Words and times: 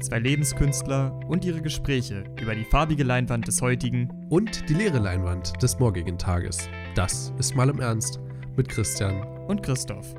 Zwei 0.00 0.18
Lebenskünstler 0.18 1.18
und 1.26 1.42
ihre 1.44 1.62
Gespräche 1.62 2.24
über 2.38 2.54
die 2.54 2.64
farbige 2.64 3.02
Leinwand 3.02 3.48
des 3.48 3.62
heutigen 3.62 4.10
und 4.28 4.68
die 4.68 4.74
leere 4.74 4.98
Leinwand 4.98 5.54
des 5.62 5.78
morgigen 5.78 6.18
Tages. 6.18 6.68
Das 6.94 7.32
ist 7.38 7.56
mal 7.56 7.70
im 7.70 7.80
Ernst 7.80 8.20
mit 8.56 8.68
Christian 8.68 9.22
und 9.48 9.62
Christoph. 9.62 10.14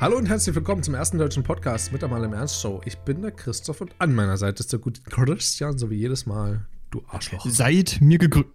Hallo 0.00 0.16
und 0.16 0.28
herzlich 0.28 0.56
willkommen 0.56 0.82
zum 0.82 0.94
ersten 0.94 1.16
deutschen 1.16 1.44
Podcast 1.44 1.92
mit 1.92 2.02
der 2.02 2.08
Mal 2.08 2.24
im 2.24 2.32
Ernst 2.32 2.60
Show. 2.60 2.80
Ich 2.84 2.98
bin 2.98 3.22
der 3.22 3.30
Christoph 3.30 3.80
und 3.80 3.94
an 3.98 4.16
meiner 4.16 4.36
Seite 4.36 4.60
ist 4.60 4.72
der 4.72 4.80
gute 4.80 5.00
Christian, 5.02 5.78
so 5.78 5.88
wie 5.88 5.96
jedes 5.96 6.26
Mal. 6.26 6.66
Du 6.90 7.04
Arschloch. 7.06 7.46
Seid 7.48 7.98
mir 8.00 8.18
gegrüßt. 8.18 8.48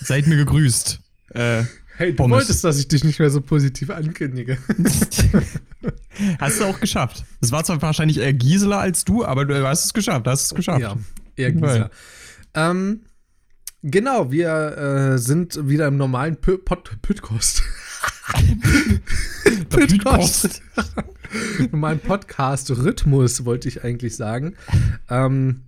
Seid 0.00 0.26
mir 0.26 0.36
gegrüßt. 0.36 1.00
Äh, 1.30 1.64
hey, 1.96 2.10
du 2.10 2.16
Pommes. 2.16 2.36
wolltest, 2.36 2.62
dass 2.62 2.78
ich 2.78 2.88
dich 2.88 3.04
nicht 3.04 3.18
mehr 3.18 3.30
so 3.30 3.40
positiv 3.40 3.88
ankündige. 3.88 4.58
hast 6.40 6.60
du 6.60 6.64
auch 6.64 6.80
geschafft. 6.80 7.24
Es 7.40 7.52
war 7.52 7.64
zwar 7.64 7.80
wahrscheinlich 7.82 8.18
eher 8.18 8.32
Gisela 8.32 8.80
als 8.80 9.04
du, 9.04 9.24
aber 9.24 9.44
du 9.44 9.66
hast 9.66 9.86
es 9.86 9.94
geschafft. 9.94 10.26
Hast 10.26 10.46
es 10.46 10.54
geschafft. 10.54 10.80
Ja, 10.80 10.96
eher 11.36 11.52
Gisela. 11.52 11.90
Ähm, 12.54 13.02
genau, 13.82 14.30
wir 14.30 14.76
äh, 15.14 15.18
sind 15.18 15.68
wieder 15.68 15.86
im 15.88 15.96
normalen 15.96 16.36
Podcast. 16.40 17.62
Podcast. 19.70 20.62
normalen 21.72 22.00
Podcast-Rhythmus, 22.00 23.44
wollte 23.44 23.68
ich 23.68 23.84
eigentlich 23.84 24.16
sagen. 24.16 24.56
Ähm, 25.08 25.62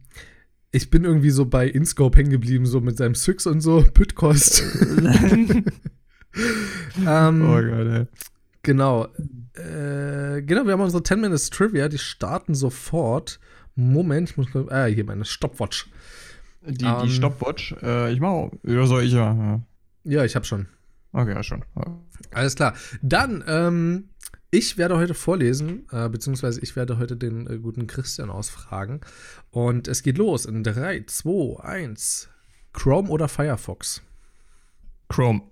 ich 0.72 0.90
bin 0.90 1.04
irgendwie 1.04 1.30
so 1.30 1.46
bei 1.46 1.68
InScope 1.68 2.18
hängen 2.18 2.30
geblieben, 2.30 2.66
so 2.66 2.80
mit 2.80 2.96
seinem 2.96 3.14
Syx 3.14 3.46
und 3.46 3.60
so, 3.60 3.82
Pütkost. 3.82 4.62
ähm, 7.06 7.42
oh 7.42 7.60
Gott, 7.60 7.86
ey. 7.86 8.06
Genau. 8.62 9.08
Äh, 9.54 10.42
genau, 10.42 10.64
wir 10.64 10.72
haben 10.72 10.80
unsere 10.80 11.02
10 11.02 11.20
Minutes 11.20 11.50
Trivia, 11.50 11.88
die 11.88 11.98
starten 11.98 12.54
sofort. 12.54 13.40
Moment, 13.74 14.30
ich 14.30 14.36
muss 14.36 14.52
mal, 14.54 14.70
ah, 14.70 14.86
hier 14.86 15.04
meine 15.04 15.24
Stopwatch. 15.24 15.88
Die, 16.62 16.84
um, 16.84 17.02
die 17.02 17.06
ähm, 17.06 17.10
Stopwatch? 17.10 17.74
Äh, 17.82 18.12
ich 18.12 18.20
mach, 18.20 18.50
ja, 18.64 18.86
soll 18.86 19.04
ich 19.04 19.12
ja. 19.12 19.34
Ja, 19.34 19.60
ja 20.04 20.24
ich 20.24 20.36
hab 20.36 20.46
schon. 20.46 20.66
Okay, 21.12 21.32
ja, 21.32 21.42
schon. 21.42 21.64
Alles 22.32 22.54
klar. 22.54 22.74
Dann, 23.02 23.42
ähm, 23.46 24.10
ich 24.52 24.78
werde 24.78 24.96
heute 24.96 25.14
vorlesen, 25.14 25.86
äh, 25.90 26.08
beziehungsweise 26.08 26.60
ich 26.60 26.76
werde 26.76 26.98
heute 26.98 27.16
den 27.16 27.46
äh, 27.46 27.58
guten 27.58 27.86
Christian 27.86 28.30
ausfragen. 28.30 29.00
Und 29.50 29.88
es 29.88 30.02
geht 30.02 30.18
los 30.18 30.44
in 30.44 30.62
3, 30.62 31.04
2, 31.06 31.60
1. 31.62 32.28
Chrome 32.72 33.08
oder 33.08 33.28
Firefox? 33.28 34.02
Chrome. 35.08 35.42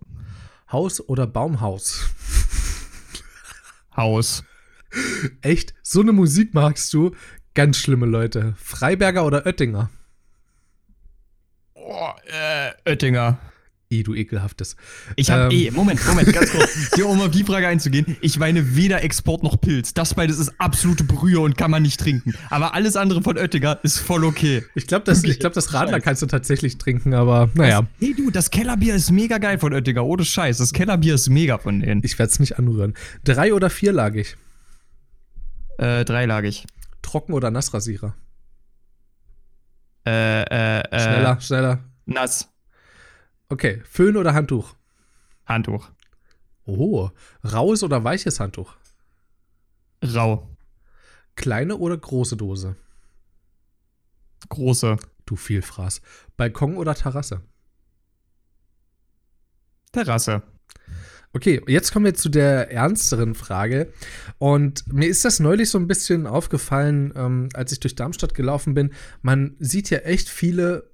Haus 0.71 1.01
oder 1.09 1.27
Baumhaus? 1.27 2.07
Haus. 3.99 4.45
Echt? 5.43 5.75
So 5.83 6.01
eine 6.01 6.13
Musik 6.13 6.55
magst 6.55 6.95
du? 6.95 7.15
Ganz 7.55 7.77
schlimme 7.77 8.07
Leute. 8.07 8.55
Freiberger 8.57 9.27
oder 9.27 9.45
Oettinger? 9.45 9.91
Oh, 11.75 12.11
äh, 12.27 12.71
Oettinger. 12.91 13.39
Eh, 13.91 14.03
du 14.03 14.15
ekelhaftes. 14.15 14.77
Ich 15.17 15.31
habe 15.31 15.45
ähm. 15.45 15.51
eh, 15.51 15.71
Moment, 15.71 16.07
Moment, 16.07 16.31
ganz 16.31 16.51
kurz, 16.53 16.91
hier 16.95 17.07
um 17.07 17.23
auf 17.23 17.31
die 17.31 17.43
Frage 17.43 17.69
einzugehen. 17.69 18.19
Ich 18.21 18.39
meine 18.39 18.77
weder 18.77 19.03
Export 19.03 19.43
noch 19.43 19.59
Pilz. 19.59 19.95
Das 19.95 20.13
beides 20.13 20.39
ist 20.39 20.53
absolute 20.59 21.05
Brühe 21.05 21.41
und 21.41 21.57
kann 21.57 21.71
man 21.71 21.83
nicht 21.83 21.99
trinken. 21.99 22.35
Aber 22.51 22.75
alles 22.75 22.97
andere 22.97 23.23
von 23.23 23.39
Oettinger 23.39 23.79
ist 23.83 23.99
voll 23.99 24.25
okay. 24.25 24.63
Ich 24.75 24.87
glaube, 24.87 25.05
das, 25.07 25.23
glaub, 25.23 25.55
das 25.55 25.73
Radler 25.73 26.01
kannst 26.01 26.21
du 26.21 26.27
tatsächlich 26.27 26.77
trinken, 26.77 27.15
aber 27.15 27.49
naja. 27.55 27.87
hey 27.99 28.15
du, 28.15 28.31
das 28.31 28.51
Kellerbier 28.51 28.95
ist 28.95 29.11
mega 29.11 29.39
geil 29.39 29.59
von 29.59 29.73
Oettinger. 29.73 30.05
Ohne 30.05 30.27
Scheiß. 30.27 30.59
Das 30.59 30.75
Kellerbier 30.75 31.15
ist 31.15 31.31
mega 31.31 31.57
von 31.57 31.81
denen. 31.81 32.03
Ich 32.05 32.19
werde 32.19 32.31
es 32.31 32.41
nicht 32.41 32.59
anrühren. 32.59 32.93
Drei- 33.25 33.55
oder 33.55 33.71
vierlagig? 33.71 34.37
Äh, 35.79 36.05
dreilagig. 36.05 36.67
Trocken- 37.01 37.33
oder 37.33 37.51
Nassrasierer? 37.51 38.15
Äh, 40.07 40.43
äh, 40.43 40.81
äh. 40.81 41.01
Schneller, 41.01 41.41
schneller. 41.41 41.79
Nass. 42.05 42.51
Okay, 43.51 43.83
Föhn 43.85 44.17
oder 44.17 44.35
Handtuch? 44.35 44.75
Handtuch. 45.47 45.91
Oh, 46.67 47.11
raues 47.43 47.83
oder 47.83 48.05
weiches 48.05 48.41
Handtuch? 48.41 48.77
Rau. 50.05 50.55
Kleine 51.35 51.77
oder 51.77 51.97
große 51.97 52.37
Dose? 52.37 52.77
Große. 54.51 54.97
Du 55.25 55.37
Vielfraß. 55.37 56.03
Balkon 56.37 56.77
oder 56.77 56.95
Terrasse? 56.95 57.43
Terrasse. 59.93 60.43
Okay, 61.33 61.63
jetzt 61.67 61.93
kommen 61.93 62.07
wir 62.07 62.15
zu 62.15 62.29
der 62.29 62.71
ernsteren 62.71 63.35
Frage. 63.35 63.93
Und 64.39 64.91
mir 64.93 65.09
ist 65.09 65.25
das 65.25 65.41
neulich 65.41 65.71
so 65.71 65.79
ein 65.79 65.87
bisschen 65.87 66.27
aufgefallen, 66.27 67.13
ähm, 67.15 67.49
als 67.55 67.73
ich 67.73 67.81
durch 67.81 67.95
Darmstadt 67.95 68.35
gelaufen 68.35 68.75
bin. 68.75 68.93
Man 69.23 69.57
sieht 69.59 69.91
ja 69.91 69.99
echt 69.99 70.29
viele 70.29 70.91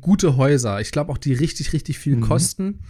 gute 0.00 0.36
Häuser. 0.36 0.80
Ich 0.80 0.90
glaube 0.90 1.12
auch, 1.12 1.18
die 1.18 1.32
richtig, 1.32 1.72
richtig 1.72 1.98
viel 1.98 2.16
mhm. 2.16 2.22
kosten. 2.22 2.80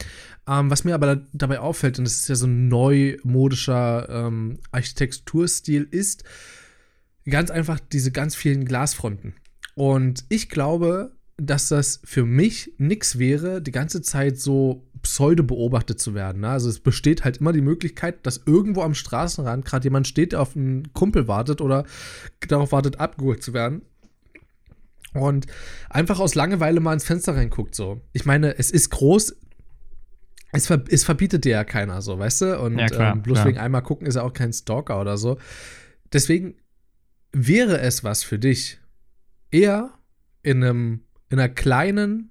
Ähm, 0.48 0.70
was 0.70 0.84
mir 0.84 0.94
aber 0.94 1.16
da, 1.16 1.22
dabei 1.32 1.60
auffällt, 1.60 1.98
und 1.98 2.04
das 2.04 2.14
ist 2.14 2.28
ja 2.28 2.34
so 2.34 2.46
ein 2.46 2.68
neumodischer 2.68 4.08
ähm, 4.08 4.58
Architekturstil, 4.70 5.86
ist 5.90 6.24
ganz 7.28 7.50
einfach 7.50 7.80
diese 7.80 8.12
ganz 8.12 8.34
vielen 8.34 8.64
Glasfronten. 8.64 9.34
Und 9.74 10.24
ich 10.28 10.48
glaube, 10.48 11.12
dass 11.36 11.68
das 11.68 12.00
für 12.04 12.24
mich 12.24 12.72
nichts 12.78 13.18
wäre, 13.18 13.60
die 13.60 13.72
ganze 13.72 14.00
Zeit 14.00 14.38
so 14.38 14.86
pseudo 15.02 15.42
beobachtet 15.42 16.00
zu 16.00 16.14
werden. 16.14 16.40
Ne? 16.40 16.48
Also 16.48 16.70
es 16.70 16.80
besteht 16.80 17.24
halt 17.24 17.38
immer 17.38 17.52
die 17.52 17.60
Möglichkeit, 17.60 18.24
dass 18.26 18.42
irgendwo 18.46 18.82
am 18.82 18.94
Straßenrand 18.94 19.64
gerade 19.64 19.84
jemand 19.84 20.08
steht, 20.08 20.32
der 20.32 20.40
auf 20.40 20.56
einen 20.56 20.92
Kumpel 20.94 21.28
wartet 21.28 21.60
oder 21.60 21.84
darauf 22.48 22.72
wartet, 22.72 23.00
abgeholt 23.00 23.42
zu 23.42 23.52
werden 23.52 23.82
und 25.18 25.46
einfach 25.90 26.18
aus 26.20 26.34
Langeweile 26.34 26.80
mal 26.80 26.92
ins 26.92 27.04
Fenster 27.04 27.34
reinguckt. 27.34 27.74
So. 27.74 28.00
Ich 28.12 28.24
meine, 28.24 28.58
es 28.58 28.70
ist 28.70 28.90
groß. 28.90 29.36
Es, 30.52 30.66
ver 30.66 30.84
es 30.88 31.04
verbietet 31.04 31.44
dir 31.44 31.52
ja 31.52 31.64
keiner 31.64 32.00
so, 32.02 32.18
weißt 32.18 32.42
du? 32.42 32.60
Und 32.60 32.78
ja, 32.78 32.86
klar, 32.86 33.14
ähm, 33.14 33.22
bloß 33.22 33.36
klar. 33.36 33.46
wegen 33.46 33.58
einmal 33.58 33.82
gucken 33.82 34.06
ist 34.06 34.16
er 34.16 34.24
auch 34.24 34.32
kein 34.32 34.52
Stalker 34.52 35.00
oder 35.00 35.18
so. 35.18 35.38
Deswegen 36.12 36.56
wäre 37.32 37.80
es 37.80 38.04
was 38.04 38.22
für 38.22 38.38
dich, 38.38 38.78
eher 39.50 39.90
in 40.42 40.62
einem 40.62 41.00
in 41.28 41.40
einer 41.40 41.48
kleinen 41.48 42.30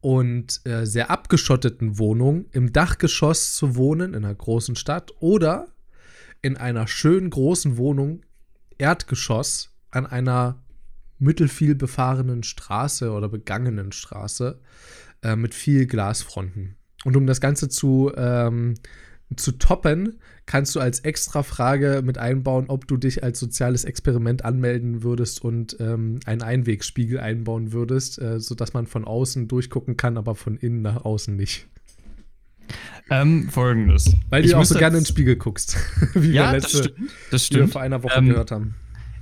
und 0.00 0.60
äh, 0.64 0.86
sehr 0.86 1.10
abgeschotteten 1.10 1.98
Wohnung 1.98 2.46
im 2.52 2.72
Dachgeschoss 2.72 3.54
zu 3.54 3.74
wohnen 3.74 4.14
in 4.14 4.24
einer 4.24 4.34
großen 4.34 4.76
Stadt 4.76 5.10
oder 5.18 5.68
in 6.42 6.56
einer 6.56 6.86
schönen 6.86 7.30
großen 7.30 7.76
Wohnung 7.76 8.24
Erdgeschoss 8.78 9.74
an 9.90 10.06
einer 10.06 10.62
mittelfiel 11.18 11.74
befahrenen 11.74 12.42
Straße 12.42 13.10
oder 13.10 13.28
begangenen 13.28 13.92
Straße 13.92 14.58
äh, 15.22 15.36
mit 15.36 15.54
viel 15.54 15.86
Glasfronten. 15.86 16.76
Und 17.04 17.16
um 17.16 17.26
das 17.26 17.40
Ganze 17.40 17.68
zu, 17.68 18.12
ähm, 18.16 18.74
zu 19.34 19.52
toppen, 19.52 20.18
kannst 20.46 20.74
du 20.74 20.80
als 20.80 21.00
extra 21.00 21.42
Frage 21.42 22.02
mit 22.04 22.18
einbauen, 22.18 22.66
ob 22.68 22.86
du 22.86 22.96
dich 22.96 23.22
als 23.22 23.40
soziales 23.40 23.84
Experiment 23.84 24.44
anmelden 24.44 25.02
würdest 25.02 25.42
und 25.42 25.76
ähm, 25.80 26.20
einen 26.26 26.42
Einwegspiegel 26.42 27.18
einbauen 27.18 27.72
würdest, 27.72 28.20
äh, 28.20 28.40
sodass 28.40 28.72
man 28.72 28.86
von 28.86 29.04
außen 29.04 29.48
durchgucken 29.48 29.96
kann, 29.96 30.16
aber 30.16 30.34
von 30.34 30.56
innen 30.56 30.82
nach 30.82 31.04
außen 31.04 31.34
nicht. 31.34 31.68
Ähm, 33.08 33.48
folgendes. 33.50 34.12
Weil 34.30 34.42
du 34.42 34.56
auch 34.56 34.64
so 34.64 34.76
gerne 34.76 34.98
in 34.98 35.04
den 35.04 35.06
Spiegel 35.08 35.36
guckst. 35.36 35.76
wie 36.14 36.32
ja, 36.32 36.50
wir 36.50 36.58
letzte, 36.58 36.78
das 36.78 36.86
stimmt. 36.86 37.10
Das 37.30 37.46
stimmt. 37.46 37.72
vor 37.72 37.80
einer 37.80 38.02
Woche 38.02 38.18
ähm, 38.18 38.28
gehört 38.28 38.50
haben. 38.50 38.74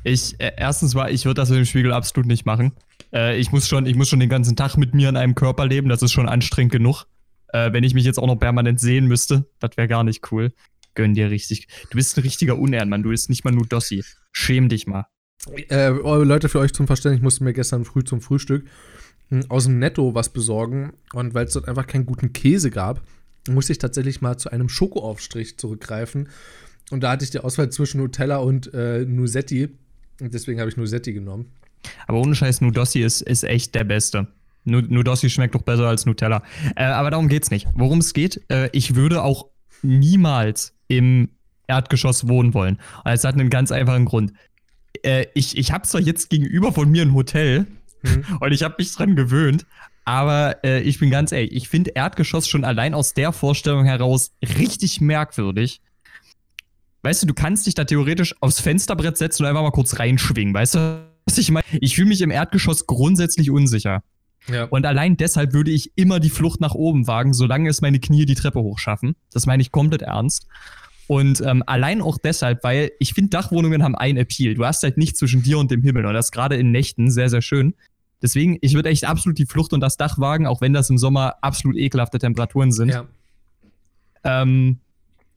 Ich, 0.04 0.38
äh, 0.38 0.52
erstens 0.56 0.94
war, 0.94 1.10
ich 1.10 1.24
würde 1.24 1.40
das 1.40 1.48
mit 1.48 1.58
dem 1.58 1.64
Spiegel 1.64 1.92
absolut 1.92 2.26
nicht 2.26 2.46
machen. 2.46 2.72
Äh, 3.12 3.38
ich, 3.38 3.50
muss 3.50 3.66
schon, 3.66 3.86
ich 3.86 3.96
muss 3.96 4.08
schon 4.08 4.20
den 4.20 4.28
ganzen 4.28 4.54
Tag 4.54 4.76
mit 4.76 4.94
mir 4.94 5.08
in 5.08 5.16
einem 5.16 5.34
Körper 5.34 5.66
leben, 5.66 5.88
das 5.88 6.02
ist 6.02 6.12
schon 6.12 6.28
anstrengend 6.28 6.72
genug. 6.72 7.06
Äh, 7.48 7.72
wenn 7.72 7.84
ich 7.84 7.94
mich 7.94 8.04
jetzt 8.04 8.18
auch 8.18 8.26
noch 8.26 8.36
permanent 8.36 8.78
sehen 8.78 9.06
müsste, 9.06 9.46
das 9.60 9.76
wäre 9.76 9.88
gar 9.88 10.04
nicht 10.04 10.30
cool. 10.30 10.52
Gönn 10.94 11.14
dir 11.14 11.30
richtig. 11.30 11.68
Du 11.90 11.96
bist 11.96 12.16
ein 12.16 12.22
richtiger 12.22 12.58
Unehrenmann, 12.58 13.02
du 13.02 13.08
bist 13.08 13.30
nicht 13.30 13.44
mal 13.44 13.50
nur 13.50 13.66
Dossi. 13.66 14.04
Schäm 14.30 14.68
dich 14.68 14.86
mal. 14.86 15.06
Äh, 15.68 15.88
Leute, 15.88 16.48
für 16.48 16.58
euch 16.58 16.72
zum 16.72 16.86
Verständnis, 16.86 17.18
ich 17.18 17.22
musste 17.22 17.44
mir 17.44 17.52
gestern 17.52 17.84
früh 17.84 18.04
zum 18.04 18.20
Frühstück 18.20 18.66
hm, 19.30 19.50
aus 19.50 19.64
dem 19.64 19.78
Netto 19.78 20.14
was 20.14 20.28
besorgen 20.28 20.92
und 21.12 21.34
weil 21.34 21.46
es 21.46 21.54
dort 21.54 21.68
einfach 21.68 21.86
keinen 21.86 22.06
guten 22.06 22.32
Käse 22.32 22.70
gab, 22.70 23.02
musste 23.48 23.72
ich 23.72 23.78
tatsächlich 23.78 24.20
mal 24.20 24.36
zu 24.36 24.50
einem 24.50 24.68
Schokoaufstrich 24.68 25.58
zurückgreifen. 25.58 26.28
Und 26.90 27.02
da 27.02 27.10
hatte 27.10 27.24
ich 27.24 27.30
die 27.30 27.40
Auswahl 27.40 27.70
zwischen 27.70 28.00
Nutella 28.00 28.36
und 28.36 28.72
äh, 28.74 29.04
Nusetti. 29.04 29.70
Und 30.20 30.32
deswegen 30.32 30.60
habe 30.60 30.70
ich 30.70 30.76
Nusetti 30.76 31.12
genommen. 31.12 31.50
Aber 32.06 32.18
ohne 32.18 32.34
Scheiß, 32.34 32.60
Nudossi 32.60 33.00
ist, 33.00 33.20
ist 33.22 33.44
echt 33.44 33.74
der 33.74 33.84
Beste. 33.84 34.28
Nudossi 34.64 35.28
schmeckt 35.28 35.54
doch 35.54 35.62
besser 35.62 35.86
als 35.86 36.06
Nutella. 36.06 36.42
Äh, 36.76 36.84
aber 36.84 37.10
darum 37.10 37.28
geht's 37.28 37.50
nicht. 37.50 37.66
Worum 37.74 37.98
es 37.98 38.14
geht, 38.14 38.40
äh, 38.48 38.70
ich 38.72 38.94
würde 38.94 39.22
auch 39.22 39.46
niemals 39.82 40.74
im 40.88 41.28
Erdgeschoss 41.66 42.28
wohnen 42.28 42.54
wollen. 42.54 42.80
Und 43.04 43.12
es 43.12 43.24
hat 43.24 43.34
einen 43.34 43.50
ganz 43.50 43.72
einfachen 43.72 44.04
Grund. 44.06 44.32
Äh, 45.02 45.26
ich 45.34 45.56
ich 45.56 45.72
habe 45.72 45.86
zwar 45.86 46.00
jetzt 46.00 46.30
gegenüber 46.30 46.72
von 46.72 46.90
mir 46.90 47.02
ein 47.02 47.14
Hotel 47.14 47.66
mhm. 48.02 48.24
und 48.40 48.52
ich 48.52 48.62
habe 48.62 48.76
mich 48.78 48.94
dran 48.94 49.16
gewöhnt, 49.16 49.66
aber 50.04 50.64
äh, 50.64 50.80
ich 50.80 50.98
bin 50.98 51.10
ganz 51.10 51.32
ehrlich, 51.32 51.52
ich 51.52 51.68
finde 51.68 51.90
Erdgeschoss 51.90 52.48
schon 52.48 52.64
allein 52.64 52.94
aus 52.94 53.14
der 53.14 53.32
Vorstellung 53.32 53.84
heraus 53.84 54.32
richtig 54.42 55.00
merkwürdig. 55.00 55.80
Weißt 57.04 57.22
du, 57.22 57.26
du 57.26 57.34
kannst 57.34 57.66
dich 57.66 57.74
da 57.74 57.84
theoretisch 57.84 58.34
aufs 58.40 58.60
Fensterbrett 58.60 59.16
setzen 59.16 59.42
und 59.42 59.48
einfach 59.48 59.62
mal 59.62 59.70
kurz 59.70 59.98
reinschwingen, 59.98 60.54
weißt 60.54 60.74
du, 60.74 61.04
was 61.26 61.38
ich 61.38 61.50
meine? 61.50 61.64
Ich 61.80 61.94
fühle 61.94 62.08
mich 62.08 62.20
im 62.20 62.30
Erdgeschoss 62.30 62.86
grundsätzlich 62.86 63.50
unsicher. 63.50 64.02
Ja. 64.48 64.64
Und 64.64 64.84
allein 64.84 65.16
deshalb 65.16 65.54
würde 65.54 65.70
ich 65.70 65.92
immer 65.96 66.20
die 66.20 66.30
Flucht 66.30 66.60
nach 66.60 66.74
oben 66.74 67.06
wagen, 67.06 67.32
solange 67.32 67.70
es 67.70 67.80
meine 67.80 67.98
Knie 67.98 68.26
die 68.26 68.34
Treppe 68.34 68.60
hochschaffen. 68.60 69.16
Das 69.32 69.46
meine 69.46 69.62
ich 69.62 69.72
komplett 69.72 70.02
ernst. 70.02 70.46
Und 71.06 71.40
ähm, 71.42 71.62
allein 71.66 72.02
auch 72.02 72.18
deshalb, 72.18 72.64
weil 72.64 72.90
ich 72.98 73.14
finde, 73.14 73.30
Dachwohnungen 73.30 73.82
haben 73.82 73.94
einen 73.94 74.18
Appeal. 74.18 74.54
Du 74.54 74.64
hast 74.64 74.82
halt 74.82 74.96
nicht 74.96 75.16
zwischen 75.16 75.42
dir 75.42 75.58
und 75.58 75.70
dem 75.70 75.82
Himmel. 75.82 76.06
Und 76.06 76.14
das 76.14 76.30
gerade 76.30 76.56
in 76.56 76.72
Nächten 76.72 77.10
sehr, 77.10 77.28
sehr 77.28 77.42
schön. 77.42 77.74
Deswegen, 78.22 78.58
ich 78.62 78.74
würde 78.74 78.88
echt 78.88 79.04
absolut 79.04 79.38
die 79.38 79.46
Flucht 79.46 79.72
und 79.72 79.80
das 79.80 79.96
Dach 79.96 80.18
wagen, 80.18 80.46
auch 80.46 80.60
wenn 80.60 80.72
das 80.72 80.88
im 80.88 80.96
Sommer 80.96 81.36
absolut 81.42 81.76
ekelhafte 81.76 82.18
Temperaturen 82.18 82.72
sind. 82.72 82.90
Ja. 82.90 83.06
Ähm, 84.24 84.78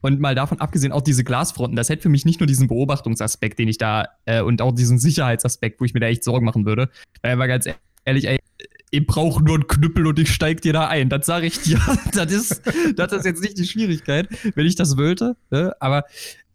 und 0.01 0.19
mal 0.19 0.35
davon 0.35 0.59
abgesehen, 0.59 0.91
auch 0.91 1.01
diese 1.01 1.23
Glasfronten, 1.23 1.75
das 1.75 1.89
hätte 1.89 2.03
für 2.03 2.09
mich 2.09 2.25
nicht 2.25 2.39
nur 2.39 2.47
diesen 2.47 2.67
Beobachtungsaspekt, 2.67 3.59
den 3.59 3.67
ich 3.67 3.77
da, 3.77 4.05
äh, 4.25 4.41
und 4.41 4.61
auch 4.61 4.73
diesen 4.73 4.99
Sicherheitsaspekt, 4.99 5.79
wo 5.81 5.85
ich 5.85 5.93
mir 5.93 5.99
da 5.99 6.07
echt 6.07 6.23
Sorgen 6.23 6.45
machen 6.45 6.65
würde. 6.65 6.89
Weil, 7.21 7.33
aber 7.33 7.47
ganz 7.47 7.67
ehrlich, 8.05 8.27
ey, 8.27 8.39
ich 8.89 9.05
brauche 9.05 9.43
nur 9.43 9.55
einen 9.55 9.67
Knüppel 9.67 10.07
und 10.07 10.17
ich 10.19 10.31
steig 10.31 10.61
dir 10.61 10.73
da 10.73 10.87
ein. 10.87 11.09
Das 11.09 11.25
sage 11.25 11.47
ich 11.47 11.59
dir. 11.63 11.79
das, 12.13 12.31
ist, 12.31 12.61
das 12.95 13.11
ist 13.11 13.25
jetzt 13.25 13.41
nicht 13.41 13.57
die 13.57 13.65
Schwierigkeit, 13.65 14.29
wenn 14.55 14.65
ich 14.65 14.75
das 14.75 14.97
wollte. 14.97 15.35
Ne? 15.49 15.75
Aber 15.79 16.05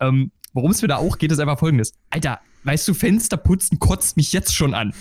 ähm, 0.01 0.31
worum 0.53 0.71
es 0.71 0.83
mir 0.83 0.89
da 0.89 0.97
auch 0.97 1.19
geht, 1.19 1.33
ist 1.33 1.39
einfach 1.39 1.59
folgendes. 1.59 1.93
Alter, 2.11 2.41
weißt 2.65 2.89
du, 2.89 2.95
Fenster 2.95 3.37
putzen 3.37 3.79
kotzt 3.79 4.17
mich 4.17 4.33
jetzt 4.33 4.55
schon 4.55 4.75
an. 4.75 4.95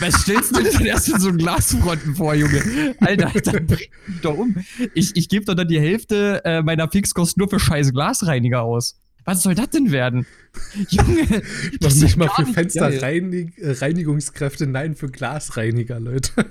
Was 0.00 0.22
stellst 0.22 0.56
du 0.56 0.62
dir 0.62 0.70
denn 0.70 0.86
erst 0.86 1.08
in 1.08 1.20
so 1.20 1.28
einen 1.28 1.38
Glasfronten 1.38 2.14
vor, 2.14 2.34
Junge? 2.34 2.94
Alter, 3.00 3.40
dann 3.40 3.66
bring 3.66 3.88
mich 4.06 4.20
doch 4.20 4.36
um. 4.36 4.56
Ich, 4.94 5.16
ich 5.16 5.28
gebe 5.28 5.44
doch 5.44 5.54
dann 5.54 5.68
die 5.68 5.80
Hälfte 5.80 6.42
äh, 6.44 6.62
meiner 6.62 6.90
Fixkosten 6.90 7.40
nur 7.40 7.48
für 7.48 7.60
scheiß 7.60 7.92
Glasreiniger 7.92 8.62
aus. 8.62 8.98
Was 9.24 9.42
soll 9.42 9.54
das 9.54 9.70
denn 9.70 9.92
werden? 9.92 10.26
Junge, 10.88 11.42
das 11.80 11.94
ist 11.94 12.02
nicht 12.02 12.16
mal 12.16 12.28
für 12.28 12.44
Fensterreinigungskräfte, 12.46 14.66
nein, 14.66 14.96
für 14.96 15.08
Glasreiniger, 15.08 16.00
Leute. 16.00 16.46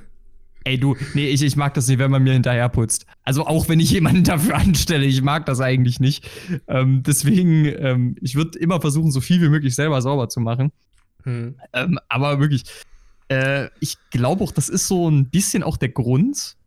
Ey, 0.64 0.78
du, 0.78 0.96
nee, 1.16 1.28
ich, 1.28 1.42
ich 1.42 1.56
mag 1.56 1.74
das 1.74 1.88
nicht, 1.88 1.98
wenn 1.98 2.12
man 2.12 2.22
mir 2.24 2.34
hinterher 2.34 2.70
putzt. 2.70 3.08
Also 3.24 3.48
auch 3.48 3.68
wenn 3.68 3.80
ich 3.80 3.90
jemanden 3.92 4.24
dafür 4.24 4.56
anstelle, 4.56 5.06
ich 5.06 5.22
mag 5.22 5.46
das 5.48 5.60
eigentlich 5.60 6.00
nicht. 6.00 6.30
Ähm, 6.68 7.04
deswegen, 7.04 7.66
ähm, 7.66 8.16
ich 8.22 8.36
würde 8.36 8.60
immer 8.60 8.80
versuchen, 8.80 9.12
so 9.12 9.22
viel 9.22 9.42
wie 9.42 9.50
möglich 9.50 9.76
selber 9.76 10.02
sauber 10.02 10.30
zu 10.30 10.40
machen. 10.40 10.72
Hm. 11.24 11.56
Ähm, 11.74 12.00
aber 12.10 12.40
wirklich, 12.40 12.64
äh, 13.32 13.70
ich 13.80 13.96
glaube 14.10 14.44
auch, 14.44 14.52
das 14.52 14.68
ist 14.68 14.88
so 14.88 15.10
ein 15.10 15.30
bisschen 15.30 15.64
auch 15.64 15.78
der 15.78 15.90
Grund. 15.90 16.58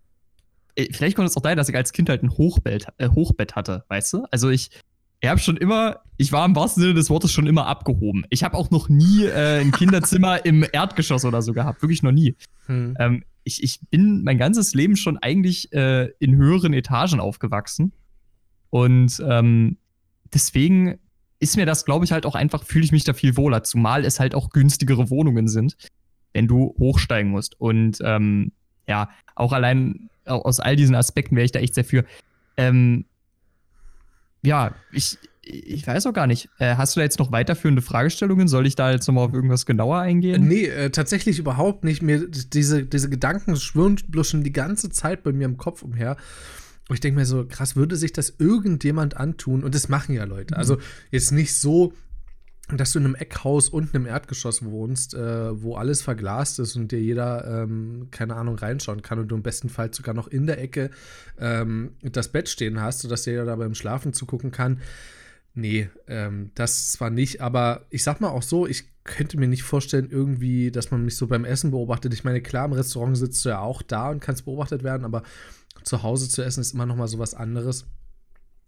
Äh, 0.76 0.92
vielleicht 0.92 1.14
kommt 1.14 1.28
es 1.28 1.36
auch 1.36 1.42
daher, 1.42 1.56
dass 1.56 1.68
ich 1.68 1.76
als 1.76 1.92
Kind 1.92 2.08
halt 2.08 2.22
ein 2.22 2.30
Hochbett, 2.30 2.86
äh, 2.96 3.10
Hochbett 3.10 3.54
hatte, 3.54 3.84
weißt 3.88 4.14
du? 4.14 4.24
Also 4.30 4.48
ich, 4.48 4.70
ich 5.20 5.28
habe 5.28 5.38
schon 5.38 5.58
immer, 5.58 6.00
ich 6.16 6.32
war 6.32 6.46
im 6.46 6.56
wahrsten 6.56 6.82
Sinne 6.82 6.94
des 6.94 7.10
Wortes 7.10 7.32
schon 7.32 7.46
immer 7.46 7.66
abgehoben. 7.66 8.24
Ich 8.30 8.44
habe 8.44 8.56
auch 8.56 8.70
noch 8.70 8.88
nie 8.88 9.24
äh, 9.26 9.60
ein 9.60 9.72
Kinderzimmer 9.72 10.44
im 10.46 10.64
Erdgeschoss 10.72 11.26
oder 11.26 11.42
so 11.42 11.52
gehabt, 11.52 11.82
wirklich 11.82 12.02
noch 12.02 12.12
nie. 12.12 12.34
Hm. 12.66 12.96
Ähm, 12.98 13.24
ich, 13.44 13.62
ich 13.62 13.80
bin 13.90 14.24
mein 14.24 14.38
ganzes 14.38 14.72
Leben 14.72 14.96
schon 14.96 15.18
eigentlich 15.18 15.70
äh, 15.74 16.06
in 16.18 16.34
höheren 16.34 16.72
Etagen 16.72 17.20
aufgewachsen. 17.20 17.92
Und 18.70 19.22
ähm, 19.28 19.76
deswegen 20.32 20.98
ist 21.40 21.58
mir 21.58 21.66
das, 21.66 21.84
glaube 21.84 22.06
ich, 22.06 22.12
halt 22.12 22.24
auch 22.24 22.34
einfach, 22.34 22.64
fühle 22.64 22.86
ich 22.86 22.92
mich 22.92 23.04
da 23.04 23.12
viel 23.12 23.36
wohler, 23.36 23.62
zumal 23.64 24.06
es 24.06 24.18
halt 24.18 24.34
auch 24.34 24.48
günstigere 24.48 25.10
Wohnungen 25.10 25.46
sind 25.46 25.76
wenn 26.34 26.46
du 26.46 26.74
hochsteigen 26.78 27.30
musst. 27.30 27.58
Und 27.58 27.98
ähm, 28.02 28.52
ja, 28.86 29.08
auch 29.34 29.52
allein 29.52 30.10
aus 30.26 30.60
all 30.60 30.76
diesen 30.76 30.94
Aspekten 30.94 31.36
wäre 31.36 31.46
ich 31.46 31.52
da 31.52 31.60
echt 31.60 31.74
sehr 31.74 31.84
für. 31.84 32.04
Ähm, 32.56 33.06
ja, 34.42 34.74
ich, 34.92 35.18
ich 35.42 35.86
weiß 35.86 36.06
auch 36.06 36.12
gar 36.12 36.26
nicht. 36.26 36.48
Äh, 36.58 36.76
hast 36.76 36.94
du 36.94 37.00
da 37.00 37.04
jetzt 37.04 37.18
noch 37.18 37.32
weiterführende 37.32 37.82
Fragestellungen? 37.82 38.48
Soll 38.48 38.66
ich 38.66 38.74
da 38.74 38.90
jetzt 38.90 39.06
nochmal 39.06 39.26
auf 39.26 39.34
irgendwas 39.34 39.64
genauer 39.64 39.98
eingehen? 39.98 40.46
Nee, 40.46 40.66
äh, 40.66 40.90
tatsächlich 40.90 41.38
überhaupt 41.38 41.84
nicht. 41.84 42.02
Mir, 42.02 42.28
diese, 42.28 42.84
diese 42.84 43.08
Gedanken 43.08 43.56
schwirren 43.56 43.96
bloß 44.08 44.28
schon 44.28 44.44
die 44.44 44.52
ganze 44.52 44.90
Zeit 44.90 45.22
bei 45.22 45.32
mir 45.32 45.46
im 45.46 45.56
Kopf 45.56 45.82
umher. 45.82 46.16
Und 46.88 46.94
ich 46.94 47.00
denke 47.00 47.20
mir 47.20 47.26
so, 47.26 47.46
krass, 47.46 47.76
würde 47.76 47.96
sich 47.96 48.12
das 48.12 48.34
irgendjemand 48.38 49.16
antun? 49.16 49.64
Und 49.64 49.74
das 49.74 49.88
machen 49.88 50.14
ja 50.14 50.24
Leute. 50.24 50.56
Also 50.56 50.78
jetzt 51.10 51.32
nicht 51.32 51.56
so, 51.58 51.94
dass 52.72 52.92
du 52.92 52.98
in 52.98 53.04
einem 53.04 53.14
Eckhaus 53.14 53.68
unten 53.68 53.96
im 53.96 54.06
Erdgeschoss 54.06 54.64
wohnst, 54.64 55.14
äh, 55.14 55.62
wo 55.62 55.76
alles 55.76 56.00
verglast 56.00 56.58
ist 56.58 56.76
und 56.76 56.92
dir 56.92 57.00
jeder, 57.00 57.62
ähm, 57.62 58.08
keine 58.10 58.36
Ahnung, 58.36 58.56
reinschauen 58.56 59.02
kann 59.02 59.18
und 59.18 59.28
du 59.28 59.36
im 59.36 59.42
besten 59.42 59.68
Fall 59.68 59.92
sogar 59.92 60.14
noch 60.14 60.28
in 60.28 60.46
der 60.46 60.60
Ecke 60.60 60.90
ähm, 61.38 61.92
das 62.00 62.28
Bett 62.28 62.48
stehen 62.48 62.80
hast, 62.80 63.00
sodass 63.00 63.26
jeder 63.26 63.44
da 63.44 63.56
beim 63.56 63.74
Schlafen 63.74 64.14
zugucken 64.14 64.50
kann. 64.50 64.80
Nee, 65.52 65.88
ähm, 66.08 66.50
das 66.54 66.88
zwar 66.88 67.10
nicht, 67.10 67.40
aber 67.40 67.86
ich 67.90 68.02
sag 68.02 68.20
mal 68.20 68.30
auch 68.30 68.42
so, 68.42 68.66
ich 68.66 68.88
könnte 69.04 69.38
mir 69.38 69.46
nicht 69.46 69.62
vorstellen, 69.62 70.08
irgendwie, 70.10 70.70
dass 70.70 70.90
man 70.90 71.04
mich 71.04 71.16
so 71.16 71.26
beim 71.26 71.44
Essen 71.44 71.70
beobachtet. 71.70 72.14
Ich 72.14 72.24
meine, 72.24 72.40
klar, 72.40 72.64
im 72.64 72.72
Restaurant 72.72 73.16
sitzt 73.16 73.44
du 73.44 73.50
ja 73.50 73.60
auch 73.60 73.82
da 73.82 74.10
und 74.10 74.20
kannst 74.20 74.46
beobachtet 74.46 74.82
werden, 74.82 75.04
aber 75.04 75.22
zu 75.84 76.02
Hause 76.02 76.28
zu 76.28 76.42
essen 76.42 76.62
ist 76.62 76.72
immer 76.72 76.86
noch 76.86 76.96
mal 76.96 77.08
so 77.08 77.18
was 77.18 77.34
anderes. 77.34 77.86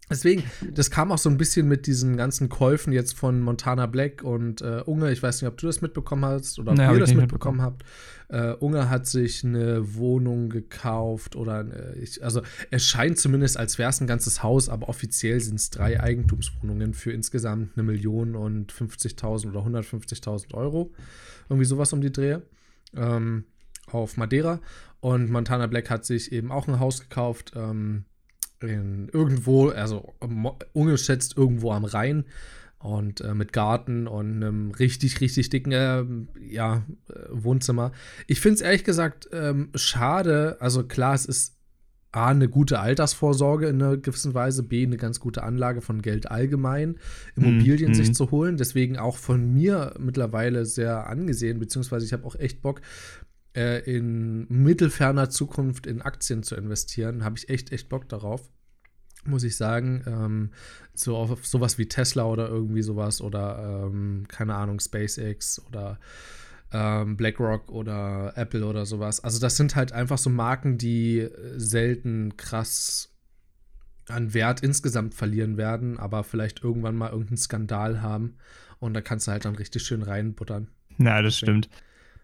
Deswegen, 0.09 0.43
das 0.71 0.89
kam 0.89 1.11
auch 1.11 1.17
so 1.17 1.29
ein 1.29 1.37
bisschen 1.37 1.67
mit 1.67 1.85
diesen 1.85 2.15
ganzen 2.15 2.47
Käufen 2.47 2.93
jetzt 2.93 3.17
von 3.17 3.41
Montana 3.41 3.87
Black 3.87 4.23
und 4.23 4.61
äh, 4.61 4.81
Unge. 4.85 5.11
Ich 5.11 5.21
weiß 5.21 5.41
nicht, 5.41 5.49
ob 5.49 5.57
du 5.57 5.67
das 5.67 5.81
mitbekommen 5.81 6.23
hast 6.23 6.59
oder 6.59 6.71
ob 6.71 6.77
naja, 6.77 6.93
ihr 6.93 6.99
das 6.99 7.13
mitbekommen, 7.13 7.61
habt. 7.61 7.83
Äh, 8.29 8.53
Unge 8.53 8.89
hat 8.89 9.05
sich 9.05 9.43
eine 9.43 9.95
Wohnung 9.95 10.49
gekauft 10.49 11.35
oder 11.35 11.61
äh, 11.61 11.99
ich, 11.99 12.23
also 12.23 12.41
es 12.71 12.85
scheint 12.85 13.17
zumindest, 13.17 13.57
als 13.57 13.77
wäre 13.77 13.89
es 13.89 13.99
ein 13.99 14.07
ganzes 14.07 14.43
Haus, 14.43 14.69
aber 14.69 14.87
offiziell 14.87 15.41
sind 15.41 15.55
es 15.55 15.71
drei 15.71 16.01
Eigentumswohnungen 16.01 16.93
für 16.93 17.11
insgesamt 17.11 17.71
eine 17.75 17.83
Million 17.83 18.35
und 18.35 18.71
50.000 18.71 19.49
oder 19.49 19.59
150.000 19.59 20.53
Euro. 20.53 20.93
Irgendwie 21.49 21.65
sowas 21.65 21.91
um 21.91 21.99
die 21.99 22.11
Dreh. 22.11 22.37
Ähm, 22.95 23.43
auf 23.91 24.17
Madeira. 24.17 24.59
Und 24.99 25.29
Montana 25.29 25.67
Black 25.67 25.89
hat 25.89 26.05
sich 26.05 26.31
eben 26.31 26.51
auch 26.51 26.67
ein 26.67 26.79
Haus 26.79 27.01
gekauft. 27.01 27.53
Ähm, 27.55 28.05
in 28.61 29.09
irgendwo, 29.11 29.69
also 29.69 30.13
ungeschätzt 30.73 31.37
irgendwo 31.37 31.71
am 31.71 31.85
Rhein 31.85 32.25
und 32.79 33.21
äh, 33.21 33.33
mit 33.33 33.53
Garten 33.53 34.07
und 34.07 34.35
einem 34.35 34.71
richtig, 34.71 35.19
richtig 35.21 35.49
dicken 35.49 35.71
äh, 35.71 36.03
ja, 36.47 36.83
Wohnzimmer. 37.31 37.91
Ich 38.27 38.39
finde 38.39 38.55
es 38.55 38.61
ehrlich 38.61 38.83
gesagt 38.83 39.29
ähm, 39.31 39.69
schade. 39.75 40.57
Also 40.59 40.83
klar, 40.83 41.15
es 41.15 41.25
ist 41.25 41.57
A, 42.11 42.29
eine 42.29 42.47
gute 42.47 42.79
Altersvorsorge 42.79 43.67
in 43.67 43.81
einer 43.81 43.97
gewissen 43.97 44.33
Weise, 44.33 44.63
B, 44.63 44.83
eine 44.83 44.97
ganz 44.97 45.19
gute 45.19 45.43
Anlage 45.43 45.81
von 45.81 46.01
Geld 46.01 46.31
allgemein, 46.31 46.97
Immobilien 47.35 47.91
mm, 47.91 47.93
sich 47.93 48.09
mm. 48.09 48.13
zu 48.13 48.31
holen. 48.31 48.57
Deswegen 48.57 48.97
auch 48.97 49.17
von 49.17 49.53
mir 49.53 49.93
mittlerweile 49.99 50.65
sehr 50.65 51.07
angesehen, 51.07 51.59
beziehungsweise 51.59 52.05
ich 52.05 52.13
habe 52.13 52.25
auch 52.25 52.35
echt 52.35 52.61
Bock, 52.61 52.81
äh, 53.57 53.79
in 53.79 54.45
mittelferner 54.49 55.29
Zukunft 55.29 55.87
in 55.87 56.01
Aktien 56.01 56.43
zu 56.43 56.55
investieren. 56.55 57.23
Habe 57.23 57.37
ich 57.37 57.49
echt, 57.49 57.71
echt 57.71 57.89
Bock 57.89 58.07
darauf 58.07 58.49
muss 59.25 59.43
ich 59.43 59.57
sagen. 59.57 60.03
Ähm, 60.07 60.51
so 60.93 61.17
auf 61.17 61.45
sowas 61.45 61.77
wie 61.77 61.87
Tesla 61.87 62.23
oder 62.23 62.47
irgendwie 62.47 62.81
sowas 62.81 63.19
oder 63.19 63.87
ähm, 63.87 64.25
keine 64.29 64.55
Ahnung, 64.55 64.79
SpaceX 64.79 65.61
oder 65.67 65.99
ähm, 66.71 67.17
BlackRock 67.17 67.69
oder 67.69 68.33
Apple 68.35 68.65
oder 68.65 68.85
sowas. 68.85 69.21
Also 69.23 69.39
das 69.39 69.57
sind 69.57 69.75
halt 69.75 69.91
einfach 69.91 70.17
so 70.17 70.29
Marken, 70.29 70.77
die 70.77 71.27
selten 71.57 72.37
krass 72.37 73.13
an 74.07 74.33
Wert 74.33 74.61
insgesamt 74.61 75.13
verlieren 75.13 75.57
werden, 75.57 75.99
aber 75.99 76.23
vielleicht 76.23 76.63
irgendwann 76.63 76.95
mal 76.95 77.09
irgendeinen 77.09 77.37
Skandal 77.37 78.01
haben 78.01 78.37
und 78.79 78.93
da 78.93 79.01
kannst 79.01 79.27
du 79.27 79.31
halt 79.31 79.43
dann 79.43 79.55
richtig 79.55 79.83
schön 79.83 80.01
reinbuttern. 80.01 80.69
Na, 80.97 81.21
das 81.21 81.37
stimmt. 81.37 81.69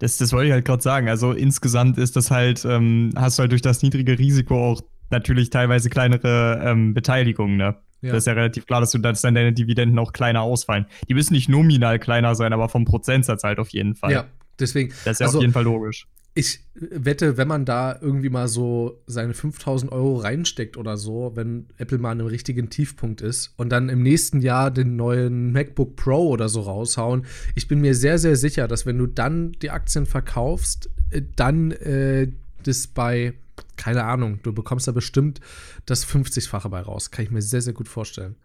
Das, 0.04 0.18
das 0.18 0.34
wollte 0.34 0.48
ich 0.48 0.52
halt 0.52 0.66
gerade 0.66 0.84
sagen. 0.84 1.08
Also 1.08 1.32
insgesamt 1.32 1.98
ist 1.98 2.18
das 2.18 2.30
halt, 2.30 2.66
ähm, 2.66 3.14
hast 3.16 3.40
du 3.40 3.42
halt 3.42 3.52
durch 3.52 3.62
das 3.62 3.82
niedrige 3.84 4.20
Risiko 4.20 4.72
auch 4.72 4.82
natürlich 5.12 5.50
teilweise 5.50 5.90
kleinere 5.90 6.62
ähm, 6.62 6.94
Beteiligungen, 6.94 7.56
ne? 7.56 7.78
Ja. 8.02 8.12
Das 8.12 8.24
ist 8.24 8.28
ja 8.28 8.34
relativ 8.34 8.66
klar, 8.66 8.82
dass 8.82 8.92
du 8.92 8.98
dass 8.98 9.22
dann 9.22 9.34
deine 9.34 9.54
Dividenden 9.54 9.98
auch 9.98 10.12
kleiner 10.12 10.42
ausfallen. 10.42 10.88
Die 11.08 11.14
müssen 11.14 11.34
nicht 11.34 11.48
nominal 11.48 12.00
kleiner 12.00 12.36
sein, 12.36 12.52
aber 12.52 12.68
vom 12.68 12.84
Prozentsatz 12.84 13.46
halt 13.46 13.60
auf 13.60 13.70
jeden 13.70 13.96
Fall. 13.96 14.12
Ja, 14.12 14.26
deswegen. 14.60 14.90
Das 15.06 15.14
ist 15.14 15.20
ja 15.22 15.28
also, 15.28 15.38
auf 15.38 15.42
jeden 15.42 15.54
Fall 15.54 15.64
logisch. 15.64 16.06
Ich 16.36 16.62
wette, 16.74 17.38
wenn 17.38 17.48
man 17.48 17.64
da 17.64 17.98
irgendwie 18.02 18.30
mal 18.30 18.48
so 18.48 19.02
seine 19.06 19.36
5000 19.36 19.92
Euro 19.92 20.18
reinsteckt 20.18 20.78
oder 20.78 20.98
so, 20.98 21.34
wenn 21.36 21.68
Apple 21.78 22.00
mal 22.00 22.12
an 22.12 22.20
einem 22.20 22.30
richtigen 22.30 22.72
Tiefpunkt 22.72 23.22
ist 23.22 23.54
und 23.58 23.70
dann 23.70 23.90
im 23.90 24.02
nächsten 24.02 24.42
Jahr 24.42 24.72
den 24.72 24.96
neuen 24.96 25.52
MacBook 25.52 25.96
Pro 25.96 26.30
oder 26.30 26.50
so 26.50 26.62
raushauen, 26.62 27.26
ich 27.54 27.68
bin 27.68 27.82
mir 27.82 27.94
sehr, 27.94 28.18
sehr 28.18 28.36
sicher, 28.36 28.68
dass 28.68 28.88
wenn 28.88 28.98
du 28.98 29.06
dann 29.06 29.52
die 29.62 29.70
Aktien 29.70 30.08
verkaufst, 30.08 30.90
äh, 31.12 31.22
dann 31.36 31.72
äh, 31.72 32.30
das 32.64 32.88
bei, 32.88 33.34
keine 33.76 34.04
Ahnung, 34.06 34.40
du 34.42 34.54
bekommst 34.54 34.88
da 34.88 34.92
bestimmt 34.92 35.40
das 35.86 36.08
50-fache 36.08 36.70
bei 36.70 36.82
raus. 36.82 37.12
Kann 37.12 37.26
ich 37.26 37.32
mir 37.32 37.42
sehr, 37.42 37.62
sehr 37.62 37.74
gut 37.74 37.88
vorstellen. 37.88 38.36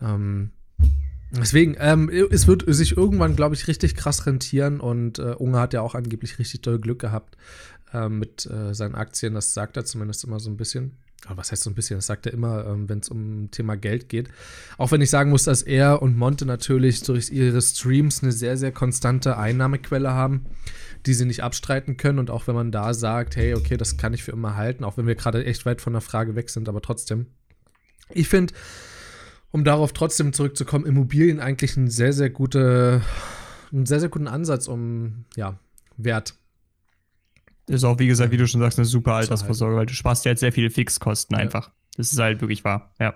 Ähm, 0.00 0.50
Deswegen, 1.36 1.76
ähm, 1.78 2.08
es 2.08 2.46
wird 2.46 2.64
sich 2.68 2.96
irgendwann, 2.96 3.34
glaube 3.34 3.54
ich, 3.54 3.66
richtig 3.66 3.94
krass 3.96 4.26
rentieren 4.26 4.80
und 4.80 5.18
äh, 5.18 5.34
Unge 5.36 5.58
hat 5.58 5.72
ja 5.72 5.80
auch 5.80 5.94
angeblich 5.94 6.38
richtig 6.38 6.60
doll 6.60 6.78
Glück 6.78 7.00
gehabt 7.00 7.36
äh, 7.92 8.08
mit 8.08 8.46
äh, 8.46 8.74
seinen 8.74 8.94
Aktien, 8.94 9.34
das 9.34 9.54
sagt 9.54 9.76
er 9.76 9.84
zumindest 9.84 10.24
immer 10.24 10.38
so 10.38 10.50
ein 10.50 10.56
bisschen. 10.56 10.98
aber 11.26 11.38
was 11.38 11.52
heißt 11.52 11.62
so 11.62 11.70
ein 11.70 11.74
bisschen, 11.74 11.96
das 11.98 12.06
sagt 12.06 12.26
er 12.26 12.32
immer, 12.32 12.66
ähm, 12.66 12.88
wenn 12.88 13.00
es 13.00 13.08
um 13.08 13.50
Thema 13.50 13.76
Geld 13.76 14.08
geht. 14.08 14.28
Auch 14.78 14.92
wenn 14.92 15.00
ich 15.00 15.10
sagen 15.10 15.30
muss, 15.30 15.44
dass 15.44 15.62
er 15.62 16.02
und 16.02 16.16
Monte 16.16 16.46
natürlich 16.46 17.02
durch 17.02 17.30
ihre 17.30 17.60
Streams 17.62 18.22
eine 18.22 18.32
sehr, 18.32 18.56
sehr 18.56 18.72
konstante 18.72 19.36
Einnahmequelle 19.38 20.12
haben, 20.12 20.46
die 21.06 21.14
sie 21.14 21.24
nicht 21.24 21.42
abstreiten 21.42 21.96
können. 21.96 22.18
Und 22.18 22.30
auch 22.30 22.46
wenn 22.46 22.54
man 22.54 22.72
da 22.72 22.94
sagt, 22.94 23.36
hey, 23.36 23.54
okay, 23.54 23.76
das 23.76 23.96
kann 23.96 24.14
ich 24.14 24.22
für 24.22 24.32
immer 24.32 24.56
halten, 24.56 24.84
auch 24.84 24.96
wenn 24.96 25.06
wir 25.06 25.14
gerade 25.14 25.44
echt 25.44 25.66
weit 25.66 25.80
von 25.80 25.92
der 25.94 26.02
Frage 26.02 26.34
weg 26.36 26.50
sind, 26.50 26.68
aber 26.68 26.82
trotzdem. 26.82 27.26
Ich 28.10 28.28
finde, 28.28 28.52
um 29.54 29.62
darauf 29.62 29.92
trotzdem 29.92 30.32
zurückzukommen, 30.32 30.84
Immobilien 30.84 31.38
eigentlich 31.38 31.76
ein 31.76 31.88
sehr, 31.88 32.12
sehr 32.12 32.28
gute, 32.28 33.02
einen 33.72 33.86
sehr, 33.86 34.00
sehr 34.00 34.08
guten 34.08 34.26
Ansatz, 34.26 34.66
um 34.66 35.26
ja, 35.36 35.58
Wert 35.96 36.34
ist 37.66 37.84
auch, 37.84 37.98
wie 37.98 38.06
gesagt, 38.06 38.30
wie 38.30 38.36
du 38.36 38.46
schon 38.46 38.60
sagst, 38.60 38.78
eine 38.78 38.84
super 38.84 39.14
Altersvorsorge, 39.14 39.76
weil 39.76 39.86
du 39.86 39.94
sparst 39.94 40.24
ja 40.24 40.32
jetzt 40.32 40.40
sehr 40.40 40.52
viele 40.52 40.70
Fixkosten 40.70 41.36
einfach. 41.36 41.70
Das 41.96 42.12
ist 42.12 42.18
halt 42.18 42.40
wirklich 42.40 42.64
wahr, 42.64 42.92
ja. 43.00 43.14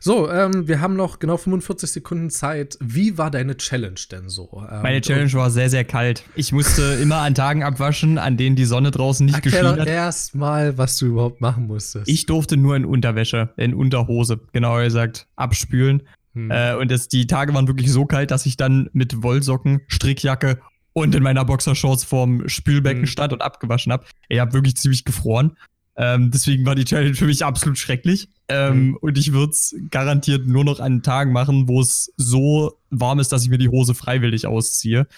So, 0.00 0.30
ähm, 0.30 0.68
wir 0.68 0.80
haben 0.80 0.96
noch 0.96 1.18
genau 1.18 1.36
45 1.36 1.90
Sekunden 1.90 2.30
Zeit. 2.30 2.76
Wie 2.80 3.18
war 3.18 3.30
deine 3.30 3.56
Challenge 3.56 4.00
denn 4.10 4.28
so? 4.28 4.64
Ähm, 4.70 4.82
Meine 4.82 5.00
Challenge 5.00 5.32
war 5.34 5.50
sehr, 5.50 5.70
sehr 5.70 5.84
kalt. 5.84 6.24
Ich 6.34 6.52
musste 6.52 6.82
immer 7.02 7.16
an 7.18 7.34
Tagen 7.34 7.62
abwaschen, 7.62 8.18
an 8.18 8.36
denen 8.36 8.56
die 8.56 8.64
Sonne 8.64 8.90
draußen 8.90 9.24
nicht 9.26 9.42
geschienen 9.42 9.66
hat. 9.66 9.78
Erklär 9.78 9.94
erst 9.94 10.34
mal, 10.34 10.78
was 10.78 10.98
du 10.98 11.06
überhaupt 11.06 11.40
machen 11.40 11.66
musstest. 11.66 12.08
Ich 12.08 12.26
durfte 12.26 12.56
nur 12.56 12.76
in 12.76 12.84
Unterwäsche, 12.84 13.50
in 13.56 13.74
Unterhose, 13.74 14.40
genauer 14.52 14.84
gesagt, 14.84 15.26
abspülen. 15.36 16.02
Hm. 16.34 16.50
Äh, 16.50 16.74
und 16.74 16.90
das, 16.90 17.08
die 17.08 17.26
Tage 17.26 17.54
waren 17.54 17.66
wirklich 17.66 17.90
so 17.90 18.04
kalt, 18.04 18.30
dass 18.30 18.46
ich 18.46 18.56
dann 18.56 18.90
mit 18.92 19.22
Wollsocken, 19.22 19.82
Strickjacke 19.88 20.60
und 20.92 21.14
in 21.14 21.22
meiner 21.22 21.44
Boxershorts 21.44 22.04
vorm 22.04 22.48
Spülbecken 22.48 23.02
mhm. 23.02 23.06
stand 23.06 23.32
und 23.32 23.42
abgewaschen 23.42 23.92
habe. 23.92 24.04
Ich 24.28 24.40
habe 24.40 24.52
wirklich 24.52 24.76
ziemlich 24.76 25.04
gefroren. 25.04 25.56
Ähm, 26.00 26.30
deswegen 26.30 26.64
war 26.64 26.76
die 26.76 26.84
Challenge 26.84 27.14
für 27.14 27.26
mich 27.26 27.44
absolut 27.44 27.76
schrecklich. 27.76 28.28
Ähm, 28.48 28.90
mhm. 28.90 28.96
Und 28.98 29.18
ich 29.18 29.32
würde 29.32 29.50
es 29.50 29.74
garantiert 29.90 30.46
nur 30.46 30.64
noch 30.64 30.78
an 30.78 31.02
Tagen 31.02 31.32
machen, 31.32 31.66
wo 31.66 31.80
es 31.80 32.12
so 32.16 32.78
warm 32.90 33.18
ist, 33.18 33.32
dass 33.32 33.42
ich 33.42 33.50
mir 33.50 33.58
die 33.58 33.68
Hose 33.68 33.94
freiwillig 33.94 34.46
ausziehe. 34.46 35.08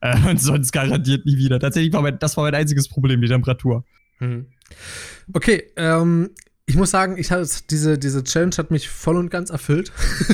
Äh, 0.00 0.16
und 0.30 0.40
sonst 0.40 0.70
garantiert 0.70 1.26
nie 1.26 1.36
wieder. 1.38 1.58
Tatsächlich 1.58 1.92
war 1.92 2.02
mein, 2.02 2.20
das 2.20 2.36
war 2.36 2.44
mein 2.44 2.54
einziges 2.54 2.88
Problem, 2.88 3.20
die 3.20 3.26
Temperatur. 3.26 3.84
Mhm. 4.20 4.46
Okay, 5.32 5.64
ähm, 5.76 6.30
ich 6.66 6.76
muss 6.76 6.92
sagen, 6.92 7.18
ich 7.18 7.32
hatte 7.32 7.48
diese, 7.68 7.98
diese 7.98 8.22
Challenge 8.22 8.54
hat 8.58 8.70
mich 8.70 8.88
voll 8.88 9.16
und 9.16 9.30
ganz 9.30 9.50
erfüllt. 9.50 9.90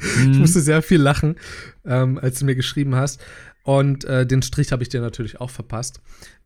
ich 0.00 0.26
mhm. 0.26 0.38
musste 0.38 0.60
sehr 0.60 0.82
viel 0.82 1.00
lachen, 1.00 1.36
ähm, 1.84 2.18
als 2.18 2.40
du 2.40 2.44
mir 2.44 2.56
geschrieben 2.56 2.96
hast. 2.96 3.20
Und 3.62 4.04
äh, 4.04 4.26
den 4.26 4.42
Strich 4.42 4.72
habe 4.72 4.82
ich 4.82 4.88
dir 4.88 5.00
natürlich 5.00 5.40
auch 5.40 5.50
verpasst. 5.50 6.00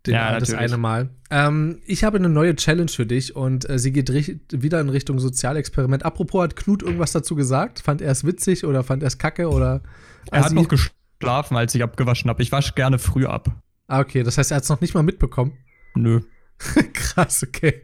Den, 0.06 0.14
ja, 0.14 0.38
das 0.38 0.52
eine 0.52 0.76
Mal. 0.76 1.10
Ähm, 1.30 1.80
ich 1.86 2.04
habe 2.04 2.18
eine 2.18 2.28
neue 2.28 2.54
Challenge 2.54 2.90
für 2.90 3.06
dich 3.06 3.34
und 3.34 3.68
äh, 3.68 3.78
sie 3.78 3.92
geht 3.92 4.10
wieder 4.52 4.80
in 4.80 4.88
Richtung 4.88 5.18
Sozialexperiment. 5.18 6.04
Apropos, 6.04 6.42
hat 6.42 6.56
Knut 6.56 6.82
irgendwas 6.82 7.12
dazu 7.12 7.34
gesagt? 7.34 7.80
Fand 7.80 8.00
er 8.00 8.10
es 8.12 8.24
witzig 8.24 8.64
oder 8.64 8.84
fand 8.84 9.02
er 9.02 9.08
es 9.08 9.18
kacke? 9.18 9.48
Oder, 9.48 9.82
er 10.30 10.44
hat 10.44 10.52
noch 10.52 10.68
geschlafen, 10.68 11.56
als 11.56 11.74
ich 11.74 11.82
abgewaschen 11.82 12.30
habe. 12.30 12.42
Ich 12.42 12.52
wasche 12.52 12.74
gerne 12.74 12.98
früh 12.98 13.26
ab. 13.26 13.50
Ah, 13.88 14.00
okay. 14.00 14.22
Das 14.22 14.38
heißt, 14.38 14.50
er 14.50 14.56
hat 14.56 14.64
es 14.64 14.68
noch 14.68 14.80
nicht 14.80 14.94
mal 14.94 15.02
mitbekommen? 15.02 15.52
Nö. 15.94 16.20
Krass, 16.92 17.44
okay. 17.46 17.82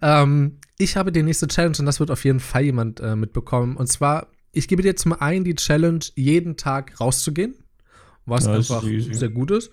Ähm, 0.00 0.58
ich 0.78 0.96
habe 0.96 1.12
die 1.12 1.22
nächste 1.22 1.46
Challenge 1.46 1.76
und 1.78 1.86
das 1.86 2.00
wird 2.00 2.10
auf 2.10 2.24
jeden 2.24 2.40
Fall 2.40 2.62
jemand 2.62 3.00
äh, 3.00 3.14
mitbekommen. 3.14 3.76
Und 3.76 3.86
zwar, 3.86 4.28
ich 4.52 4.68
gebe 4.68 4.82
dir 4.82 4.96
zum 4.96 5.12
einen 5.12 5.44
die 5.44 5.54
Challenge, 5.54 6.04
jeden 6.14 6.56
Tag 6.56 7.00
rauszugehen 7.00 7.54
was 8.26 8.46
ja, 8.46 8.54
einfach 8.54 8.82
sehr 8.82 9.28
gut 9.28 9.50
ist. 9.50 9.70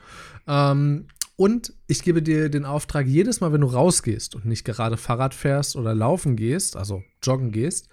Ähm, 0.47 1.07
und 1.39 1.71
ich 1.87 2.03
gebe 2.03 2.21
dir 2.21 2.49
den 2.49 2.65
Auftrag, 2.65 3.07
jedes 3.07 3.39
Mal, 3.39 3.53
wenn 3.53 3.61
du 3.61 3.67
rausgehst 3.67 4.35
und 4.35 4.43
nicht 4.43 4.65
gerade 4.65 4.97
Fahrrad 4.97 5.33
fährst 5.33 5.77
oder 5.77 5.95
laufen 5.95 6.35
gehst, 6.35 6.75
also 6.75 7.01
joggen 7.23 7.51
gehst, 7.53 7.87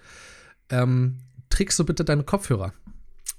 ähm, 0.69 1.19
trägst 1.49 1.79
du 1.79 1.85
bitte 1.85 2.03
deine 2.03 2.23
Kopfhörer 2.23 2.73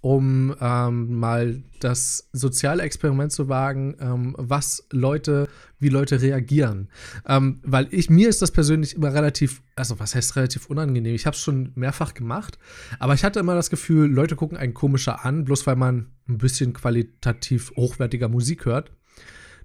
um 0.01 0.55
ähm, 0.61 1.19
mal 1.19 1.63
das 1.81 2.29
soziale 2.33 2.85
Experiment 2.85 3.33
zu 3.33 3.49
wagen, 3.49 3.97
ähm, 4.01 4.35
was 4.39 4.87
Leute, 4.93 5.49
wie 5.81 5.89
Leute 5.89 6.23
reagieren. 6.23 6.89
Ähm, 7.27 7.61
weil 7.65 7.89
ich, 7.91 8.09
mir 8.09 8.29
ist 8.29 8.41
das 8.41 8.53
persönlich 8.53 8.95
immer 8.95 9.13
relativ, 9.13 9.61
also 9.75 9.99
was 9.99 10.15
heißt 10.15 10.37
relativ 10.37 10.67
unangenehm? 10.67 11.15
Ich 11.17 11.27
habe 11.27 11.35
es 11.35 11.43
schon 11.43 11.73
mehrfach 11.75 12.15
gemacht, 12.15 12.59
aber 13.01 13.15
ich 13.15 13.25
hatte 13.25 13.41
immer 13.41 13.57
das 13.57 13.71
Gefühl, 13.71 14.09
Leute 14.09 14.37
gucken 14.37 14.57
einen 14.57 14.73
komischer 14.73 15.25
an, 15.25 15.45
bloß 15.45 15.67
weil 15.67 15.77
man 15.77 16.07
ein 16.29 16.39
bisschen 16.39 16.73
qualitativ 16.73 17.73
hochwertiger 17.77 18.29
Musik 18.29 18.65
hört. 18.67 18.93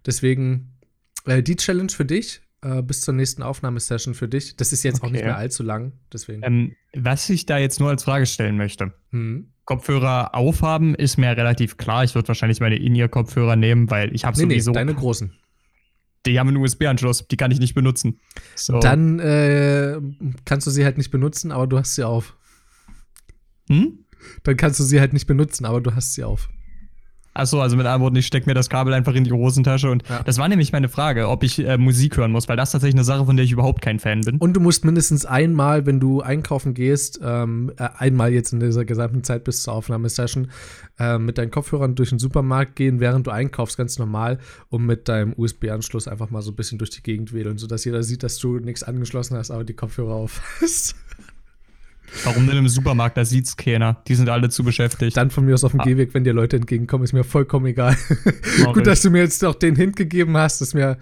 Deswegen 0.05 0.77
äh, 1.25 1.41
die 1.41 1.55
Challenge 1.55 1.89
für 1.89 2.05
dich, 2.05 2.41
äh, 2.62 2.81
bis 2.81 3.01
zur 3.01 3.13
nächsten 3.13 3.43
Aufnahmesession 3.43 4.13
für 4.13 4.27
dich. 4.27 4.55
Das 4.55 4.74
ist 4.74 4.83
jetzt 4.83 4.98
okay. 4.98 5.07
auch 5.07 5.12
nicht 5.12 5.24
mehr 5.24 5.38
allzu 5.38 5.63
lang, 5.63 5.93
deswegen. 6.12 6.43
Ähm, 6.43 6.75
was 6.95 7.29
ich 7.29 7.45
da 7.45 7.57
jetzt 7.57 7.79
nur 7.79 7.89
als 7.89 8.03
Frage 8.03 8.25
stellen 8.25 8.57
möchte. 8.57 8.93
Hm. 9.12 9.50
Kopfhörer 9.65 10.36
aufhaben, 10.36 10.93
ist 10.93 11.17
mir 11.17 11.38
relativ 11.38 11.77
klar. 11.77 12.03
Ich 12.03 12.15
würde 12.15 12.27
wahrscheinlich 12.27 12.60
meine 12.60 12.75
In-Ear-Kopfhörer 12.75 13.55
nehmen, 13.55 13.89
weil 13.89 14.13
ich 14.13 14.25
habe 14.25 14.38
nee, 14.38 14.43
sowieso. 14.43 14.72
Nee, 14.72 14.75
deine 14.75 14.93
großen. 14.93 15.33
Die 16.25 16.39
haben 16.39 16.48
einen 16.48 16.57
USB-Anschluss, 16.57 17.27
die 17.27 17.38
kann 17.38 17.51
ich 17.51 17.60
nicht 17.60 17.74
benutzen. 17.74 18.19
So. 18.55 18.79
Dann 18.79 19.19
äh, 19.19 20.00
kannst 20.45 20.67
du 20.67 20.72
sie 20.72 20.86
halt 20.86 20.98
nicht 20.98 21.12
benutzen, 21.12 21.51
aber 21.51 21.67
du 21.67 21.77
hast 21.77 21.95
sie 21.95 22.03
auf. 22.03 22.38
Hm? 23.67 24.05
Dann 24.43 24.57
kannst 24.57 24.79
du 24.79 24.83
sie 24.83 25.00
halt 25.00 25.13
nicht 25.13 25.27
benutzen, 25.27 25.65
aber 25.65 25.81
du 25.81 25.95
hast 25.95 26.13
sie 26.13 26.24
auf. 26.24 26.50
Achso, 27.34 27.62
also 27.62 27.75
mit 27.75 27.86
anderen 27.86 28.02
Worten, 28.04 28.16
ich 28.16 28.28
stecke 28.28 28.48
mir 28.48 28.54
das 28.54 28.70
Kabel 28.70 28.94
einfach 28.94 29.16
in 29.16 29.24
die 29.24 29.32
Hosentasche 29.32 29.90
und 29.90 30.08
ja. 30.08 30.22
das 30.24 30.38
war 30.38 30.48
nämlich 30.48 30.72
meine 30.72 30.88
Frage, 30.88 31.30
ob 31.30 31.44
ich 31.44 31.60
äh, 31.60 31.78
Musik 31.78 32.18
hören 32.18 32.32
muss, 32.32 32.48
weil 32.48 32.58
das 32.58 32.72
tatsächlich 32.72 32.96
eine 32.96 33.04
Sache, 33.04 33.25
von 33.25 33.36
der 33.36 33.46
ich 33.46 33.52
überhaupt 33.52 33.82
kein 33.82 34.00
Fan 34.00 34.22
bin. 34.22 34.38
Und 34.38 34.54
du 34.54 34.60
musst 34.60 34.86
mindestens 34.86 35.25
einmal, 35.25 35.86
wenn 35.88 36.00
du 36.00 36.22
einkaufen 36.22 36.75
gehst, 36.75 37.20
ähm, 37.24 37.72
äh, 37.78 37.90
einmal 37.98 38.32
jetzt 38.32 38.54
in 38.54 38.60
dieser 38.60 38.86
gesamten 38.86 39.24
Zeit 39.24 39.44
bis 39.44 39.63
zur 39.63 39.74
Aufnahmesession, 39.74 40.50
äh, 41.00 41.18
mit 41.18 41.40
deinen 41.40 41.50
Kopfhörern 41.50 41.96
durch 41.96 42.10
den 42.10 42.20
Supermarkt 42.20 42.75
gehen, 42.75 43.00
während 43.00 43.25
du 43.25 43.32
einkaufst, 43.32 43.78
ganz 43.78 43.98
normal, 43.98 44.38
um 44.70 44.86
mit 44.86 45.10
deinem 45.10 45.34
USB-Anschluss 45.36 46.08
einfach 46.08 46.30
mal 46.30 46.44
so 46.44 46.52
ein 46.52 46.56
bisschen 46.56 46.78
durch 46.78 46.92
die 46.92 47.02
Gegend 47.02 47.34
wedeln, 47.34 47.58
sodass 47.58 47.84
jeder 47.84 48.04
sieht, 48.04 48.22
dass 48.22 48.38
du 48.38 48.60
nichts 48.60 48.84
angeschlossen 48.84 49.38
hast, 49.38 49.50
aber 49.50 49.63
die 49.63 49.74
Kopfhörer 49.74 50.13
auf 50.13 50.42
hast. 50.62 50.96
Warum 52.24 52.48
denn 52.48 52.58
im 52.58 52.67
Supermarkt? 52.70 53.17
Da 53.17 53.25
sieht's 53.25 53.58
keiner. 53.58 53.98
Die 54.08 54.15
sind 54.15 54.29
alle 54.29 54.50
zu 54.50 54.63
beschäftigt. 54.63 55.17
Dann 55.17 55.29
von 55.29 55.46
mir 55.46 55.53
aus 55.53 55.63
auf 55.63 55.72
dem 55.72 55.82
ah. 55.82 55.84
Gehweg, 55.84 56.13
wenn 56.13 56.24
dir 56.24 56.34
Leute 56.34 56.58
entgegenkommen, 56.58 57.03
ist 57.03 57.13
mir 57.13 57.24
vollkommen 57.24 57.65
egal. 57.65 57.98
Gut, 58.74 58.88
dass 58.88 59.01
du 59.01 59.10
mir 59.10 59.22
jetzt 59.24 59.43
auch 59.43 59.55
den 59.55 59.75
Hint 59.75 59.96
gegeben 59.96 60.38
hast, 60.38 60.62
ist 60.62 60.74
mir. 60.74 60.98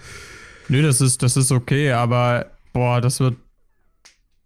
Nö, 0.70 0.82
das 0.82 1.02
ist, 1.02 1.22
das 1.22 1.38
ist 1.38 1.52
okay, 1.52 1.92
aber 1.92 2.48
boah, 2.74 3.02
das 3.02 3.20
wird 3.20 3.36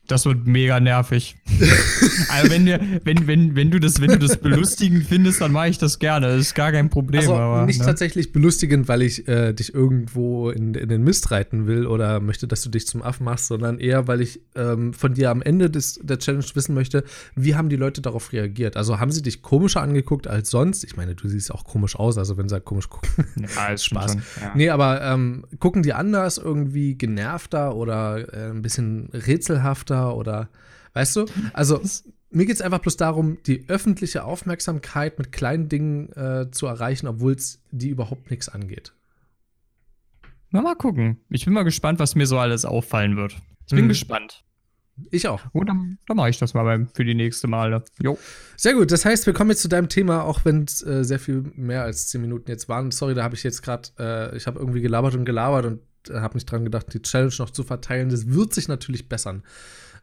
das 0.07 0.25
wird 0.25 0.45
mega 0.45 0.79
nervig. 0.79 1.35
also 2.29 2.51
wenn, 2.51 2.65
wenn, 3.03 3.27
wenn, 3.27 3.55
wenn, 3.55 3.71
du 3.71 3.79
das, 3.79 3.99
wenn 4.01 4.09
du 4.09 4.19
das 4.19 4.37
belustigend 4.37 5.05
findest, 5.05 5.41
dann 5.41 5.51
mache 5.51 5.69
ich 5.69 5.77
das 5.77 5.99
gerne. 5.99 6.27
Das 6.27 6.39
ist 6.39 6.55
gar 6.55 6.71
kein 6.71 6.89
Problem. 6.89 7.21
Also 7.21 7.35
aber, 7.35 7.65
nicht 7.65 7.79
ne? 7.79 7.85
tatsächlich 7.85 8.31
belustigend, 8.31 8.87
weil 8.87 9.01
ich 9.01 9.27
äh, 9.27 9.53
dich 9.53 9.73
irgendwo 9.73 10.51
in, 10.51 10.75
in, 10.75 10.89
den 10.89 11.03
Mist 11.03 11.31
reiten 11.31 11.65
will 11.65 11.87
oder 11.87 12.19
möchte, 12.19 12.47
dass 12.47 12.61
du 12.61 12.69
dich 12.69 12.87
zum 12.87 13.01
Affen 13.01 13.25
machst, 13.25 13.47
sondern 13.47 13.79
eher, 13.79 14.07
weil 14.07 14.21
ich 14.21 14.41
ähm, 14.55 14.93
von 14.93 15.13
dir 15.15 15.31
am 15.31 15.41
Ende 15.41 15.69
des, 15.69 15.99
der 16.03 16.19
Challenge 16.19 16.45
wissen 16.53 16.75
möchte, 16.75 17.03
wie 17.35 17.55
haben 17.55 17.69
die 17.69 17.75
Leute 17.75 18.01
darauf 18.01 18.31
reagiert? 18.31 18.77
Also 18.77 18.99
haben 18.99 19.11
sie 19.11 19.21
dich 19.21 19.41
komischer 19.41 19.81
angeguckt 19.81 20.27
als 20.27 20.49
sonst? 20.51 20.83
Ich 20.83 20.95
meine, 20.97 21.15
du 21.15 21.27
siehst 21.27 21.51
auch 21.51 21.63
komisch 21.63 21.95
aus, 21.95 22.17
also 22.17 22.37
wenn 22.37 22.47
sie 22.47 22.55
halt 22.55 22.65
komisch 22.65 22.89
gucken. 22.89 23.09
Ja, 23.55 23.67
ist 23.67 23.85
Spaß. 23.85 24.13
Schon, 24.13 24.21
ja. 24.41 24.51
Nee, 24.55 24.69
aber 24.69 25.01
ähm, 25.01 25.45
gucken 25.59 25.83
die 25.83 25.93
anders, 25.93 26.37
irgendwie 26.37 26.95
genervter 26.95 27.75
oder 27.75 28.33
äh, 28.33 28.49
ein 28.49 28.61
bisschen 28.61 29.09
rätselhafter? 29.13 29.94
Charakter 29.95 30.15
oder 30.15 30.49
weißt 30.93 31.15
du? 31.15 31.25
Also 31.53 31.81
mir 32.31 32.45
geht 32.45 32.55
es 32.55 32.61
einfach 32.61 32.79
bloß 32.79 32.97
darum, 32.97 33.37
die 33.45 33.65
öffentliche 33.67 34.23
Aufmerksamkeit 34.23 35.17
mit 35.17 35.31
kleinen 35.31 35.69
Dingen 35.69 36.11
äh, 36.13 36.51
zu 36.51 36.67
erreichen, 36.67 37.07
obwohl 37.07 37.33
es 37.33 37.61
die 37.71 37.89
überhaupt 37.89 38.29
nichts 38.29 38.49
angeht. 38.49 38.93
Na, 40.51 40.61
mal 40.61 40.75
gucken. 40.75 41.17
Ich 41.29 41.45
bin 41.45 41.53
mal 41.53 41.63
gespannt, 41.63 41.99
was 41.99 42.15
mir 42.15 42.27
so 42.27 42.37
alles 42.37 42.65
auffallen 42.65 43.17
wird. 43.17 43.35
Ich 43.65 43.71
bin 43.71 43.81
hm. 43.81 43.89
gespannt. 43.89 44.43
Ich 45.11 45.27
auch. 45.27 45.41
Gut, 45.51 45.67
dann, 45.67 45.97
dann 46.07 46.15
mache 46.15 46.29
ich 46.29 46.37
das 46.37 46.53
mal 46.53 46.63
beim, 46.63 46.87
für 46.87 47.03
die 47.03 47.15
nächste 47.15 47.47
Male. 47.47 47.83
Jo. 48.01 48.17
Sehr 48.55 48.75
gut. 48.75 48.91
Das 48.91 49.03
heißt, 49.03 49.25
wir 49.25 49.33
kommen 49.33 49.49
jetzt 49.49 49.61
zu 49.61 49.67
deinem 49.67 49.89
Thema, 49.89 50.23
auch 50.23 50.45
wenn 50.45 50.63
es 50.63 50.85
äh, 50.85 51.03
sehr 51.03 51.19
viel 51.19 51.51
mehr 51.55 51.83
als 51.83 52.07
zehn 52.07 52.21
Minuten 52.21 52.49
jetzt 52.49 52.69
waren. 52.69 52.91
Sorry, 52.91 53.13
da 53.13 53.23
habe 53.23 53.35
ich 53.35 53.43
jetzt 53.43 53.61
gerade, 53.61 53.89
äh, 53.99 54.37
ich 54.37 54.47
habe 54.47 54.59
irgendwie 54.59 54.79
gelabert 54.79 55.15
und 55.15 55.25
gelabert 55.25 55.65
und 55.65 55.81
äh, 56.09 56.21
habe 56.21 56.35
nicht 56.35 56.49
dran 56.49 56.63
gedacht, 56.63 56.93
die 56.93 57.01
Challenge 57.01 57.33
noch 57.39 57.49
zu 57.49 57.63
verteilen. 57.63 58.07
Das 58.07 58.29
wird 58.29 58.53
sich 58.53 58.69
natürlich 58.69 59.09
bessern 59.09 59.43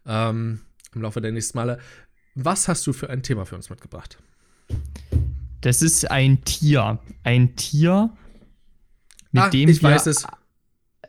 ähm, 0.06 0.61
im 0.94 1.02
Laufe 1.02 1.21
der 1.21 1.32
nächsten 1.32 1.59
Male. 1.59 1.78
Was 2.35 2.68
hast 2.68 2.87
du 2.87 2.92
für 2.92 3.11
ein 3.11 3.23
Thema 3.23 3.44
für 3.44 3.56
uns 3.56 3.71
mitgebracht? 3.71 4.18
Das 5.61 5.82
ist 5.82 6.11
ein 6.11 6.44
Tier. 6.44 6.99
Ein 7.23 7.56
Tier, 7.56 8.11
mit 9.32 9.42
ah, 9.42 9.49
dem 9.50 9.68
ich 9.68 9.82
wir, 9.82 9.90
weiß 9.90 10.06
es. 10.06 10.26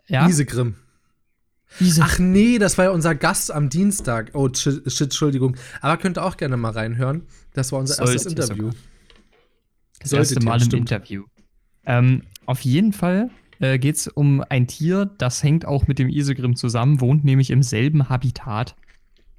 Ja? 0.07 0.27
Isegrim. 0.27 0.75
Isegrim. 1.79 2.09
Ach 2.09 2.19
nee, 2.19 2.57
das 2.59 2.77
war 2.77 2.85
ja 2.85 2.91
unser 2.91 3.15
Gast 3.15 3.51
am 3.51 3.69
Dienstag. 3.69 4.31
Oh, 4.33 4.49
shit, 4.53 5.01
Entschuldigung. 5.01 5.57
Aber 5.81 5.97
könnt 5.97 6.17
ihr 6.17 6.23
auch 6.23 6.37
gerne 6.37 6.57
mal 6.57 6.71
reinhören. 6.71 7.27
Das 7.53 7.71
war 7.71 7.79
unser 7.79 7.95
Sollte 7.95 8.13
erstes 8.13 8.31
Interview. 8.33 8.71
Das 9.99 10.13
erste 10.13 10.39
Mal 10.41 10.55
im 10.61 10.65
stimmt. 10.65 10.91
Interview. 10.91 11.25
Ähm, 11.85 12.23
auf 12.45 12.61
jeden 12.61 12.93
Fall 12.93 13.29
äh, 13.59 13.77
geht 13.79 13.95
es 13.95 14.07
um 14.07 14.43
ein 14.49 14.67
Tier, 14.67 15.05
das 15.17 15.43
hängt 15.43 15.65
auch 15.65 15.87
mit 15.87 15.99
dem 15.99 16.09
Isegrim 16.09 16.55
zusammen, 16.55 17.01
wohnt 17.01 17.23
nämlich 17.23 17.49
im 17.49 17.63
selben 17.63 18.09
Habitat. 18.09 18.75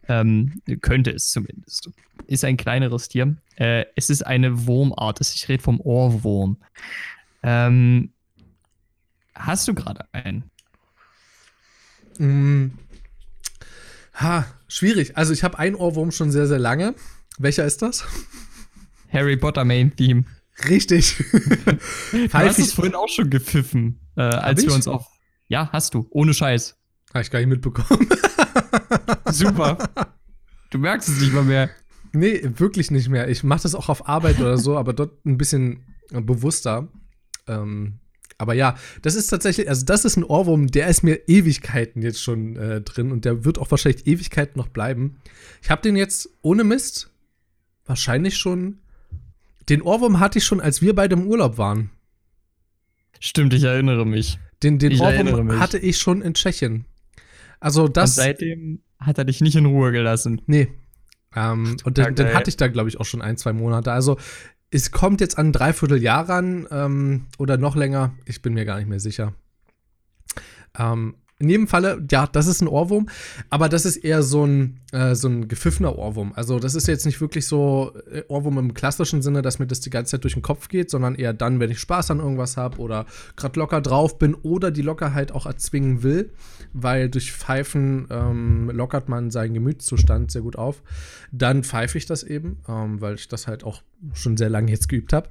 Ähm, 0.07 0.61
könnte 0.83 1.13
es 1.13 1.31
zumindest. 1.31 1.91
Ist 2.27 2.45
ein 2.45 2.59
kleineres 2.59 3.09
Tier. 3.09 3.37
Äh, 3.57 3.87
es 3.97 4.11
ist 4.11 4.23
eine 4.27 4.67
Wurmart. 4.67 5.21
Ich 5.21 5.49
rede 5.49 5.63
vom 5.63 5.81
Ohrwurm. 5.81 6.59
Ähm, 7.43 8.13
hast 9.35 9.67
du 9.67 9.75
gerade 9.75 10.05
einen? 10.13 10.51
Mm. 12.19 12.73
Ha, 14.15 14.47
schwierig. 14.69 15.17
Also 15.17 15.33
ich 15.33 15.43
habe 15.43 15.59
einen 15.59 15.75
Ohrwurm 15.75 16.11
schon 16.11 16.31
sehr, 16.31 16.47
sehr 16.47 16.59
lange. 16.59 16.95
Welcher 17.39 17.65
ist 17.65 17.83
das? 17.83 18.05
Harry 19.13 19.37
Potter 19.37 19.65
Main 19.65 19.95
Theme. 19.97 20.25
Richtig. 20.69 21.17
du 22.13 22.33
hast 22.33 22.59
es 22.59 22.73
vorhin 22.73 22.95
auch 22.95 23.09
schon 23.09 23.31
gepfiffen, 23.31 24.01
äh, 24.17 24.23
als 24.23 24.65
wir 24.65 24.73
uns 24.73 24.87
auf. 24.87 25.07
Ja, 25.49 25.69
hast 25.73 25.95
du. 25.95 26.07
Ohne 26.11 26.33
Scheiß. 26.33 26.77
Habe 27.13 27.23
ich 27.23 27.31
gar 27.31 27.39
nicht 27.41 27.49
mitbekommen. 27.49 28.09
Super. 29.31 29.79
Du 30.71 30.79
merkst 30.79 31.09
es 31.09 31.21
nicht 31.21 31.33
mal 31.33 31.45
mehr. 31.45 31.71
Nee, 32.13 32.41
wirklich 32.57 32.91
nicht 32.91 33.09
mehr. 33.09 33.29
Ich 33.29 33.43
mache 33.43 33.63
das 33.63 33.75
auch 33.75 33.89
auf 33.89 34.09
Arbeit 34.09 34.41
oder 34.41 34.57
so, 34.59 34.77
aber 34.79 34.93
dort 34.93 35.25
ein 35.27 35.37
bisschen 35.37 35.85
bewusster. 36.11 36.89
Ähm, 37.47 37.99
aber 38.39 38.55
ja, 38.55 38.77
das 39.03 39.15
ist 39.15 39.29
tatsächlich, 39.29 39.69
also 39.69 39.85
das 39.85 40.05
ist 40.05 40.17
ein 40.17 40.25
Ohrwurm, 40.25 40.69
der 40.69 40.89
ist 40.89 41.03
mir 41.03 41.29
Ewigkeiten 41.29 42.03
jetzt 42.03 42.23
schon 42.23 42.57
äh, 42.57 42.81
drin 42.81 43.13
und 43.13 43.25
der 43.25 43.45
wird 43.45 43.59
auch 43.59 43.71
wahrscheinlich 43.71 44.07
Ewigkeiten 44.07 44.59
noch 44.59 44.69
bleiben. 44.69 45.21
Ich 45.63 45.71
habe 45.71 45.83
den 45.83 45.97
jetzt 45.97 46.29
ohne 46.43 46.65
Mist 46.65 47.11
wahrscheinlich 47.87 48.37
schon. 48.37 48.81
Den 49.69 49.83
Ohrwurm 49.83 50.21
hatte 50.21 50.39
ich 50.39 50.45
schon, 50.45 50.61
als 50.61 50.83
wir 50.83 50.95
beide 50.95 51.15
im 51.15 51.27
Urlaub 51.27 51.59
waren. 51.59 51.91
Stimmt, 53.21 53.55
ich 53.55 53.65
erinnere 53.65 54.05
mich. 54.05 54.39
Den, 54.63 54.79
den 54.79 55.01
Ohrwurm 55.01 55.59
hatte 55.59 55.79
ich 55.79 55.99
schon 55.99 56.23
in 56.23 56.35
Tschechien. 56.35 56.85
Also 57.61 57.89
das. 57.89 58.11
Und 58.11 58.17
seitdem 58.17 58.83
hat 58.99 59.19
er 59.19 59.25
dich 59.25 59.41
nicht 59.41 59.57
in 59.57 59.67
Ruhe 59.67 59.93
gelassen. 59.93 60.43
Nee. 60.47 60.69
Ähm, 61.35 61.77
und 61.85 61.99
den, 61.99 62.15
den, 62.15 62.35
hatte 62.35 62.51
ich 62.51 62.57
da, 62.57 62.69
glaube 62.69 62.89
ich, 62.89 63.01
auch 63.01 63.05
schon 63.05 63.23
ein, 63.23 63.37
zwei 63.37 63.53
Monate. 63.53 63.93
Also 63.93 64.19
es 64.71 64.91
kommt 64.91 65.21
jetzt 65.21 65.39
an 65.39 65.49
ein 65.49 65.53
Dreivierteljahr 65.53 66.29
ran 66.29 66.67
ähm, 66.71 67.27
oder 67.39 67.57
noch 67.57 67.77
länger. 67.77 68.15
Ich 68.25 68.43
bin 68.43 68.55
mir 68.55 68.65
gar 68.65 68.79
nicht 68.79 68.89
mehr 68.89 69.01
sicher. 69.01 69.35
Ähm, 70.79 71.15
in 71.45 71.51
jedem 71.51 71.69
Falle, 71.69 72.03
ja, 72.11 72.27
das 72.27 72.47
ist 72.47 72.63
ein 72.63 72.69
Ohrwurm, 72.69 73.09
aber 73.51 73.69
das 73.69 73.85
ist 73.85 73.99
eher 73.99 74.23
so 74.23 74.47
ein, 74.47 74.81
äh, 74.93 75.15
so 75.15 75.29
ein 75.29 75.47
gepfiffener 75.47 75.97
Ohrwurm. 75.99 76.33
Also, 76.35 76.59
das 76.59 76.75
ist 76.75 76.89
jetzt 76.89 77.05
nicht 77.05 77.21
wirklich 77.21 77.47
so 77.47 77.93
äh, 78.11 78.23
Ohrwurm 78.29 78.59
im 78.59 78.75
klassischen 78.75 79.21
Sinne, 79.21 79.43
dass 79.43 79.59
mir 79.59 79.67
das 79.67 79.81
die 79.81 79.91
ganze 79.91 80.13
Zeit 80.13 80.25
durch 80.25 80.33
den 80.33 80.43
Kopf 80.43 80.69
geht, 80.69 80.91
sondern 80.91 81.15
eher 81.15 81.35
dann, 81.35 81.61
wenn 81.61 81.71
ich 81.71 81.79
Spaß 81.81 82.11
an 82.11 82.19
irgendwas 82.19 82.57
habe 82.57 82.79
oder 82.79 83.05
gerade 83.37 83.61
locker 83.61 83.83
drauf 83.83 84.19
bin 84.19 84.35
oder 84.35 84.71
die 84.71 84.83
Lockerheit 84.83 85.33
auch 85.33 85.45
erzwingen 85.45 86.03
will, 86.03 86.31
weil 86.73 87.11
durch 87.11 87.33
Pfeifen 87.33 88.09
ähm, 88.11 88.71
lockert 88.71 89.11
man 89.11 89.31
seinen 89.31 89.53
Gemütszustand 89.53 90.31
sehr 90.31 90.43
gut 90.43 90.57
auf. 90.57 90.83
Dann 91.31 91.63
pfeife 91.63 91.99
ich 91.99 92.07
das 92.07 92.23
eben, 92.23 92.59
ähm, 92.69 93.03
weil 93.03 93.17
ich 93.17 93.29
das 93.29 93.47
halt 93.47 93.65
auch 93.65 93.83
schon 94.15 94.39
sehr 94.39 94.49
lange 94.49 94.71
jetzt 94.71 94.89
geübt 94.89 95.13
habe. 95.13 95.29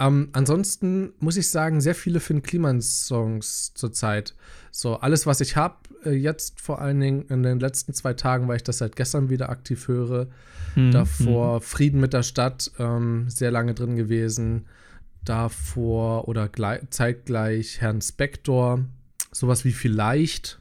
Ähm, 0.00 0.30
ansonsten 0.32 1.12
muss 1.18 1.36
ich 1.36 1.50
sagen, 1.50 1.82
sehr 1.82 1.94
viele 1.94 2.20
Finn 2.20 2.42
Kliman-Songs 2.42 3.74
zurzeit. 3.74 4.34
So, 4.70 4.96
alles, 4.96 5.26
was 5.26 5.40
ich 5.40 5.56
habe, 5.56 5.76
äh, 6.04 6.10
jetzt 6.10 6.60
vor 6.60 6.80
allen 6.80 7.00
Dingen 7.00 7.22
in 7.28 7.42
den 7.42 7.60
letzten 7.60 7.92
zwei 7.92 8.14
Tagen, 8.14 8.48
weil 8.48 8.56
ich 8.56 8.62
das 8.62 8.78
seit 8.78 8.96
gestern 8.96 9.30
wieder 9.30 9.50
aktiv 9.50 9.88
höre. 9.88 10.28
Mhm. 10.74 10.92
Davor 10.92 11.56
hm. 11.56 11.62
Frieden 11.62 12.00
mit 12.00 12.12
der 12.12 12.22
Stadt, 12.22 12.70
ähm, 12.78 13.28
sehr 13.28 13.50
lange 13.50 13.74
drin 13.74 13.96
gewesen. 13.96 14.66
Davor 15.24 16.28
oder 16.28 16.50
zeitgleich 16.90 17.80
Herrn 17.80 18.00
Spektor, 18.00 18.84
sowas 19.32 19.64
wie 19.64 19.72
Vielleicht. 19.72 20.60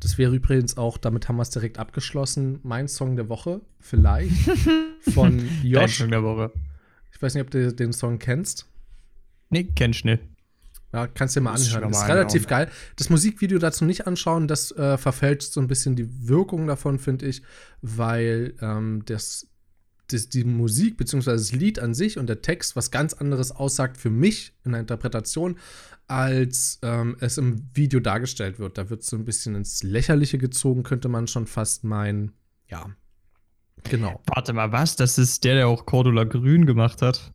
Das 0.00 0.18
wäre 0.18 0.34
übrigens 0.34 0.76
auch, 0.76 0.98
damit 0.98 1.28
haben 1.28 1.36
wir 1.36 1.42
es 1.42 1.50
direkt 1.50 1.78
abgeschlossen, 1.78 2.60
mein 2.62 2.88
Song 2.88 3.16
der 3.16 3.28
Woche, 3.28 3.62
Vielleicht, 3.80 4.34
von 5.14 5.48
Josh. 5.62 5.80
Dein 5.80 5.88
Song 5.88 6.10
der 6.10 6.22
Woche. 6.22 6.52
Ich 7.12 7.22
weiß 7.22 7.34
nicht, 7.34 7.42
ob 7.42 7.50
du 7.50 7.72
den 7.72 7.94
Song 7.94 8.18
kennst. 8.18 8.66
Nee, 9.48 9.64
kennst 9.64 10.04
du 10.04 10.08
nicht. 10.08 10.22
Ja, 10.96 11.06
kannst 11.06 11.36
du 11.36 11.40
dir 11.40 11.44
mal 11.44 11.52
anhören. 11.52 11.92
Das 11.92 12.02
ist 12.02 12.08
relativ 12.08 12.46
geil. 12.46 12.70
Das 12.96 13.10
Musikvideo 13.10 13.58
dazu 13.58 13.84
nicht 13.84 14.06
anschauen, 14.06 14.48
das 14.48 14.72
äh, 14.72 14.96
verfälscht 14.96 15.52
so 15.52 15.60
ein 15.60 15.68
bisschen 15.68 15.94
die 15.94 16.26
Wirkung 16.26 16.66
davon, 16.66 16.98
finde 16.98 17.26
ich, 17.26 17.42
weil 17.82 18.54
ähm, 18.62 19.02
das, 19.04 19.46
das, 20.08 20.30
die 20.30 20.44
Musik 20.44 20.96
bzw. 20.96 21.32
das 21.32 21.52
Lied 21.52 21.78
an 21.80 21.92
sich 21.92 22.18
und 22.18 22.28
der 22.28 22.40
Text 22.40 22.76
was 22.76 22.90
ganz 22.90 23.12
anderes 23.12 23.52
aussagt 23.52 23.98
für 23.98 24.08
mich 24.08 24.54
in 24.64 24.72
der 24.72 24.80
Interpretation, 24.80 25.58
als 26.08 26.78
ähm, 26.80 27.18
es 27.20 27.36
im 27.36 27.68
Video 27.74 28.00
dargestellt 28.00 28.58
wird. 28.58 28.78
Da 28.78 28.88
wird 28.88 29.02
so 29.02 29.16
ein 29.16 29.26
bisschen 29.26 29.54
ins 29.54 29.82
Lächerliche 29.82 30.38
gezogen, 30.38 30.82
könnte 30.82 31.08
man 31.08 31.26
schon 31.26 31.46
fast 31.46 31.84
meinen. 31.84 32.32
Ja, 32.68 32.86
Genau. 33.84 34.20
Warte 34.26 34.52
mal, 34.52 34.72
was? 34.72 34.96
Das 34.96 35.18
ist 35.18 35.44
der, 35.44 35.54
der 35.54 35.68
auch 35.68 35.86
Cordula 35.86 36.24
Grün 36.24 36.66
gemacht 36.66 37.02
hat? 37.02 37.32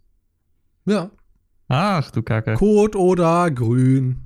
Ja. 0.86 1.12
Ach, 1.74 2.12
du 2.12 2.22
Kacke. 2.22 2.56
Kurt 2.56 2.98
oder 2.98 3.50
Grün. 3.50 4.18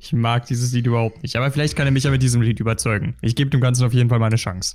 ich 0.00 0.12
mag 0.12 0.44
dieses 0.46 0.72
Lied 0.72 0.88
überhaupt 0.88 1.22
nicht. 1.22 1.36
Aber 1.36 1.52
vielleicht 1.52 1.76
kann 1.76 1.86
er 1.86 1.92
mich 1.92 2.02
ja 2.02 2.10
mit 2.10 2.20
diesem 2.20 2.42
Lied 2.42 2.58
überzeugen. 2.58 3.14
Ich 3.20 3.36
gebe 3.36 3.48
dem 3.48 3.60
Ganzen 3.60 3.84
auf 3.84 3.92
jeden 3.92 4.08
Fall 4.08 4.18
mal 4.18 4.26
eine 4.26 4.34
Chance. 4.34 4.74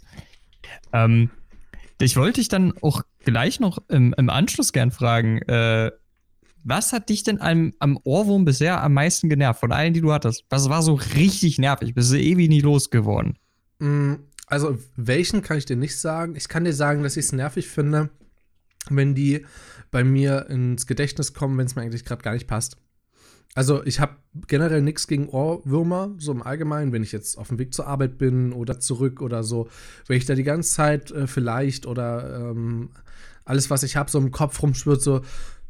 Ähm, 0.94 1.30
ich 2.00 2.16
wollte 2.16 2.40
dich 2.40 2.48
dann 2.48 2.74
auch 2.82 3.02
gleich 3.26 3.60
noch 3.60 3.80
im, 3.90 4.16
im 4.18 4.30
Anschluss 4.30 4.72
gern 4.72 4.92
fragen, 4.92 5.42
äh, 5.42 5.92
was 6.64 6.94
hat 6.94 7.10
dich 7.10 7.24
denn 7.24 7.42
am, 7.42 7.74
am, 7.80 8.00
Ohrwurm 8.06 8.46
bisher 8.46 8.82
am 8.82 8.94
meisten 8.94 9.28
genervt 9.28 9.60
von 9.60 9.74
allen, 9.74 9.94
die 9.94 10.00
du 10.00 10.14
hattest? 10.14 10.46
Was 10.50 10.70
war 10.70 10.82
so 10.84 10.94
richtig 10.94 11.58
nervig? 11.58 11.94
Bist 11.96 12.14
du 12.14 12.18
ewig 12.18 12.48
nie 12.48 12.62
losgeworden? 12.62 13.38
Mm, 13.80 14.14
also, 14.48 14.78
welchen 14.96 15.42
kann 15.42 15.58
ich 15.58 15.66
dir 15.66 15.76
nicht 15.76 15.98
sagen. 16.00 16.38
Ich 16.38 16.48
kann 16.48 16.64
dir 16.64 16.74
sagen, 16.74 17.04
dass 17.04 17.18
ich 17.18 17.26
es 17.26 17.34
nervig 17.34 17.68
finde, 17.68 18.10
wenn 18.90 19.16
die 19.16 19.46
bei 19.92 20.04
mir 20.04 20.48
ins 20.50 20.88
Gedächtnis 20.88 21.34
kommen, 21.34 21.58
wenn 21.58 21.66
es 21.66 21.76
mir 21.76 21.82
eigentlich 21.82 22.06
gerade 22.06 22.22
gar 22.22 22.34
nicht 22.34 22.48
passt. 22.48 22.78
Also, 23.56 23.84
ich 23.84 24.00
habe 24.00 24.16
generell 24.48 24.82
nichts 24.82 25.08
gegen 25.08 25.28
Ohrwürmer, 25.30 26.14
so 26.20 26.32
im 26.32 26.44
Allgemeinen, 26.44 26.92
wenn 26.92 27.02
ich 27.02 27.12
jetzt 27.12 27.38
auf 27.38 27.48
dem 27.48 27.58
Weg 27.58 27.74
zur 27.74 27.88
Arbeit 27.88 28.18
bin 28.20 28.54
oder 28.54 28.80
zurück 28.80 29.22
oder 29.22 29.44
so. 29.44 29.68
Wenn 30.08 30.18
ich 30.18 30.26
da 30.26 30.36
die 30.36 30.44
ganze 30.44 30.72
Zeit 30.72 31.12
äh, 31.12 31.26
vielleicht 31.26 31.88
oder 31.88 32.52
ähm, 32.52 32.92
alles, 33.46 33.72
was 33.72 33.82
ich 33.82 33.96
habe, 33.96 34.12
so 34.12 34.20
im 34.20 34.32
Kopf 34.32 34.62
rumschwirrt, 34.62 35.02
so, 35.02 35.22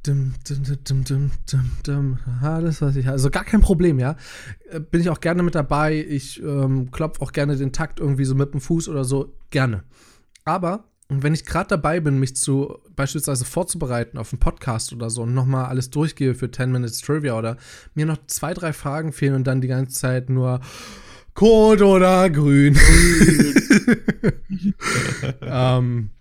Dim, 0.08 0.34
dim, 0.48 0.64
dim, 0.64 1.04
dim, 1.04 1.32
dim, 1.52 1.72
dim, 1.86 2.18
Alles, 2.42 2.82
was 2.82 2.96
ich 2.96 3.06
habe. 3.06 3.14
Also 3.14 3.30
gar 3.30 3.44
kein 3.44 3.60
Problem, 3.60 4.00
ja. 4.00 4.16
Äh, 4.70 4.80
bin 4.80 5.02
ich 5.02 5.10
auch 5.10 5.20
gerne 5.20 5.44
mit 5.44 5.56
dabei. 5.56 6.06
Ich 6.08 6.42
ähm, 6.42 6.90
klopfe 6.92 7.22
auch 7.22 7.34
gerne 7.34 7.58
den 7.58 7.74
Takt 7.74 8.00
irgendwie 8.00 8.24
so 8.24 8.34
mit 8.34 8.54
dem 8.54 8.62
Fuß 8.62 8.88
oder 8.88 9.04
so. 9.04 9.36
Gerne. 9.50 9.84
Aber 10.46 10.89
wenn 11.10 11.34
ich 11.34 11.46
gerade 11.46 11.70
dabei 11.70 12.00
bin, 12.00 12.20
mich 12.20 12.36
zu 12.36 12.78
beispielsweise 12.96 13.44
vorzubereiten 13.44 14.20
auf 14.20 14.32
einen 14.32 14.40
Podcast 14.40 14.94
oder 14.94 15.10
so 15.10 15.24
und 15.24 15.34
nochmal 15.34 15.66
alles 15.66 15.90
durchgehe 15.90 16.36
für 16.36 16.52
10 16.52 16.72
Minutes 16.72 17.02
Trivia 17.02 17.38
oder 17.38 17.58
mir 17.96 18.06
noch 18.06 18.20
zwei, 18.28 18.54
drei 18.54 18.74
Fragen 18.74 19.12
fehlen 19.12 19.34
und 19.34 19.48
dann 19.48 19.60
die 19.60 19.68
ganze 19.68 20.00
Zeit 20.00 20.30
nur 20.30 20.62
Code 21.34 21.86
oder 21.86 22.30
Grün. 22.30 22.78
ähm, 25.42 26.12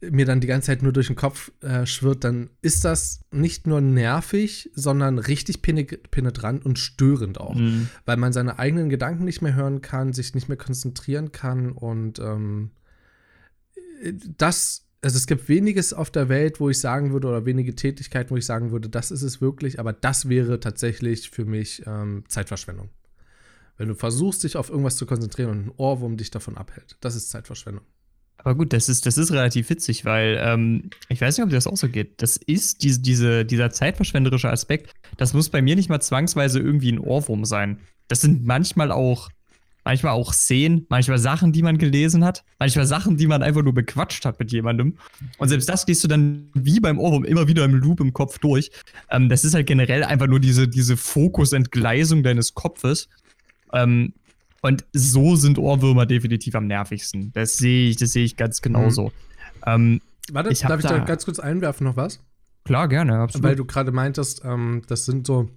mir 0.00 0.26
dann 0.26 0.40
die 0.40 0.48
ganze 0.48 0.66
Zeit 0.66 0.82
nur 0.82 0.92
durch 0.92 1.06
den 1.06 1.14
Kopf 1.14 1.52
äh, 1.60 1.86
schwirrt, 1.86 2.24
dann 2.24 2.50
ist 2.62 2.84
das 2.84 3.20
nicht 3.30 3.68
nur 3.68 3.80
nervig, 3.80 4.70
sondern 4.74 5.18
richtig 5.18 5.62
penetrant 5.62 6.66
und 6.66 6.80
störend 6.80 7.38
auch. 7.38 7.54
Mhm. 7.54 7.88
Weil 8.04 8.16
man 8.16 8.32
seine 8.32 8.58
eigenen 8.58 8.88
Gedanken 8.88 9.24
nicht 9.24 9.42
mehr 9.42 9.54
hören 9.54 9.80
kann, 9.82 10.12
sich 10.12 10.34
nicht 10.34 10.48
mehr 10.48 10.58
konzentrieren 10.58 11.30
kann 11.30 11.70
und 11.70 12.18
ähm, 12.18 12.72
das, 14.38 14.86
also 15.02 15.16
es 15.16 15.26
gibt 15.26 15.48
weniges 15.48 15.92
auf 15.92 16.10
der 16.10 16.28
Welt, 16.28 16.60
wo 16.60 16.70
ich 16.70 16.78
sagen 16.80 17.12
würde, 17.12 17.28
oder 17.28 17.46
wenige 17.46 17.74
Tätigkeiten, 17.74 18.30
wo 18.30 18.36
ich 18.36 18.46
sagen 18.46 18.70
würde, 18.70 18.88
das 18.88 19.10
ist 19.10 19.22
es 19.22 19.40
wirklich, 19.40 19.78
aber 19.80 19.92
das 19.92 20.28
wäre 20.28 20.60
tatsächlich 20.60 21.30
für 21.30 21.44
mich 21.44 21.82
ähm, 21.86 22.24
Zeitverschwendung. 22.28 22.90
Wenn 23.76 23.88
du 23.88 23.94
versuchst, 23.94 24.44
dich 24.44 24.56
auf 24.56 24.68
irgendwas 24.68 24.96
zu 24.96 25.06
konzentrieren 25.06 25.50
und 25.50 25.66
ein 25.66 25.72
Ohrwurm 25.76 26.16
dich 26.16 26.30
davon 26.30 26.56
abhält, 26.56 26.96
das 27.00 27.16
ist 27.16 27.30
Zeitverschwendung. 27.30 27.84
Aber 28.44 28.56
gut, 28.56 28.72
das 28.72 28.88
ist, 28.88 29.06
das 29.06 29.18
ist 29.18 29.30
relativ 29.30 29.70
witzig, 29.70 30.04
weil 30.04 30.38
ähm, 30.42 30.90
ich 31.08 31.20
weiß 31.20 31.36
nicht, 31.36 31.44
ob 31.44 31.50
dir 31.50 31.56
das 31.56 31.68
auch 31.68 31.76
so 31.76 31.88
geht. 31.88 32.20
Das 32.22 32.36
ist 32.36 32.82
diese, 32.82 33.00
diese, 33.00 33.44
dieser 33.44 33.70
zeitverschwenderische 33.70 34.50
Aspekt, 34.50 34.92
das 35.16 35.32
muss 35.32 35.48
bei 35.48 35.62
mir 35.62 35.76
nicht 35.76 35.88
mal 35.88 36.00
zwangsweise 36.00 36.58
irgendwie 36.58 36.90
ein 36.90 36.98
Ohrwurm 36.98 37.44
sein. 37.44 37.78
Das 38.08 38.20
sind 38.20 38.44
manchmal 38.44 38.90
auch, 38.90 39.30
manchmal 39.84 40.12
auch 40.12 40.32
Szenen, 40.32 40.86
manchmal 40.88 41.18
Sachen, 41.18 41.52
die 41.52 41.62
man 41.62 41.78
gelesen 41.78 42.24
hat, 42.24 42.44
manchmal 42.58 42.86
Sachen, 42.86 43.16
die 43.16 43.26
man 43.26 43.42
einfach 43.42 43.62
nur 43.62 43.74
bequatscht 43.74 44.24
hat 44.24 44.38
mit 44.38 44.52
jemandem. 44.52 44.96
Und 45.38 45.48
selbst 45.48 45.68
das 45.68 45.86
gehst 45.86 46.04
du 46.04 46.08
dann 46.08 46.50
wie 46.54 46.80
beim 46.80 46.98
Ohrwurm 46.98 47.24
immer 47.24 47.48
wieder 47.48 47.64
im 47.64 47.74
Loop 47.74 48.00
im 48.00 48.12
Kopf 48.12 48.38
durch. 48.38 48.70
Ähm, 49.10 49.28
das 49.28 49.44
ist 49.44 49.54
halt 49.54 49.66
generell 49.66 50.04
einfach 50.04 50.26
nur 50.26 50.40
diese, 50.40 50.68
diese 50.68 50.96
Fokusentgleisung 50.96 52.22
deines 52.22 52.54
Kopfes. 52.54 53.08
Ähm, 53.72 54.12
und 54.60 54.84
so 54.92 55.34
sind 55.34 55.58
Ohrwürmer 55.58 56.06
definitiv 56.06 56.54
am 56.54 56.68
nervigsten. 56.68 57.32
Das 57.32 57.56
sehe 57.56 57.90
ich, 57.90 57.96
das 57.96 58.12
sehe 58.12 58.24
ich 58.24 58.36
ganz 58.36 58.62
genauso. 58.62 59.06
Mhm. 59.06 59.10
Ähm, 59.66 60.00
Warte, 60.30 60.50
ich 60.50 60.60
darf 60.60 60.78
ich 60.78 60.86
da 60.86 60.98
ganz 60.98 61.24
kurz 61.24 61.40
einwerfen 61.40 61.84
noch 61.84 61.96
was? 61.96 62.20
Klar, 62.64 62.86
gerne, 62.86 63.18
absolut. 63.18 63.44
Weil 63.44 63.56
du 63.56 63.64
gerade 63.64 63.90
meintest, 63.90 64.42
ähm, 64.44 64.82
das 64.86 65.04
sind 65.04 65.26
so 65.26 65.50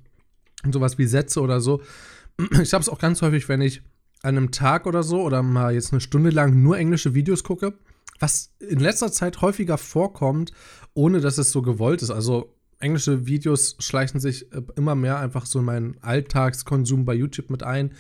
sowas 0.71 0.97
wie 0.97 1.05
Sätze 1.05 1.41
oder 1.41 1.61
so. 1.61 1.81
Ich 2.61 2.73
habe 2.73 2.81
es 2.81 2.89
auch 2.89 2.99
ganz 2.99 3.21
häufig, 3.21 3.47
wenn 3.47 3.61
ich 3.61 3.81
an 4.25 4.38
einem 4.38 4.51
Tag 4.51 4.88
oder 4.88 5.03
so 5.03 5.21
oder 5.21 5.43
mal 5.43 5.73
jetzt 5.73 5.91
eine 5.91 6.01
Stunde 6.01 6.31
lang 6.31 6.61
nur 6.61 6.77
englische 6.77 7.13
Videos 7.13 7.43
gucke, 7.43 7.73
was 8.19 8.55
in 8.59 8.79
letzter 8.79 9.11
Zeit 9.11 9.41
häufiger 9.41 9.77
vorkommt, 9.77 10.51
ohne 10.93 11.21
dass 11.21 11.38
es 11.38 11.51
so 11.51 11.61
gewollt 11.61 12.01
ist. 12.01 12.09
Also 12.09 12.55
englische 12.79 13.27
Videos 13.27 13.75
schleichen 13.79 14.19
sich 14.19 14.51
äh, 14.51 14.61
immer 14.75 14.95
mehr 14.95 15.19
einfach 15.19 15.45
so 15.45 15.59
in 15.59 15.65
meinen 15.65 15.97
Alltagskonsum 16.01 17.05
bei 17.05 17.13
YouTube 17.13 17.49
mit 17.49 17.63
ein. 17.63 17.93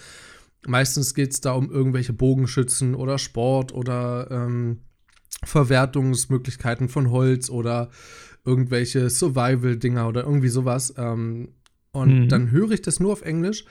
Meistens 0.67 1.13
geht 1.13 1.31
es 1.31 1.41
da 1.41 1.51
um 1.51 1.69
irgendwelche 1.69 2.13
Bogenschützen 2.13 2.95
oder 2.95 3.19
Sport 3.19 3.73
oder 3.73 4.27
ähm, 4.31 4.81
Verwertungsmöglichkeiten 5.43 6.89
von 6.89 7.11
Holz 7.11 7.51
oder 7.51 7.91
irgendwelche 8.45 9.11
Survival-Dinger 9.11 10.07
oder 10.07 10.23
irgendwie 10.23 10.49
sowas. 10.49 10.93
Ähm, 10.97 11.49
und 11.91 12.21
mhm. 12.21 12.29
dann 12.29 12.49
höre 12.49 12.71
ich 12.71 12.81
das 12.81 12.99
nur 12.99 13.11
auf 13.13 13.21
Englisch. 13.21 13.65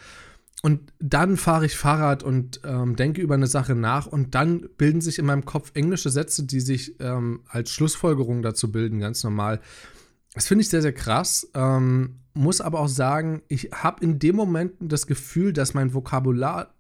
Und 0.63 0.93
dann 0.99 1.37
fahre 1.37 1.67
ich 1.67 1.77
Fahrrad 1.77 2.23
und 2.23 2.61
ähm, 2.65 2.97
denke 2.97 3.21
über 3.21 3.35
eine 3.35 3.47
Sache 3.47 3.75
nach 3.75 4.07
und 4.07 4.35
dann 4.35 4.69
bilden 4.79 5.03
sich 5.03 5.19
in 5.19 5.27
meinem 5.27 5.45
Kopf 5.45 5.73
englische 5.75 6.09
Sätze, 6.09 6.45
die 6.45 6.61
sich 6.61 6.99
ähm, 7.01 7.43
als 7.49 7.71
Schlussfolgerung 7.71 8.43
dazu 8.43 8.73
bilden, 8.73 8.99
ganz 8.99 9.23
normal. 9.25 9.61
Das 10.33 10.47
finde 10.47 10.63
ich 10.63 10.71
sehr, 10.71 10.83
sehr 10.83 10.95
krass. 10.95 11.49
Ähm, 11.55 12.21
muss 12.33 12.61
aber 12.61 12.81
auch 12.81 12.89
sagen, 12.89 13.43
ich 13.49 13.71
habe 13.73 14.03
in 14.03 14.19
dem 14.19 14.37
Moment 14.37 14.73
das 14.81 15.07
Gefühl, 15.07 15.53
dass 15.53 15.75
mein 15.75 15.93
Vokabular 15.93 16.75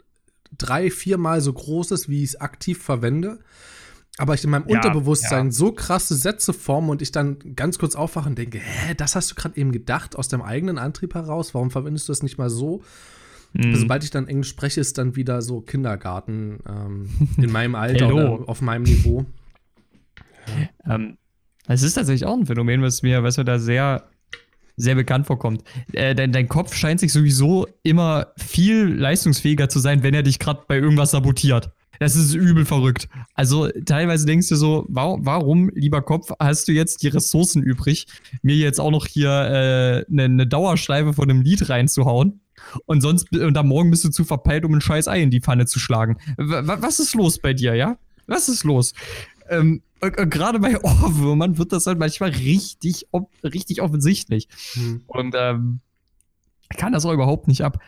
drei, 0.56 0.90
viermal 0.90 1.40
so 1.40 1.52
groß 1.52 1.92
ist, 1.92 2.08
wie 2.08 2.22
ich 2.22 2.30
es 2.30 2.40
aktiv 2.40 2.82
verwende. 2.82 3.38
Aber 4.16 4.34
ich 4.34 4.44
in 4.44 4.50
meinem 4.50 4.68
ja, 4.68 4.76
Unterbewusstsein 4.76 5.46
ja. 5.46 5.52
so 5.52 5.72
krasse 5.72 6.14
Sätze 6.14 6.52
forme 6.52 6.92
und 6.92 7.02
ich 7.02 7.10
dann 7.10 7.38
ganz 7.56 7.78
kurz 7.78 7.96
aufwache 7.96 8.28
und 8.28 8.38
denke, 8.38 8.58
hä, 8.58 8.94
das 8.94 9.16
hast 9.16 9.30
du 9.30 9.34
gerade 9.34 9.56
eben 9.56 9.72
gedacht 9.72 10.16
aus 10.16 10.28
deinem 10.28 10.42
eigenen 10.42 10.78
Antrieb 10.78 11.14
heraus? 11.14 11.52
Warum 11.52 11.70
verwendest 11.70 12.08
du 12.08 12.12
das 12.12 12.22
nicht 12.22 12.38
mal 12.38 12.50
so? 12.50 12.82
Mhm. 13.54 13.76
Sobald 13.76 14.04
ich 14.04 14.10
dann 14.10 14.28
Englisch 14.28 14.48
spreche, 14.48 14.80
ist 14.80 14.98
dann 14.98 15.16
wieder 15.16 15.40
so 15.40 15.60
Kindergarten 15.60 16.58
ähm, 16.68 17.08
in 17.38 17.50
meinem 17.52 17.74
Alter 17.74 18.12
oder 18.12 18.48
auf 18.48 18.60
meinem 18.60 18.82
Niveau. 18.82 19.24
Ja. 20.46 20.68
Ähm, 20.86 21.16
es 21.66 21.82
ist 21.82 21.94
tatsächlich 21.94 22.26
auch 22.26 22.36
ein 22.36 22.44
Phänomen, 22.44 22.82
was 22.82 23.02
mir, 23.02 23.22
was 23.22 23.38
mir 23.38 23.46
da 23.46 23.58
sehr 23.58 24.04
sehr 24.76 24.94
bekannt 24.94 25.26
vorkommt. 25.26 25.62
Äh, 25.92 26.14
dein, 26.14 26.32
dein 26.32 26.48
Kopf 26.48 26.74
scheint 26.74 27.00
sich 27.00 27.12
sowieso 27.12 27.66
immer 27.82 28.32
viel 28.36 28.86
leistungsfähiger 28.88 29.68
zu 29.68 29.78
sein, 29.78 30.02
wenn 30.02 30.14
er 30.14 30.22
dich 30.22 30.38
gerade 30.38 30.64
bei 30.66 30.76
irgendwas 30.76 31.12
sabotiert. 31.12 31.70
Das 32.00 32.16
ist 32.16 32.34
übel 32.34 32.64
verrückt. 32.64 33.08
Also 33.34 33.68
teilweise 33.86 34.26
denkst 34.26 34.48
du 34.48 34.56
so, 34.56 34.84
warum, 34.88 35.24
warum, 35.24 35.70
lieber 35.74 36.02
Kopf, 36.02 36.32
hast 36.40 36.66
du 36.66 36.72
jetzt 36.72 37.02
die 37.02 37.08
Ressourcen 37.08 37.62
übrig, 37.62 38.06
mir 38.42 38.56
jetzt 38.56 38.80
auch 38.80 38.90
noch 38.90 39.06
hier 39.06 39.30
äh, 39.30 40.10
eine, 40.10 40.24
eine 40.24 40.46
Dauerschleife 40.46 41.12
von 41.12 41.30
einem 41.30 41.42
Lied 41.42 41.68
reinzuhauen? 41.68 42.40
Und 42.86 43.00
sonst, 43.00 43.32
und 43.36 43.56
am 43.56 43.68
Morgen 43.68 43.90
bist 43.90 44.04
du 44.04 44.10
zu 44.10 44.24
verpeilt, 44.24 44.64
um 44.64 44.74
ein 44.74 44.80
scheiß 44.80 45.08
Ei 45.08 45.22
in 45.22 45.30
die 45.30 45.40
Pfanne 45.40 45.66
zu 45.66 45.78
schlagen. 45.78 46.18
W 46.36 46.62
was 46.64 47.00
ist 47.00 47.14
los 47.14 47.38
bei 47.38 47.52
dir, 47.52 47.74
ja? 47.74 47.98
Was 48.26 48.48
ist 48.48 48.64
los? 48.64 48.94
Ähm, 49.48 49.82
gerade 50.00 50.58
bei 50.58 50.80
Ohrwürmern 50.82 51.58
wird 51.58 51.72
das 51.72 51.86
halt 51.86 51.98
manchmal 51.98 52.30
richtig, 52.30 53.06
richtig 53.42 53.82
offensichtlich. 53.82 54.48
Hm. 54.72 55.02
Und 55.06 55.34
ähm, 55.36 55.80
kann 56.76 56.92
das 56.92 57.04
auch 57.04 57.12
überhaupt 57.12 57.48
nicht 57.48 57.62
ab. 57.62 57.78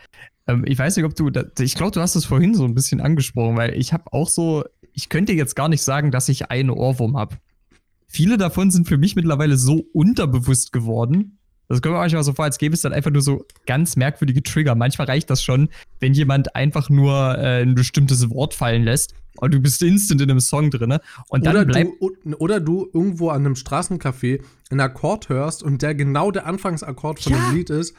Ähm, 0.47 0.63
ich 0.65 0.77
weiß 0.77 0.95
nicht, 0.95 1.05
ob 1.05 1.15
du, 1.15 1.31
ich 1.59 1.75
glaube, 1.75 1.91
du 1.91 2.01
hast 2.01 2.15
es 2.15 2.25
vorhin 2.25 2.55
so 2.55 2.65
ein 2.65 2.75
bisschen 2.75 3.01
angesprochen, 3.01 3.57
weil 3.57 3.73
ich 3.75 3.93
habe 3.93 4.11
auch 4.11 4.29
so, 4.29 4.63
ich 4.93 5.09
könnte 5.09 5.33
jetzt 5.33 5.55
gar 5.55 5.69
nicht 5.69 5.81
sagen, 5.81 6.11
dass 6.11 6.29
ich 6.29 6.49
einen 6.49 6.69
Ohrwurm 6.69 7.17
habe. 7.17 7.37
Viele 8.07 8.37
davon 8.37 8.71
sind 8.71 8.87
für 8.87 8.97
mich 8.97 9.15
mittlerweile 9.15 9.57
so 9.57 9.83
unterbewusst 9.93 10.71
geworden. 10.71 11.36
Das 11.69 11.81
kommt 11.81 11.95
mir 11.95 11.99
manchmal 11.99 12.23
so 12.23 12.33
vor, 12.33 12.45
als 12.45 12.57
gäbe 12.57 12.73
es 12.73 12.81
dann 12.81 12.93
einfach 12.93 13.11
nur 13.11 13.21
so 13.21 13.45
ganz 13.65 13.97
merkwürdige 13.97 14.41
Trigger. 14.41 14.75
Manchmal 14.75 15.07
reicht 15.07 15.29
das 15.29 15.43
schon, 15.43 15.69
wenn 15.99 16.13
jemand 16.13 16.55
einfach 16.55 16.89
nur 16.89 17.37
äh, 17.37 17.61
ein 17.61 17.75
bestimmtes 17.75 18.29
Wort 18.29 18.53
fallen 18.53 18.83
lässt 18.83 19.13
und 19.37 19.53
du 19.53 19.59
bist 19.59 19.81
instant 19.81 20.21
in 20.21 20.31
einem 20.31 20.39
Song 20.39 20.71
drin. 20.71 20.97
Und 21.27 21.45
dann 21.45 21.55
oder, 21.55 21.65
bleibt 21.65 21.91
du, 21.99 22.35
oder 22.37 22.59
du 22.59 22.89
irgendwo 22.93 23.29
an 23.29 23.45
einem 23.45 23.55
Straßencafé 23.55 24.41
einen 24.69 24.79
Akkord 24.79 25.29
hörst 25.29 25.61
und 25.61 25.81
der 25.81 25.93
genau 25.93 26.31
der 26.31 26.45
Anfangsakkord 26.45 27.19
von 27.19 27.33
ja. 27.33 27.39
dem 27.39 27.57
Lied 27.57 27.69
ist. 27.69 27.95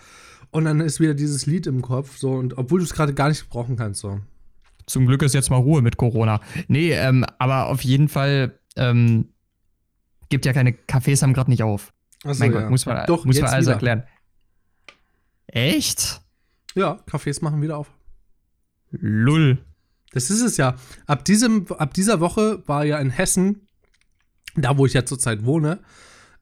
Und 0.50 0.64
dann 0.64 0.80
ist 0.80 0.98
wieder 0.98 1.12
dieses 1.12 1.44
Lied 1.44 1.66
im 1.66 1.82
Kopf, 1.82 2.16
so, 2.16 2.30
und 2.30 2.56
obwohl 2.56 2.78
du 2.78 2.84
es 2.86 2.94
gerade 2.94 3.12
gar 3.12 3.28
nicht 3.28 3.50
brauchen 3.50 3.76
kannst, 3.76 4.00
so. 4.00 4.20
Zum 4.86 5.06
Glück 5.06 5.22
ist 5.22 5.34
jetzt 5.34 5.50
mal 5.50 5.58
Ruhe 5.58 5.82
mit 5.82 5.98
Corona. 5.98 6.40
Nee, 6.68 6.92
ähm, 6.92 7.26
aber 7.38 7.66
auf 7.66 7.82
jeden 7.82 8.08
Fall 8.08 8.58
ähm, 8.76 9.28
gibt 10.30 10.46
ja 10.46 10.54
keine 10.54 10.70
Cafés 10.70 11.20
haben 11.20 11.34
gerade 11.34 11.50
nicht 11.50 11.62
auf. 11.62 11.92
Achso, 12.24 12.40
mein 12.40 12.52
ja. 12.52 12.60
Gott, 12.60 12.70
muss 12.70 12.86
man, 12.86 13.06
Doch, 13.06 13.24
muss 13.24 13.40
man 13.40 13.50
alles 13.50 13.66
wieder. 13.66 13.74
erklären. 13.74 14.04
Echt? 15.46 16.20
Ja, 16.74 17.00
Cafés 17.10 17.42
machen 17.42 17.62
wieder 17.62 17.78
auf. 17.78 17.90
Lull. 18.90 19.64
Das 20.12 20.30
ist 20.30 20.40
es 20.40 20.56
ja. 20.56 20.76
Ab, 21.06 21.24
diesem, 21.24 21.66
ab 21.72 21.94
dieser 21.94 22.20
Woche 22.20 22.62
war 22.66 22.84
ja 22.84 22.98
in 22.98 23.10
Hessen, 23.10 23.66
da 24.56 24.78
wo 24.78 24.86
ich 24.86 24.94
ja 24.94 25.04
zurzeit 25.04 25.44
wohne, 25.44 25.80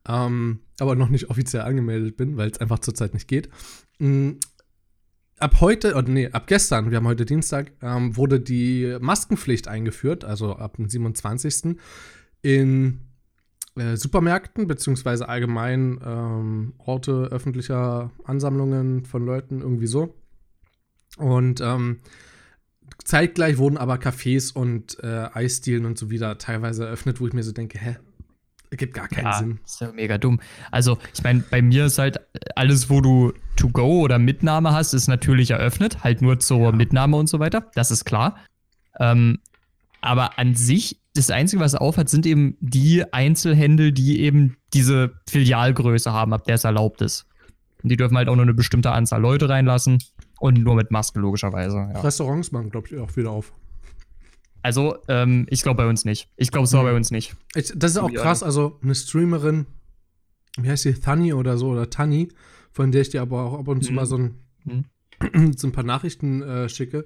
ähm, 0.08 0.60
aber 0.78 0.94
noch 0.94 1.08
nicht 1.08 1.30
offiziell 1.30 1.62
angemeldet 1.62 2.16
bin, 2.16 2.36
weil 2.36 2.50
es 2.50 2.58
einfach 2.58 2.78
zurzeit 2.78 3.14
nicht 3.14 3.28
geht. 3.28 3.48
Mhm. 3.98 4.38
Ab 5.38 5.60
heute, 5.60 5.94
oder 5.94 6.08
nee, 6.08 6.30
ab 6.30 6.46
gestern, 6.46 6.90
wir 6.90 6.96
haben 6.96 7.06
heute 7.06 7.26
Dienstag, 7.26 7.72
ähm, 7.82 8.16
wurde 8.16 8.40
die 8.40 8.96
Maskenpflicht 9.00 9.68
eingeführt, 9.68 10.24
also 10.24 10.56
ab 10.56 10.76
dem 10.76 10.88
27. 10.88 11.76
in 12.40 13.06
äh, 13.76 13.96
Supermärkten, 13.96 14.66
beziehungsweise 14.66 15.28
allgemein 15.28 16.00
ähm, 16.04 16.74
Orte 16.78 17.28
öffentlicher 17.30 18.10
Ansammlungen 18.24 19.04
von 19.04 19.24
Leuten, 19.24 19.60
irgendwie 19.60 19.86
so. 19.86 20.14
Und 21.18 21.60
ähm, 21.60 22.00
zeitgleich 23.04 23.58
wurden 23.58 23.78
aber 23.78 23.96
Cafés 23.96 24.52
und 24.52 24.98
äh, 25.02 25.28
Eisdielen 25.32 25.86
und 25.86 25.98
so 25.98 26.10
wieder 26.10 26.38
teilweise 26.38 26.86
eröffnet, 26.86 27.20
wo 27.20 27.26
ich 27.26 27.32
mir 27.32 27.42
so 27.42 27.52
denke, 27.52 27.78
hä, 27.78 27.96
Ergibt 28.70 28.94
gar 28.94 29.08
keinen 29.08 29.26
ja, 29.26 29.32
Sinn. 29.38 29.60
Ist 29.64 29.80
ja 29.80 29.92
mega 29.92 30.18
dumm. 30.18 30.40
Also, 30.70 30.98
ich 31.14 31.22
meine, 31.22 31.44
bei 31.50 31.62
mir 31.62 31.86
ist 31.86 31.98
halt 31.98 32.20
alles, 32.56 32.90
wo 32.90 33.00
du 33.00 33.32
To-Go 33.56 34.00
oder 34.00 34.18
Mitnahme 34.18 34.72
hast, 34.72 34.92
ist 34.92 35.06
natürlich 35.06 35.52
eröffnet. 35.52 36.02
Halt 36.02 36.20
nur 36.20 36.40
zur 36.40 36.60
ja. 36.60 36.72
Mitnahme 36.72 37.16
und 37.16 37.28
so 37.28 37.38
weiter. 37.38 37.70
Das 37.74 37.90
ist 37.90 38.04
klar. 38.04 38.36
Ähm, 38.98 39.38
aber 40.00 40.38
an 40.38 40.54
sich, 40.54 41.00
das 41.16 41.31
Einzige, 41.31 41.61
was 41.61 41.74
aufhat, 41.74 42.09
sind 42.09 42.26
eben 42.26 42.57
die 42.61 43.12
Einzelhändel, 43.12 43.92
die 43.92 44.20
eben 44.20 44.57
diese 44.72 45.12
Filialgröße 45.29 46.12
haben, 46.12 46.33
ab 46.33 46.44
der 46.44 46.57
es 46.57 46.64
erlaubt 46.64 47.02
ist. 47.02 47.26
Und 47.83 47.90
die 47.90 47.96
dürfen 47.96 48.16
halt 48.16 48.29
auch 48.29 48.35
nur 48.35 48.44
eine 48.44 48.55
bestimmte 48.55 48.90
Anzahl 48.90 49.20
Leute 49.20 49.48
reinlassen 49.48 49.98
und 50.38 50.59
nur 50.62 50.74
mit 50.74 50.90
Masken, 50.90 51.20
logischerweise. 51.20 51.76
Ja. 51.76 52.00
Restaurants 52.00 52.52
machen, 52.52 52.70
glaube 52.70 52.88
ich, 52.90 52.98
auch 52.98 53.16
wieder 53.16 53.31
auf. 53.31 53.52
Also, 54.62 54.96
ähm, 55.09 55.46
ich 55.48 55.62
glaube 55.62 55.83
bei 55.83 55.88
uns 55.88 56.05
nicht. 56.05 56.29
Ich 56.37 56.50
glaube, 56.50 56.64
es 56.64 56.72
war 56.72 56.83
mhm. 56.83 56.87
bei 56.87 56.96
uns 56.96 57.11
nicht. 57.11 57.37
Ich, 57.55 57.72
das 57.76 57.92
ist 57.92 57.98
auch 57.98 58.12
krass. 58.12 58.42
Also, 58.42 58.79
eine 58.83 58.94
Streamerin, 58.94 59.66
wie 60.59 60.68
heißt 60.68 60.85
die, 60.85 60.94
Thani 60.94 61.33
oder 61.33 61.57
so, 61.57 61.68
oder 61.68 61.88
Tani, 61.88 62.29
von 62.72 62.90
der 62.90 63.02
ich 63.02 63.11
dir 63.11 63.22
aber 63.22 63.44
auch 63.44 63.59
ab 63.61 63.68
und 63.68 63.85
zu 63.85 63.90
mhm. 63.90 63.96
mal 63.96 64.07
so 64.07 64.18
ein, 64.18 64.35
mhm. 64.64 65.52
so 65.57 65.68
ein 65.68 65.72
paar 65.72 65.85
Nachrichten 65.85 66.42
äh, 66.42 66.68
schicke, 66.68 67.05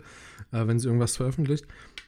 äh, 0.53 0.67
wenn 0.67 0.79
sie 0.79 0.87
irgendwas 0.87 1.17
veröffentlicht. 1.17 1.67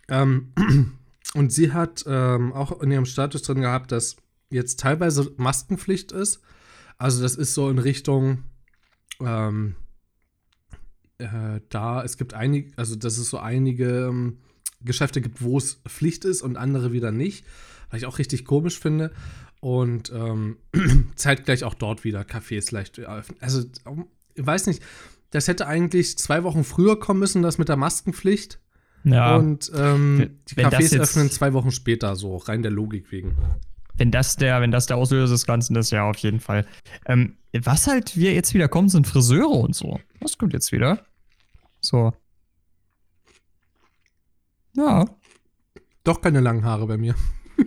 Ähm, 0.09 0.53
und 1.35 1.53
sie 1.53 1.73
hat 1.73 2.05
ähm, 2.07 2.53
auch 2.53 2.81
in 2.83 2.90
ihrem 2.90 3.07
Status 3.07 3.42
drin 3.42 3.62
gehabt, 3.62 3.92
dass 3.92 4.16
jetzt 4.51 4.81
teilweise 4.81 5.33
Maskenpflicht 5.37 6.12
ist. 6.12 6.40
Also, 6.99 7.23
das 7.23 7.37
ist 7.37 7.55
so 7.55 7.71
in 7.71 7.79
Richtung, 7.79 8.45
ähm, 9.21 9.75
äh, 11.18 11.61
da, 11.68 12.05
es 12.05 12.18
gibt 12.18 12.35
einige, 12.35 12.77
also, 12.77 12.97
das 12.97 13.18
ist 13.18 13.31
so 13.31 13.38
einige 13.38 14.07
ähm, 14.09 14.38
Geschäfte 14.83 15.21
gibt, 15.21 15.42
wo 15.42 15.59
es 15.59 15.81
Pflicht 15.88 16.25
ist 16.25 16.42
und 16.42 16.57
andere 16.57 16.92
wieder 16.92 17.12
nicht, 17.12 17.47
was 17.90 18.01
ich 18.01 18.07
auch 18.07 18.18
richtig 18.18 18.45
komisch 18.45 18.79
finde. 18.79 19.12
Und 19.61 20.12
ähm, 20.12 20.59
zeitgleich 21.16 21.64
auch 21.64 21.75
dort 21.75 22.05
wieder 22.05 22.23
Cafés 22.23 22.75
leicht 22.75 22.99
eröffnen. 22.99 23.38
Also, 23.40 23.64
ich 24.35 24.47
weiß 24.47 24.66
nicht, 24.66 24.83
das 25.31 25.49
hätte 25.49 25.66
eigentlich 25.66 26.18
zwei 26.18 26.45
Wochen 26.45 26.62
früher 26.62 26.99
kommen 27.01 27.21
müssen, 27.21 27.42
das 27.42 27.59
mit 27.59 27.68
der 27.68 27.77
Maskenpflicht. 27.77 28.59
Ja. 29.05 29.37
Und 29.37 29.71
ähm, 29.75 30.38
die 30.49 30.57
wenn 30.57 30.67
Cafés 30.67 30.99
öffnen 30.99 31.31
zwei 31.31 31.53
Wochen 31.53 31.71
später, 31.71 32.15
so 32.17 32.37
rein 32.37 32.62
der 32.62 32.71
Logik 32.71 33.11
wegen. 33.11 33.37
Wenn 33.95 34.11
das 34.11 34.37
der, 34.37 34.61
wenn 34.61 34.71
das 34.71 34.87
der 34.87 34.97
Auslöser 34.97 35.33
des 35.33 35.47
Ganzen 35.47 35.77
ist, 35.77 35.91
ja, 35.91 36.09
auf 36.09 36.17
jeden 36.19 36.41
Fall. 36.41 36.67
Ähm, 37.07 37.37
was 37.53 37.87
halt 37.87 38.17
wir 38.17 38.33
jetzt 38.33 38.55
wieder 38.55 38.69
kommen, 38.69 38.88
sind 38.88 39.07
Friseure 39.07 39.51
und 39.51 39.75
so. 39.75 40.01
Was 40.21 40.38
kommt 40.38 40.53
jetzt 40.53 40.73
wieder? 40.73 41.05
So. 41.81 42.12
Ja. 44.75 45.05
Doch 46.05 46.21
keine 46.21 46.41
langen 46.41 46.65
Haare 46.65 46.87
bei 46.87 46.97
mir. 46.97 47.15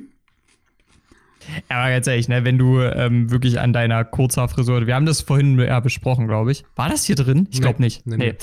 Aber 1.69 1.89
ganz 1.89 2.07
ehrlich, 2.07 2.27
ne, 2.27 2.43
wenn 2.43 2.57
du 2.57 2.81
ähm, 2.81 3.29
wirklich 3.29 3.59
an 3.59 3.71
deiner 3.71 4.03
Kurzhaarfrisur, 4.03 4.87
wir 4.87 4.95
haben 4.95 5.05
das 5.05 5.21
vorhin 5.21 5.59
ja, 5.59 5.79
besprochen, 5.79 6.27
glaube 6.27 6.51
ich. 6.51 6.65
War 6.75 6.89
das 6.89 7.03
hier 7.03 7.15
drin? 7.15 7.47
Ich 7.51 7.61
glaube 7.61 7.77
nee, 7.79 7.85
nicht. 7.85 8.07
Nee, 8.07 8.17
nee. 8.17 8.31
nee. 8.31 8.37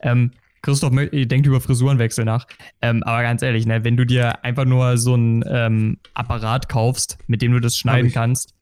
Ähm, 0.00 0.32
Christoph 0.62 0.92
denkt 0.92 1.46
über 1.46 1.60
Frisurenwechsel 1.60 2.24
nach. 2.24 2.46
Ähm, 2.80 3.02
aber 3.02 3.22
ganz 3.22 3.42
ehrlich, 3.42 3.66
ne, 3.66 3.84
wenn 3.84 3.96
du 3.96 4.06
dir 4.06 4.44
einfach 4.44 4.64
nur 4.64 4.96
so 4.96 5.14
einen 5.14 5.44
ähm, 5.46 5.98
Apparat 6.14 6.68
kaufst, 6.68 7.18
mit 7.26 7.42
dem 7.42 7.52
du 7.52 7.60
das 7.60 7.76
schneiden 7.76 8.12
kannst, 8.12 8.54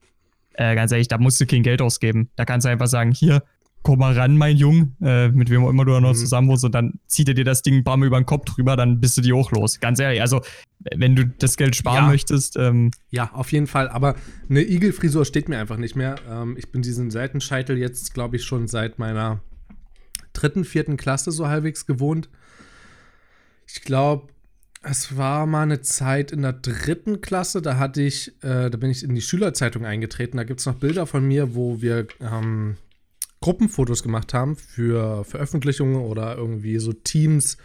äh, 0.53 0.75
ganz 0.75 0.91
ehrlich, 0.91 1.07
da 1.07 1.17
musst 1.17 1.39
du 1.39 1.45
kein 1.45 1.63
Geld 1.63 1.81
ausgeben. 1.81 2.29
Da 2.35 2.45
kannst 2.45 2.65
du 2.65 2.69
einfach 2.69 2.87
sagen, 2.87 3.11
hier, 3.11 3.43
komm 3.83 3.99
mal 3.99 4.13
ran, 4.13 4.37
mein 4.37 4.57
Jung, 4.57 4.95
äh, 5.01 5.29
mit 5.29 5.49
wem 5.49 5.63
auch 5.65 5.69
immer 5.69 5.85
du 5.85 5.91
da 5.93 6.01
noch 6.01 6.09
Mhm. 6.13 6.15
zusammen 6.17 6.47
wohnst, 6.49 6.63
und 6.65 6.75
dann 6.75 6.99
zieht 7.07 7.27
er 7.29 7.33
dir 7.33 7.45
das 7.45 7.61
Ding 7.63 7.75
ein 7.77 7.83
paar 7.83 7.97
Mal 7.97 8.05
über 8.07 8.19
den 8.19 8.25
Kopf 8.27 8.45
drüber, 8.45 8.75
dann 8.75 8.99
bist 8.99 9.17
du 9.17 9.21
die 9.21 9.33
auch 9.33 9.51
los. 9.51 9.79
Ganz 9.79 9.99
ehrlich, 9.99 10.21
also 10.21 10.41
wenn 10.95 11.15
du 11.15 11.25
das 11.25 11.57
Geld 11.57 11.75
sparen 11.75 12.03
Ja. 12.03 12.07
möchtest, 12.07 12.57
ähm, 12.57 12.91
Ja, 13.09 13.31
auf 13.33 13.51
jeden 13.51 13.67
Fall. 13.67 13.89
Aber 13.89 14.15
eine 14.49 14.61
Igelfrisur 14.61 15.25
steht 15.25 15.49
mir 15.49 15.59
einfach 15.59 15.77
nicht 15.77 15.95
mehr. 15.95 16.15
Ähm, 16.29 16.57
ich 16.57 16.71
bin 16.71 16.81
diesen 16.81 17.09
Seitenscheitel 17.11 17.77
jetzt, 17.77 18.13
glaube 18.13 18.35
ich, 18.35 18.43
schon 18.43 18.67
seit 18.67 18.99
meiner 18.99 19.39
dritten, 20.41 20.65
vierten 20.65 20.97
Klasse 20.97 21.31
so 21.31 21.47
halbwegs 21.47 21.85
gewohnt. 21.85 22.29
Ich 23.67 23.81
glaube, 23.81 24.27
es 24.83 25.15
war 25.15 25.45
mal 25.45 25.63
eine 25.63 25.81
Zeit 25.81 26.31
in 26.31 26.41
der 26.41 26.53
dritten 26.53 27.21
Klasse, 27.21 27.61
da 27.61 27.77
hatte 27.77 28.01
ich, 28.01 28.29
äh, 28.43 28.69
da 28.69 28.77
bin 28.77 28.89
ich 28.89 29.03
in 29.03 29.13
die 29.13 29.21
Schülerzeitung 29.21 29.85
eingetreten. 29.85 30.37
Da 30.37 30.43
gibt 30.43 30.59
es 30.59 30.65
noch 30.65 30.75
Bilder 30.75 31.05
von 31.05 31.25
mir, 31.27 31.53
wo 31.55 31.81
wir 31.81 32.07
ähm, 32.19 32.77
Gruppenfotos 33.41 34.01
gemacht 34.03 34.33
haben 34.33 34.55
für 34.55 35.23
Veröffentlichungen 35.23 35.97
oder 35.97 36.35
irgendwie 36.35 36.79
so 36.79 36.93
Teams, 36.93 37.57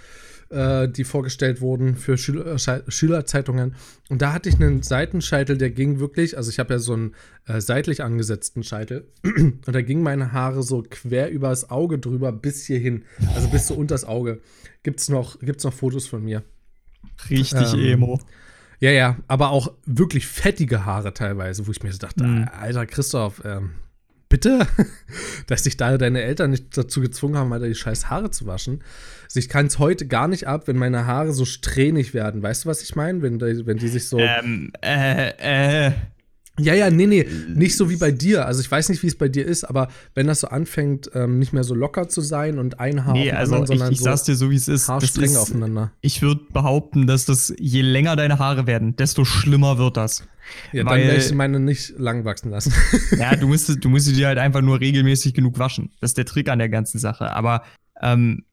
äh, 0.50 0.88
die 0.88 1.04
vorgestellt 1.04 1.60
wurden 1.60 1.96
für 1.96 2.16
Schüler, 2.18 2.58
Schei- 2.58 2.82
Schülerzeitungen. 2.88 3.74
Und 4.08 4.22
da 4.22 4.32
hatte 4.32 4.48
ich 4.48 4.54
einen 4.56 4.82
Seitenscheitel, 4.82 5.58
der 5.58 5.70
ging 5.70 5.98
wirklich, 5.98 6.36
also 6.36 6.50
ich 6.50 6.58
habe 6.58 6.74
ja 6.74 6.78
so 6.78 6.92
einen 6.94 7.14
äh, 7.46 7.60
seitlich 7.60 8.02
angesetzten 8.02 8.62
Scheitel 8.62 9.08
und 9.24 9.66
da 9.66 9.82
gingen 9.82 10.02
meine 10.02 10.32
Haare 10.32 10.62
so 10.62 10.84
quer 10.88 11.30
übers 11.30 11.70
Auge 11.70 11.98
drüber 11.98 12.32
bis 12.32 12.64
hierhin, 12.66 13.04
also 13.34 13.48
bis 13.48 13.66
so 13.66 13.74
unters 13.74 14.04
Auge. 14.04 14.40
Gibt's 14.82 15.08
noch, 15.08 15.38
gibt's 15.40 15.64
noch 15.64 15.72
Fotos 15.74 16.06
von 16.06 16.22
mir? 16.24 16.42
richtig 17.30 17.72
Ähm, 17.74 17.80
Emo. 17.80 18.20
Ja, 18.78 18.90
ja, 18.90 19.16
aber 19.26 19.50
auch 19.50 19.72
wirklich 19.86 20.26
fettige 20.26 20.84
Haare 20.84 21.14
teilweise, 21.14 21.66
wo 21.66 21.70
ich 21.70 21.82
mir 21.82 21.92
so 21.92 21.98
dachte, 21.98 22.24
Mhm. 22.24 22.48
Alter 22.60 22.84
Christoph, 22.86 23.42
ähm, 23.44 23.70
bitte, 24.36 24.66
dass 25.46 25.62
dich 25.62 25.76
da 25.76 25.96
deine 25.98 26.22
Eltern 26.22 26.50
nicht 26.50 26.76
dazu 26.76 27.00
gezwungen 27.00 27.36
haben, 27.36 27.52
Alter, 27.52 27.66
die 27.68 27.74
scheiß 27.74 28.10
Haare 28.10 28.30
zu 28.30 28.46
waschen. 28.46 28.80
Also 29.24 29.40
ich 29.40 29.48
kann 29.48 29.66
es 29.66 29.78
heute 29.78 30.06
gar 30.06 30.28
nicht 30.28 30.46
ab, 30.46 30.68
wenn 30.68 30.76
meine 30.76 31.06
Haare 31.06 31.32
so 31.32 31.44
strähnig 31.44 32.14
werden. 32.14 32.42
Weißt 32.42 32.64
du, 32.64 32.68
was 32.68 32.82
ich 32.82 32.94
meine? 32.96 33.22
Wenn, 33.22 33.38
die- 33.38 33.66
wenn 33.66 33.78
die 33.78 33.88
sich 33.88 34.08
so. 34.08 34.18
Ähm, 34.18 34.72
äh, 34.82 35.86
äh, 35.88 35.92
Ja, 36.58 36.72
ja, 36.72 36.88
nee, 36.88 37.06
nee, 37.06 37.26
nicht 37.48 37.76
so 37.76 37.90
wie 37.90 37.96
bei 37.96 38.10
dir. 38.10 38.46
Also 38.46 38.60
ich 38.62 38.70
weiß 38.70 38.88
nicht, 38.88 39.02
wie 39.02 39.08
es 39.08 39.14
bei 39.18 39.28
dir 39.28 39.44
ist, 39.44 39.64
aber 39.64 39.88
wenn 40.14 40.26
das 40.26 40.40
so 40.40 40.48
anfängt, 40.48 41.10
ähm, 41.14 41.38
nicht 41.38 41.52
mehr 41.52 41.64
so 41.64 41.74
locker 41.74 42.08
zu 42.08 42.22
sein 42.22 42.58
und 42.58 42.80
ein 42.80 43.04
Haar 43.04 43.12
nee, 43.12 43.30
also 43.30 43.56
anderen, 43.56 43.62
ich, 43.74 43.78
sondern 43.78 43.92
ich 43.92 44.00
sag's 44.00 44.22
dir 44.22 44.36
so, 44.36 44.50
wie 44.50 44.56
es 44.56 44.66
ist. 44.68 44.84
Das 44.84 44.88
Haarstränge 44.88 45.32
ist 45.32 45.36
aufeinander. 45.38 45.92
ich 46.00 46.22
würde 46.22 46.40
behaupten, 46.54 47.06
dass 47.06 47.26
das, 47.26 47.52
je 47.58 47.82
länger 47.82 48.16
deine 48.16 48.38
Haare 48.38 48.66
werden, 48.66 48.96
desto 48.96 49.24
schlimmer 49.26 49.76
wird 49.76 49.96
das. 49.98 50.22
Ja, 50.72 50.84
dann 50.84 50.92
weil- 50.94 51.06
werde 51.08 51.20
ich 51.20 51.32
meine 51.34 51.60
nicht 51.60 51.94
lang 51.98 52.24
wachsen 52.24 52.50
lassen. 52.50 52.72
Ja, 53.18 53.34
du 53.36 53.46
musst, 53.48 53.84
du 53.84 53.88
musst 53.88 54.06
sie 54.06 54.14
dir 54.14 54.28
halt 54.28 54.38
einfach 54.38 54.62
nur 54.62 54.80
regelmäßig 54.80 55.34
genug 55.34 55.58
waschen. 55.58 55.92
Das 56.00 56.10
ist 56.10 56.18
der 56.18 56.24
Trick 56.26 56.48
an 56.48 56.58
der 56.58 56.68
ganzen 56.68 56.98
Sache. 56.98 57.32
Aber 57.32 57.62
ähm, 58.02 58.44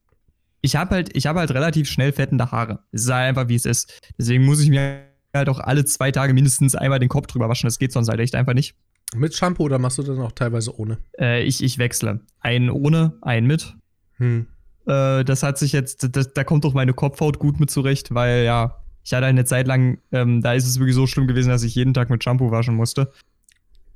ich 0.61 0.75
habe 0.75 0.95
halt, 0.95 1.15
ich 1.15 1.25
habe 1.27 1.39
halt 1.39 1.51
relativ 1.51 1.89
schnell 1.89 2.11
fettende 2.13 2.51
Haare. 2.51 2.79
Es 2.91 3.03
ist 3.03 3.11
halt 3.11 3.27
einfach, 3.29 3.47
wie 3.49 3.55
es 3.55 3.65
ist. 3.65 3.99
Deswegen 4.17 4.45
muss 4.45 4.61
ich 4.61 4.69
mir 4.69 5.03
halt 5.33 5.49
auch 5.49 5.59
alle 5.59 5.83
zwei 5.85 6.11
Tage 6.11 6.33
mindestens 6.33 6.75
einmal 6.75 6.99
den 6.99 7.09
Kopf 7.09 7.27
drüber 7.27 7.49
waschen. 7.49 7.67
Das 7.67 7.79
geht 7.79 7.91
sonst 7.91 8.07
halt 8.09 8.19
echt 8.19 8.35
einfach 8.35 8.53
nicht. 8.53 8.75
Mit 9.15 9.35
Shampoo 9.35 9.63
oder 9.63 9.77
machst 9.79 9.97
du 9.97 10.03
dann 10.03 10.19
auch 10.21 10.31
teilweise 10.31 10.75
ohne? 10.79 10.97
Äh, 11.19 11.43
ich, 11.43 11.63
ich 11.63 11.77
wechsle. 11.77 12.21
Einen 12.39 12.69
ohne, 12.69 13.13
einen 13.21 13.45
mit. 13.45 13.75
Hm. 14.17 14.47
Äh, 14.87 15.23
das 15.23 15.43
hat 15.43 15.57
sich 15.57 15.71
jetzt, 15.71 16.15
das, 16.15 16.33
da 16.33 16.43
kommt 16.43 16.63
doch 16.63 16.73
meine 16.73 16.93
Kopfhaut 16.93 17.39
gut 17.39 17.59
mit 17.59 17.69
zurecht, 17.69 18.13
weil 18.13 18.43
ja, 18.43 18.82
ich 19.03 19.13
hatte 19.13 19.25
eine 19.25 19.45
Zeit 19.45 19.67
lang, 19.67 19.99
ähm, 20.11 20.41
da 20.41 20.53
ist 20.53 20.65
es 20.65 20.79
wirklich 20.79 20.95
so 20.95 21.07
schlimm 21.07 21.27
gewesen, 21.27 21.49
dass 21.49 21.63
ich 21.63 21.75
jeden 21.75 21.93
Tag 21.93 22.09
mit 22.09 22.23
Shampoo 22.23 22.51
waschen 22.51 22.75
musste. 22.75 23.11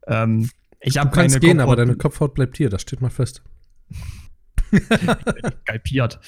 Ähm, 0.05 0.49
ich 0.79 0.97
habe 0.97 1.09
Du 1.09 1.15
kannst 1.15 1.35
keine 1.35 1.39
gehen, 1.39 1.59
aber 1.59 1.71
Kopfhaut 1.71 1.79
deine 1.79 1.97
Kopfhaut 1.97 2.33
bleibt 2.33 2.57
hier, 2.57 2.69
das 2.69 2.81
steht 2.81 3.01
mal 3.01 3.09
fest. 3.09 3.41
skalpiert. 5.63 6.19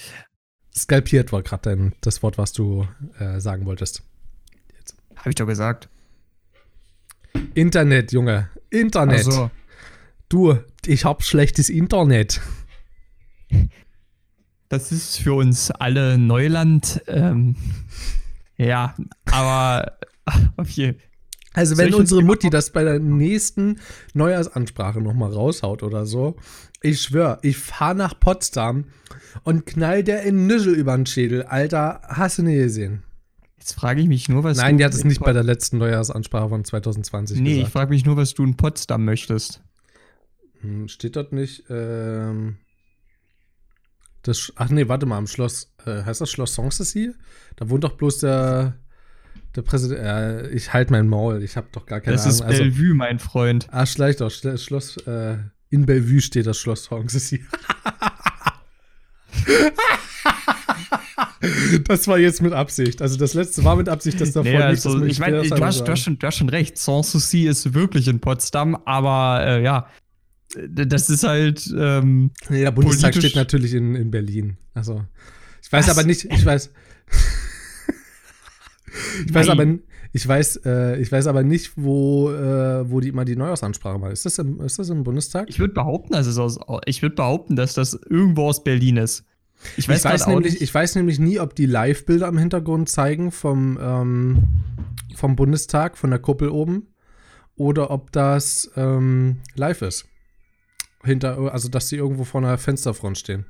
Skalpiert 0.75 1.31
war 1.31 1.43
gerade 1.43 1.91
das 2.01 2.23
Wort, 2.23 2.37
was 2.37 2.53
du 2.53 2.87
äh, 3.19 3.39
sagen 3.39 3.65
wolltest. 3.65 4.03
Habe 5.15 5.29
ich 5.29 5.35
doch 5.35 5.47
gesagt. 5.47 5.89
Internet, 7.53 8.11
Junge. 8.13 8.49
Internet. 8.69 9.17
Also, 9.17 9.51
Du, 10.29 10.59
ich 10.85 11.05
hab 11.05 11.23
schlechtes 11.23 11.69
Internet. 11.69 12.39
das 14.69 14.91
ist 14.91 15.17
für 15.17 15.33
uns 15.33 15.71
alle 15.71 16.19
Neuland. 16.19 17.01
Ähm, 17.07 17.55
ja, 18.59 18.95
aber 19.31 19.97
okay. 20.57 20.97
Also, 21.53 21.77
wenn 21.77 21.87
ich 21.89 21.95
unsere 21.95 22.21
Mutti 22.21 22.51
das 22.51 22.71
bei 22.71 22.83
der 22.83 22.99
nächsten 22.99 23.79
Neujahrsansprache 24.13 25.01
nochmal 25.01 25.33
raushaut 25.33 25.81
oder 25.81 26.05
so, 26.05 26.35
ich 26.81 27.01
schwör, 27.01 27.39
ich 27.41 27.57
fahr 27.57 27.95
nach 27.95 28.19
Potsdam 28.19 28.85
und 29.43 29.65
knall 29.65 30.03
der 30.03 30.21
in 30.23 30.45
Nüschel 30.45 30.75
über 30.75 30.95
den 30.95 31.07
Schädel. 31.07 31.43
Alter, 31.43 32.01
hast 32.07 32.37
du 32.37 32.43
nie 32.43 32.55
gesehen? 32.55 33.03
Jetzt 33.57 33.73
frage 33.73 33.99
ich 34.01 34.07
mich 34.07 34.29
nur, 34.29 34.43
was 34.43 34.57
Nein, 34.57 34.75
du 34.75 34.77
die 34.77 34.85
hat 34.85 34.93
es 34.93 35.03
nicht 35.03 35.17
Pot- 35.19 35.25
bei 35.25 35.33
der 35.33 35.43
letzten 35.43 35.79
Neujahrsansprache 35.79 36.49
von 36.49 36.63
2020 36.63 37.39
Nee, 37.39 37.49
ich 37.49 37.55
gesagt. 37.57 37.73
frage 37.73 37.89
mich 37.89 38.05
nur, 38.05 38.15
was 38.15 38.33
du 38.35 38.43
in 38.43 38.55
Potsdam 38.55 39.03
möchtest. 39.03 39.61
Hm, 40.61 40.87
Steht 40.87 41.15
dort 41.15 41.33
nicht, 41.33 41.63
ähm, 41.69 42.57
das, 44.23 44.53
ach 44.55 44.69
nee, 44.69 44.87
warte 44.87 45.05
mal, 45.05 45.17
am 45.17 45.27
Schloss, 45.27 45.73
äh, 45.89 46.03
heißt 46.05 46.21
das 46.21 46.29
Schloss 46.31 46.55
Sanssouci? 46.55 47.11
Da 47.55 47.69
wohnt 47.69 47.83
doch 47.83 47.93
bloß 47.97 48.19
der, 48.19 48.75
der 49.55 49.61
Präsident, 49.63 49.99
äh, 50.01 50.49
ich 50.51 50.71
halt 50.73 50.91
mein 50.91 51.07
Maul, 51.07 51.41
ich 51.43 51.57
habe 51.57 51.67
doch 51.71 51.85
gar 51.85 51.99
keine 52.01 52.15
das 52.15 52.25
ist 52.25 52.41
Ahnung. 52.41 52.51
Also, 52.53 52.63
Bellevue, 52.63 52.93
mein 52.93 53.19
Freund. 53.19 53.67
ah, 53.71 53.85
schleicht 53.85 54.21
doch, 54.21 54.29
Schl- 54.31 54.57
Schloss, 54.57 54.97
äh, 55.07 55.37
in 55.69 55.85
Bellevue 55.85 56.21
steht 56.21 56.45
das 56.47 56.57
Schloss 56.57 56.85
Sanssouci. 56.85 57.43
das 61.87 62.07
war 62.07 62.17
jetzt 62.19 62.41
mit 62.41 62.53
Absicht. 62.53 63.01
Also 63.01 63.17
das 63.17 63.33
letzte 63.33 63.63
war 63.63 63.75
mit 63.75 63.89
Absicht, 63.89 64.19
das 64.21 64.31
davor 64.33 64.43
Nee, 64.51 64.57
nicht. 64.57 64.85
also, 64.85 64.99
das 64.99 65.07
ich 65.09 65.19
meine, 65.19 65.41
du, 65.41 65.49
du, 65.49 65.63
hast 65.65 65.87
schon, 65.99 66.19
du 66.19 66.27
hast 66.27 66.35
schon 66.37 66.49
recht. 66.49 66.77
Sanssouci 66.77 67.47
ist 67.47 67.73
wirklich 67.73 68.07
in 68.07 68.19
Potsdam, 68.19 68.75
aber 68.85 69.45
äh, 69.45 69.63
ja, 69.63 69.87
das 70.67 71.09
ist 71.09 71.23
halt. 71.23 71.71
Ähm, 71.77 72.31
Nee, 72.49 72.61
der 72.61 72.71
Bundestag 72.71 73.15
steht 73.15 73.35
natürlich 73.35 73.73
in, 73.73 73.95
in 73.95 74.09
Berlin. 74.11 74.57
Also, 74.73 75.05
ich 75.69 75.73
weiß 75.73 75.87
Was? 75.87 75.97
aber 75.99 76.07
nicht, 76.07 76.25
ich 76.25 76.43
weiß. 76.43 76.71
ich 79.27 79.31
weiß 79.31 79.49
aber, 79.49 79.67
ich 80.13 80.27
weiß, 80.27 80.61
äh, 80.65 80.99
ich 80.99 81.11
weiß 81.11 81.27
aber 81.27 81.43
nicht, 81.43 81.73
wo, 81.75 82.31
äh, 82.31 82.89
wo 82.89 82.99
die 82.99 83.09
immer 83.09 83.23
die 83.23 83.35
Neujahrsansprache 83.35 83.99
machen. 83.99 84.11
Ist 84.11 84.25
das 84.25 84.39
im, 84.39 84.59
ist 84.61 84.79
das 84.79 84.89
im 84.89 85.03
Bundestag? 85.03 85.47
ich 85.47 85.59
würde 85.59 85.75
behaupten, 85.75 86.13
dass 86.13 86.25
es 86.25 86.39
aus, 86.39 86.57
ich 86.85 87.03
würde 87.03 87.15
behaupten, 87.15 87.55
dass 87.55 87.75
das 87.75 87.93
irgendwo 87.93 88.47
aus 88.47 88.63
Berlin 88.63 88.97
ist. 88.97 89.25
Ich 89.77 89.87
weiß, 89.87 89.99
ich, 89.99 90.05
weiß 90.05 90.25
nämlich, 90.25 90.53
nicht. 90.53 90.63
ich 90.63 90.73
weiß 90.73 90.95
nämlich 90.95 91.19
nie, 91.19 91.39
ob 91.39 91.53
die 91.53 91.67
Live-Bilder 91.67 92.29
im 92.29 92.39
Hintergrund 92.39 92.89
zeigen 92.89 93.31
vom, 93.31 93.77
ähm, 93.79 94.47
vom 95.13 95.35
Bundestag, 95.35 95.99
von 95.99 96.09
der 96.09 96.19
Kuppel 96.19 96.49
oben, 96.49 96.87
oder 97.57 97.91
ob 97.91 98.11
das 98.11 98.71
ähm, 98.75 99.37
live 99.53 99.83
ist. 99.83 100.07
Hinter, 101.03 101.53
also, 101.53 101.69
dass 101.69 101.89
die 101.89 101.97
irgendwo 101.97 102.23
vor 102.23 102.41
einer 102.41 102.57
Fensterfront 102.57 103.19
stehen. 103.19 103.45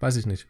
Weiß 0.00 0.16
ich 0.16 0.26
nicht. 0.26 0.48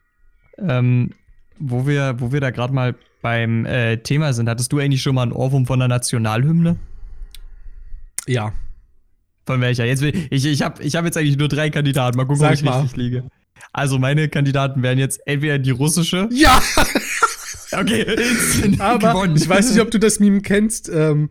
Ähm, 0.66 1.10
wo 1.58 1.86
wir, 1.86 2.16
wo 2.18 2.32
wir 2.32 2.40
da 2.40 2.50
gerade 2.50 2.72
mal 2.72 2.94
beim 3.22 3.66
äh, 3.66 3.98
Thema 3.98 4.32
sind, 4.32 4.48
hattest 4.48 4.72
du 4.72 4.78
eigentlich 4.78 5.02
schon 5.02 5.14
mal 5.14 5.22
einen 5.22 5.32
Ohrwurm 5.32 5.66
von 5.66 5.78
der 5.78 5.88
Nationalhymne? 5.88 6.76
Ja. 8.26 8.52
Von 9.46 9.60
welcher? 9.60 9.84
Jetzt 9.84 10.02
ich 10.02 10.44
ich 10.46 10.62
habe 10.62 10.82
ich 10.82 10.96
hab 10.96 11.04
jetzt 11.04 11.16
eigentlich 11.16 11.36
nur 11.38 11.48
drei 11.48 11.70
Kandidaten. 11.70 12.16
Mal 12.16 12.24
gucken, 12.24 12.40
Sag 12.40 12.50
ob 12.50 12.54
ich 12.54 12.62
mal. 12.62 12.80
richtig 12.80 12.96
liege. 12.96 13.24
Also 13.72 13.98
meine 13.98 14.28
Kandidaten 14.28 14.82
wären 14.82 14.98
jetzt 14.98 15.20
entweder 15.26 15.58
die 15.58 15.70
russische. 15.70 16.28
Ja! 16.32 16.60
Okay, 17.72 18.04
Aber 18.80 19.12
gewonnen. 19.12 19.36
ich 19.36 19.48
weiß 19.48 19.70
nicht, 19.72 19.80
ob 19.80 19.90
du 19.90 19.98
das 19.98 20.18
Meme 20.18 20.40
kennst. 20.40 20.88
Ähm, 20.92 21.30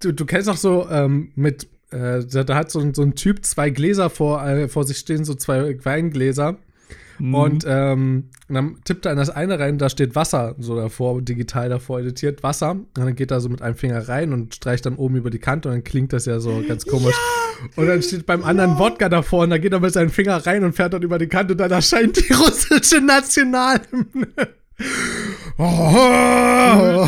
du, 0.00 0.12
du 0.12 0.24
kennst 0.26 0.48
auch 0.48 0.56
so 0.56 0.88
ähm, 0.88 1.32
mit, 1.34 1.64
äh, 1.90 2.24
da, 2.24 2.44
da 2.44 2.54
hat 2.54 2.70
so, 2.70 2.78
ein- 2.80 2.94
so 2.94 3.02
ein 3.02 3.14
Typ 3.16 3.44
zwei 3.44 3.70
Gläser 3.70 4.08
vor, 4.10 4.46
äh, 4.46 4.68
vor 4.68 4.84
sich 4.84 4.98
stehen, 4.98 5.24
so 5.24 5.34
zwei 5.34 5.76
Weingläser. 5.84 6.56
Mhm. 7.18 7.34
Und 7.34 7.64
ähm, 7.66 8.30
dann 8.48 8.76
tippt 8.84 9.06
er 9.06 9.12
in 9.12 9.18
das 9.18 9.30
eine 9.30 9.58
rein, 9.58 9.78
da 9.78 9.88
steht 9.88 10.14
Wasser 10.14 10.54
so 10.58 10.76
davor, 10.76 11.22
digital 11.22 11.68
davor 11.68 12.00
editiert, 12.00 12.42
Wasser. 12.42 12.72
Und 12.72 12.88
dann 12.96 13.14
geht 13.14 13.30
er 13.30 13.40
so 13.40 13.48
mit 13.48 13.62
einem 13.62 13.76
Finger 13.76 14.08
rein 14.08 14.32
und 14.32 14.54
streicht 14.54 14.86
dann 14.86 14.96
oben 14.96 15.16
über 15.16 15.30
die 15.30 15.38
Kante 15.38 15.68
und 15.68 15.74
dann 15.74 15.84
klingt 15.84 16.12
das 16.12 16.26
ja 16.26 16.40
so 16.40 16.62
ganz 16.66 16.86
komisch. 16.86 17.16
Und 17.76 17.86
dann 17.86 18.02
steht 18.02 18.26
beim 18.26 18.44
anderen 18.44 18.78
Wodka 18.78 19.08
davor 19.08 19.44
und 19.44 19.50
da 19.50 19.58
geht 19.58 19.72
er 19.72 19.80
mit 19.80 19.92
seinem 19.92 20.10
Finger 20.10 20.44
rein 20.44 20.64
und 20.64 20.74
fährt 20.74 20.94
dann 20.94 21.02
über 21.02 21.18
die 21.18 21.28
Kante 21.28 21.52
und 21.54 21.58
dann 21.58 21.70
erscheint 21.70 22.16
die 22.16 22.32
russische 22.32 23.00
Nationalhymne. 23.00 24.26
Oh. 25.58 27.06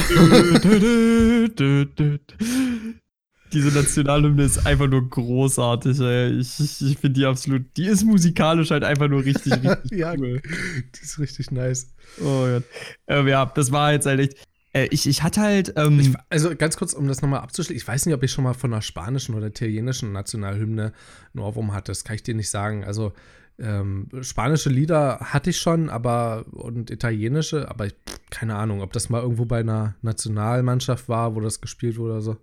Diese 3.54 3.68
Nationalhymne 3.68 4.42
ist 4.42 4.66
einfach 4.66 4.88
nur 4.88 5.08
großartig, 5.08 5.98
ey. 6.00 6.32
Ich, 6.32 6.60
ich, 6.60 6.82
ich 6.82 6.98
finde 6.98 7.20
die 7.20 7.24
absolut. 7.24 7.62
Die 7.76 7.86
ist 7.86 8.04
musikalisch 8.04 8.70
halt 8.70 8.84
einfach 8.84 9.08
nur 9.08 9.24
richtig, 9.24 9.52
richtig 9.64 9.98
Ja. 9.98 10.12
cool. 10.18 10.42
Die 10.42 11.02
ist 11.02 11.18
richtig 11.18 11.50
nice. 11.50 11.94
Oh 12.20 12.46
Gott. 12.46 12.64
Ähm, 13.06 13.28
ja, 13.28 13.46
das 13.46 13.72
war 13.72 13.92
jetzt 13.92 14.06
halt 14.06 14.20
echt. 14.20 14.36
Äh, 14.72 14.88
ich, 14.90 15.06
ich 15.08 15.22
hatte 15.22 15.40
halt. 15.40 15.72
Ähm, 15.76 16.00
ich, 16.00 16.10
also 16.28 16.54
ganz 16.56 16.76
kurz, 16.76 16.92
um 16.92 17.06
das 17.08 17.22
nochmal 17.22 17.40
abzuschließen, 17.40 17.76
ich 17.76 17.86
weiß 17.86 18.06
nicht, 18.06 18.14
ob 18.14 18.22
ich 18.24 18.32
schon 18.32 18.44
mal 18.44 18.54
von 18.54 18.72
einer 18.72 18.82
spanischen 18.82 19.34
oder 19.36 19.46
italienischen 19.46 20.12
Nationalhymne 20.12 20.92
einen 21.32 21.42
Ohrwurm 21.42 21.72
hatte. 21.72 21.92
Das 21.92 22.04
kann 22.04 22.16
ich 22.16 22.22
dir 22.24 22.34
nicht 22.34 22.50
sagen. 22.50 22.84
Also 22.84 23.12
ähm, 23.58 24.08
spanische 24.22 24.68
Lieder 24.68 25.20
hatte 25.20 25.50
ich 25.50 25.58
schon, 25.58 25.88
aber 25.88 26.44
und 26.50 26.90
italienische, 26.90 27.70
aber 27.70 27.86
ich, 27.86 27.94
keine 28.30 28.56
Ahnung, 28.56 28.80
ob 28.82 28.92
das 28.92 29.10
mal 29.10 29.22
irgendwo 29.22 29.44
bei 29.44 29.60
einer 29.60 29.94
Nationalmannschaft 30.02 31.08
war, 31.08 31.36
wo 31.36 31.40
das 31.40 31.60
gespielt 31.60 31.96
wurde 31.96 32.14
oder 32.14 32.22
so. 32.22 32.36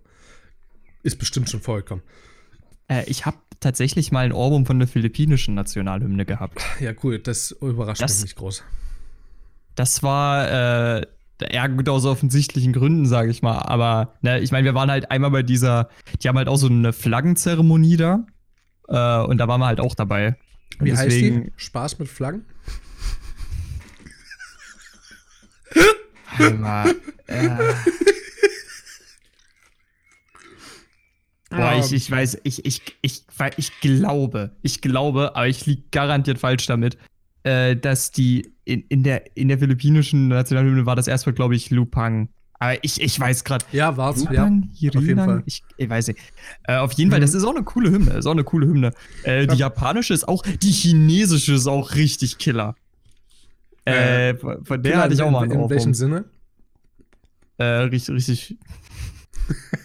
Ist 1.02 1.18
bestimmt 1.18 1.50
schon 1.50 1.60
vorgekommen. 1.60 2.04
Äh, 2.88 3.04
ich 3.06 3.26
habe 3.26 3.38
tatsächlich 3.60 4.12
mal 4.12 4.24
ein 4.24 4.32
Ohrwurm 4.32 4.66
von 4.66 4.78
der 4.78 4.88
philippinischen 4.88 5.54
Nationalhymne 5.54 6.24
gehabt. 6.24 6.60
Ja, 6.80 6.92
cool, 7.02 7.18
das 7.18 7.52
überrascht 7.52 8.02
das, 8.02 8.16
mich 8.16 8.24
nicht 8.24 8.36
groß. 8.36 8.62
Das 9.74 10.02
war 10.02 10.98
äh, 10.98 11.06
ja 11.50 11.66
gut 11.66 11.88
aus 11.88 12.04
offensichtlichen 12.04 12.72
Gründen, 12.72 13.06
sage 13.06 13.30
ich 13.30 13.42
mal. 13.42 13.58
Aber 13.58 14.14
ne, 14.20 14.40
ich 14.40 14.52
meine, 14.52 14.64
wir 14.64 14.74
waren 14.74 14.90
halt 14.90 15.10
einmal 15.10 15.30
bei 15.30 15.42
dieser, 15.42 15.88
die 16.22 16.28
haben 16.28 16.36
halt 16.36 16.48
auch 16.48 16.56
so 16.56 16.66
eine 16.66 16.92
Flaggenzeremonie 16.92 17.96
da. 17.96 18.26
Äh, 18.88 19.24
und 19.26 19.38
da 19.38 19.48
waren 19.48 19.60
wir 19.60 19.66
halt 19.66 19.80
auch 19.80 19.94
dabei. 19.94 20.36
Wie 20.78 20.90
deswegen, 20.90 21.36
heißt 21.36 21.46
die? 21.46 21.52
Spaß 21.56 21.98
mit 21.98 22.08
Flaggen? 22.08 22.44
Mal, 26.58 26.94
äh. 27.26 27.58
Boah, 31.56 31.76
ich, 31.78 31.92
ich 31.92 32.10
weiß, 32.10 32.38
ich, 32.44 32.64
ich, 32.64 32.82
ich, 33.02 33.24
ich 33.56 33.80
glaube, 33.80 34.52
ich 34.62 34.80
glaube, 34.80 35.36
aber 35.36 35.48
ich 35.48 35.66
liege 35.66 35.82
garantiert 35.90 36.38
falsch 36.38 36.66
damit, 36.66 36.96
äh, 37.44 37.76
dass 37.76 38.10
die 38.10 38.52
in, 38.64 38.82
in, 38.88 39.02
der, 39.02 39.36
in 39.36 39.48
der 39.48 39.58
philippinischen 39.58 40.28
Nationalhymne 40.28 40.86
war 40.86 40.96
das 40.96 41.08
erstmal, 41.08 41.34
glaube 41.34 41.56
ich, 41.56 41.70
Lupang. 41.70 42.28
Aber 42.58 42.82
ich, 42.84 43.00
ich 43.00 43.18
weiß 43.18 43.42
gerade. 43.42 43.64
Ja, 43.72 43.96
war's. 43.96 44.20
Lupang, 44.20 44.70
ja, 44.74 44.90
auf 44.94 45.02
jeden 45.02 45.18
Fall. 45.18 45.42
Ich, 45.46 45.64
ich 45.76 45.88
weiß 45.88 46.08
nicht. 46.08 46.20
Äh, 46.64 46.76
auf 46.76 46.92
jeden 46.92 47.08
mhm. 47.08 47.12
Fall, 47.12 47.20
das 47.20 47.34
ist 47.34 47.44
auch 47.44 47.54
eine 47.54 47.64
coole 47.64 47.90
Hymne. 47.90 48.12
Ist 48.12 48.26
auch 48.26 48.32
eine 48.32 48.44
coole 48.44 48.66
Hymne. 48.66 48.92
Äh, 49.24 49.46
die 49.48 49.54
ja. 49.54 49.66
japanische 49.66 50.14
ist 50.14 50.28
auch, 50.28 50.42
die 50.44 50.70
chinesische 50.70 51.54
ist 51.54 51.66
auch 51.66 51.94
richtig 51.96 52.38
Killer. 52.38 52.76
Äh, 53.84 54.30
äh 54.30 54.38
von 54.62 54.80
der 54.80 54.98
hatte 54.98 55.14
ich 55.14 55.22
auch 55.22 55.30
mal 55.30 55.42
einen 55.42 55.50
In, 55.50 55.60
in 55.60 55.70
welchem 55.70 55.94
Sinne? 55.94 56.26
Äh, 57.58 57.64
richtig, 57.64 58.14
richtig, 58.14 58.58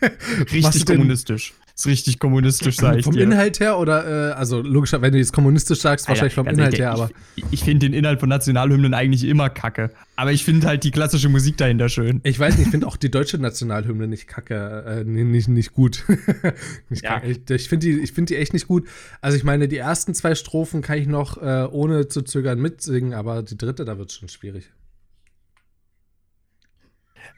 richtig 0.52 0.86
kommunistisch. 0.86 1.54
Ist 1.78 1.86
richtig 1.86 2.18
kommunistisch, 2.18 2.78
sag 2.78 2.98
ich 2.98 3.04
Vom 3.06 3.14
dir. 3.14 3.22
Inhalt 3.22 3.60
her 3.60 3.78
oder, 3.78 4.32
äh, 4.32 4.34
also 4.34 4.62
logischer, 4.62 5.04
wenn 5.04 5.12
du 5.12 5.20
jetzt 5.20 5.32
kommunistisch 5.32 5.80
sagst, 5.80 6.08
wahrscheinlich 6.08 6.34
vom 6.34 6.48
Inhalt 6.48 6.74
ehrlich, 6.74 6.80
her, 6.80 6.92
aber. 6.92 7.12
Ich, 7.36 7.44
ich 7.52 7.64
finde 7.64 7.86
den 7.86 7.94
Inhalt 7.94 8.20
von 8.20 8.30
Nationalhymnen 8.30 8.96
eigentlich 8.96 9.26
immer 9.26 9.52
kacke. 9.52 9.92
Aber 10.16 10.32
ich 10.32 10.44
finde 10.44 10.66
halt 10.66 10.84
die 10.84 10.90
klassische 10.90 11.30
Musik 11.30 11.56
dahinter 11.58 11.88
schön. 11.88 12.20
Ich 12.24 12.40
weiß 12.40 12.58
nicht, 12.58 12.66
ich 12.66 12.72
finde 12.72 12.88
auch 12.88 12.98
die 12.98 13.12
deutsche 13.12 13.38
Nationalhymne 13.38 14.08
nicht 14.08 14.28
kacke, 14.28 14.86
äh, 14.88 15.04
nicht, 15.04 15.50
nicht 15.50 15.74
gut. 15.74 16.04
nicht 16.90 17.04
ja. 17.04 17.22
Ich, 17.24 17.48
ich 17.48 17.70
finde 17.70 17.86
die, 17.86 18.08
find 18.08 18.32
die 18.32 18.38
echt 18.38 18.54
nicht 18.54 18.68
gut. 18.68 18.88
Also 19.22 19.38
ich 19.38 19.44
meine, 19.44 19.68
die 19.68 19.78
ersten 19.78 20.16
zwei 20.16 20.34
Strophen 20.34 20.82
kann 20.82 20.98
ich 20.98 21.06
noch 21.06 21.38
äh, 21.40 21.68
ohne 21.70 22.08
zu 22.08 22.24
zögern 22.24 22.60
mitsingen, 22.60 23.14
aber 23.14 23.44
die 23.44 23.56
dritte, 23.56 23.86
da 23.86 24.00
wird 24.00 24.10
es 24.10 24.16
schon 24.16 24.30
schwierig. 24.30 24.72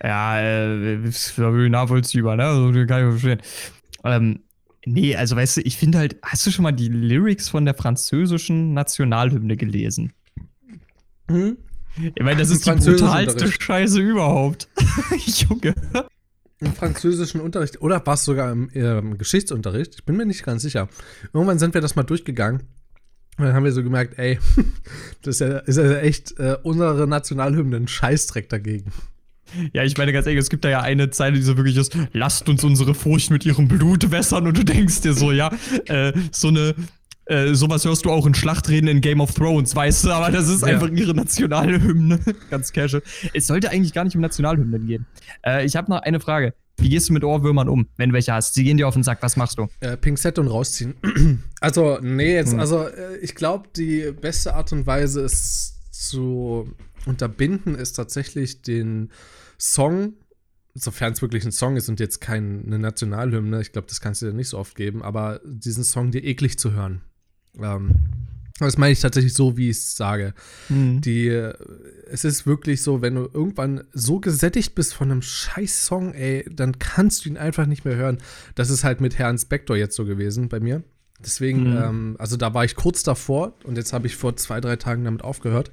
Ja, 0.03 0.39
äh, 0.39 0.95
ist 1.03 1.37
nachvollziehbar, 1.37 2.35
ne? 2.35 2.45
Also, 2.45 2.71
kann 2.85 3.13
ich 3.13 3.21
verstehen. 3.21 3.41
Ähm, 4.03 4.39
nee, 4.85 5.15
also 5.15 5.35
weißt 5.35 5.57
du, 5.57 5.61
ich 5.61 5.77
finde 5.77 5.97
halt, 5.97 6.17
hast 6.23 6.45
du 6.45 6.51
schon 6.51 6.63
mal 6.63 6.71
die 6.71 6.87
Lyrics 6.87 7.49
von 7.49 7.65
der 7.65 7.73
französischen 7.73 8.73
Nationalhymne 8.73 9.57
gelesen? 9.57 10.13
Hm? 11.27 11.57
Ich 11.97 12.23
meine, 12.23 12.39
das 12.39 12.49
ist 12.49 12.65
die 12.65 12.71
brutalste 12.71 13.51
Scheiße 13.51 13.99
überhaupt. 13.99 14.69
Junge. 15.25 15.75
Im 16.59 16.73
französischen 16.73 17.41
Unterricht 17.41 17.81
oder 17.81 18.05
war 18.05 18.15
es 18.15 18.25
sogar 18.25 18.51
im, 18.51 18.69
im, 18.69 19.17
Geschichtsunterricht? 19.17 19.95
Ich 19.95 20.05
bin 20.05 20.17
mir 20.17 20.25
nicht 20.25 20.43
ganz 20.43 20.61
sicher. 20.61 20.89
Irgendwann 21.33 21.59
sind 21.59 21.73
wir 21.73 21.81
das 21.81 21.95
mal 21.95 22.03
durchgegangen. 22.03 22.63
Und 23.37 23.45
dann 23.45 23.53
haben 23.53 23.63
wir 23.63 23.71
so 23.71 23.83
gemerkt, 23.83 24.19
ey, 24.19 24.39
das 25.21 25.35
ist 25.35 25.41
ja, 25.41 25.59
ist 25.59 25.77
ja 25.77 25.97
echt 25.99 26.37
äh, 26.39 26.57
unsere 26.63 27.07
Nationalhymne 27.07 27.77
ein 27.77 27.87
Scheißdreck 27.87 28.49
dagegen. 28.49 28.91
Ja, 29.73 29.83
ich 29.83 29.97
meine 29.97 30.13
ganz 30.13 30.25
ehrlich, 30.25 30.39
es 30.39 30.49
gibt 30.49 30.65
da 30.65 30.69
ja 30.69 30.81
eine 30.81 31.09
Zeile, 31.09 31.35
die 31.35 31.41
so 31.41 31.57
wirklich 31.57 31.77
ist, 31.77 31.97
lasst 32.13 32.49
uns 32.49 32.63
unsere 32.63 32.93
Furcht 32.93 33.31
mit 33.31 33.45
ihrem 33.45 33.67
Blut 33.67 34.11
wässern 34.11 34.47
und 34.47 34.57
du 34.57 34.63
denkst 34.63 35.01
dir 35.01 35.13
so, 35.13 35.31
ja, 35.31 35.51
äh, 35.85 36.13
so 36.31 36.49
eine, 36.49 36.75
äh, 37.25 37.53
sowas 37.53 37.85
hörst 37.85 38.05
du 38.05 38.11
auch 38.11 38.25
in 38.25 38.33
Schlachtreden 38.33 38.87
in 38.87 39.01
Game 39.01 39.21
of 39.21 39.33
Thrones, 39.33 39.75
weißt 39.75 40.05
du, 40.05 40.11
aber 40.11 40.31
das 40.31 40.49
ist 40.49 40.61
ja. 40.61 40.69
einfach 40.69 40.89
ihre 40.89 41.13
nationale 41.13 41.81
Hymne. 41.81 42.19
ganz 42.49 42.73
casual. 42.73 43.03
Es 43.33 43.47
sollte 43.47 43.69
eigentlich 43.69 43.93
gar 43.93 44.03
nicht 44.03 44.15
um 44.15 44.21
Nationalhymnen 44.21 44.87
gehen. 44.87 45.05
Äh, 45.45 45.65
ich 45.65 45.75
habe 45.75 45.91
noch 45.91 46.01
eine 46.01 46.19
Frage. 46.19 46.53
Wie 46.77 46.89
gehst 46.89 47.09
du 47.09 47.13
mit 47.13 47.23
Ohrwürmern 47.23 47.67
um, 47.67 47.87
wenn 47.97 48.09
du 48.09 48.13
welche 48.13 48.33
hast? 48.33 48.53
Sie 48.53 48.63
gehen 48.63 48.77
dir 48.77 48.87
auf 48.87 48.93
den 48.93 49.03
Sack, 49.03 49.21
was 49.21 49.35
machst 49.35 49.57
du? 49.57 49.67
Äh, 49.81 49.97
Pinzette 49.97 50.39
und 50.41 50.47
rausziehen. 50.47 50.95
also, 51.61 51.99
nee, 52.01 52.33
jetzt, 52.35 52.53
hm. 52.53 52.59
also 52.59 52.87
äh, 52.87 53.17
ich 53.21 53.35
glaube, 53.35 53.67
die 53.75 54.11
beste 54.11 54.55
Art 54.55 54.71
und 54.71 54.87
Weise 54.87 55.21
ist 55.21 55.75
zu 55.91 56.73
unterbinden, 57.05 57.75
ist 57.75 57.93
tatsächlich 57.93 58.61
den 58.61 59.11
Song, 59.59 60.13
sofern 60.73 61.13
es 61.13 61.21
wirklich 61.21 61.45
ein 61.45 61.51
Song 61.51 61.75
ist 61.75 61.89
und 61.89 61.99
jetzt 61.99 62.21
keine 62.21 62.77
Nationalhymne, 62.77 63.61
ich 63.61 63.71
glaube, 63.71 63.87
das 63.87 64.01
kannst 64.01 64.21
du 64.21 64.27
dir 64.27 64.33
nicht 64.33 64.49
so 64.49 64.57
oft 64.57 64.75
geben, 64.75 65.03
aber 65.03 65.41
diesen 65.45 65.83
Song 65.83 66.11
dir 66.11 66.23
eklig 66.23 66.57
zu 66.57 66.71
hören. 66.71 67.01
Ähm, 67.59 67.91
das 68.59 68.77
meine 68.77 68.91
ich 68.91 68.99
tatsächlich 68.99 69.33
so, 69.33 69.57
wie 69.57 69.69
ich 69.69 69.77
es 69.77 69.95
sage. 69.95 70.33
Mhm. 70.67 71.01
Die, 71.01 71.29
es 72.07 72.25
ist 72.25 72.45
wirklich 72.45 72.81
so, 72.81 73.01
wenn 73.01 73.15
du 73.15 73.29
irgendwann 73.33 73.83
so 73.93 74.19
gesättigt 74.19 74.75
bist 74.75 74.93
von 74.93 75.11
einem 75.11 75.21
scheiß 75.21 75.85
Song, 75.85 76.13
ey, 76.13 76.45
dann 76.51 76.77
kannst 76.79 77.23
du 77.23 77.29
ihn 77.29 77.37
einfach 77.37 77.65
nicht 77.65 77.85
mehr 77.85 77.95
hören. 77.95 78.17
Das 78.55 78.69
ist 78.69 78.83
halt 78.83 79.01
mit 79.01 79.17
Herrn 79.17 79.37
Spector 79.37 79.77
jetzt 79.77 79.95
so 79.95 80.05
gewesen 80.05 80.49
bei 80.49 80.59
mir. 80.59 80.83
Deswegen, 81.19 81.71
mhm. 81.71 81.77
ähm, 81.77 82.15
also 82.17 82.37
da 82.37 82.53
war 82.53 82.63
ich 82.63 82.75
kurz 82.75 83.03
davor 83.03 83.53
und 83.65 83.77
jetzt 83.77 83.91
habe 83.91 84.07
ich 84.07 84.15
vor 84.15 84.37
zwei, 84.37 84.61
drei 84.61 84.77
Tagen 84.77 85.03
damit 85.03 85.23
aufgehört 85.23 85.71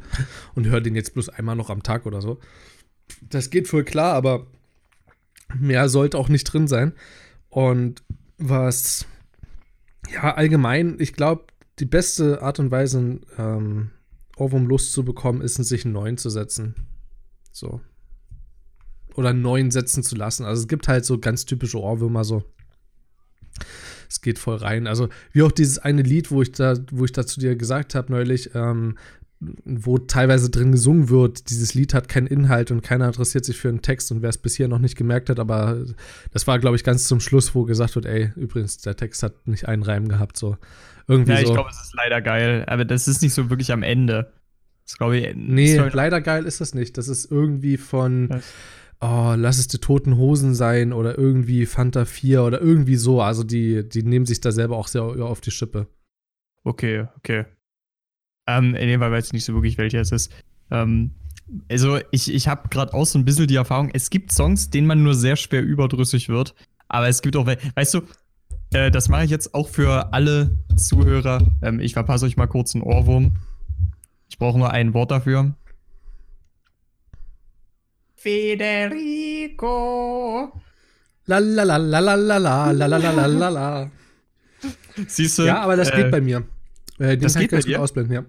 und 0.54 0.66
höre 0.66 0.80
den 0.80 0.96
jetzt 0.96 1.14
bloß 1.14 1.28
einmal 1.28 1.56
noch 1.56 1.70
am 1.70 1.82
Tag 1.82 2.06
oder 2.06 2.20
so. 2.20 2.38
Das 3.22 3.50
geht 3.50 3.68
voll 3.68 3.84
klar, 3.84 4.14
aber 4.14 4.46
mehr 5.58 5.88
sollte 5.88 6.18
auch 6.18 6.28
nicht 6.28 6.44
drin 6.44 6.68
sein. 6.68 6.92
Und 7.48 8.02
was, 8.38 9.06
ja, 10.12 10.34
allgemein, 10.34 10.96
ich 10.98 11.14
glaube, 11.14 11.44
die 11.78 11.86
beste 11.86 12.42
Art 12.42 12.58
und 12.58 12.70
Weise, 12.70 13.20
ähm, 13.38 13.90
Ohrwurm 14.36 14.66
loszubekommen, 14.66 15.42
ist, 15.42 15.54
sich 15.54 15.84
einen 15.84 15.94
neuen 15.94 16.18
zu 16.18 16.30
setzen. 16.30 16.74
So. 17.52 17.80
Oder 19.14 19.30
einen 19.30 19.42
neuen 19.42 19.70
setzen 19.70 20.02
zu 20.02 20.14
lassen. 20.14 20.44
Also 20.44 20.62
es 20.62 20.68
gibt 20.68 20.88
halt 20.88 21.04
so 21.06 21.18
ganz 21.18 21.46
typische 21.46 21.80
Ohrwürmer 21.80 22.24
so. 22.24 22.44
Es 24.08 24.20
geht 24.20 24.38
voll 24.38 24.56
rein. 24.56 24.86
Also, 24.86 25.08
wie 25.32 25.42
auch 25.42 25.52
dieses 25.52 25.78
eine 25.78 26.02
Lied, 26.02 26.30
wo 26.30 26.42
ich 26.42 26.52
da, 26.52 26.74
wo 26.92 27.04
ich 27.04 27.12
da 27.12 27.26
zu 27.26 27.40
dir 27.40 27.56
gesagt 27.56 27.94
habe 27.94 28.12
neulich, 28.12 28.54
ähm, 28.54 28.96
wo 29.40 29.98
teilweise 29.98 30.50
drin 30.50 30.72
gesungen 30.72 31.10
wird, 31.10 31.50
dieses 31.50 31.74
Lied 31.74 31.92
hat 31.92 32.08
keinen 32.08 32.26
Inhalt 32.26 32.70
und 32.70 32.82
keiner 32.82 33.06
interessiert 33.06 33.44
sich 33.44 33.58
für 33.58 33.68
einen 33.68 33.82
Text 33.82 34.10
und 34.10 34.22
wer 34.22 34.30
es 34.30 34.38
bisher 34.38 34.66
noch 34.66 34.78
nicht 34.78 34.96
gemerkt 34.96 35.28
hat, 35.28 35.38
aber 35.38 35.84
das 36.32 36.46
war, 36.46 36.58
glaube 36.58 36.76
ich, 36.76 36.84
ganz 36.84 37.04
zum 37.04 37.20
Schluss, 37.20 37.54
wo 37.54 37.64
gesagt 37.64 37.94
wird, 37.96 38.06
ey, 38.06 38.32
übrigens, 38.36 38.78
der 38.78 38.96
Text 38.96 39.22
hat 39.22 39.46
nicht 39.46 39.68
einen 39.68 39.82
Reim 39.82 40.08
gehabt, 40.08 40.38
so 40.38 40.56
irgendwie 41.06 41.32
ja, 41.32 41.40
ich 41.40 41.46
so. 41.46 41.52
glaube, 41.52 41.70
es 41.70 41.80
ist 41.80 41.94
leider 41.94 42.22
geil, 42.22 42.64
aber 42.66 42.84
das 42.84 43.08
ist 43.08 43.22
nicht 43.22 43.34
so 43.34 43.50
wirklich 43.50 43.72
am 43.72 43.82
Ende. 43.82 44.32
Das 44.84 44.98
glaube 44.98 45.18
ich. 45.18 45.34
Nee, 45.34 45.76
leider 45.92 46.20
geil 46.20 46.46
ist 46.46 46.60
das 46.60 46.74
nicht. 46.74 46.96
Das 46.96 47.08
ist 47.08 47.30
irgendwie 47.30 47.76
von 47.76 48.30
Was? 48.30 48.44
oh, 49.00 49.34
lass 49.36 49.58
es 49.58 49.68
die 49.68 49.78
toten 49.78 50.16
Hosen 50.16 50.54
sein 50.54 50.92
oder 50.92 51.18
irgendwie 51.18 51.66
Fanta 51.66 52.04
4 52.04 52.42
oder 52.42 52.60
irgendwie 52.60 52.96
so. 52.96 53.20
Also 53.20 53.42
die, 53.42 53.88
die 53.88 54.02
nehmen 54.02 54.26
sich 54.26 54.40
da 54.40 54.52
selber 54.52 54.76
auch 54.76 54.88
sehr 54.88 55.02
auf 55.02 55.40
die 55.40 55.50
Schippe. 55.50 55.88
Okay, 56.64 57.06
okay. 57.16 57.46
Ähm, 58.46 58.74
in 58.74 58.88
dem 58.88 59.00
Fall 59.00 59.12
weiß 59.12 59.26
ich 59.26 59.32
nicht 59.32 59.44
so 59.44 59.54
wirklich, 59.54 59.78
welcher 59.78 60.00
es 60.00 60.12
ist. 60.12 60.32
Ähm, 60.70 61.12
also 61.70 61.98
ich, 62.10 62.32
ich 62.32 62.48
habe 62.48 62.68
gerade 62.68 62.94
auch 62.94 63.06
so 63.06 63.18
ein 63.18 63.24
bisschen 63.24 63.46
die 63.46 63.56
Erfahrung, 63.56 63.90
es 63.92 64.10
gibt 64.10 64.32
Songs, 64.32 64.70
denen 64.70 64.86
man 64.86 65.02
nur 65.02 65.14
sehr 65.14 65.36
schwer 65.36 65.62
überdrüssig 65.62 66.28
wird. 66.28 66.54
Aber 66.88 67.08
es 67.08 67.22
gibt 67.22 67.36
auch, 67.36 67.46
weißt 67.46 67.94
du, 67.94 68.02
äh, 68.72 68.90
das 68.90 69.08
mache 69.08 69.24
ich 69.24 69.30
jetzt 69.30 69.54
auch 69.54 69.68
für 69.68 70.12
alle 70.12 70.58
Zuhörer. 70.76 71.46
Ähm, 71.62 71.80
ich 71.80 71.94
verpasse 71.94 72.26
euch 72.26 72.36
mal 72.36 72.46
kurz 72.46 72.74
einen 72.74 72.82
Ohrwurm. 72.82 73.36
Ich 74.28 74.38
brauche 74.38 74.58
nur 74.58 74.70
ein 74.70 74.92
Wort 74.94 75.10
dafür. 75.10 75.54
Federico. 78.14 79.62
La 81.26 81.38
la 81.38 81.64
la 81.64 81.76
la 81.76 81.98
la 82.00 82.14
la 82.14 82.38
la 82.38 82.72
la 82.72 82.86
la 82.86 82.98
la 82.98 83.26
la 83.26 83.48
la. 83.48 83.90
Siehst 85.06 85.38
du? 85.38 85.42
Ja, 85.44 85.60
aber 85.62 85.76
das 85.76 85.90
äh, 85.90 85.96
geht 85.96 86.10
bei 86.10 86.20
mir. 86.20 86.44
Äh, 86.98 87.16
das 87.18 87.36
geht 87.36 87.50
bei 87.50 87.60
dir? 87.60 87.80
ausblenden, 87.80 88.14
ja. 88.14 88.24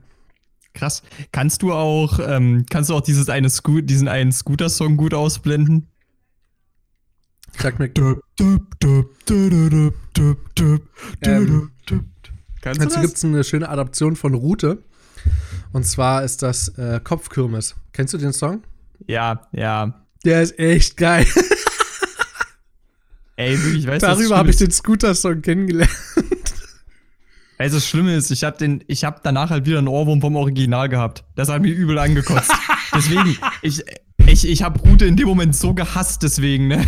Krass. 0.77 1.01
Kannst 1.31 1.63
du 1.63 1.73
auch, 1.73 2.19
ähm, 2.19 2.65
kannst 2.69 2.91
du 2.91 2.95
auch 2.95 3.01
dieses 3.01 3.29
eine 3.29 3.49
Sco 3.49 3.81
diesen 3.81 4.07
einen 4.07 4.31
Scooter-Song 4.31 4.95
gut 4.95 5.15
ausblenden? 5.15 5.87
Sag 7.57 7.79
mir. 7.79 7.91
ähm, 11.23 11.71
dazu 12.61 13.01
gibt 13.01 13.17
es 13.17 13.25
eine 13.25 13.43
schöne 13.43 13.69
Adaption 13.69 14.15
von 14.15 14.35
Route. 14.35 14.83
Und 15.73 15.83
zwar 15.83 16.23
ist 16.23 16.43
das 16.43 16.67
äh, 16.77 16.99
Kopfkürmes. 17.03 17.75
Kennst 17.91 18.13
du 18.13 18.19
den 18.19 18.33
Song? 18.33 18.61
Ja, 19.07 19.47
ja. 19.51 20.05
Der 20.25 20.43
ist 20.43 20.59
echt 20.59 20.95
geil. 20.97 21.25
Ey, 23.35 23.57
wirklich, 23.57 23.83
ich 23.83 23.87
weiß 23.87 24.01
Darüber 24.01 24.37
habe 24.37 24.51
ich 24.51 24.57
den 24.57 24.69
Scooter-Song 24.69 25.41
kennengelernt. 25.41 25.89
Also 27.57 27.77
das 27.77 27.87
Schlimme 27.87 28.15
ist, 28.15 28.29
ich 28.31 28.43
habe 28.43 28.57
den, 28.57 28.83
ich 28.87 29.03
habe 29.03 29.19
danach 29.23 29.49
halt 29.49 29.65
wieder 29.65 29.79
einen 29.79 29.87
Ohrwurm 29.87 30.21
vom 30.21 30.35
Original 30.35 30.89
gehabt. 30.89 31.23
Das 31.35 31.49
hat 31.49 31.61
mich 31.61 31.73
übel 31.73 31.97
angekotzt. 31.97 32.51
deswegen, 32.93 33.35
ich, 33.63 33.83
ich, 34.27 34.47
ich 34.47 34.61
habe 34.63 34.79
Rute 34.79 35.05
in 35.05 35.15
dem 35.15 35.27
Moment 35.27 35.55
so 35.55 35.73
gehasst, 35.73 36.21
deswegen, 36.21 36.67
ne? 36.67 36.85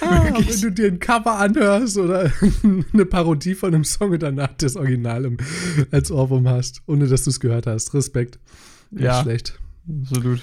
Ah, 0.00 0.24
wenn 0.24 0.60
du 0.60 0.70
dir 0.70 0.86
ein 0.88 0.98
Cover 1.00 1.38
anhörst 1.38 1.98
oder 1.98 2.30
eine 2.92 3.04
Parodie 3.04 3.54
von 3.54 3.74
einem 3.74 3.84
Song 3.84 4.12
und 4.12 4.22
danach 4.22 4.50
das 4.58 4.76
Original 4.76 5.24
im, 5.24 5.36
als 5.90 6.10
Ohrwurm 6.12 6.48
hast, 6.48 6.82
ohne 6.86 7.08
dass 7.08 7.24
du 7.24 7.30
es 7.30 7.40
gehört 7.40 7.66
hast. 7.66 7.92
Respekt. 7.94 8.38
Nicht 8.90 9.04
Ja. 9.04 9.22
schlecht. 9.22 9.58
Absolut. 10.02 10.40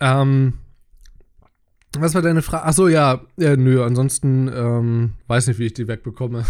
Ähm, 0.00 0.54
was 1.98 2.14
war 2.14 2.22
deine 2.22 2.42
Frage? 2.42 2.64
Achso, 2.64 2.88
ja, 2.88 3.20
äh, 3.38 3.56
nö, 3.56 3.82
ansonsten 3.82 4.48
ähm, 4.54 5.12
weiß 5.28 5.46
nicht, 5.48 5.58
wie 5.58 5.66
ich 5.66 5.74
die 5.74 5.88
wegbekomme. 5.88 6.44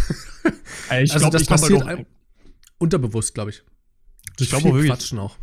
Ey, 0.91 1.05
Ich 1.05 1.13
Also 1.13 1.25
glaub, 1.25 1.33
das 1.33 1.43
ich 1.43 1.49
glaub 1.49 1.61
passiert 1.61 1.85
halt 1.85 1.95
auch, 1.95 2.01
ein- 2.01 2.07
Unterbewusst, 2.79 3.35
glaube 3.35 3.51
ich. 3.51 3.63
Durch 4.37 4.51
glaube 4.51 4.65
viel 4.65 4.75
wirklich. 4.75 4.91
Quatschen 4.91 5.19
auch. 5.19 5.37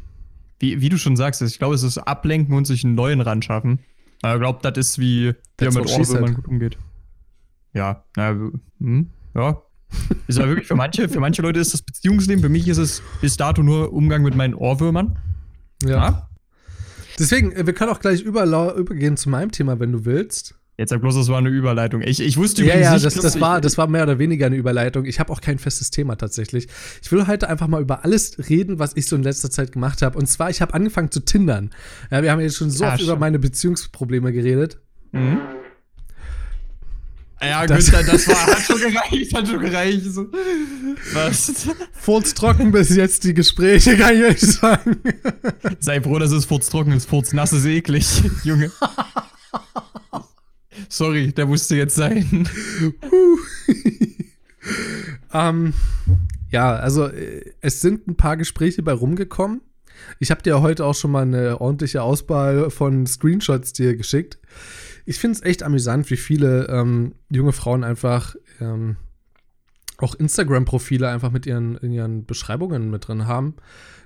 wie, 0.59 0.81
wie 0.81 0.89
du 0.89 0.97
schon 0.97 1.15
sagst, 1.15 1.41
ich 1.41 1.57
glaube, 1.59 1.75
es 1.75 1.83
ist 1.83 1.97
ablenken 1.97 2.55
und 2.55 2.65
sich 2.65 2.83
einen 2.83 2.95
neuen 2.95 3.21
ran 3.21 3.41
schaffen. 3.41 3.79
Ich 4.25 4.39
glaube, 4.39 4.59
das 4.61 4.77
ist 4.77 4.99
wie, 4.99 5.29
wie 5.29 5.33
That's 5.57 5.75
er 5.75 5.81
mit 5.81 5.91
Ohrwürmern 5.91 6.27
said. 6.27 6.35
gut 6.35 6.47
umgeht. 6.47 6.77
Ja, 7.73 8.05
na, 8.15 8.29
hm, 8.79 9.09
ja. 9.35 9.61
Ist 10.27 10.39
aber 10.39 10.49
wirklich 10.49 10.67
für 10.67 10.75
manche, 10.75 11.09
für 11.09 11.19
manche 11.19 11.41
Leute 11.41 11.59
ist 11.59 11.73
das 11.73 11.81
Beziehungsleben, 11.81 12.41
für 12.41 12.49
mich 12.49 12.67
ist 12.67 12.77
es 12.77 13.01
bis 13.21 13.35
dato 13.37 13.61
nur 13.61 13.91
Umgang 13.91 14.23
mit 14.23 14.35
meinen 14.35 14.53
Ohrwürmern. 14.53 15.19
Ja. 15.83 16.29
Deswegen, 17.19 17.51
äh, 17.51 17.65
wir 17.65 17.73
können 17.73 17.91
auch 17.91 17.99
gleich 17.99 18.21
übergehen 18.21 19.17
zu 19.17 19.29
meinem 19.29 19.51
Thema, 19.51 19.79
wenn 19.79 19.91
du 19.91 20.05
willst. 20.05 20.55
Jetzt 20.75 20.89
sag 20.89 21.01
bloß, 21.01 21.13
das 21.15 21.27
war 21.27 21.37
eine 21.37 21.49
Überleitung. 21.49 22.01
Ich, 22.01 22.19
ich 22.19 22.35
wusste 22.35 22.63
Ja, 22.63 22.69
übrigens 22.69 22.85
ja, 22.85 22.93
nicht, 22.93 23.05
das, 23.05 23.13
dass 23.13 23.23
das, 23.23 23.35
ich- 23.35 23.41
war, 23.41 23.61
das 23.61 23.77
war 23.77 23.85
mehr 23.87 24.03
oder 24.03 24.17
weniger 24.17 24.47
eine 24.47 24.55
Überleitung. 24.55 25.05
Ich 25.05 25.19
habe 25.19 25.31
auch 25.31 25.39
kein 25.39 25.59
festes 25.59 25.91
Thema 25.91 26.15
tatsächlich. 26.15 26.67
Ich 27.01 27.11
will 27.11 27.27
heute 27.27 27.47
einfach 27.47 27.67
mal 27.67 27.79
über 27.81 28.03
alles 28.03 28.37
reden, 28.49 28.79
was 28.79 28.93
ich 28.95 29.05
so 29.05 29.15
in 29.15 29.21
letzter 29.21 29.51
Zeit 29.51 29.71
gemacht 29.71 30.01
habe. 30.01 30.17
Und 30.17 30.25
zwar, 30.27 30.49
ich 30.49 30.61
habe 30.61 30.73
angefangen 30.73 31.11
zu 31.11 31.19
tindern. 31.19 31.69
Ja, 32.09 32.23
wir 32.23 32.31
haben 32.31 32.39
jetzt 32.41 32.57
schon 32.57 32.71
so 32.71 32.85
Ah, 32.85 32.89
oft 32.93 33.01
über 33.01 33.05
stimmt. 33.09 33.19
meine 33.19 33.37
Beziehungsprobleme 33.39 34.33
geredet. 34.33 34.79
Mhm. 35.11 35.37
Ja, 37.41 37.67
Das- 37.67 37.91
Günther, 37.91 38.03
das 38.11 38.27
war, 38.27 38.45
hat 38.47 38.61
schon 38.61 38.79
gereicht, 38.79 39.33
hat 39.35 39.47
schon 39.47 39.59
gereicht. 39.59 40.01
So. 40.05 40.27
Was? 41.13 41.67
Furztrocken 41.91 42.71
bis 42.71 42.95
jetzt 42.95 43.25
die 43.25 43.33
Gespräche, 43.33 43.97
kann 43.97 44.15
ich 44.15 44.23
euch 44.23 44.39
sagen. 44.41 44.97
Sei 45.79 45.99
froh, 46.01 46.19
dass 46.19 46.31
es 46.31 46.45
furztrocken 46.45 46.93
ist. 46.93 47.09
Furznass 47.09 47.51
ist 47.51 47.65
eklig, 47.65 48.07
Junge. 48.43 48.71
Sorry, 50.89 51.33
der 51.33 51.45
musste 51.45 51.75
jetzt 51.75 51.95
sein. 51.95 52.47
Ähm, 55.33 55.73
ja, 56.51 56.75
also 56.75 57.07
äh, 57.07 57.51
es 57.61 57.81
sind 57.81 58.07
ein 58.07 58.15
paar 58.15 58.37
Gespräche 58.37 58.83
bei 58.83 58.93
rumgekommen. 58.93 59.61
Ich 60.19 60.31
habe 60.31 60.41
dir 60.41 60.61
heute 60.61 60.85
auch 60.85 60.95
schon 60.95 61.11
mal 61.11 61.23
eine 61.23 61.59
ordentliche 61.59 62.01
Auswahl 62.01 62.69
von 62.69 63.05
Screenshots 63.05 63.73
dir 63.73 63.95
geschickt. 63.95 64.37
Ich 65.05 65.17
finde 65.17 65.37
es 65.37 65.43
echt 65.43 65.63
amüsant, 65.63 66.09
wie 66.09 66.17
viele 66.17 66.67
ähm, 66.69 67.15
junge 67.29 67.51
Frauen 67.51 67.83
einfach 67.83 68.35
ähm, 68.61 68.97
auch 69.97 70.15
Instagram-Profile 70.15 71.09
einfach 71.09 71.31
mit 71.31 71.45
ihren, 71.45 71.77
in 71.77 71.91
ihren 71.91 72.25
Beschreibungen 72.25 72.89
mit 72.89 73.07
drin 73.07 73.27
haben. 73.27 73.55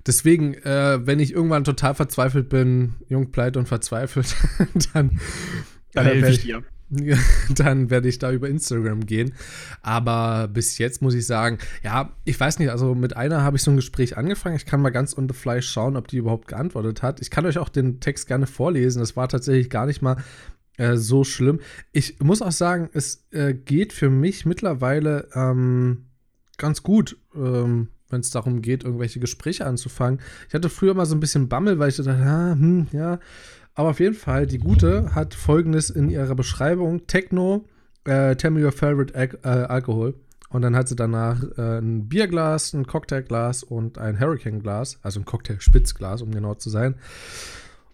Deswegen, 0.05 0.53
äh, 0.53 1.05
wenn 1.05 1.19
ich 1.19 1.33
irgendwann 1.33 1.63
total 1.63 1.95
verzweifelt 1.95 2.49
bin, 2.49 2.95
jung, 3.09 3.31
pleit 3.31 3.57
und 3.57 3.67
verzweifelt, 3.67 4.35
dann, 4.93 5.19
Dann 5.97 6.05
helfe 6.05 6.31
ich 6.31 6.41
dir. 6.41 6.63
dann 7.53 7.89
werde 7.89 8.07
ich 8.07 8.19
da 8.19 8.31
über 8.31 8.47
Instagram 8.47 9.05
gehen. 9.05 9.33
Aber 9.81 10.47
bis 10.47 10.77
jetzt 10.77 11.01
muss 11.01 11.13
ich 11.13 11.25
sagen, 11.25 11.57
ja, 11.83 12.13
ich 12.23 12.39
weiß 12.39 12.59
nicht, 12.59 12.69
also 12.69 12.95
mit 12.95 13.17
einer 13.17 13.43
habe 13.43 13.57
ich 13.57 13.63
so 13.63 13.71
ein 13.71 13.75
Gespräch 13.75 14.17
angefangen. 14.17 14.55
Ich 14.55 14.65
kann 14.65 14.81
mal 14.81 14.89
ganz 14.89 15.17
on 15.17 15.27
the 15.27 15.35
fly 15.35 15.61
schauen, 15.61 15.97
ob 15.97 16.07
die 16.07 16.17
überhaupt 16.17 16.47
geantwortet 16.47 17.01
hat. 17.03 17.19
Ich 17.19 17.29
kann 17.29 17.45
euch 17.45 17.57
auch 17.57 17.69
den 17.69 17.99
Text 17.99 18.27
gerne 18.27 18.47
vorlesen. 18.47 18.99
Das 18.99 19.15
war 19.17 19.27
tatsächlich 19.27 19.69
gar 19.69 19.85
nicht 19.85 20.01
mal 20.01 20.17
äh, 20.77 20.95
so 20.95 21.23
schlimm. 21.23 21.59
Ich 21.91 22.19
muss 22.21 22.41
auch 22.41 22.51
sagen, 22.51 22.89
es 22.93 23.27
äh, 23.31 23.53
geht 23.53 23.91
für 23.91 24.09
mich 24.09 24.45
mittlerweile 24.45 25.27
ähm, 25.35 26.05
ganz 26.57 26.83
gut. 26.83 27.17
Ähm, 27.35 27.89
wenn 28.09 28.21
es 28.21 28.29
darum 28.29 28.61
geht, 28.61 28.83
irgendwelche 28.85 29.19
Gespräche 29.19 29.65
anzufangen. 29.65 30.21
Ich 30.47 30.53
hatte 30.53 30.69
früher 30.69 30.93
mal 30.93 31.05
so 31.05 31.15
ein 31.15 31.19
bisschen 31.19 31.49
Bammel, 31.49 31.77
weil 31.79 31.89
ich 31.89 31.97
dachte, 31.97 32.11
ah, 32.11 32.53
hm, 32.53 32.87
ja, 32.93 33.19
aber 33.77 33.89
auf 33.89 33.99
jeden 33.99 34.15
Fall, 34.15 34.47
die 34.47 34.57
gute 34.57 35.13
hat 35.13 35.35
folgendes 35.35 35.91
in 35.91 36.09
ihrer 36.09 36.33
Beschreibung: 36.33 37.05
Techno, 37.05 37.63
äh, 38.05 38.35
tell 38.35 38.49
me 38.49 38.65
your 38.65 38.71
favorite 38.71 39.13
Al 39.15 39.29
äh, 39.43 39.65
Alkohol. 39.67 40.15
Und 40.49 40.63
dann 40.63 40.75
hat 40.75 40.87
sie 40.87 40.95
danach 40.95 41.43
äh, 41.57 41.77
ein 41.77 42.09
Bierglas, 42.09 42.73
ein 42.73 42.87
Cocktailglas 42.87 43.61
und 43.63 43.99
ein 43.99 44.19
Hurricane-Glas, 44.19 44.99
also 45.03 45.19
ein 45.19 45.25
Cocktail-Spitzglas, 45.25 46.23
um 46.23 46.31
genau 46.31 46.55
zu 46.55 46.71
sein. 46.71 46.95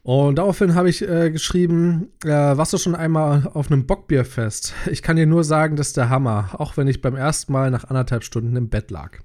Und 0.03 0.38
daraufhin 0.38 0.73
habe 0.73 0.89
ich 0.89 1.01
äh, 1.01 1.31
geschrieben, 1.31 2.11
äh, 2.23 2.29
warst 2.29 2.71
du 2.71 2.77
schon 2.77 2.95
einmal 2.95 3.49
auf 3.53 3.69
einem 3.69 3.86
Bockbierfest? 3.86 4.73
Ich 4.89 5.01
kann 5.01 5.17
dir 5.17 5.25
nur 5.25 5.43
sagen, 5.43 5.75
das 5.75 5.88
ist 5.88 5.97
der 5.97 6.09
Hammer, 6.09 6.51
auch 6.59 6.77
wenn 6.77 6.88
ich 6.88 7.01
beim 7.01 7.15
ersten 7.15 7.51
Mal 7.51 7.71
nach 7.71 7.86
anderthalb 7.86 8.23
Stunden 8.23 8.55
im 8.55 8.69
Bett 8.69 8.89
lag. 8.89 9.17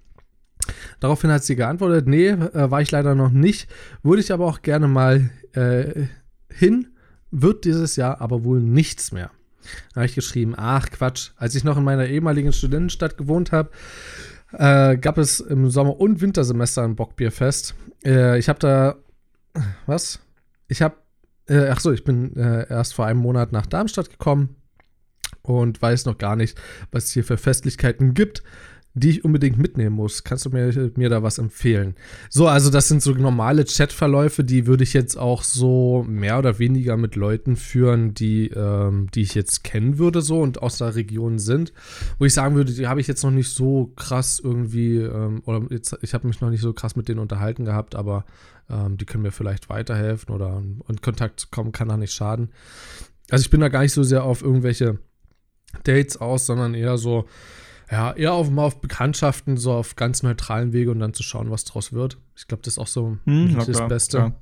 Daraufhin 0.99 1.31
hat 1.31 1.45
sie 1.45 1.55
geantwortet, 1.55 2.09
nee, 2.09 2.29
äh, 2.29 2.71
war 2.71 2.81
ich 2.81 2.91
leider 2.91 3.15
noch 3.15 3.31
nicht, 3.31 3.71
würde 4.03 4.23
ich 4.23 4.33
aber 4.33 4.47
auch 4.47 4.63
gerne 4.63 4.89
mal 4.89 5.31
äh, 5.53 6.07
hin, 6.59 6.89
wird 7.31 7.65
dieses 7.65 7.97
Jahr 7.97 8.21
aber 8.21 8.45
wohl 8.45 8.61
nichts 8.61 9.13
mehr. 9.13 9.31
Da 9.91 9.97
habe 9.97 10.07
ich 10.07 10.15
geschrieben, 10.15 10.55
ach 10.57 10.91
Quatsch, 10.91 11.31
als 11.37 11.55
ich 11.55 11.65
noch 11.65 11.77
in 11.77 11.85
meiner 11.85 12.07
ehemaligen 12.07 12.53
Studentenstadt 12.53 13.19
gewohnt 13.19 13.53
habe, 13.53 13.71
äh, 14.53 14.97
gab 14.97 15.19
es 15.19 15.41
im 15.41 15.71
Sommer- 15.71 16.01
und 16.01 16.21
Wintersemester 16.21 16.83
ein 16.83 16.97
Bockbierfest. 16.97 17.75
Äh, 18.05 18.39
ich 18.39 18.49
habe 18.49 18.59
da, 18.59 18.97
was? 19.87 20.21
Ich 20.69 20.81
habe, 20.83 20.97
äh, 21.49 21.69
ach 21.69 21.81
so, 21.81 21.93
ich 21.93 22.05
bin 22.05 22.35
äh, 22.37 22.69
erst 22.69 22.95
vor 22.95 23.07
einem 23.07 23.21
Monat 23.21 23.53
nach 23.53 23.67
Darmstadt 23.67 24.11
gekommen 24.11 24.57
und 25.43 25.81
weiß 25.81 26.07
noch 26.07 26.19
gar 26.19 26.37
nicht, 26.37 26.59
was 26.91 27.05
es 27.05 27.13
hier 27.13 27.25
für 27.25 27.37
Festlichkeiten 27.37 28.15
gibt, 28.15 28.43
die 28.99 29.11
ich 29.11 29.25
unbedingt 29.25 29.59
mitnehmen 29.59 29.97
muss. 29.97 30.25
Kannst 30.25 30.47
du 30.47 30.51
mir, 30.51 30.91
mir 30.97 31.09
da 31.09 31.23
was 31.23 31.39
empfehlen? 31.39 31.95
So, 32.31 32.49
also 32.49 32.71
das 32.71 32.89
sind 32.89 33.03
so 33.03 33.13
normale 33.13 33.65
Chatverläufe, 33.65 34.45
die 34.45 34.67
würde 34.67 34.85
ich 34.85 34.93
jetzt 34.93 35.17
auch 35.17 35.43
so 35.43 36.05
mehr 36.09 36.39
oder 36.39 36.59
weniger 36.59 36.97
mit 36.97 37.17
Leuten 37.17 37.57
führen, 37.57 38.15
die, 38.15 38.49
ähm, 38.49 39.09
die 39.15 39.23
ich 39.23 39.35
jetzt 39.35 39.65
kennen 39.65 39.99
würde 39.99 40.23
so 40.23 40.41
und 40.41 40.63
aus 40.63 40.79
der 40.79 40.95
Region 40.95 41.39
sind. 41.39 41.73
Wo 42.19 42.25
ich 42.25 42.35
sagen 42.35 42.55
würde, 42.55 42.73
die 42.73 42.87
habe 42.87 43.01
ich 43.01 43.07
jetzt 43.07 43.23
noch 43.23 43.31
nicht 43.31 43.51
so 43.51 43.93
krass 43.97 44.41
irgendwie, 44.43 44.99
ähm, 44.99 45.43
oder 45.45 45.63
jetzt, 45.71 45.97
ich 46.03 46.15
habe 46.15 46.27
mich 46.27 46.41
noch 46.41 46.51
nicht 46.51 46.63
so 46.63 46.73
krass 46.73 46.97
mit 46.97 47.09
denen 47.09 47.21
unterhalten 47.21 47.65
gehabt, 47.65 47.95
aber 47.95 48.25
ähm, 48.71 48.97
die 48.97 49.05
können 49.05 49.23
mir 49.23 49.33
vielleicht 49.33 49.69
weiterhelfen 49.69 50.35
oder 50.35 50.63
in 50.89 51.01
Kontakt 51.01 51.41
zu 51.41 51.49
kommen, 51.51 51.73
kann 51.73 51.89
da 51.89 51.97
nicht 51.97 52.13
schaden. 52.13 52.51
Also 53.31 53.43
ich 53.43 53.51
bin 53.51 53.61
da 53.61 53.69
gar 53.69 53.83
nicht 53.83 53.93
so 53.93 54.03
sehr 54.03 54.25
auf 54.25 54.43
irgendwelche 54.43 54.99
Dates 55.85 56.17
aus, 56.17 56.47
sondern 56.47 56.75
eher 56.75 56.97
so, 56.99 57.27
ja, 57.91 58.13
eher 58.13 58.33
auf, 58.35 58.51
mal 58.51 58.65
auf 58.65 58.81
Bekanntschaften, 58.81 59.57
so 59.57 59.73
auf 59.73 59.97
ganz 59.97 60.23
neutralen 60.23 60.73
Wege 60.73 60.91
und 60.91 61.01
dann 61.01 61.15
zu 61.15 61.23
schauen, 61.23 61.51
was 61.51 61.65
draus 61.65 61.93
wird. 61.93 62.19
Ich 62.37 62.47
glaube, 62.47 62.63
das 62.63 62.75
ist 62.75 62.79
auch 62.79 62.87
so 62.87 63.17
Hm, 63.25 63.55
das 63.57 63.67
klar, 63.71 63.89
Beste. 63.89 64.17
klar. 64.19 64.33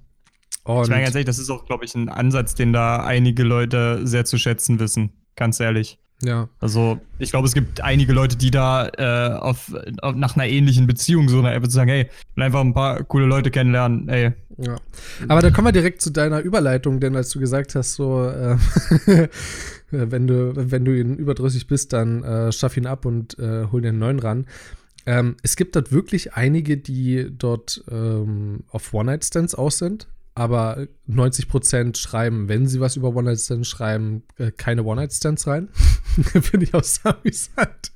Und 0.65 0.83
Ich 0.85 0.91
meine 0.91 1.03
ganz 1.05 1.15
ehrlich, 1.15 1.27
das 1.27 1.39
ist 1.39 1.49
auch, 1.51 1.65
glaube 1.65 1.85
ich, 1.85 1.95
ein 1.95 2.09
Ansatz, 2.09 2.55
den 2.57 2.73
da 2.73 3.05
einige 3.05 3.45
Leute 3.45 4.01
sehr 4.07 4.25
zu 4.25 4.37
schätzen 4.37 4.81
wissen. 4.81 5.13
Ganz 5.37 5.61
ehrlich. 5.61 5.99
ja, 6.23 6.49
Also, 6.61 6.99
ich 7.19 7.31
glaube, 7.31 7.47
es 7.47 7.53
gibt 7.55 7.83
einige 7.83 8.13
Leute, 8.13 8.37
die 8.37 8.51
da 8.51 8.89
äh, 8.89 9.35
auf, 9.39 9.73
auf, 10.03 10.15
nach 10.17 10.35
einer 10.35 10.47
ähnlichen 10.47 10.87
Beziehung 10.89 11.29
so 11.29 11.41
einfach 11.43 11.71
sagen, 11.71 11.91
hey, 11.91 12.09
einfach 12.37 12.63
ein 12.63 12.75
paar 12.75 13.05
coole 13.05 13.27
Leute 13.27 13.51
kennenlernen, 13.53 14.09
ey. 14.09 14.33
ja. 14.57 14.77
Aber 15.29 15.41
da 15.43 15.51
kommen 15.51 15.69
wir 15.69 15.73
direkt 15.73 16.01
zu 16.03 16.11
deiner 16.11 16.41
Überleitung, 16.41 16.99
denn 17.01 17.15
als 17.15 17.29
du 17.31 17.39
gesagt 17.39 17.75
hast, 17.77 17.95
so, 17.95 18.25
äh, 18.27 18.57
wenn 19.91 20.27
du, 20.27 20.53
wenn 20.55 20.85
du 20.85 20.99
ihn 20.99 21.17
überdrüssig 21.17 21.67
bist, 21.67 21.93
dann 21.93 22.23
äh, 22.23 22.53
schaff 22.53 22.77
ihn 22.77 22.87
ab 22.87 23.05
und 23.05 23.39
äh, 23.39 23.67
hol 23.71 23.81
den 23.81 23.99
neuen 23.99 24.19
ran. 24.19 24.47
Ähm, 25.07 25.37
es 25.43 25.57
gibt 25.57 25.77
dort 25.77 25.93
wirklich 25.93 26.35
einige, 26.35 26.77
die 26.77 27.29
dort 27.31 27.85
ähm, 27.91 28.65
auf 28.69 28.93
One-Night-Stands 28.93 29.55
aus 29.55 29.79
sind, 29.79 30.09
aber 30.35 30.87
90% 31.09 31.97
schreiben, 31.97 32.49
wenn 32.49 32.67
sie 32.67 32.81
was 32.81 32.97
über 32.97 33.15
One-Night-Stands 33.15 33.69
schreiben, 33.69 34.25
äh, 34.37 34.51
keine 34.51 34.83
One-Night-Stands 34.83 35.47
rein. 35.47 35.69
Finde 36.43 36.65
ich 36.65 36.75
auch 36.75 36.85
sehr 36.85 37.17
amüsant. 37.17 37.93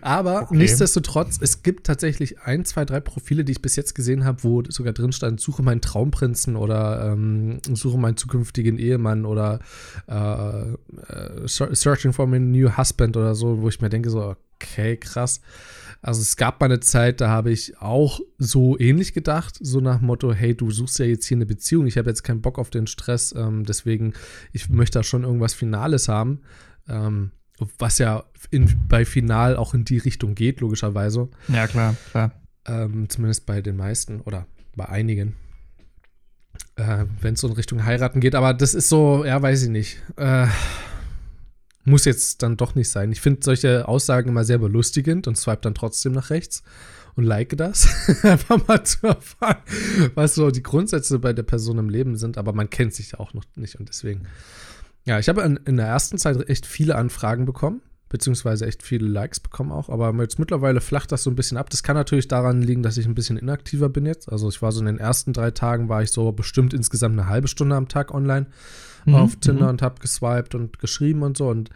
Aber 0.00 0.42
Okay. 0.42 0.56
nichtsdestotrotz, 0.56 1.38
es 1.40 1.62
gibt 1.62 1.86
tatsächlich 1.86 2.40
ein, 2.40 2.64
zwei, 2.64 2.84
drei 2.84 3.00
Profile, 3.00 3.44
die 3.44 3.52
ich 3.52 3.62
bis 3.62 3.76
jetzt 3.76 3.94
gesehen 3.94 4.24
habe, 4.24 4.42
wo 4.44 4.62
sogar 4.68 4.92
drin 4.92 5.12
stand, 5.12 5.40
suche 5.40 5.62
meinen 5.62 5.80
Traumprinzen 5.80 6.56
oder 6.56 7.12
ähm, 7.12 7.60
suche 7.72 7.98
meinen 7.98 8.16
zukünftigen 8.16 8.78
Ehemann 8.78 9.24
oder 9.24 9.60
äh, 10.08 10.72
äh, 10.72 11.46
searching 11.46 12.12
for 12.12 12.26
my 12.26 12.38
new 12.40 12.76
husband 12.76 13.16
oder 13.16 13.34
so, 13.34 13.60
wo 13.62 13.68
ich 13.68 13.80
mir 13.80 13.88
denke, 13.88 14.10
so, 14.10 14.34
okay, 14.56 14.96
krass. 14.96 15.40
Also 16.02 16.20
es 16.20 16.36
gab 16.36 16.60
mal 16.60 16.66
eine 16.66 16.80
Zeit, 16.80 17.20
da 17.20 17.28
habe 17.28 17.50
ich 17.50 17.78
auch 17.80 18.20
so 18.38 18.78
ähnlich 18.78 19.12
gedacht, 19.12 19.56
so 19.60 19.80
nach 19.80 19.98
dem 19.98 20.06
Motto, 20.06 20.32
hey, 20.32 20.54
du 20.56 20.70
suchst 20.70 20.98
ja 20.98 21.06
jetzt 21.06 21.26
hier 21.26 21.36
eine 21.36 21.46
Beziehung, 21.46 21.86
ich 21.86 21.98
habe 21.98 22.08
jetzt 22.08 22.22
keinen 22.22 22.40
Bock 22.40 22.58
auf 22.58 22.70
den 22.70 22.86
Stress, 22.86 23.34
ähm, 23.36 23.64
deswegen, 23.64 24.14
ich 24.52 24.68
möchte 24.68 24.98
da 24.98 25.02
schon 25.02 25.24
irgendwas 25.24 25.54
Finales 25.54 26.08
haben. 26.08 26.40
Ähm, 26.88 27.32
was 27.78 27.98
ja 27.98 28.24
in, 28.50 28.72
bei 28.88 29.04
Final 29.04 29.56
auch 29.56 29.74
in 29.74 29.84
die 29.84 29.98
Richtung 29.98 30.34
geht, 30.34 30.60
logischerweise. 30.60 31.28
Ja, 31.48 31.66
klar, 31.66 31.96
klar. 32.10 32.32
Ähm, 32.66 33.08
zumindest 33.08 33.46
bei 33.46 33.60
den 33.60 33.76
meisten 33.76 34.20
oder 34.20 34.46
bei 34.76 34.88
einigen. 34.88 35.34
Äh, 36.76 37.06
Wenn 37.20 37.34
es 37.34 37.40
so 37.40 37.48
in 37.48 37.54
Richtung 37.54 37.84
heiraten 37.84 38.20
geht. 38.20 38.34
Aber 38.34 38.54
das 38.54 38.74
ist 38.74 38.88
so, 38.88 39.24
ja, 39.24 39.40
weiß 39.40 39.64
ich 39.64 39.70
nicht. 39.70 40.02
Äh, 40.16 40.46
muss 41.84 42.04
jetzt 42.04 42.42
dann 42.42 42.56
doch 42.56 42.74
nicht 42.74 42.90
sein. 42.90 43.10
Ich 43.12 43.20
finde 43.20 43.40
solche 43.42 43.88
Aussagen 43.88 44.28
immer 44.28 44.44
sehr 44.44 44.58
belustigend 44.58 45.26
und 45.26 45.36
swipe 45.36 45.62
dann 45.62 45.74
trotzdem 45.74 46.12
nach 46.12 46.30
rechts 46.30 46.62
und 47.16 47.24
like 47.24 47.56
das. 47.56 47.88
Einfach 48.22 48.66
mal 48.66 48.84
zu 48.84 49.06
erfahren, 49.06 49.62
was 50.14 50.34
so 50.34 50.50
die 50.50 50.62
Grundsätze 50.62 51.18
bei 51.18 51.32
der 51.32 51.42
Person 51.42 51.78
im 51.78 51.88
Leben 51.88 52.16
sind. 52.16 52.38
Aber 52.38 52.52
man 52.52 52.70
kennt 52.70 52.94
sich 52.94 53.12
ja 53.12 53.20
auch 53.20 53.34
noch 53.34 53.44
nicht 53.56 53.76
und 53.76 53.88
deswegen. 53.88 54.28
Ja, 55.08 55.18
ich 55.18 55.28
habe 55.28 55.42
in, 55.42 55.58
in 55.64 55.76
der 55.76 55.86
ersten 55.86 56.18
Zeit 56.18 56.48
echt 56.48 56.66
viele 56.66 56.94
Anfragen 56.94 57.44
bekommen, 57.44 57.82
beziehungsweise 58.08 58.66
echt 58.66 58.82
viele 58.82 59.08
Likes 59.08 59.40
bekommen 59.40 59.72
auch, 59.72 59.88
aber 59.88 60.14
jetzt 60.22 60.38
mittlerweile 60.38 60.80
flacht 60.80 61.10
das 61.10 61.22
so 61.22 61.30
ein 61.30 61.36
bisschen 61.36 61.56
ab. 61.56 61.70
Das 61.70 61.82
kann 61.82 61.96
natürlich 61.96 62.28
daran 62.28 62.62
liegen, 62.62 62.82
dass 62.82 62.96
ich 62.96 63.06
ein 63.06 63.14
bisschen 63.14 63.36
inaktiver 63.36 63.88
bin 63.88 64.06
jetzt. 64.06 64.30
Also 64.30 64.48
ich 64.48 64.62
war 64.62 64.70
so 64.70 64.80
in 64.80 64.86
den 64.86 64.98
ersten 64.98 65.32
drei 65.32 65.50
Tagen, 65.50 65.88
war 65.88 66.02
ich 66.02 66.12
so 66.12 66.30
bestimmt 66.32 66.74
insgesamt 66.74 67.18
eine 67.18 67.28
halbe 67.28 67.48
Stunde 67.48 67.74
am 67.74 67.88
Tag 67.88 68.14
online 68.14 68.46
Mhm, 69.08 69.14
auf 69.14 69.36
Tinder 69.36 69.64
mhm. 69.64 69.70
und 69.70 69.82
habe 69.82 70.00
geswiped 70.00 70.54
und 70.54 70.78
geschrieben 70.78 71.22
und 71.22 71.36
so. 71.36 71.48
Und 71.48 71.70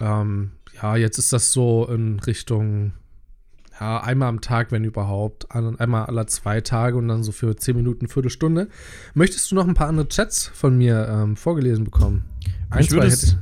ähm, 0.00 0.52
ja, 0.80 0.96
jetzt 0.96 1.18
ist 1.18 1.32
das 1.32 1.52
so 1.52 1.86
in 1.86 2.20
Richtung, 2.20 2.92
ja, 3.80 4.00
einmal 4.00 4.28
am 4.28 4.40
Tag, 4.40 4.72
wenn 4.72 4.84
überhaupt, 4.84 5.50
einmal 5.50 6.06
alle 6.06 6.26
zwei 6.26 6.60
Tage 6.60 6.96
und 6.96 7.08
dann 7.08 7.22
so 7.22 7.32
für 7.32 7.56
zehn 7.56 7.76
Minuten, 7.76 8.08
Viertelstunde. 8.08 8.68
Möchtest 9.14 9.50
du 9.50 9.54
noch 9.54 9.66
ein 9.66 9.74
paar 9.74 9.88
andere 9.88 10.08
Chats 10.08 10.46
von 10.46 10.78
mir 10.78 11.08
ähm, 11.08 11.36
vorgelesen 11.36 11.84
bekommen? 11.84 12.24
Ein, 12.70 12.78
Mich 12.78 12.90
würde, 12.90 13.06
es, 13.06 13.36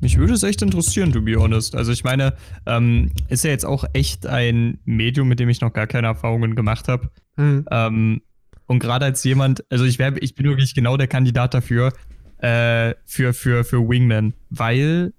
mich 0.00 0.16
würde 0.16 0.34
es 0.34 0.42
echt 0.42 0.62
interessieren, 0.62 1.12
to 1.12 1.20
be 1.20 1.36
honest. 1.36 1.74
Also 1.74 1.92
ich 1.92 2.04
meine, 2.04 2.34
ähm, 2.66 3.10
ist 3.28 3.44
ja 3.44 3.50
jetzt 3.50 3.66
auch 3.66 3.84
echt 3.92 4.26
ein 4.26 4.78
Medium, 4.84 5.28
mit 5.28 5.40
dem 5.40 5.48
ich 5.48 5.60
noch 5.60 5.72
gar 5.72 5.86
keine 5.86 6.06
Erfahrungen 6.06 6.54
gemacht 6.54 6.88
habe. 6.88 7.10
Hm. 7.36 7.66
Ähm, 7.70 8.22
und 8.66 8.78
gerade 8.78 9.06
als 9.06 9.24
jemand, 9.24 9.64
also 9.70 9.84
ich, 9.84 9.98
wär, 9.98 10.14
ich 10.22 10.34
bin 10.34 10.46
wirklich 10.46 10.74
genau 10.74 10.96
der 10.96 11.08
Kandidat 11.08 11.54
dafür, 11.54 11.92
äh, 12.38 12.94
für, 13.04 13.32
für, 13.34 13.64
für 13.64 13.88
Wingman, 13.88 14.34
weil 14.50 15.12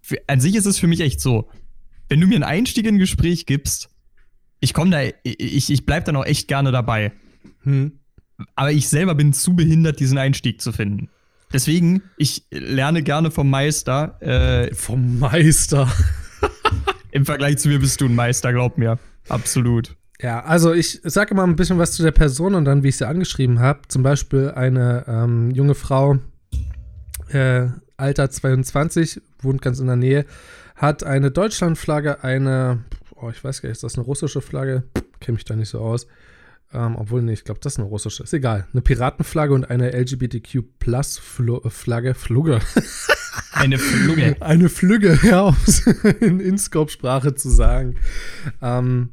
für, 0.00 0.18
an 0.26 0.40
sich 0.40 0.56
ist 0.56 0.66
es 0.66 0.78
für 0.78 0.88
mich 0.88 1.00
echt 1.00 1.20
so, 1.20 1.48
wenn 2.12 2.20
du 2.20 2.26
mir 2.26 2.34
einen 2.34 2.44
Einstieg 2.44 2.86
in 2.86 2.96
ein 2.96 2.98
Gespräch 2.98 3.46
gibst, 3.46 3.88
ich 4.60 4.74
komme 4.74 4.90
da, 4.90 5.00
ich, 5.22 5.70
ich 5.72 5.86
bleib 5.86 6.04
dann 6.04 6.14
auch 6.16 6.26
echt 6.26 6.46
gerne 6.46 6.70
dabei. 6.70 7.12
Hm. 7.62 8.00
Aber 8.54 8.70
ich 8.70 8.90
selber 8.90 9.14
bin 9.14 9.32
zu 9.32 9.56
behindert, 9.56 9.98
diesen 9.98 10.18
Einstieg 10.18 10.60
zu 10.60 10.72
finden. 10.72 11.08
Deswegen, 11.54 12.02
ich 12.18 12.44
lerne 12.50 13.02
gerne 13.02 13.30
vom 13.30 13.48
Meister. 13.48 14.20
Äh, 14.20 14.74
Vom 14.74 15.20
Meister. 15.20 15.90
Im 17.12 17.24
Vergleich 17.24 17.56
zu 17.56 17.68
mir 17.68 17.78
bist 17.78 17.98
du 18.02 18.04
ein 18.04 18.14
Meister, 18.14 18.52
glaub 18.52 18.76
mir. 18.76 18.98
Absolut. 19.30 19.96
Ja, 20.20 20.44
also 20.44 20.74
ich 20.74 21.00
sage 21.04 21.34
mal 21.34 21.44
ein 21.44 21.56
bisschen 21.56 21.78
was 21.78 21.92
zu 21.92 22.02
der 22.02 22.12
Person 22.12 22.54
und 22.54 22.66
dann, 22.66 22.82
wie 22.82 22.88
ich 22.88 22.98
sie 22.98 23.08
angeschrieben 23.08 23.58
habe. 23.58 23.88
Zum 23.88 24.02
Beispiel 24.02 24.52
eine 24.54 25.06
ähm, 25.08 25.50
junge 25.50 25.74
Frau, 25.74 26.18
äh, 27.30 27.68
Alter 27.96 28.28
22, 28.28 29.22
wohnt 29.40 29.62
ganz 29.62 29.80
in 29.80 29.86
der 29.86 29.96
Nähe, 29.96 30.26
hat 30.82 31.04
eine 31.04 31.30
Deutschlandflagge, 31.30 32.22
eine, 32.24 32.84
oh, 33.14 33.30
ich 33.30 33.42
weiß 33.42 33.62
gar 33.62 33.68
nicht, 33.68 33.76
ist 33.76 33.84
das 33.84 33.94
eine 33.94 34.04
russische 34.04 34.42
Flagge? 34.42 34.82
Kenne 35.20 35.36
mich 35.36 35.44
da 35.44 35.54
nicht 35.54 35.68
so 35.68 35.78
aus. 35.78 36.08
Ähm, 36.74 36.96
obwohl, 36.96 37.22
nee, 37.22 37.34
ich 37.34 37.44
glaube, 37.44 37.60
das 37.62 37.74
ist 37.74 37.78
eine 37.78 37.86
russische. 37.86 38.24
Ist 38.24 38.34
egal. 38.34 38.66
Eine 38.72 38.82
Piratenflagge 38.82 39.54
und 39.54 39.70
eine 39.70 39.92
LGBTQ-Plus-Flagge. 39.92 42.14
Flugge. 42.14 42.58
Eine 43.52 43.78
Flugge. 43.78 44.36
Eine 44.40 44.68
Flügge, 44.68 45.20
ja, 45.22 45.42
um 45.42 45.56
es 45.66 45.86
in 45.86 46.40
InScope-Sprache 46.40 47.36
zu 47.36 47.48
sagen. 47.48 47.94
Ähm, 48.60 49.10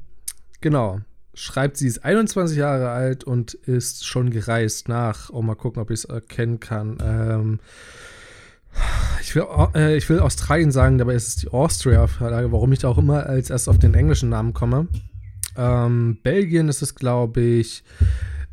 genau. 0.59 1.01
Schreibt, 1.35 1.77
sie 1.77 1.85
ist 1.87 2.03
21 2.03 2.57
Jahre 2.57 2.89
alt 2.89 3.23
und 3.23 3.53
ist 3.53 4.07
schon 4.07 4.31
gereist 4.31 4.89
nach, 4.89 5.29
oh, 5.29 5.43
mal 5.43 5.55
gucken, 5.55 5.79
ob 5.81 5.91
ich 5.91 5.99
es 5.99 6.05
erkennen 6.05 6.59
kann. 6.59 6.97
Ähm, 7.01 7.59
ich, 9.21 9.35
will, 9.35 9.45
äh, 9.75 9.97
ich 9.97 10.09
will 10.09 10.19
Australien 10.19 10.71
sagen, 10.71 10.97
dabei 10.97 11.15
ist 11.15 11.27
es 11.27 11.35
die 11.35 11.49
Austria-Flagge, 11.49 12.51
warum 12.51 12.71
ich 12.71 12.79
da 12.79 12.89
auch 12.89 12.97
immer 12.97 13.25
als 13.25 13.49
erst 13.49 13.69
auf 13.69 13.79
den 13.79 13.93
englischen 13.93 14.29
Namen 14.29 14.53
komme. 14.53 14.87
Ähm, 15.55 16.17
Belgien 16.23 16.69
ist 16.69 16.81
es, 16.81 16.95
glaube 16.95 17.41
ich. 17.41 17.83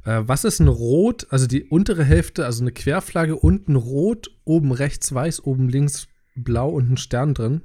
Äh, 0.05 0.23
was 0.23 0.45
ist 0.45 0.61
ein 0.61 0.69
Rot? 0.69 1.27
Also 1.31 1.47
die 1.47 1.65
untere 1.65 2.05
Hälfte, 2.05 2.45
also 2.45 2.63
eine 2.63 2.73
Querflagge, 2.73 3.37
unten 3.37 3.77
rot, 3.77 4.31
oben 4.45 4.73
rechts 4.73 5.13
weiß, 5.13 5.45
oben 5.45 5.69
links 5.69 6.09
blau 6.35 6.71
und 6.71 6.91
ein 6.91 6.97
Stern 6.97 7.35
drin. 7.35 7.63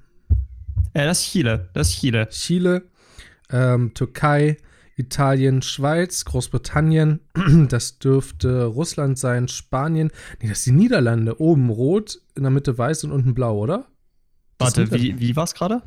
Ja, 0.96 1.06
das 1.06 1.22
ist 1.22 1.32
Chile. 1.32 1.70
Das 1.74 1.90
ist 1.90 2.00
Chile. 2.00 2.28
Chile, 2.30 2.84
ähm, 3.52 3.94
Türkei, 3.94 4.58
Italien, 4.98 5.62
Schweiz, 5.62 6.26
Großbritannien, 6.26 7.22
das 7.70 7.98
dürfte 8.00 8.66
Russland 8.66 9.18
sein, 9.18 9.48
Spanien. 9.48 10.12
Nee, 10.42 10.50
das 10.50 10.64
sind 10.64 10.78
die 10.78 10.84
Niederlande. 10.84 11.40
Oben 11.42 11.70
rot, 11.70 12.20
in 12.36 12.44
der 12.44 12.52
Mitte 12.52 12.78
weiß 12.78 13.04
und 13.06 13.12
unten 13.12 13.34
blau, 13.34 13.58
oder? 13.58 13.88
Das 14.58 14.78
Warte, 14.78 14.92
wie, 14.92 15.20
wie 15.20 15.36
war's 15.36 15.54
gerade? 15.56 15.82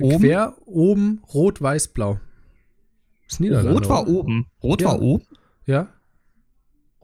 Oben? 0.00 0.20
Quer, 0.20 0.54
oben, 0.66 1.22
rot, 1.32 1.60
weiß, 1.60 1.88
blau. 1.88 2.20
Das 3.24 3.34
ist 3.34 3.40
Niederlande. 3.40 3.72
Rot 3.72 3.88
war 3.88 4.02
oder? 4.02 4.10
oben. 4.10 4.46
Rot 4.62 4.82
Ja. 4.82 4.88
war 4.88 5.00
oben? 5.02 5.24
Ja? 5.66 5.88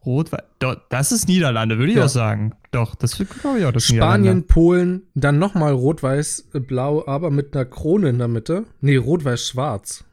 Rot 0.05 0.31
war. 0.33 0.45
Doch, 0.59 0.77
das 0.91 1.13
ist 1.13 1.29
Niederlande, 1.29 1.79
würde 1.79 1.93
ich 1.93 1.99
Ja. 1.99 2.05
auch 2.05 2.09
sagen. 2.11 2.55
Doch, 2.71 2.95
das 2.95 3.17
glaube 3.41 3.59
ich 3.59 3.65
auch, 3.65 3.73
das 3.73 3.85
ist 3.89 3.95
Spanien. 3.97 4.47
Polen, 4.47 5.03
dann 5.15 5.39
nochmal 5.39 5.73
rot, 5.73 6.03
weiß, 6.03 6.51
äh, 6.55 6.61
blau, 6.61 7.07
aber 7.07 7.31
mit 7.31 7.55
einer 7.55 7.65
Krone 7.65 8.11
in 8.11 8.19
der 8.19 8.29
Mitte. 8.29 8.65
Nee, 8.81 8.97
rot, 8.97 9.25
weiß, 9.25 9.49
schwarz. 9.49 10.05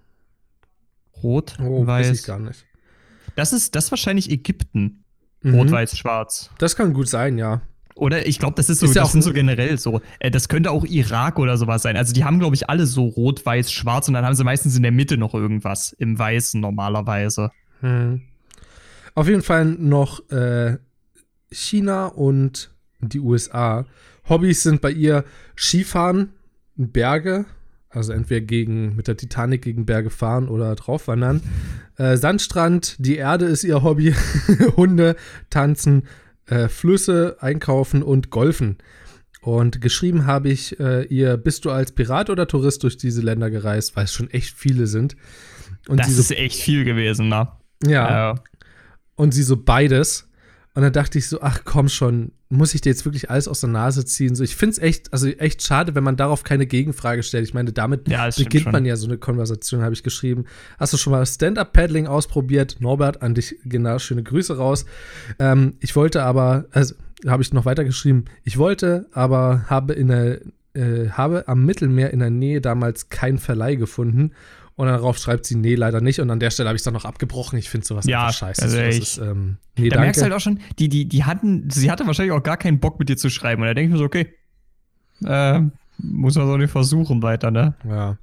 Rot, 1.26 1.58
Oh, 1.60 1.86
weiß 1.88 2.08
ich 2.08 2.14
weiß. 2.14 2.24
gar 2.24 2.40
nicht. 2.40 2.66
Das 3.36 3.52
ist 3.52 3.76
das 3.76 3.86
ist 3.86 3.92
wahrscheinlich 3.92 4.30
Ägypten. 4.30 5.04
Mhm. 5.42 5.56
Rot, 5.56 5.72
weiß, 5.72 5.98
schwarz. 5.98 6.52
Das 6.60 6.76
kann 6.76 6.94
gut 6.94 7.10
sein, 7.10 7.38
ja. 7.38 7.62
Oder 7.96 8.28
ich 8.28 8.40
glaube, 8.40 8.56
das 8.56 8.70
ist 8.70 8.80
so, 8.82 8.86
Ist 8.88 8.96
ja 8.96 9.04
das 9.04 9.14
sind 9.14 9.22
so 9.22 9.32
generell 9.32 9.78
so. 9.78 10.02
Äh, 10.20 10.30
das 10.30 10.50
könnte 10.50 10.70
auch 10.72 10.84
Irak 10.86 11.40
oder 11.40 11.58
sowas 11.58 11.82
sein. 11.82 11.96
Also 11.96 12.14
die 12.14 12.26
haben, 12.26 12.40
glaube 12.40 12.56
ich, 12.56 12.70
alle 12.70 12.86
so 12.86 13.06
rot, 13.06 13.46
weiß, 13.46 13.72
schwarz 13.72 14.08
und 14.10 14.14
dann 14.16 14.26
haben 14.26 14.36
sie 14.36 14.44
meistens 14.44 14.76
in 14.76 14.84
der 14.84 14.92
Mitte 14.92 15.18
noch 15.18 15.34
irgendwas. 15.34 15.94
Im 15.94 16.20
Weißen 16.20 16.60
normalerweise. 16.60 17.52
Hm. 17.80 18.22
Auf 19.14 19.28
jeden 19.30 19.42
Fall 19.44 19.64
noch 19.66 20.30
äh, 20.30 20.78
China 21.52 22.08
und 22.08 22.72
die 23.00 23.20
USA. 23.20 23.86
Hobbys 24.28 24.64
sind 24.64 24.82
bei 24.82 24.92
ihr 24.92 25.24
Skifahren, 25.56 26.34
Berge, 26.76 27.46
also 27.96 28.14
entweder 28.14 28.42
gegen, 28.42 28.96
mit 28.96 29.08
der 29.08 29.18
Titanic 29.18 29.62
gegen 29.62 29.86
Berge 29.86 30.10
fahren 30.10 30.50
oder 30.50 30.76
draufwandern. 30.76 31.42
Äh, 31.98 32.18
Sandstrand, 32.18 32.96
die 33.00 33.16
Erde 33.16 33.46
ist 33.46 33.64
ihr 33.64 33.84
Hobby. 33.84 34.14
Hunde, 34.78 35.16
Tanzen, 35.50 36.04
äh, 36.48 36.68
Flüsse, 36.68 37.38
Einkaufen 37.40 38.04
und 38.04 38.30
Golfen. 38.30 38.78
Und 39.42 39.80
geschrieben 39.80 40.26
habe 40.26 40.50
ich 40.50 40.80
äh, 40.80 41.04
ihr, 41.06 41.38
bist 41.38 41.66
du 41.66 41.72
als 41.72 41.92
Pirat 41.92 42.30
oder 42.30 42.48
Tourist 42.48 42.84
durch 42.84 42.98
diese 42.98 43.22
Länder 43.22 43.52
gereist, 43.52 43.96
weil 43.96 44.06
es 44.06 44.14
schon 44.14 44.30
echt 44.32 44.56
viele 44.56 44.88
sind. 44.88 45.16
Und 45.88 46.00
das 46.00 46.08
sie 46.08 46.14
so, 46.14 46.22
ist 46.22 46.32
echt 46.32 46.60
viel 46.60 46.84
gewesen, 46.84 47.30
ne? 47.30 47.48
ja, 47.86 48.32
Äh, 48.32 48.36
und 49.16 49.34
sie 49.34 49.44
so 49.44 49.56
beides. 49.56 50.25
Und 50.76 50.82
dann 50.82 50.92
dachte 50.92 51.18
ich 51.18 51.28
so, 51.28 51.42
ach 51.42 51.62
komm 51.64 51.88
schon, 51.88 52.34
muss 52.50 52.76
ich 52.76 52.82
dir 52.82 52.90
jetzt 52.90 53.06
wirklich 53.06 53.30
alles 53.30 53.48
aus 53.48 53.62
der 53.62 53.70
Nase 53.70 54.04
ziehen? 54.04 54.36
So, 54.36 54.44
ich 54.44 54.58
finde 54.58 54.74
es 54.74 54.80
echt, 54.80 55.14
also 55.14 55.28
echt 55.28 55.64
schade, 55.64 55.96
wenn 55.96 56.04
man 56.04 56.18
darauf 56.18 56.44
keine 56.44 56.68
Gegenfrage 56.68 57.24
stellt. 57.24 57.46
Ich 57.46 57.54
meine, 57.54 57.72
damit 57.72 58.10
Ja, 58.10 58.30
beginnt 58.36 58.74
man 58.74 58.84
ja 58.84 58.98
so 58.98 59.08
eine 59.08 59.18
Konversation, 59.18 59.82
habe 59.82 59.94
ich 59.94 60.04
geschrieben. 60.04 60.44
Hast 60.78 60.92
du 60.92 60.98
schon 60.98 61.12
mal 61.12 61.26
Stand-Up-Paddling 61.26 62.08
ausprobiert? 62.08 62.78
Norbert, 62.82 63.22
an 63.22 63.36
dich 63.36 63.56
genau, 63.64 64.00
schöne 64.00 64.22
Grüße 64.22 64.58
raus. 64.58 64.86
Ähm, 65.40 65.76
ich 65.80 65.96
wollte 65.96 66.24
aber, 66.24 66.66
also 66.72 66.94
habe 67.26 67.42
ich 67.42 67.54
noch 67.54 67.64
weiter 67.64 67.86
geschrieben, 67.86 68.26
ich 68.44 68.58
wollte, 68.58 69.08
aber 69.14 69.66
habe 69.70 69.94
in 69.94 70.10
der, 70.10 70.42
äh, 70.74 71.10
habe 71.10 71.48
am 71.48 71.66
Mittelmeer 71.66 72.12
in 72.12 72.20
der 72.20 72.30
Nähe 72.30 72.60
damals 72.60 73.08
keinen 73.08 73.38
Verleih 73.40 73.76
gefunden. 73.76 74.32
Und 74.78 74.88
darauf 74.88 75.18
schreibt 75.18 75.46
sie, 75.46 75.56
nee, 75.56 75.76
leider 75.76 76.02
nicht. 76.02 76.20
Und 76.20 76.30
an 76.30 76.40
der 76.40 76.52
Stelle 76.52 76.68
habe 76.68 76.76
ich 76.76 76.82
es 76.82 76.84
dann 76.84 76.94
noch 76.94 77.06
abgebrochen. 77.06 77.58
Ich 77.58 77.70
finde 77.70 77.88
sowas 77.88 78.06
Ja, 78.08 78.26
einfach 78.28 78.40
scheiße. 78.40 78.62
also 78.62 78.78
das 78.78 78.96
ich- 78.96 79.02
ist, 79.02 79.18
ähm, 79.20 79.58
nee, 79.78 79.88
da 79.90 79.96
danke. 79.96 80.00
merkst 80.08 80.20
du 80.22 80.24
halt 80.26 80.34
auch 80.34 80.40
schon, 80.42 80.60
die, 80.80 80.90
die, 80.90 81.06
die 81.06 81.24
hatten, 81.24 81.70
sie 81.70 81.90
hatte 81.90 82.06
wahrscheinlich 82.06 82.34
auch 82.34 82.44
gar 82.44 82.58
keinen 82.58 82.80
Bock 82.80 83.00
mit 83.00 83.08
dir 83.08 83.16
zu 83.16 83.30
schreiben. 83.30 83.62
Und 83.62 83.70
da 83.70 83.74
denke 83.74 83.88
ich 83.88 83.92
mir 83.94 84.00
so, 84.00 84.04
okay. 84.06 84.28
Äh, 85.24 85.62
muss 85.98 86.36
man 86.36 86.46
so 86.46 86.58
nicht 86.58 86.72
versuchen 86.72 87.24
weiter, 87.24 87.52
ne? 87.52 87.74
Ja. 87.88 88.18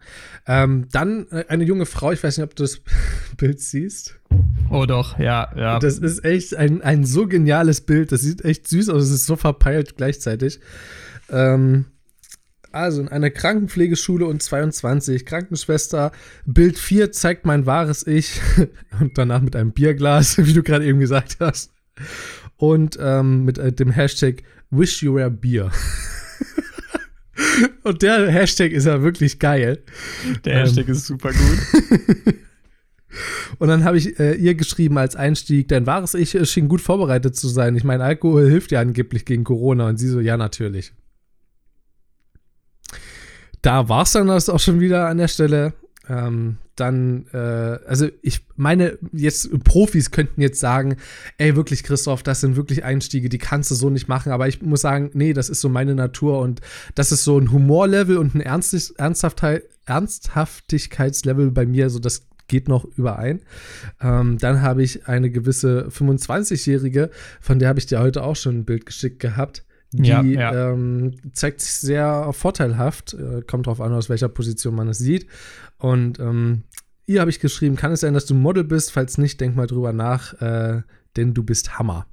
Ähm, 0.46 0.88
dann 0.92 1.26
äh, 1.30 1.46
eine 1.48 1.64
junge 1.64 1.86
Frau, 1.86 2.12
ich 2.12 2.22
weiß 2.22 2.36
nicht, 2.36 2.44
ob 2.44 2.54
du 2.54 2.64
das 2.64 2.82
Bild 3.38 3.60
siehst. 3.60 4.20
Oh 4.68 4.84
doch, 4.84 5.18
ja, 5.18 5.50
ja. 5.56 5.78
Das 5.78 5.96
ist 5.98 6.22
echt 6.22 6.54
ein, 6.54 6.82
ein 6.82 7.06
so 7.06 7.26
geniales 7.26 7.80
Bild. 7.80 8.12
Das 8.12 8.20
sieht 8.20 8.44
echt 8.44 8.68
süß 8.68 8.90
aus, 8.90 9.04
es 9.04 9.10
ist 9.10 9.24
so 9.26 9.36
verpeilt 9.36 9.96
gleichzeitig. 9.96 10.60
Ähm, 11.30 11.86
also 12.74 13.00
in 13.00 13.08
einer 13.08 13.30
Krankenpflegeschule 13.30 14.26
und 14.26 14.42
22, 14.42 15.26
Krankenschwester, 15.26 16.12
Bild 16.46 16.78
4 16.78 17.12
zeigt 17.12 17.46
mein 17.46 17.66
wahres 17.66 18.06
Ich 18.06 18.40
und 19.00 19.16
danach 19.16 19.40
mit 19.40 19.56
einem 19.56 19.72
Bierglas, 19.72 20.38
wie 20.44 20.52
du 20.52 20.62
gerade 20.62 20.84
eben 20.84 21.00
gesagt 21.00 21.36
hast. 21.40 21.72
Und 22.56 22.98
ähm, 23.00 23.44
mit 23.44 23.58
äh, 23.58 23.72
dem 23.72 23.90
Hashtag 23.90 24.42
Wish 24.70 25.02
You 25.02 25.16
Were 25.16 25.30
Beer. 25.30 25.70
und 27.82 28.02
der 28.02 28.30
Hashtag 28.30 28.72
ist 28.72 28.86
ja 28.86 29.02
wirklich 29.02 29.38
geil. 29.38 29.82
Der 30.44 30.60
Hashtag 30.60 30.86
ähm, 30.86 30.92
ist 30.92 31.06
super 31.06 31.30
gut. 31.32 32.34
Und 33.58 33.68
dann 33.68 33.84
habe 33.84 33.98
ich 33.98 34.18
äh, 34.18 34.34
ihr 34.34 34.54
geschrieben 34.54 34.96
als 34.96 35.16
Einstieg, 35.16 35.68
dein 35.68 35.86
wahres 35.86 36.14
Ich 36.14 36.36
schien 36.50 36.68
gut 36.68 36.80
vorbereitet 36.80 37.36
zu 37.36 37.48
sein. 37.48 37.76
Ich 37.76 37.84
meine, 37.84 38.04
Alkohol 38.04 38.48
hilft 38.48 38.72
ja 38.72 38.80
angeblich 38.80 39.26
gegen 39.26 39.44
Corona. 39.44 39.88
Und 39.88 39.98
sie 39.98 40.08
so, 40.08 40.20
ja, 40.20 40.38
natürlich 40.38 40.94
da 43.62 43.88
war 43.88 44.02
es 44.02 44.12
dann 44.12 44.26
das 44.26 44.48
auch 44.48 44.60
schon 44.60 44.80
wieder 44.80 45.08
an 45.08 45.18
der 45.18 45.28
Stelle. 45.28 45.74
Ähm, 46.08 46.58
dann, 46.74 47.26
äh, 47.32 47.36
also 47.86 48.08
ich 48.22 48.44
meine, 48.56 48.98
jetzt 49.12 49.50
Profis 49.62 50.10
könnten 50.10 50.40
jetzt 50.40 50.58
sagen, 50.58 50.96
ey, 51.38 51.54
wirklich, 51.54 51.84
Christoph, 51.84 52.22
das 52.22 52.40
sind 52.40 52.56
wirklich 52.56 52.82
Einstiege, 52.82 53.28
die 53.28 53.38
kannst 53.38 53.70
du 53.70 53.74
so 53.74 53.88
nicht 53.88 54.08
machen. 54.08 54.32
Aber 54.32 54.48
ich 54.48 54.62
muss 54.62 54.80
sagen, 54.80 55.10
nee, 55.14 55.32
das 55.32 55.48
ist 55.48 55.60
so 55.60 55.68
meine 55.68 55.94
Natur 55.94 56.40
und 56.40 56.60
das 56.94 57.12
ist 57.12 57.24
so 57.24 57.38
ein 57.38 57.52
Humorlevel 57.52 58.18
und 58.18 58.34
ein 58.34 58.40
Ernst 58.40 58.98
Ernsthaftheit 58.98 59.64
Ernsthaftigkeitslevel 59.84 61.50
bei 61.50 61.66
mir, 61.66 61.90
so 61.90 61.98
das 61.98 62.26
geht 62.48 62.68
noch 62.68 62.84
überein. 62.84 63.40
Ähm, 64.00 64.38
dann 64.38 64.62
habe 64.62 64.82
ich 64.82 65.06
eine 65.08 65.30
gewisse 65.30 65.88
25-Jährige, 65.88 67.10
von 67.40 67.58
der 67.58 67.68
habe 67.68 67.78
ich 67.78 67.86
dir 67.86 68.00
heute 68.00 68.22
auch 68.22 68.36
schon 68.36 68.58
ein 68.58 68.64
Bild 68.64 68.86
geschickt 68.86 69.20
gehabt. 69.20 69.64
Die 69.92 70.08
ja, 70.08 70.22
ja. 70.22 70.72
Ähm, 70.72 71.12
zeigt 71.32 71.60
sich 71.60 71.74
sehr 71.74 72.32
vorteilhaft, 72.32 73.14
äh, 73.14 73.42
kommt 73.42 73.66
drauf 73.66 73.80
an, 73.80 73.92
aus 73.92 74.08
welcher 74.08 74.28
Position 74.28 74.74
man 74.74 74.88
es 74.88 74.98
sieht. 74.98 75.26
Und 75.78 76.18
ähm, 76.18 76.62
ihr 77.06 77.20
habe 77.20 77.30
ich 77.30 77.40
geschrieben, 77.40 77.76
kann 77.76 77.92
es 77.92 78.00
sein, 78.00 78.14
dass 78.14 78.26
du 78.26 78.34
Model 78.34 78.64
bist? 78.64 78.92
Falls 78.92 79.18
nicht, 79.18 79.40
denk 79.40 79.54
mal 79.54 79.66
drüber 79.66 79.92
nach, 79.92 80.40
äh, 80.40 80.82
denn 81.16 81.34
du 81.34 81.42
bist 81.42 81.78
Hammer. 81.78 82.06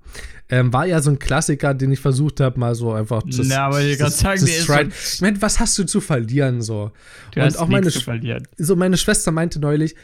Ähm, 0.50 0.74
war 0.74 0.86
ja 0.86 1.02
so 1.02 1.10
ein 1.10 1.20
Klassiker, 1.20 1.74
den 1.74 1.92
ich 1.92 2.00
versucht 2.00 2.42
habe, 2.42 2.60
mal 2.60 2.76
so 2.76 2.92
einfach 2.92 3.24
zu 3.24 3.44
Na, 3.46 3.68
aber 3.68 3.82
ich 3.82 3.98
gerade 3.98 4.12
sagen, 4.12 4.46
der 4.46 4.88
ist 4.88 5.14
Ich 5.14 5.22
meine, 5.22 5.42
was 5.42 5.60
hast 5.60 5.78
du 5.78 5.86
zu 5.86 6.02
verlieren 6.02 6.62
so? 6.62 6.92
Du 7.34 7.42
Und 7.42 7.58
auch 7.58 7.68
meine, 7.68 7.90
zu 7.90 8.02
verlieren. 8.02 8.48
so 8.58 8.76
meine 8.76 8.98
Schwester 8.98 9.32
meinte 9.32 9.60
neulich, 9.60 9.96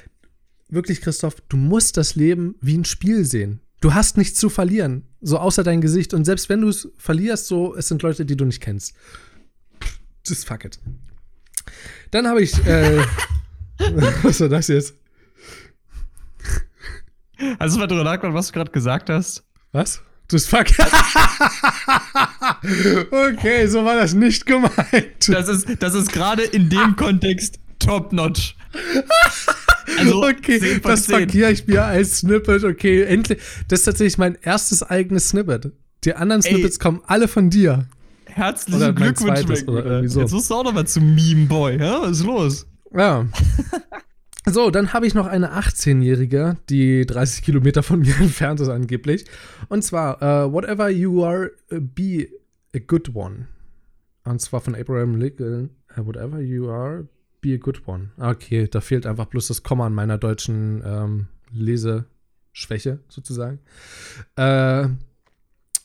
wirklich 0.69 1.01
Christoph, 1.01 1.35
du 1.49 1.57
musst 1.57 1.97
das 1.97 2.15
Leben 2.15 2.55
wie 2.61 2.77
ein 2.77 2.85
Spiel 2.85 3.25
sehen. 3.25 3.59
Du 3.81 3.93
hast 3.93 4.17
nichts 4.17 4.39
zu 4.39 4.49
verlieren, 4.49 5.03
so 5.21 5.37
außer 5.37 5.63
dein 5.63 5.81
Gesicht. 5.81 6.13
Und 6.13 6.25
selbst 6.25 6.49
wenn 6.49 6.61
du 6.61 6.69
es 6.69 6.89
verlierst, 6.97 7.47
so, 7.47 7.75
es 7.75 7.87
sind 7.87 8.01
Leute, 8.01 8.25
die 8.25 8.35
du 8.35 8.45
nicht 8.45 8.61
kennst. 8.61 8.95
Just 10.25 10.47
fuck 10.47 10.65
it. 10.65 10.79
Dann 12.11 12.27
habe 12.27 12.41
ich, 12.41 12.53
äh, 12.65 13.03
was 14.23 14.39
war 14.39 14.49
das 14.49 14.67
jetzt? 14.69 14.95
Hast 17.59 17.75
du 17.75 17.79
mal 17.79 17.87
drüber 17.87 18.03
nachgedacht, 18.03 18.33
was 18.33 18.47
du 18.47 18.53
gerade 18.53 18.71
gesagt 18.71 19.09
hast? 19.09 19.43
Was? 19.71 20.01
Just 20.31 20.49
fuck. 20.49 20.65
okay, 23.11 23.67
so 23.67 23.85
war 23.85 23.95
das 23.97 24.13
nicht 24.13 24.45
gemeint. 24.45 25.27
Das 25.27 25.47
ist, 25.47 25.67
das 25.79 25.93
ist 25.93 26.11
gerade 26.11 26.43
in 26.43 26.69
dem 26.69 26.95
Kontext 26.95 27.59
top 27.77 28.13
notch. 28.13 28.55
Also 29.97 30.23
okay, 30.23 30.79
das 30.81 31.07
markiere 31.07 31.51
ich 31.51 31.67
mir 31.67 31.83
als 31.83 32.19
Snippet. 32.19 32.63
Okay, 32.63 33.03
endlich. 33.03 33.39
Das 33.67 33.79
ist 33.79 33.85
tatsächlich 33.85 34.17
mein 34.17 34.37
erstes 34.41 34.83
eigenes 34.83 35.29
Snippet. 35.29 35.71
Die 36.03 36.13
anderen 36.13 36.41
Snippets 36.41 36.77
Ey. 36.77 36.81
kommen 36.81 37.01
alle 37.05 37.27
von 37.27 37.49
dir. 37.49 37.87
Herzlichen 38.25 38.95
Glückwunsch, 38.95 39.63
oder 39.67 40.07
so. 40.07 40.21
Jetzt 40.21 40.33
musst 40.33 40.49
du 40.49 40.55
auch 40.55 40.63
noch 40.63 40.73
mal 40.73 40.85
zum 40.85 41.15
Meme 41.15 41.45
Boy. 41.45 41.77
Ja? 41.79 42.01
Was 42.01 42.19
ist 42.19 42.25
los? 42.25 42.67
Ja. 42.93 43.25
So, 44.47 44.69
dann 44.69 44.93
habe 44.93 45.07
ich 45.07 45.15
noch 45.15 45.25
eine 45.25 45.57
18-Jährige, 45.57 46.57
die 46.69 47.05
30 47.07 47.43
Kilometer 47.43 47.81
von 47.81 48.01
mir 48.01 48.15
entfernt 48.19 48.59
ist 48.59 48.69
angeblich. 48.69 49.25
Und 49.69 49.83
zwar, 49.83 50.21
uh, 50.21 50.53
Whatever 50.53 50.89
you 50.89 51.23
are, 51.25 51.51
uh, 51.71 51.79
be 51.79 52.27
a 52.75 52.79
good 52.79 53.15
one. 53.15 53.47
Und 54.23 54.39
zwar 54.41 54.61
von 54.61 54.75
Abraham 54.75 55.15
Lincoln. 55.15 55.71
Uh, 55.97 56.05
whatever 56.05 56.39
you 56.41 56.69
are, 56.69 57.07
be 57.45 57.53
a 57.53 57.57
good 57.57 57.83
one. 57.85 58.09
Okay, 58.17 58.67
da 58.67 58.81
fehlt 58.81 59.05
einfach 59.05 59.25
bloß 59.25 59.47
das 59.47 59.61
Komma 59.61 59.85
an 59.85 59.93
meiner 59.93 60.17
deutschen 60.17 60.81
ähm, 60.83 61.27
Leseschwäche 61.51 62.99
sozusagen. 63.07 63.59
Äh, 64.35 64.87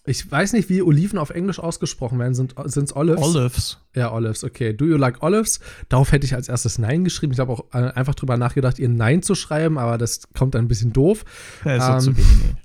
ich 0.07 0.31
weiß 0.31 0.55
nicht, 0.55 0.71
wie 0.71 0.81
Oliven 0.81 1.19
auf 1.19 1.29
Englisch 1.29 1.59
ausgesprochen 1.59 2.19
werden. 2.19 2.35
Sind 2.35 2.55
es 2.57 2.97
Olives? 2.97 3.23
Olives. 3.23 3.79
Ja, 3.95 4.11
Olives, 4.11 4.43
okay. 4.43 4.73
Do 4.73 4.87
you 4.87 4.97
like 4.97 5.23
Olives? 5.23 5.61
Darauf 5.91 6.11
hätte 6.13 6.25
ich 6.25 6.35
als 6.35 6.49
erstes 6.49 6.79
Nein 6.79 7.05
geschrieben. 7.05 7.35
Ich 7.35 7.39
habe 7.39 7.53
auch 7.53 7.67
äh, 7.75 7.93
einfach 7.93 8.15
drüber 8.15 8.39
nachgedacht, 8.39 8.79
ihr 8.79 8.89
Nein 8.89 9.23
zu 9.23 9.35
schreiben, 9.35 9.77
aber 9.77 9.99
das 9.99 10.33
kommt 10.33 10.55
dann 10.55 10.65
ein 10.65 10.69
bisschen 10.69 10.95
doof. 10.95 11.25
Ja, 11.67 11.77
ist 11.77 12.07
ähm, 12.07 12.15
zu 12.15 12.17
wenig. 12.17 12.57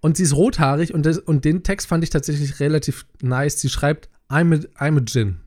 Und 0.00 0.16
sie 0.16 0.22
ist 0.22 0.36
rothaarig 0.36 0.94
und, 0.94 1.04
das, 1.06 1.18
und 1.18 1.44
den 1.44 1.62
Text 1.64 1.88
fand 1.88 2.04
ich 2.04 2.10
tatsächlich 2.10 2.60
relativ 2.60 3.06
nice. 3.22 3.60
Sie 3.60 3.70
schreibt, 3.70 4.08
I'm 4.28 4.54
a, 4.54 4.84
I'm 4.84 4.98
a 4.98 5.04
Gin. 5.04 5.40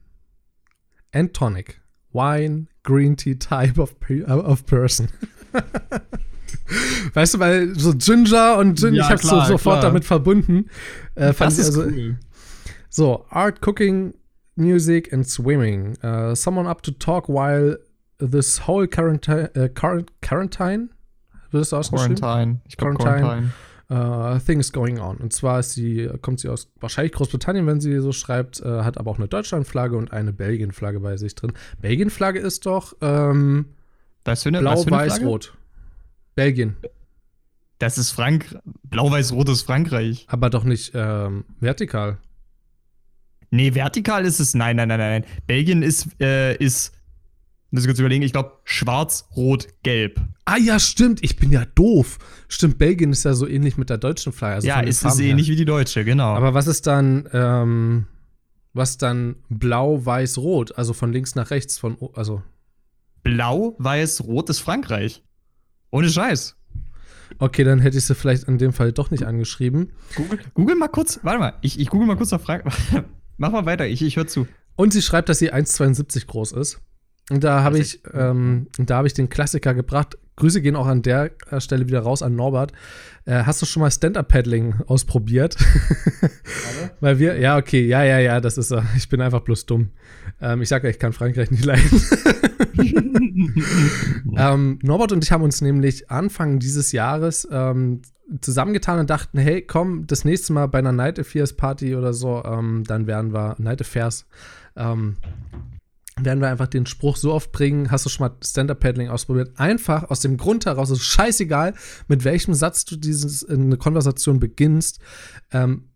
And 1.14 1.34
Tonic. 1.34 1.80
Wine, 2.18 2.68
Green 2.84 3.16
Tea 3.16 3.36
Type 3.36 3.80
of, 3.80 3.96
of 4.28 4.66
Person. 4.66 5.10
weißt 7.14 7.36
du, 7.36 7.40
weil 7.40 7.78
so 7.78 7.94
Ginger 7.94 8.58
und 8.58 8.80
Gin, 8.80 8.96
ja, 8.96 9.04
ich 9.04 9.10
habe 9.10 9.22
so 9.22 9.40
sofort 9.42 9.80
klar. 9.80 9.82
damit 9.82 10.04
verbunden. 10.04 10.70
Äh, 11.16 11.34
das 11.34 11.60
ist 11.60 11.68
also, 11.68 11.84
cool. 11.84 12.18
So, 12.90 13.26
Art, 13.30 13.62
Cooking, 13.62 14.16
Music 14.56 15.14
and 15.14 15.28
Swimming. 15.28 15.96
Uh, 16.04 16.34
someone 16.34 16.68
up 16.68 16.82
to 16.82 16.92
talk 16.92 17.30
while 17.30 17.78
this 18.18 18.68
whole 18.68 18.88
quarantine, 18.88 19.50
uh, 19.56 19.68
quarantine, 19.70 20.90
wird 21.52 21.72
das 21.72 21.90
Quarantine. 21.90 22.62
Ich 22.68 22.78
glaube 22.78 22.96
Quarantine. 22.96 23.22
Quarantine 23.22 23.54
uh, 23.92 24.38
Things 24.40 24.72
Going 24.72 25.00
On. 25.00 25.18
Und 25.18 25.34
zwar 25.34 25.60
ist 25.60 25.74
sie, 25.74 26.10
kommt 26.22 26.40
sie 26.40 26.50
aus 26.50 26.72
wahrscheinlich 26.80 27.14
Großbritannien, 27.14 27.66
wenn 27.68 27.82
sie 27.82 28.00
so 28.00 28.12
schreibt, 28.12 28.62
uh, 28.62 28.84
hat 28.84 28.98
aber 28.98 29.12
auch 29.12 29.18
eine 29.18 29.28
Deutschlandflagge 29.28 29.98
und 29.98 30.12
eine 30.12 30.34
Belgien-Flagge 30.34 31.00
bei 31.00 31.18
sich 31.18 31.36
drin. 31.36 31.54
Belgien-Flagge 31.82 32.40
ist 32.40 32.66
doch 32.66 32.96
ähm, 33.02 33.66
was 34.24 34.44
für 34.44 34.50
eine, 34.50 34.60
blau, 34.60 34.76
für 34.76 34.88
eine 34.88 34.98
weiß, 34.98 35.22
rot. 35.22 35.54
Belgien. 36.36 36.76
Das 37.80 37.98
ist 37.98 38.12
Frank. 38.12 38.58
Blau-Weiß-Rot 38.84 39.50
ist 39.50 39.62
Frankreich. 39.62 40.26
Aber 40.30 40.50
doch 40.50 40.64
nicht 40.64 40.92
ähm, 40.96 41.46
vertikal. 41.60 42.18
Nee, 43.50 43.74
vertikal 43.74 44.26
ist 44.26 44.40
es. 44.40 44.54
Nein, 44.54 44.76
nein, 44.76 44.88
nein, 44.90 45.00
nein. 45.00 45.26
Belgien 45.46 45.84
ist, 45.84 46.08
äh, 46.20 46.56
ist 46.58 46.97
muss 47.72 47.84
ich 47.84 47.88
kurz 47.88 48.00
überlegen, 48.00 48.24
ich 48.24 48.32
glaube, 48.32 48.54
schwarz, 48.64 49.28
rot, 49.36 49.68
gelb. 49.84 50.22
Ah 50.46 50.58
ja, 50.58 50.80
stimmt, 50.80 51.24
ich 51.24 51.36
bin 51.36 51.52
ja 51.52 51.66
doof. 51.76 52.18
Stimmt, 52.48 52.78
Belgien 52.78 53.12
ist 53.12 53.26
ja 53.26 53.34
so 53.34 53.48
ähnlich 53.48 53.78
mit 53.78 53.90
der 53.90 53.98
deutschen 53.98 54.32
Flagge. 54.32 54.56
Also 54.56 54.68
ja, 54.68 54.80
ist 54.80 55.04
es 55.04 55.20
ähnlich 55.20 55.50
wie 55.50 55.56
die 55.56 55.66
deutsche, 55.66 56.06
genau. 56.06 56.34
Aber 56.36 56.54
was 56.54 56.68
ist 56.68 56.88
dann, 56.88 57.28
ähm, 57.34 58.08
was 58.74 58.98
dann 58.98 59.36
blau, 59.50 60.06
weiß, 60.06 60.38
rot? 60.38 60.78
Also 60.78 60.94
von 60.94 61.12
links 61.12 61.36
nach 61.36 61.52
rechts, 61.52 61.78
von, 61.78 61.98
also. 62.14 62.42
Blau, 63.24 63.76
weiß, 63.80 64.24
rot 64.24 64.50
ist 64.50 64.60
Frankreich. 64.60 65.24
Ohne 65.92 66.10
Scheiß. 66.10 66.56
Okay, 67.40 67.66
dann 67.66 67.80
hätte 67.80 67.98
ich 67.98 68.06
sie 68.06 68.16
vielleicht 68.16 68.46
in 68.46 68.58
dem 68.58 68.72
Fall 68.72 68.94
doch 68.94 69.12
nicht 69.12 69.24
angeschrieben. 69.24 69.92
Google, 70.16 70.40
Google 70.54 70.76
mal 70.76 70.88
kurz, 70.88 71.20
warte 71.24 71.40
mal, 71.40 71.54
ich, 71.62 71.80
ich 71.80 71.90
google 71.90 72.08
mal 72.08 72.16
kurz 72.16 72.32
nach 72.32 72.42
Frankreich. 72.42 72.74
Mach 73.38 73.52
mal 73.52 73.66
weiter, 73.66 73.86
ich, 73.86 74.02
ich 74.02 74.16
höre 74.16 74.28
zu. 74.28 74.48
Und 74.76 74.94
sie 74.94 75.02
schreibt, 75.02 75.28
dass 75.28 75.40
sie 75.40 75.54
1,72 75.54 76.26
groß 76.26 76.54
ist. 76.54 76.80
Und 77.30 77.44
da 77.44 77.64
habe 77.64 77.80
ich, 77.80 78.02
ähm, 78.14 78.68
da 78.78 78.98
habe 78.98 79.08
ich 79.08 79.14
den 79.14 79.30
Klassiker 79.30 79.74
gebracht. 79.74 80.18
Grüße 80.38 80.62
gehen 80.62 80.76
auch 80.76 80.86
an 80.86 81.02
der 81.02 81.32
äh, 81.50 81.60
Stelle 81.60 81.88
wieder 81.88 82.02
raus 82.02 82.22
an 82.22 82.36
Norbert. 82.36 82.72
Äh, 83.26 83.44
hast 83.44 83.62
du 83.62 83.66
schon 83.66 83.82
mal 83.82 83.92
Stand-Up-Paddling 83.92 84.76
ausprobiert? 84.86 85.58
Weil 87.02 87.20
wir, 87.20 87.38
ja, 87.40 87.58
okay, 87.58 87.86
ja, 87.86 88.04
ja, 88.04 88.20
ja, 88.20 88.40
das 88.40 88.58
ist, 88.58 88.72
äh, 88.72 88.82
ich 88.96 89.10
bin 89.10 89.20
einfach 89.20 89.42
bloß 89.42 89.66
dumm. 89.66 89.90
Ähm, 90.40 90.62
ich 90.62 90.70
sage 90.70 90.88
ja, 90.88 90.92
ich 90.92 91.00
kann 91.00 91.12
Frankreich 91.12 91.52
nicht 91.52 91.66
leiden. 91.66 92.02
ähm, 94.38 94.80
Norbert 94.84 95.12
und 95.12 95.24
ich 95.24 95.32
haben 95.32 95.44
uns 95.44 95.60
nämlich 95.62 96.10
Anfang 96.10 96.60
dieses 96.60 96.92
Jahres 96.92 97.48
ähm, 97.52 98.02
zusammengetan 98.42 99.00
und 99.00 99.10
dachten, 99.10 99.40
hey, 99.40 99.62
komm, 99.62 100.08
das 100.08 100.24
nächste 100.24 100.54
Mal 100.54 100.68
bei 100.68 100.80
einer 100.80 100.92
Night 100.92 101.20
Affairs 101.20 101.54
Party 101.54 101.96
oder 101.96 102.14
so, 102.14 102.44
ähm, 102.46 102.84
dann 102.86 103.08
werden 103.08 103.34
wir 103.34 103.56
Night 103.58 103.82
Affairs, 103.82 104.26
ähm, 104.76 105.18
werden 106.20 106.42
wir 106.42 106.50
einfach 106.50 106.68
den 106.68 106.86
Spruch 106.86 107.18
so 107.18 107.34
oft 107.34 107.52
bringen, 107.52 107.92
hast 107.92 108.06
du 108.06 108.10
schon 108.10 108.28
mal 108.28 108.36
Stand-Up-Paddling 108.44 109.10
ausprobiert? 109.10 109.52
Einfach 109.60 110.10
aus 110.10 110.20
dem 110.20 110.38
Grund 110.38 110.66
heraus, 110.66 110.90
es 110.90 111.00
ist 111.00 111.06
scheißegal, 111.06 111.74
mit 112.08 112.24
welchem 112.24 112.54
Satz 112.54 112.86
du 112.86 112.96
dieses, 112.96 113.44
in 113.44 113.66
eine 113.66 113.78
Konversation 113.78 114.40
beginnst. 114.40 115.00
Ähm, 115.52 115.90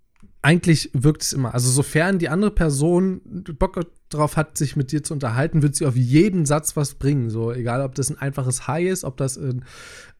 eigentlich 0.44 0.90
wirkt 0.94 1.22
es 1.22 1.34
immer. 1.34 1.54
Also 1.54 1.70
sofern 1.70 2.18
die 2.18 2.30
andere 2.30 2.52
Person 2.52 3.22
Bock 3.60 3.80
drauf 4.10 4.38
hat, 4.38 4.58
sich 4.58 4.76
mit 4.76 4.92
dir 4.92 5.04
zu 5.04 5.14
unterhalten, 5.14 5.62
wird 5.62 5.76
sie 5.76 5.86
auf 5.86 5.96
jeden 5.96 6.46
Satz 6.46 6.76
was 6.76 6.96
bringen. 6.96 7.30
So, 7.30 7.52
egal 7.52 7.82
ob 7.82 7.94
das 7.96 8.10
ein 8.10 8.18
einfaches 8.18 8.68
Hi 8.68 8.88
ist, 8.88 9.04
ob 9.04 9.18
das 9.18 9.38
in, 9.38 9.64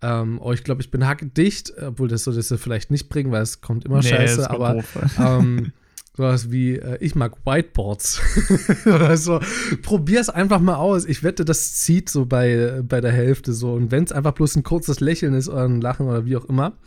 ähm, 0.02 0.40
oh, 0.42 0.52
ich 0.54 0.64
glaube, 0.64 0.82
ich 0.82 0.92
bin 0.92 1.08
hackedicht, 1.08 1.74
obwohl 1.82 2.08
das 2.08 2.24
so 2.24 2.32
das 2.32 2.50
sie 2.50 2.58
vielleicht 2.58 2.92
nicht 2.92 3.10
bringen, 3.10 3.32
weil 3.32 3.42
es 3.42 3.62
kommt 3.62 3.84
immer 3.84 4.00
nee, 4.00 4.10
scheiße, 4.10 4.50
aber 4.50 4.84
ähm, 5.18 5.72
sowas 6.16 6.52
wie, 6.52 6.78
äh, 6.78 6.98
ich 7.00 7.16
mag 7.16 7.46
Whiteboards. 7.46 8.22
Oder 8.86 9.18
so. 9.18 9.40
Probier's 9.82 10.30
einfach 10.30 10.60
mal 10.60 10.76
aus. 10.76 11.06
Ich 11.06 11.24
wette, 11.24 11.46
das 11.46 11.76
zieht 11.76 12.10
so 12.10 12.26
bei, 12.26 12.82
bei 12.84 13.02
der 13.02 13.12
Hälfte 13.12 13.54
so. 13.54 13.74
Und 13.74 13.92
wenn 13.92 14.04
es 14.04 14.12
einfach 14.12 14.34
bloß 14.34 14.56
ein 14.58 14.64
kurzes 14.64 15.00
Lächeln 15.00 15.34
ist 15.34 15.50
oder 15.50 15.66
ein 15.66 15.82
Lachen 15.82 16.08
oder 16.08 16.26
wie 16.26 16.38
auch 16.38 16.46
immer. 16.46 16.78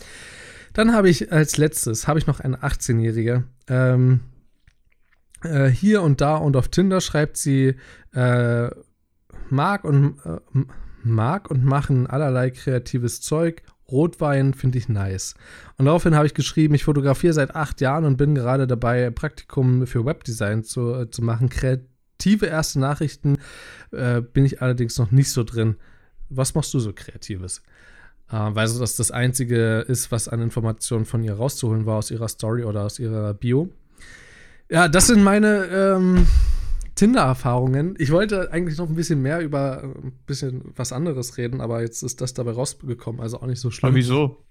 Dann 0.73 0.93
habe 0.93 1.09
ich 1.09 1.33
als 1.33 1.57
letztes, 1.57 2.09
habe 2.09 2.19
ich 2.19 2.27
noch 2.27 2.41
eine 2.41 2.59
18-Jährige. 2.59 3.45
Ähm, 3.69 4.21
äh, 5.43 5.69
hier 5.69 6.03
und 6.03 6.21
da 6.21 6.37
und 6.37 6.57
auf 6.57 6.69
Tinder 6.69 7.01
schreibt 7.01 7.37
sie, 7.37 7.77
äh, 8.13 8.71
mag 9.51 9.85
und 9.85 10.19
äh, 10.25 10.41
mag 11.03 11.51
und 11.51 11.65
machen 11.65 12.07
allerlei 12.07 12.51
kreatives 12.51 13.21
Zeug. 13.21 13.63
Rotwein 13.91 14.55
finde 14.55 14.79
ich 14.79 14.89
nice. 14.89 15.35
Und 15.77 15.87
daraufhin 15.87 16.15
habe 16.15 16.27
ich 16.27 16.35
geschrieben, 16.35 16.75
ich 16.75 16.85
fotografiere 16.85 17.35
seit 17.35 17.55
acht 17.55 17.81
Jahren 17.81 18.05
und 18.05 18.17
bin 18.17 18.35
gerade 18.35 18.67
dabei, 18.67 19.11
Praktikum 19.11 19.87
für 19.87 20.05
Webdesign 20.05 20.65
zu, 20.65 20.95
äh, 20.95 21.11
zu 21.11 21.23
machen. 21.23 21.49
Kreative 21.49 22.47
erste 22.47 22.81
Nachrichten 22.81 23.39
äh, 23.93 24.21
bin 24.21 24.45
ich 24.45 24.63
allerdings 24.63 24.99
noch 24.99 25.11
nicht 25.11 25.31
so 25.31 25.45
drin. 25.45 25.77
Was 26.31 26.55
machst 26.55 26.73
du 26.73 26.79
so 26.79 26.93
Kreatives? 26.93 27.63
Äh, 28.31 28.37
weil 28.37 28.67
so 28.69 28.81
das 28.81 28.97
das 28.97 29.11
Einzige 29.11 29.81
ist, 29.81 30.11
was 30.11 30.29
an 30.29 30.41
Informationen 30.41 31.05
von 31.05 31.23
ihr 31.23 31.35
rauszuholen 31.35 31.85
war 31.87 31.97
aus 31.97 32.11
ihrer 32.11 32.29
Story 32.29 32.65
oder 32.65 32.83
aus 32.83 32.99
ihrer 32.99 33.35
Bio. 33.35 33.69
Ja, 34.71 34.89
das 34.89 35.09
sind 35.09 35.23
meine 35.23 35.67
ähm, 35.67 36.27
Tinder-Erfahrungen. 36.95 37.95
Ich 37.99 38.11
wollte 38.11 38.53
eigentlich 38.53 38.79
noch 38.79 38.89
ein 38.89 38.95
bisschen 38.95 39.21
mehr 39.23 39.41
über 39.41 39.83
äh, 39.83 39.87
ein 39.87 40.13
bisschen 40.27 40.73
was 40.77 40.93
anderes 40.93 41.37
reden, 41.37 41.61
aber 41.61 41.83
jetzt 41.83 42.03
ist 42.03 42.21
das 42.21 42.35
dabei 42.35 42.53
rausgekommen, 42.53 43.21
also 43.21 43.41
auch 43.41 43.47
nicht 43.47 43.61
so 43.61 43.71
schlimm. 43.71 43.89
Aber 43.89 43.97
wieso? 43.97 44.45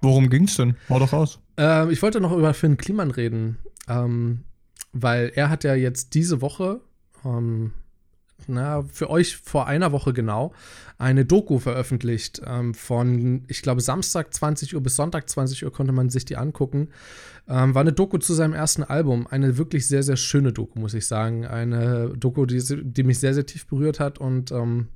Worum 0.00 0.30
ging's 0.30 0.56
denn? 0.56 0.76
Hau 0.88 0.98
doch 0.98 1.12
raus. 1.12 1.40
Ähm, 1.56 1.90
ich 1.90 2.02
wollte 2.02 2.20
noch 2.20 2.32
über 2.32 2.54
Finn 2.54 2.76
Kliman 2.76 3.12
reden, 3.12 3.58
ähm, 3.88 4.44
weil 4.92 5.30
er 5.34 5.48
hat 5.48 5.62
ja 5.64 5.74
jetzt 5.74 6.14
diese 6.14 6.40
Woche 6.40 6.80
ähm, 7.24 7.72
na, 8.48 8.82
für 8.82 9.10
euch 9.10 9.36
vor 9.36 9.66
einer 9.66 9.92
Woche 9.92 10.12
genau, 10.12 10.52
eine 10.98 11.24
Doku 11.24 11.58
veröffentlicht. 11.58 12.42
Ähm, 12.46 12.74
von, 12.74 13.44
ich 13.48 13.62
glaube, 13.62 13.80
Samstag 13.80 14.32
20 14.32 14.74
Uhr 14.74 14.82
bis 14.82 14.96
Sonntag 14.96 15.28
20 15.28 15.64
Uhr 15.64 15.72
konnte 15.72 15.92
man 15.92 16.10
sich 16.10 16.24
die 16.24 16.36
angucken. 16.36 16.88
Ähm, 17.48 17.74
war 17.74 17.80
eine 17.80 17.92
Doku 17.92 18.18
zu 18.18 18.34
seinem 18.34 18.54
ersten 18.54 18.84
Album. 18.84 19.26
Eine 19.26 19.58
wirklich 19.58 19.88
sehr, 19.88 20.02
sehr 20.02 20.16
schöne 20.16 20.52
Doku, 20.52 20.78
muss 20.78 20.94
ich 20.94 21.06
sagen. 21.06 21.46
Eine 21.46 22.10
Doku, 22.16 22.46
die, 22.46 22.62
die 22.82 23.02
mich 23.02 23.18
sehr, 23.18 23.34
sehr 23.34 23.46
tief 23.46 23.66
berührt 23.66 24.00
hat 24.00 24.18
und 24.18 24.52
ähm, 24.52 24.88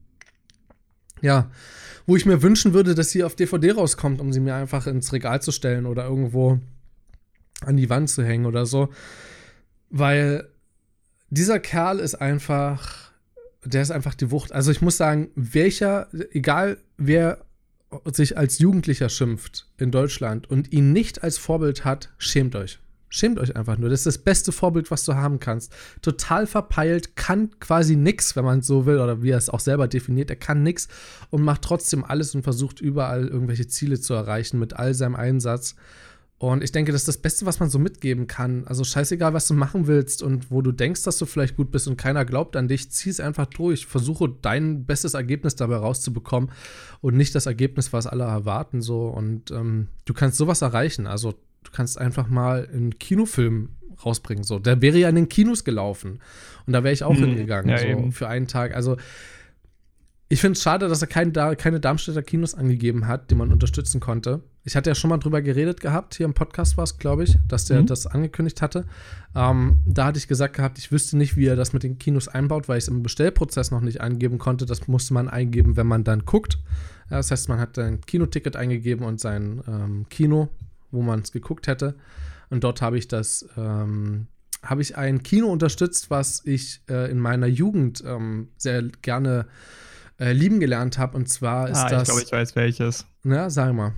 ja, 1.23 1.51
wo 2.07 2.15
ich 2.15 2.27
mir 2.27 2.43
wünschen 2.43 2.73
würde, 2.73 2.95
dass 2.95 3.11
sie 3.11 3.25
auf 3.25 3.35
DVD 3.35 3.73
rauskommt, 3.73 4.21
um 4.21 4.33
sie 4.33 4.41
mir 4.41 4.55
einfach 4.55 4.87
ins 4.87 5.13
Regal 5.13 5.43
zu 5.43 5.51
stellen 5.51 5.87
oder 5.87 6.05
irgendwo 6.05 6.61
an 7.63 7.77
die 7.77 7.91
Wand 7.91 8.11
zu 8.11 8.23
hängen 8.23 8.47
oder 8.47 8.67
so. 8.67 8.91
Weil 9.91 10.49
dieser 11.31 11.59
Kerl 11.59 11.99
ist 11.99 12.15
einfach 12.15 13.06
der 13.67 13.83
ist 13.83 13.91
einfach 13.91 14.15
die 14.15 14.31
Wucht. 14.31 14.53
Also 14.53 14.71
ich 14.71 14.81
muss 14.81 14.97
sagen, 14.97 15.31
welcher, 15.35 16.09
egal 16.33 16.79
wer 16.97 17.45
sich 18.13 18.37
als 18.37 18.59
Jugendlicher 18.59 19.09
schimpft 19.09 19.67
in 19.79 19.91
Deutschland 19.91 20.49
und 20.51 20.73
ihn 20.73 20.93
nicht 20.93 21.23
als 21.23 21.39
Vorbild 21.39 21.85
hat, 21.85 22.13
schämt 22.19 22.57
euch. 22.57 22.79
Schämt 23.09 23.39
euch 23.39 23.55
einfach 23.55 23.79
nur. 23.79 23.89
Das 23.89 24.01
ist 24.01 24.07
das 24.07 24.19
beste 24.19 24.51
Vorbild, 24.51 24.91
was 24.91 25.05
du 25.05 25.15
haben 25.15 25.39
kannst. 25.39 25.73
Total 26.03 26.47
verpeilt, 26.47 27.17
kann 27.17 27.51
quasi 27.61 27.95
nix, 27.95 28.35
wenn 28.35 28.45
man 28.45 28.63
so 28.63 28.85
will, 28.85 28.99
oder 28.99 29.23
wie 29.23 29.31
er 29.31 29.39
es 29.39 29.49
auch 29.49 29.61
selber 29.61 29.87
definiert. 29.87 30.29
Er 30.29 30.37
kann 30.37 30.63
nix 30.63 30.89
und 31.31 31.43
macht 31.43 31.63
trotzdem 31.63 32.05
alles 32.05 32.35
und 32.35 32.43
versucht 32.43 32.81
überall 32.81 33.29
irgendwelche 33.29 33.69
Ziele 33.69 34.01
zu 34.01 34.13
erreichen 34.15 34.59
mit 34.59 34.75
all 34.75 34.93
seinem 34.93 35.15
Einsatz. 35.15 35.77
Und 36.39 36.63
ich 36.63 36.71
denke, 36.71 36.93
das 36.93 37.03
ist 37.03 37.09
das 37.09 37.17
Beste, 37.17 37.47
was 37.47 37.61
man 37.61 37.71
so 37.71 37.79
mitgeben 37.79 38.27
kann. 38.27 38.67
Also 38.67 38.85
scheißegal, 38.85 39.33
was 39.33 39.49
du 39.49 39.55
machen 39.55 39.87
willst 39.87 40.23
und 40.23 40.51
wo 40.51 40.61
du 40.61 40.71
denkst, 40.71 41.03
dass 41.05 41.17
du 41.17 41.25
vielleicht 41.25 41.57
gut 41.57 41.71
bist 41.71 41.89
und 41.89 41.97
keiner 41.97 42.27
glaubt 42.27 42.57
an 42.57 42.69
dich, 42.69 42.91
zieh 42.91 43.09
es 43.09 43.21
einfach 43.21 43.47
durch. 43.47 43.87
Versuche 43.87 44.29
dein 44.43 44.85
bestes 44.85 45.15
Ergebnis 45.15 45.57
dabei 45.57 45.77
rauszubekommen 45.77 46.51
und 47.01 47.17
nicht 47.17 47.35
das 47.35 47.47
Ergebnis, 47.47 47.95
was 47.95 48.07
alle 48.07 48.25
erwarten. 48.25 48.83
So. 48.83 49.07
Und 49.07 49.51
ähm, 49.51 49.89
du 50.05 50.13
kannst 50.13 50.37
sowas 50.37 50.61
erreichen. 50.61 51.07
Also 51.07 51.33
du 51.65 51.71
kannst 51.73 51.97
einfach 51.97 52.29
mal 52.29 52.69
einen 52.71 52.99
Kinofilm 52.99 53.71
rausbringen. 54.05 54.45
So, 54.45 54.59
der 54.59 54.83
wäre 54.83 54.99
ja 54.99 55.09
in 55.09 55.15
den 55.15 55.31
Kinos 55.31 55.65
gelaufen. 55.65 56.21
Und 56.67 56.75
da 56.75 56.85
wäre 56.85 56.93
ich 56.93 57.03
auch 57.03 57.17
hm, 57.17 57.25
hingegangen, 57.25 57.71
ja, 57.71 57.79
so 57.79 57.87
eben. 57.87 58.13
für 58.13 58.29
einen 58.29 58.47
Tag. 58.47 58.75
Also 58.75 58.99
ich 60.29 60.41
finde 60.41 60.57
es 60.57 60.63
schade, 60.63 60.89
dass 60.89 61.03
er 61.03 61.07
kein, 61.07 61.33
keine 61.33 61.79
Darmstädter 61.79 62.23
Kinos 62.23 62.55
angegeben 62.55 63.07
hat, 63.07 63.31
die 63.31 63.37
man 63.37 63.53
unterstützen 63.53 64.01
konnte. 64.01 64.43
Ich 64.65 64.75
hatte 64.75 64.91
ja 64.91 64.97
schon 64.97 65.11
mal 65.11 65.19
drüber 65.19 65.41
geredet 65.41 65.81
gehabt, 65.81 66.17
hier 66.17 66.27
im 66.27 66.35
Podcast 66.35 66.77
war 66.77 66.83
es, 66.83 66.99
glaube 66.99 67.23
ich, 67.23 67.39
dass 67.47 67.67
der 67.67 67.83
mhm. 67.83 67.87
das 67.87 68.09
angekündigt 68.09 68.61
hatte. 68.61 68.87
Ähm, 69.37 69.79
da 69.87 70.07
hatte 70.07 70.19
ich 70.19 70.27
gesagt 70.27 70.57
gehabt, 70.57 70.79
ich 70.79 70.91
wüsste 70.91 71.17
nicht, 71.17 71.37
wie 71.37 71.47
er 71.47 71.55
das 71.55 71.73
mit 71.73 71.85
den 71.85 71.99
Kinos 71.99 72.27
einbaut, 72.27 72.69
weil 72.69 72.79
ich 72.79 72.85
es 72.85 72.89
im 72.89 73.05
Bestellprozess 73.05 73.71
noch 73.71 73.81
nicht 73.81 74.01
eingeben 74.01 74.39
konnte. 74.39 74.67
Das 74.67 74.89
musste 74.89 75.15
man 75.15 75.29
eingeben, 75.29 75.77
wenn 75.77 75.87
man 75.87 76.03
dann 76.03 76.25
guckt. 76.25 76.59
Das 77.09 77.31
heißt, 77.31 77.49
man 77.49 77.61
hat 77.61 77.79
ein 77.79 78.01
Kinoticket 78.01 78.57
eingegeben 78.57 79.07
und 79.07 79.21
sein 79.21 79.63
ähm, 79.69 80.07
Kino, 80.11 80.49
wo 80.91 81.03
man 81.03 81.21
es 81.21 81.31
geguckt 81.31 81.69
hätte. 81.69 81.95
Und 82.51 82.65
dort 82.65 82.83
habe 82.83 82.99
ich 82.99 83.07
das, 83.07 83.49
ähm, 83.57 84.27
habe 84.65 84.83
ich 84.83 84.97
ein 84.97 85.23
Kino 85.23 85.47
unterstützt, 85.47 86.11
was 86.11 86.45
ich 86.45 86.81
äh, 86.91 87.09
in 87.13 87.21
meiner 87.21 87.47
Jugend 87.47 88.03
ähm, 88.05 88.49
sehr 88.57 88.83
gerne 89.03 89.47
äh, 89.47 89.86
lieben 90.19 90.61
gelernt 90.61 90.99
habe. 90.99 91.17
Und 91.17 91.29
zwar 91.29 91.69
ist 91.69 91.79
ah, 91.79 91.89
das. 91.89 92.03
Ich 92.03 92.09
glaube, 92.09 92.23
ich 92.23 92.33
weiß 92.33 92.57
welches. 92.57 93.07
Na, 93.23 93.51
sag 93.51 93.75
mal. 93.75 93.93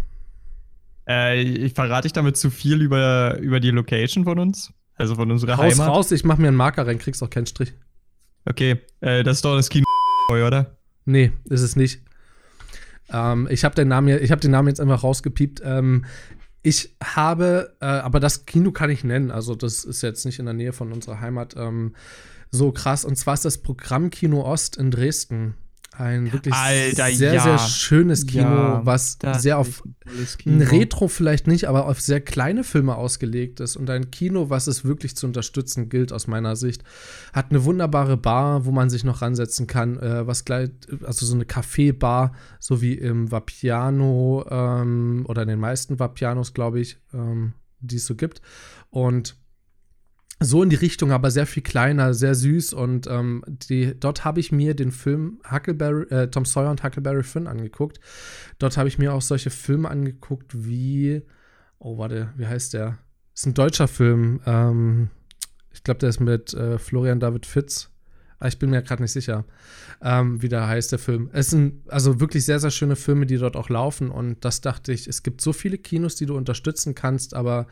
Äh, 1.08 1.40
ich 1.40 1.72
verrate 1.72 2.06
ich 2.06 2.12
damit 2.12 2.36
zu 2.36 2.50
viel 2.50 2.82
über, 2.82 3.38
über 3.38 3.60
die 3.60 3.70
Location 3.70 4.24
von 4.24 4.38
uns? 4.38 4.72
Also 4.96 5.14
von 5.14 5.30
unserer 5.30 5.56
Haus 5.56 5.74
Heimat? 5.74 5.88
raus, 5.88 6.12
ich 6.12 6.24
mach 6.24 6.38
mir 6.38 6.48
einen 6.48 6.56
Marker 6.56 6.86
rein, 6.86 6.98
kriegst 6.98 7.22
auch 7.22 7.30
keinen 7.30 7.46
Strich. 7.46 7.72
Okay, 8.44 8.80
äh, 9.00 9.22
das 9.22 9.38
ist 9.38 9.44
doch 9.44 9.56
das 9.56 9.70
Kino, 9.70 9.84
oder? 10.30 10.76
Nee, 11.04 11.32
ist 11.44 11.62
es 11.62 11.76
nicht. 11.76 12.02
Ähm, 13.10 13.48
ich 13.50 13.64
habe 13.64 13.74
den, 13.74 13.88
Namen, 13.88 14.08
hab 14.30 14.40
den 14.40 14.50
Namen 14.50 14.68
jetzt 14.68 14.80
einfach 14.80 15.02
rausgepiept. 15.02 15.62
Ähm, 15.64 16.04
ich 16.62 16.94
habe, 17.02 17.76
äh, 17.80 17.86
aber 17.86 18.20
das 18.20 18.44
Kino 18.44 18.72
kann 18.72 18.90
ich 18.90 19.04
nennen, 19.04 19.30
also 19.30 19.54
das 19.54 19.84
ist 19.84 20.02
jetzt 20.02 20.26
nicht 20.26 20.38
in 20.38 20.44
der 20.44 20.54
Nähe 20.54 20.72
von 20.72 20.92
unserer 20.92 21.20
Heimat 21.20 21.54
ähm, 21.56 21.94
so 22.50 22.72
krass. 22.72 23.04
Und 23.04 23.16
zwar 23.16 23.34
ist 23.34 23.44
das 23.44 23.58
Programmkino 23.58 24.42
Ost 24.42 24.76
in 24.76 24.90
Dresden. 24.90 25.54
Ein 25.98 26.32
wirklich 26.32 26.54
Alter, 26.54 27.10
sehr, 27.10 27.34
ja. 27.34 27.42
sehr 27.42 27.58
schönes 27.58 28.26
Kino, 28.26 28.42
ja, 28.42 28.86
was 28.86 29.18
sehr 29.38 29.58
auf 29.58 29.82
ein 30.46 30.62
Retro 30.62 31.08
vielleicht 31.08 31.48
nicht, 31.48 31.66
aber 31.66 31.86
auf 31.86 32.00
sehr 32.00 32.20
kleine 32.20 32.62
Filme 32.62 32.94
ausgelegt 32.94 33.58
ist. 33.58 33.76
Und 33.76 33.90
ein 33.90 34.12
Kino, 34.12 34.48
was 34.48 34.68
es 34.68 34.84
wirklich 34.84 35.16
zu 35.16 35.26
unterstützen 35.26 35.88
gilt, 35.88 36.12
aus 36.12 36.28
meiner 36.28 36.54
Sicht. 36.54 36.84
Hat 37.32 37.50
eine 37.50 37.64
wunderbare 37.64 38.16
Bar, 38.16 38.64
wo 38.64 38.70
man 38.70 38.90
sich 38.90 39.02
noch 39.02 39.22
ransetzen 39.22 39.66
kann, 39.66 39.98
äh, 39.98 40.24
was 40.24 40.44
gleich, 40.44 40.70
also 41.04 41.26
so 41.26 41.34
eine 41.34 41.44
Café-Bar, 41.44 42.32
so 42.60 42.80
wie 42.80 42.94
im 42.94 43.32
Vapiano 43.32 44.46
ähm, 44.48 45.24
oder 45.28 45.42
in 45.42 45.48
den 45.48 45.60
meisten 45.60 45.98
Vapianos, 45.98 46.54
glaube 46.54 46.78
ich, 46.78 46.98
ähm, 47.12 47.54
die 47.80 47.96
es 47.96 48.06
so 48.06 48.14
gibt. 48.14 48.40
Und 48.90 49.36
so 50.40 50.62
in 50.62 50.70
die 50.70 50.76
Richtung, 50.76 51.12
aber 51.12 51.30
sehr 51.30 51.46
viel 51.46 51.62
kleiner, 51.62 52.14
sehr 52.14 52.34
süß. 52.34 52.72
Und 52.72 53.06
ähm, 53.06 53.42
die, 53.48 53.98
dort 53.98 54.24
habe 54.24 54.40
ich 54.40 54.52
mir 54.52 54.74
den 54.74 54.92
Film 54.92 55.40
Huckleberry, 55.50 56.04
äh, 56.14 56.28
Tom 56.28 56.44
Sawyer 56.44 56.70
und 56.70 56.84
Huckleberry 56.84 57.22
Finn 57.22 57.46
angeguckt. 57.46 57.98
Dort 58.58 58.76
habe 58.76 58.88
ich 58.88 58.98
mir 58.98 59.12
auch 59.12 59.22
solche 59.22 59.50
Filme 59.50 59.88
angeguckt 59.90 60.52
wie, 60.54 61.22
oh, 61.78 61.98
warte, 61.98 62.32
wie 62.36 62.46
heißt 62.46 62.74
der? 62.74 62.98
ist 63.38 63.46
ein 63.46 63.54
deutscher 63.54 63.86
Film. 63.86 64.40
Ähm, 64.46 65.10
ich 65.72 65.84
glaube, 65.84 66.00
der 66.00 66.08
ist 66.08 66.18
mit 66.18 66.54
äh, 66.54 66.78
Florian 66.78 67.20
David 67.20 67.46
Fitz. 67.46 67.90
Ah, 68.40 68.48
ich 68.48 68.58
bin 68.58 68.70
mir 68.70 68.82
gerade 68.82 69.02
nicht 69.02 69.12
sicher, 69.12 69.44
ähm, 70.02 70.42
wie 70.42 70.48
der 70.48 70.66
heißt, 70.66 70.90
der 70.90 70.98
Film. 70.98 71.30
Es 71.32 71.50
sind 71.50 71.88
also 71.88 72.20
wirklich 72.20 72.44
sehr, 72.44 72.58
sehr 72.58 72.70
schöne 72.70 72.96
Filme, 72.96 73.26
die 73.26 73.36
dort 73.36 73.56
auch 73.56 73.68
laufen. 73.68 74.10
Und 74.10 74.44
das 74.44 74.60
dachte 74.60 74.92
ich, 74.92 75.06
es 75.06 75.22
gibt 75.22 75.40
so 75.40 75.52
viele 75.52 75.78
Kinos, 75.78 76.16
die 76.16 76.26
du 76.26 76.36
unterstützen 76.36 76.96
kannst, 76.96 77.34
aber 77.34 77.68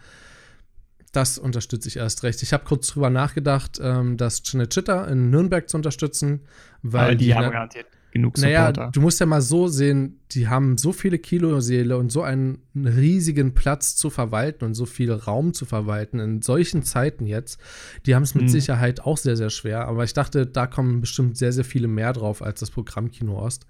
das 1.16 1.38
unterstütze 1.38 1.88
ich 1.88 1.96
erst 1.96 2.22
recht. 2.22 2.42
Ich 2.42 2.52
habe 2.52 2.64
kurz 2.64 2.88
drüber 2.88 3.10
nachgedacht, 3.10 3.80
ähm, 3.82 4.16
das 4.16 4.44
Cinecittà 4.44 5.06
in 5.08 5.30
Nürnberg 5.30 5.68
zu 5.68 5.76
unterstützen, 5.76 6.42
weil 6.82 7.04
Aber 7.04 7.14
die, 7.14 7.24
die 7.26 7.34
haben 7.34 7.50
garantiert 7.50 7.86
genug 8.16 8.38
Supporter. 8.38 8.72
Naja, 8.72 8.90
du 8.90 9.00
musst 9.00 9.20
ja 9.20 9.26
mal 9.26 9.42
so 9.42 9.68
sehen, 9.68 10.20
die 10.32 10.48
haben 10.48 10.78
so 10.78 10.92
viele 10.92 11.18
Kiloseele 11.18 11.96
und 11.96 12.10
so 12.10 12.22
einen 12.22 12.62
riesigen 12.74 13.54
Platz 13.54 13.96
zu 13.96 14.10
verwalten 14.10 14.64
und 14.64 14.74
so 14.74 14.86
viel 14.86 15.12
Raum 15.12 15.54
zu 15.54 15.64
verwalten 15.64 16.18
in 16.18 16.42
solchen 16.42 16.82
Zeiten 16.82 17.26
jetzt. 17.26 17.60
Die 18.06 18.14
haben 18.14 18.22
es 18.22 18.34
mit 18.34 18.44
hm. 18.44 18.48
Sicherheit 18.48 19.00
auch 19.00 19.18
sehr, 19.18 19.36
sehr 19.36 19.50
schwer. 19.50 19.86
Aber 19.86 20.04
ich 20.04 20.14
dachte, 20.14 20.46
da 20.46 20.66
kommen 20.66 21.00
bestimmt 21.00 21.36
sehr, 21.36 21.52
sehr 21.52 21.64
viele 21.64 21.88
mehr 21.88 22.12
drauf 22.12 22.42
als 22.42 22.60
das 22.60 22.70
Programm 22.70 23.10
Kino 23.10 23.38
Ost. 23.38 23.66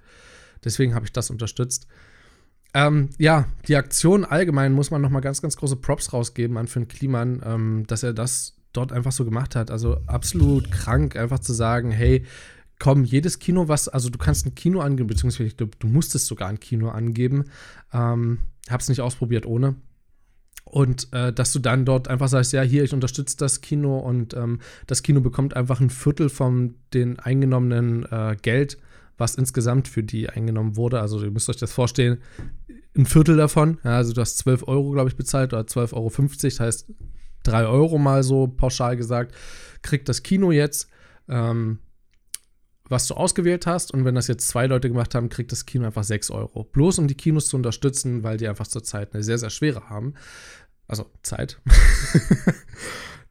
Deswegen 0.64 0.94
habe 0.94 1.04
ich 1.06 1.12
das 1.12 1.30
unterstützt. 1.30 1.86
Ähm, 2.76 3.08
ja, 3.16 3.46
die 3.68 3.76
Aktion 3.76 4.26
allgemein 4.26 4.74
muss 4.74 4.90
man 4.90 5.00
noch 5.00 5.08
mal 5.08 5.20
ganz, 5.20 5.40
ganz 5.40 5.56
große 5.56 5.76
Props 5.76 6.12
rausgeben 6.12 6.58
an 6.58 6.66
Finn 6.66 6.88
Kliman, 6.88 7.40
ähm, 7.42 7.84
dass 7.86 8.02
er 8.02 8.12
das 8.12 8.54
dort 8.74 8.92
einfach 8.92 9.12
so 9.12 9.24
gemacht 9.24 9.56
hat. 9.56 9.70
Also 9.70 9.96
absolut 10.06 10.70
krank, 10.70 11.16
einfach 11.16 11.38
zu 11.38 11.54
sagen, 11.54 11.90
hey, 11.90 12.26
komm, 12.78 13.04
jedes 13.04 13.38
Kino, 13.38 13.68
was, 13.68 13.88
also 13.88 14.10
du 14.10 14.18
kannst 14.18 14.44
ein 14.44 14.54
Kino 14.54 14.80
angeben, 14.80 15.06
beziehungsweise 15.06 15.54
du, 15.54 15.68
du 15.78 15.86
musstest 15.86 16.26
sogar 16.26 16.50
ein 16.50 16.60
Kino 16.60 16.90
angeben. 16.90 17.46
Ähm, 17.94 18.40
hab's 18.68 18.90
nicht 18.90 19.00
ausprobiert 19.00 19.46
ohne. 19.46 19.76
Und 20.64 21.10
äh, 21.14 21.32
dass 21.32 21.54
du 21.54 21.60
dann 21.60 21.86
dort 21.86 22.08
einfach 22.08 22.28
sagst, 22.28 22.52
ja, 22.52 22.60
hier, 22.60 22.84
ich 22.84 22.92
unterstütze 22.92 23.38
das 23.38 23.62
Kino 23.62 24.00
und 24.00 24.34
ähm, 24.34 24.60
das 24.86 25.02
Kino 25.02 25.22
bekommt 25.22 25.56
einfach 25.56 25.80
ein 25.80 25.88
Viertel 25.88 26.28
von 26.28 26.74
den 26.92 27.18
eingenommenen 27.18 28.04
äh, 28.10 28.36
Geld, 28.42 28.76
was 29.16 29.34
insgesamt 29.34 29.88
für 29.88 30.02
die 30.02 30.28
eingenommen 30.28 30.76
wurde. 30.76 31.00
Also 31.00 31.22
ihr 31.22 31.30
müsst 31.30 31.48
euch 31.48 31.56
das 31.56 31.72
vorstellen, 31.72 32.18
ein 32.96 33.06
Viertel 33.06 33.36
davon, 33.36 33.78
ja, 33.84 33.96
also 33.96 34.12
du 34.12 34.20
hast 34.20 34.38
12 34.38 34.68
Euro, 34.68 34.90
glaube 34.92 35.10
ich, 35.10 35.16
bezahlt 35.16 35.52
oder 35.52 35.62
12,50 35.62 35.94
Euro, 35.94 36.10
das 36.42 36.60
heißt 36.60 36.86
3 37.42 37.66
Euro 37.66 37.98
mal 37.98 38.22
so 38.22 38.46
pauschal 38.48 38.96
gesagt, 38.96 39.34
kriegt 39.82 40.08
das 40.08 40.22
Kino 40.22 40.50
jetzt. 40.50 40.88
Ähm, 41.28 41.78
was 42.88 43.06
du 43.06 43.14
ausgewählt 43.14 43.66
hast. 43.66 43.92
Und 43.92 44.04
wenn 44.04 44.14
das 44.14 44.28
jetzt 44.28 44.48
zwei 44.48 44.66
Leute 44.66 44.88
gemacht 44.88 45.14
haben, 45.14 45.28
kriegt 45.28 45.52
das 45.52 45.66
Kino 45.66 45.86
einfach 45.86 46.04
6 46.04 46.30
Euro. 46.30 46.64
Bloß 46.64 46.98
um 46.98 47.08
die 47.08 47.14
Kinos 47.14 47.48
zu 47.48 47.56
unterstützen, 47.56 48.22
weil 48.22 48.36
die 48.36 48.48
einfach 48.48 48.66
zurzeit 48.66 49.14
eine 49.14 49.22
sehr, 49.22 49.38
sehr 49.38 49.50
schwere 49.50 49.88
haben. 49.88 50.14
Also 50.86 51.10
Zeit. 51.22 51.60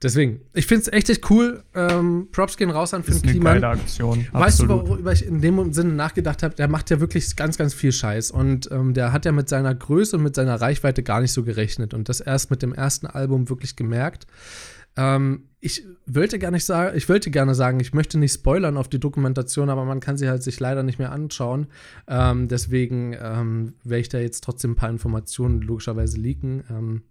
Deswegen, 0.02 0.42
ich 0.54 0.68
finde 0.68 0.84
es 0.84 0.94
echt, 0.94 1.10
echt 1.10 1.30
cool. 1.30 1.64
Ähm, 1.74 2.28
Props 2.32 2.58
gehen 2.58 2.70
raus 2.70 2.94
an 2.94 3.04
Finn 3.04 3.22
Kliman. 3.22 3.62
Geile 3.62 3.70
Aktion. 3.70 4.28
Weißt 4.32 4.60
du, 4.60 4.68
worüber 4.68 5.12
ich 5.14 5.26
in 5.26 5.42
dem 5.42 5.74
Sinne 5.74 5.94
nachgedacht 5.94 6.44
habe? 6.44 6.54
Der 6.56 6.68
macht 6.68 6.90
ja 6.90 7.00
wirklich 7.00 7.36
ganz, 7.36 7.58
ganz 7.58 7.74
viel 7.74 7.92
Scheiß. 7.92 8.32
Und 8.32 8.70
ähm, 8.72 8.94
der 8.94 9.14
hat 9.14 9.26
ja 9.26 9.32
mit 9.32 9.48
seiner 9.48 9.74
Größe 9.74 10.18
und 10.18 10.24
mit 10.24 10.36
seiner 10.36 10.60
Reichweite 10.60 11.02
gar 11.02 11.22
nicht 11.22 11.32
so 11.32 11.44
gerechnet. 11.44 11.94
Und 11.94 12.10
das 12.10 12.20
erst 12.20 12.52
mit 12.52 12.62
dem 12.62 12.74
ersten 12.74 13.08
Album 13.08 13.50
wirklich 13.50 13.76
gemerkt. 13.76 14.28
Ähm, 14.98 15.50
ich 15.60 15.84
wollte 16.06 16.40
gar 16.40 16.52
nicht 16.52 16.66
sagen, 16.66 16.96
ich 16.96 17.10
wollte 17.10 17.32
gerne 17.32 17.56
sagen, 17.56 17.80
ich 17.80 17.94
möchte 17.94 18.20
nicht 18.20 18.34
spoilern 18.34 18.78
auf 18.78 18.88
die 18.88 19.00
Dokumentation, 19.00 19.70
aber 19.70 19.84
man 19.86 20.00
kann 20.00 20.18
sie 20.18 20.30
halt 20.30 20.44
sich 20.44 20.60
leider 20.60 20.84
nicht 20.84 21.00
mehr 21.00 21.12
anschauen. 21.12 21.68
Ähm, 22.08 22.48
deswegen 22.48 23.16
ähm, 23.20 23.74
werde 23.84 24.02
ich 24.02 24.10
da 24.10 24.20
jetzt 24.20 24.44
trotzdem 24.44 24.72
ein 24.72 24.76
paar 24.76 24.90
Informationen 24.90 25.62
logischerweise 25.62 26.20
leaken. 26.20 27.04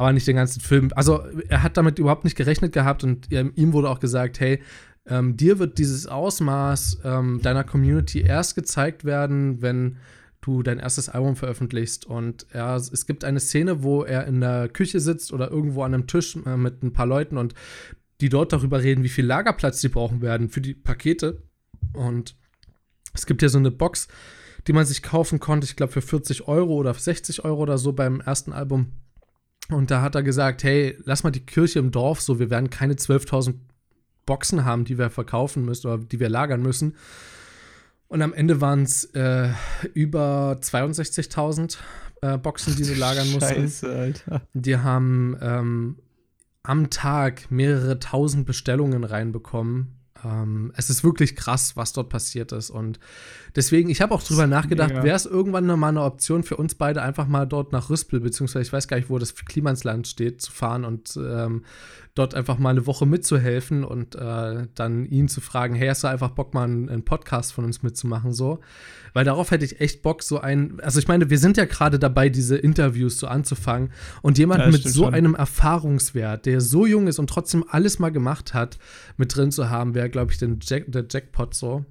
Ähm, 0.00 0.04
aber 0.04 0.12
nicht 0.12 0.26
den 0.26 0.36
ganzen 0.36 0.60
Film. 0.60 0.90
Also 0.94 1.20
er 1.48 1.62
hat 1.62 1.76
damit 1.76 1.98
überhaupt 1.98 2.24
nicht 2.24 2.36
gerechnet 2.36 2.72
gehabt 2.72 3.04
und 3.04 3.30
ihm 3.30 3.72
wurde 3.72 3.90
auch 3.90 4.00
gesagt, 4.00 4.40
hey, 4.40 4.60
ähm, 5.06 5.36
dir 5.36 5.58
wird 5.58 5.78
dieses 5.78 6.06
Ausmaß 6.06 7.00
ähm, 7.04 7.40
deiner 7.42 7.64
Community 7.64 8.20
erst 8.20 8.54
gezeigt 8.54 9.04
werden, 9.04 9.62
wenn 9.62 9.96
du 10.40 10.62
dein 10.62 10.78
erstes 10.78 11.08
Album 11.08 11.36
veröffentlichst. 11.36 12.06
Und 12.06 12.46
er, 12.50 12.76
es 12.76 13.06
gibt 13.06 13.24
eine 13.24 13.40
Szene, 13.40 13.82
wo 13.82 14.04
er 14.04 14.26
in 14.26 14.40
der 14.40 14.68
Küche 14.68 15.00
sitzt 15.00 15.32
oder 15.32 15.50
irgendwo 15.50 15.82
an 15.82 15.94
einem 15.94 16.06
Tisch 16.06 16.36
äh, 16.46 16.56
mit 16.56 16.82
ein 16.82 16.92
paar 16.92 17.06
Leuten 17.06 17.36
und 17.36 17.54
die 18.20 18.28
dort 18.28 18.52
darüber 18.52 18.82
reden, 18.82 19.02
wie 19.02 19.08
viel 19.08 19.26
Lagerplatz 19.26 19.80
sie 19.80 19.88
brauchen 19.88 20.20
werden 20.20 20.48
für 20.48 20.60
die 20.60 20.74
Pakete. 20.74 21.42
Und 21.94 22.36
es 23.14 23.26
gibt 23.26 23.40
hier 23.40 23.48
so 23.48 23.58
eine 23.58 23.70
Box, 23.70 24.08
die 24.66 24.72
man 24.72 24.84
sich 24.84 25.02
kaufen 25.02 25.40
konnte, 25.40 25.64
ich 25.64 25.76
glaube 25.76 25.92
für 25.92 26.02
40 26.02 26.46
Euro 26.46 26.74
oder 26.74 26.92
60 26.92 27.44
Euro 27.44 27.62
oder 27.62 27.78
so 27.78 27.92
beim 27.92 28.20
ersten 28.20 28.52
Album. 28.52 28.92
Und 29.70 29.90
da 29.90 30.02
hat 30.02 30.14
er 30.14 30.22
gesagt, 30.22 30.64
hey, 30.64 30.96
lass 31.04 31.22
mal 31.22 31.30
die 31.30 31.44
Kirche 31.44 31.78
im 31.78 31.90
Dorf 31.90 32.20
so, 32.20 32.38
wir 32.38 32.50
werden 32.50 32.70
keine 32.70 32.94
12.000 32.94 33.54
Boxen 34.26 34.64
haben, 34.64 34.84
die 34.84 34.98
wir 34.98 35.10
verkaufen 35.10 35.64
müssen 35.64 35.86
oder 35.86 35.98
die 35.98 36.20
wir 36.20 36.28
lagern 36.28 36.62
müssen. 36.62 36.96
Und 38.08 38.22
am 38.22 38.32
Ende 38.32 38.60
waren 38.60 38.82
es 38.82 39.04
äh, 39.14 39.50
über 39.94 40.58
62.000 40.60 41.78
äh, 42.22 42.38
Boxen, 42.38 42.76
die 42.76 42.84
sie 42.84 42.94
lagern 42.94 43.30
mussten. 43.30 43.54
Scheiße, 43.54 43.92
Alter. 43.92 44.42
Die 44.52 44.76
haben 44.76 45.36
ähm, 45.40 45.96
am 46.62 46.90
Tag 46.90 47.50
mehrere 47.50 47.98
tausend 47.98 48.46
Bestellungen 48.46 49.04
reinbekommen 49.04 50.00
ähm, 50.24 50.72
es 50.76 50.90
ist 50.90 51.04
wirklich 51.04 51.36
krass, 51.36 51.76
was 51.76 51.92
dort 51.92 52.08
passiert 52.08 52.52
ist. 52.52 52.70
Und 52.70 52.98
deswegen, 53.56 53.90
ich 53.90 54.00
habe 54.00 54.14
auch 54.14 54.22
drüber 54.22 54.46
nachgedacht, 54.46 55.02
wäre 55.02 55.16
es 55.16 55.26
irgendwann 55.26 55.66
mal 55.66 55.88
eine 55.88 56.02
Option 56.02 56.42
für 56.42 56.56
uns 56.56 56.74
beide, 56.74 57.02
einfach 57.02 57.26
mal 57.26 57.46
dort 57.46 57.72
nach 57.72 57.90
Rüspel, 57.90 58.20
beziehungsweise 58.20 58.62
ich 58.62 58.72
weiß 58.72 58.88
gar 58.88 58.96
nicht, 58.96 59.10
wo 59.10 59.18
das 59.18 59.34
Klimansland 59.34 60.06
steht, 60.08 60.40
zu 60.40 60.52
fahren 60.52 60.84
und 60.84 61.16
ähm, 61.16 61.64
dort 62.14 62.34
einfach 62.34 62.58
mal 62.58 62.70
eine 62.70 62.86
Woche 62.86 63.06
mitzuhelfen 63.06 63.84
und 63.84 64.14
äh, 64.14 64.66
dann 64.74 65.06
ihn 65.06 65.28
zu 65.28 65.40
fragen, 65.40 65.74
hey, 65.74 65.88
hast 65.88 66.02
du 66.02 66.08
einfach 66.08 66.30
Bock, 66.30 66.54
mal 66.54 66.64
einen, 66.64 66.88
einen, 66.88 67.04
Podcast 67.04 67.52
von 67.52 67.64
uns 67.64 67.82
mitzumachen, 67.82 68.32
so. 68.32 68.60
Weil 69.12 69.24
darauf 69.24 69.50
hätte 69.50 69.64
ich 69.64 69.80
echt 69.80 70.02
Bock, 70.02 70.22
so 70.22 70.40
ein, 70.40 70.80
also 70.80 70.98
ich 70.98 71.08
meine, 71.08 71.30
wir 71.30 71.38
sind 71.38 71.56
ja 71.56 71.64
gerade 71.64 71.98
dabei, 71.98 72.28
diese 72.28 72.56
Interviews 72.56 73.18
so 73.18 73.26
anzufangen 73.26 73.92
und 74.22 74.38
jemanden 74.38 74.66
ja, 74.66 74.72
mit 74.72 74.82
so 74.82 75.04
schon. 75.04 75.14
einem 75.14 75.34
Erfahrungswert, 75.34 76.46
der 76.46 76.60
so 76.60 76.84
jung 76.84 77.06
ist 77.06 77.18
und 77.18 77.30
trotzdem 77.30 77.64
alles 77.68 77.98
mal 77.98 78.10
gemacht 78.10 78.54
hat, 78.54 78.78
mit 79.16 79.34
drin 79.34 79.52
zu 79.52 79.70
haben, 79.70 79.94
wäre, 79.94 80.10
glaube 80.10 80.32
ich, 80.32 80.38
den 80.38 80.58
Jack, 80.60 80.84
der 80.88 81.06
Jackpot 81.08 81.54
so. 81.54 81.84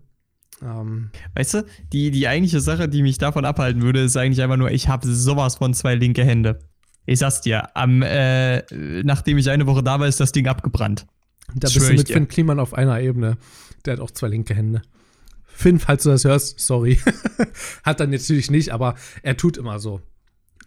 Ähm. 0.62 1.12
Weißt 1.36 1.54
du, 1.54 1.66
die, 1.92 2.12
die 2.12 2.28
eigentliche 2.28 2.62
Sache, 2.62 2.90
die 2.90 3.02
mich 3.02 3.18
davon 3.18 3.46
abhalten 3.46 3.82
würde, 3.82 4.02
ist 4.02 4.18
eigentlich 4.18 4.42
einfach 4.42 4.58
nur, 4.58 4.72
ich 4.72 4.88
habe 4.88 5.08
sowas 5.08 5.56
von 5.56 5.74
zwei 5.74 5.96
linke 5.96 6.24
Hände. 6.24 6.60
Ich 7.06 7.20
sag's 7.20 7.42
dir, 7.42 7.76
am, 7.76 8.02
äh, 8.02 8.62
nachdem 9.04 9.38
ich 9.38 9.50
eine 9.50 9.66
Woche 9.66 9.84
da 9.84 10.00
war, 10.00 10.08
ist 10.08 10.20
das 10.20 10.32
Ding 10.32 10.48
abgebrannt. 10.48 11.08
Da 11.56 11.68
bist 11.68 11.90
du 11.90 11.94
mit 11.94 12.08
Finn 12.08 12.28
Kliman 12.28 12.60
auf 12.60 12.74
einer 12.74 13.00
Ebene. 13.00 13.38
Der 13.86 13.94
hat 13.94 14.00
auch 14.00 14.12
zwei 14.12 14.28
linke 14.28 14.54
Hände. 14.54 14.82
Finn, 15.46 15.80
falls 15.80 16.04
du 16.04 16.10
das 16.10 16.24
hörst, 16.24 16.60
sorry. 16.60 17.00
hat 17.84 18.00
er 18.00 18.08
natürlich 18.08 18.52
nicht, 18.52 18.70
aber 18.70 18.96
er 19.24 19.36
tut 19.36 19.58
immer 19.58 19.80
so. 19.80 20.02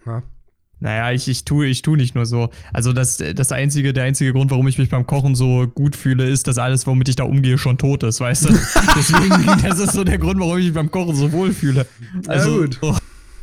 Ja. 0.05 0.23
Naja, 0.83 1.13
ich, 1.13 1.29
ich 1.29 1.45
tue 1.45 1.69
ich 1.69 1.83
tu 1.83 1.95
nicht 1.95 2.17
nur 2.17 2.27
so. 2.27 2.51
Also 2.73 2.93
das, 2.93 3.19
das 3.19 3.53
einzige, 3.53 3.93
der 3.93 4.03
einzige 4.03 4.33
Grund, 4.33 4.51
warum 4.51 4.67
ich 4.67 4.79
mich 4.79 4.91
beim 4.91 5.07
Kochen 5.07 5.37
so 5.37 5.69
gut 5.69 5.95
fühle, 5.95 6.29
ist, 6.29 6.49
dass 6.49 6.59
alles, 6.59 6.89
womit 6.89 7.09
ich 7.09 7.15
da 7.15 7.23
umgehe, 7.23 7.57
schon 7.57 7.79
tot 7.79 8.03
ist, 8.03 8.21
weißt 8.21 8.47
du? 8.47 8.49
Deswegen, 8.97 9.63
das 9.63 9.79
ist 9.79 9.93
so 9.93 10.03
der 10.03 10.19
Grund, 10.19 10.41
warum 10.41 10.59
ich 10.59 10.65
mich 10.65 10.75
beim 10.75 10.91
Kochen 10.91 11.15
so 11.15 11.31
wohl 11.31 11.53
fühle. 11.53 11.87
Also, 12.27 12.63
ja, 12.63 12.67
gut. 12.67 12.79
So, 12.81 12.97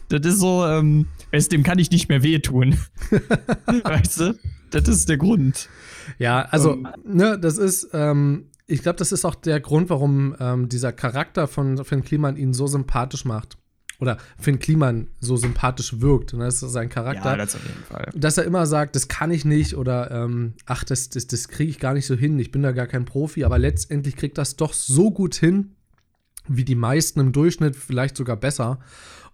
das 0.10 0.34
ist 0.34 0.40
so, 0.42 0.66
ähm, 0.66 1.08
dem 1.32 1.64
kann 1.64 1.80
ich 1.80 1.92
nicht 1.92 2.10
mehr 2.10 2.24
wehtun. 2.24 2.76
weißt 3.84 4.20
du? 4.20 4.40
Das 4.72 4.90
ist 4.90 5.08
der 5.08 5.18
Grund. 5.18 5.70
Ja, 6.18 6.42
also, 6.42 6.74
um, 6.74 6.88
ähm. 6.88 7.16
ne, 7.16 7.40
das 7.40 7.58
ist, 7.58 7.88
ähm, 7.94 8.48
ich 8.68 8.82
glaube, 8.82 8.98
das 8.98 9.14
ist 9.14 9.24
auch 9.24 9.36
der 9.36 9.62
Grund, 9.62 9.90
warum 9.90 10.36
ähm, 10.42 10.68
dieser 10.68 10.92
Charakter 10.92 11.48
von 11.48 11.86
Finn 11.86 12.04
Kliman 12.04 12.36
ihn 12.36 12.54
so 12.54 12.68
sympathisch 12.68 13.24
macht. 13.24 13.58
Oder 14.00 14.18
Finn 14.38 14.60
Kliman 14.60 15.08
so 15.20 15.36
sympathisch 15.36 16.00
wirkt. 16.00 16.34
Und 16.34 16.40
das 16.40 16.64
ist 16.64 16.72
sein 16.72 16.88
Charakter. 16.90 17.32
Ja, 17.32 17.36
das 17.36 17.56
auf 17.56 17.64
jeden 17.66 17.84
Fall. 17.84 18.10
Dass 18.16 18.38
er 18.38 18.46
immer 18.46 18.66
sagt, 18.66 18.96
das 18.96 19.10
kann 19.10 19.30
ich 19.32 19.44
nicht 19.44 19.76
oder 19.76 20.10
ähm, 20.12 20.54
ach, 20.66 20.86
das, 20.86 21.10
das, 21.10 21.28
das 21.28 21.50
kriege 21.50 21.70
ich 21.70 21.80
gar 21.80 21.94
nicht 21.94 22.06
so 22.06 22.16
hin, 22.16 22.40
ich 22.40 22.52
bin 22.52 22.64
da 22.64 22.72
gar 22.72 22.88
kein 22.88 23.06
Profi, 23.06 23.44
aber 23.44 23.60
letztendlich 23.60 24.16
kriegt 24.16 24.38
das 24.38 24.56
doch 24.56 24.74
so 24.74 25.12
gut 25.12 25.36
hin, 25.36 25.76
wie 26.48 26.64
die 26.64 26.76
meisten 26.76 27.20
im 27.20 27.34
Durchschnitt, 27.34 27.76
vielleicht 27.76 28.16
sogar 28.16 28.38
besser. 28.38 28.80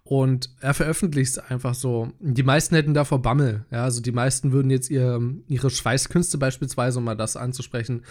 Und 0.02 0.50
er 0.60 0.72
veröffentlicht 0.72 1.32
es 1.32 1.38
einfach 1.38 1.74
so. 1.74 2.12
Die 2.20 2.44
meisten 2.44 2.76
hätten 2.76 2.94
davor 2.94 3.22
Bammel. 3.22 3.64
Ja, 3.72 3.82
also 3.82 4.00
die 4.00 4.12
meisten 4.12 4.52
würden 4.52 4.70
jetzt 4.70 4.88
ihr, 4.88 5.20
ihre 5.48 5.68
Schweißkünste 5.68 6.38
beispielsweise, 6.38 6.98
um 6.98 7.04
mal 7.04 7.16
das 7.16 7.36
anzusprechen, 7.36 8.02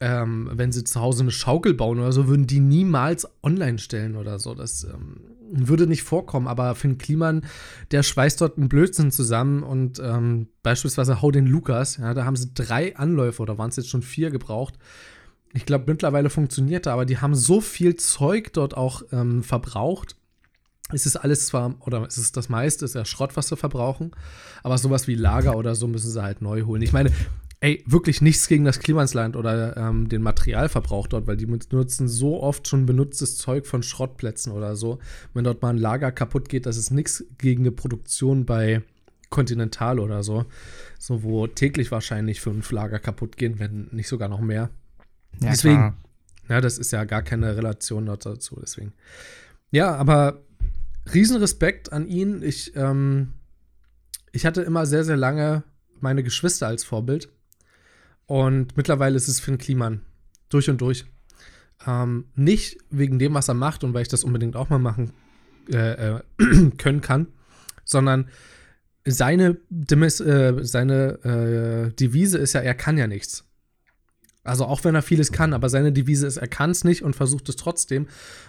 ähm, 0.00 0.50
wenn 0.52 0.72
sie 0.72 0.84
zu 0.84 1.00
Hause 1.00 1.22
eine 1.22 1.30
Schaukel 1.30 1.74
bauen 1.74 1.98
oder 1.98 2.12
so, 2.12 2.26
würden 2.26 2.46
die 2.46 2.60
niemals 2.60 3.28
online 3.42 3.78
stellen 3.78 4.16
oder 4.16 4.38
so. 4.38 4.54
Das 4.54 4.84
ähm, 4.84 5.20
würde 5.52 5.86
nicht 5.86 6.02
vorkommen. 6.02 6.48
Aber 6.48 6.74
Finn 6.74 6.98
Kliman, 6.98 7.42
der 7.90 8.02
schweißt 8.02 8.40
dort 8.40 8.56
einen 8.56 8.68
Blödsinn 8.68 9.10
zusammen 9.10 9.62
und 9.62 10.00
ähm, 10.00 10.48
beispielsweise 10.62 11.20
Hau 11.20 11.30
den 11.30 11.46
Lukas, 11.46 11.98
ja, 11.98 12.14
da 12.14 12.24
haben 12.24 12.36
sie 12.36 12.52
drei 12.54 12.96
Anläufe 12.96 13.42
oder 13.42 13.58
waren 13.58 13.68
es 13.68 13.76
jetzt 13.76 13.90
schon 13.90 14.02
vier 14.02 14.30
gebraucht. 14.30 14.74
Ich 15.52 15.66
glaube, 15.66 15.84
mittlerweile 15.86 16.30
funktioniert 16.30 16.86
er, 16.86 16.92
aber 16.94 17.04
die 17.04 17.18
haben 17.18 17.34
so 17.34 17.60
viel 17.60 17.96
Zeug 17.96 18.52
dort 18.52 18.76
auch 18.76 19.02
ähm, 19.12 19.42
verbraucht 19.42 20.16
es 20.92 21.06
ist 21.06 21.16
alles 21.16 21.46
zwar, 21.46 21.76
oder 21.86 22.04
es 22.06 22.18
ist 22.18 22.36
das 22.36 22.48
meiste, 22.48 22.84
ist 22.84 22.94
ja 22.94 23.04
Schrott, 23.04 23.36
was 23.36 23.48
sie 23.48 23.56
verbrauchen, 23.56 24.12
aber 24.62 24.78
sowas 24.78 25.06
wie 25.06 25.14
Lager 25.14 25.56
oder 25.56 25.74
so 25.74 25.86
müssen 25.86 26.10
sie 26.10 26.22
halt 26.22 26.42
neu 26.42 26.62
holen. 26.62 26.82
Ich 26.82 26.92
meine, 26.92 27.10
ey, 27.60 27.84
wirklich 27.86 28.22
nichts 28.22 28.48
gegen 28.48 28.64
das 28.64 28.78
Klimansland 28.78 29.36
oder 29.36 29.76
ähm, 29.76 30.08
den 30.08 30.22
Materialverbrauch 30.22 31.06
dort, 31.06 31.26
weil 31.26 31.36
die 31.36 31.46
nutzen 31.46 32.08
so 32.08 32.42
oft 32.42 32.66
schon 32.66 32.86
benutztes 32.86 33.36
Zeug 33.36 33.66
von 33.66 33.82
Schrottplätzen 33.82 34.52
oder 34.52 34.76
so. 34.76 34.98
Wenn 35.34 35.44
dort 35.44 35.60
mal 35.60 35.70
ein 35.70 35.78
Lager 35.78 36.10
kaputt 36.10 36.48
geht, 36.48 36.64
das 36.64 36.78
ist 36.78 36.90
nichts 36.90 37.24
gegen 37.36 37.62
eine 37.62 37.70
Produktion 37.70 38.46
bei 38.46 38.82
Continental 39.28 40.00
oder 40.00 40.22
so. 40.22 40.46
So, 40.98 41.22
wo 41.22 41.46
täglich 41.46 41.90
wahrscheinlich 41.90 42.40
fünf 42.40 42.70
Lager 42.72 42.98
kaputt 42.98 43.36
gehen, 43.36 43.58
wenn 43.58 43.88
nicht 43.92 44.08
sogar 44.08 44.28
noch 44.28 44.40
mehr. 44.40 44.70
Ja, 45.40 45.50
deswegen, 45.50 45.76
klar. 45.76 45.96
ja, 46.48 46.60
das 46.62 46.78
ist 46.78 46.92
ja 46.92 47.04
gar 47.04 47.22
keine 47.22 47.56
Relation 47.56 48.06
dazu, 48.06 48.58
deswegen. 48.60 48.94
Ja, 49.70 49.94
aber 49.94 50.40
Riesenrespekt 51.12 51.92
an 51.92 52.06
ihn. 52.06 52.42
Ich, 52.42 52.74
ähm, 52.74 53.34
ich 54.32 54.46
hatte 54.46 54.62
immer 54.62 54.86
sehr, 54.86 55.04
sehr 55.04 55.18
lange 55.18 55.62
meine 56.00 56.22
Geschwister 56.22 56.66
als 56.66 56.84
Vorbild. 56.84 57.28
Und 58.30 58.76
mittlerweile 58.76 59.16
ist 59.16 59.26
es 59.26 59.40
Finn 59.40 59.58
Kliman. 59.58 60.02
Durch 60.50 60.70
und 60.70 60.80
durch. 60.80 61.04
Ähm, 61.84 62.26
nicht 62.36 62.78
wegen 62.88 63.18
dem, 63.18 63.34
was 63.34 63.48
er 63.48 63.54
macht 63.54 63.82
und 63.82 63.92
weil 63.92 64.02
ich 64.02 64.08
das 64.08 64.22
unbedingt 64.22 64.54
auch 64.54 64.68
mal 64.68 64.78
machen 64.78 65.10
äh, 65.72 66.18
äh, 66.18 66.20
können 66.78 67.00
kann, 67.00 67.26
sondern 67.84 68.28
seine, 69.04 69.56
Demis, 69.68 70.20
äh, 70.20 70.54
seine 70.62 71.90
äh, 71.90 71.92
Devise 71.92 72.38
ist 72.38 72.52
ja, 72.52 72.60
er 72.60 72.74
kann 72.74 72.96
ja 72.96 73.08
nichts. 73.08 73.48
Also 74.44 74.64
auch 74.64 74.84
wenn 74.84 74.94
er 74.94 75.02
vieles 75.02 75.32
kann, 75.32 75.52
aber 75.52 75.68
seine 75.68 75.92
Devise 75.92 76.28
ist, 76.28 76.36
er 76.36 76.46
kann 76.46 76.70
es 76.70 76.84
nicht 76.84 77.02
und 77.02 77.16
versucht 77.16 77.48
es 77.48 77.56
trotzdem. 77.56 78.06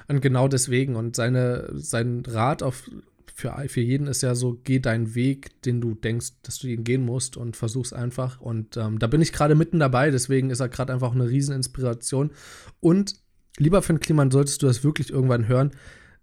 Und 0.07 0.21
genau 0.21 0.47
deswegen. 0.47 0.95
Und 0.95 1.15
seine, 1.15 1.71
sein 1.73 2.21
Rat 2.27 2.61
auf, 2.61 2.87
für, 3.35 3.53
für 3.67 3.81
jeden 3.81 4.07
ist 4.07 4.21
ja 4.21 4.35
so, 4.35 4.59
geh 4.63 4.79
deinen 4.79 5.15
Weg, 5.15 5.61
den 5.63 5.81
du 5.81 5.93
denkst, 5.93 6.33
dass 6.43 6.59
du 6.59 6.67
ihn 6.67 6.83
gehen 6.83 7.05
musst 7.05 7.37
und 7.37 7.55
versuch's 7.55 7.93
einfach. 7.93 8.39
Und 8.39 8.77
ähm, 8.77 8.99
da 8.99 9.07
bin 9.07 9.21
ich 9.21 9.33
gerade 9.33 9.55
mitten 9.55 9.79
dabei, 9.79 10.11
deswegen 10.11 10.49
ist 10.49 10.59
er 10.59 10.69
gerade 10.69 10.93
einfach 10.93 11.13
eine 11.13 11.27
Rieseninspiration. 11.27 12.31
Und 12.79 13.15
lieber 13.57 13.81
Finn 13.81 13.99
Kliman, 13.99 14.31
solltest 14.31 14.61
du 14.61 14.67
das 14.67 14.83
wirklich 14.83 15.09
irgendwann 15.09 15.47
hören. 15.47 15.71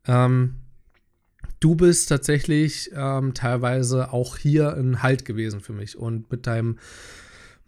Ähm, 0.06 0.56
du 1.60 1.74
bist 1.74 2.08
tatsächlich 2.08 2.90
ähm, 2.94 3.34
teilweise 3.34 4.12
auch 4.12 4.36
hier 4.36 4.74
ein 4.76 5.02
Halt 5.02 5.24
gewesen 5.24 5.60
für 5.60 5.72
mich. 5.72 5.96
Und 5.96 6.30
mit 6.30 6.46
deinem 6.46 6.78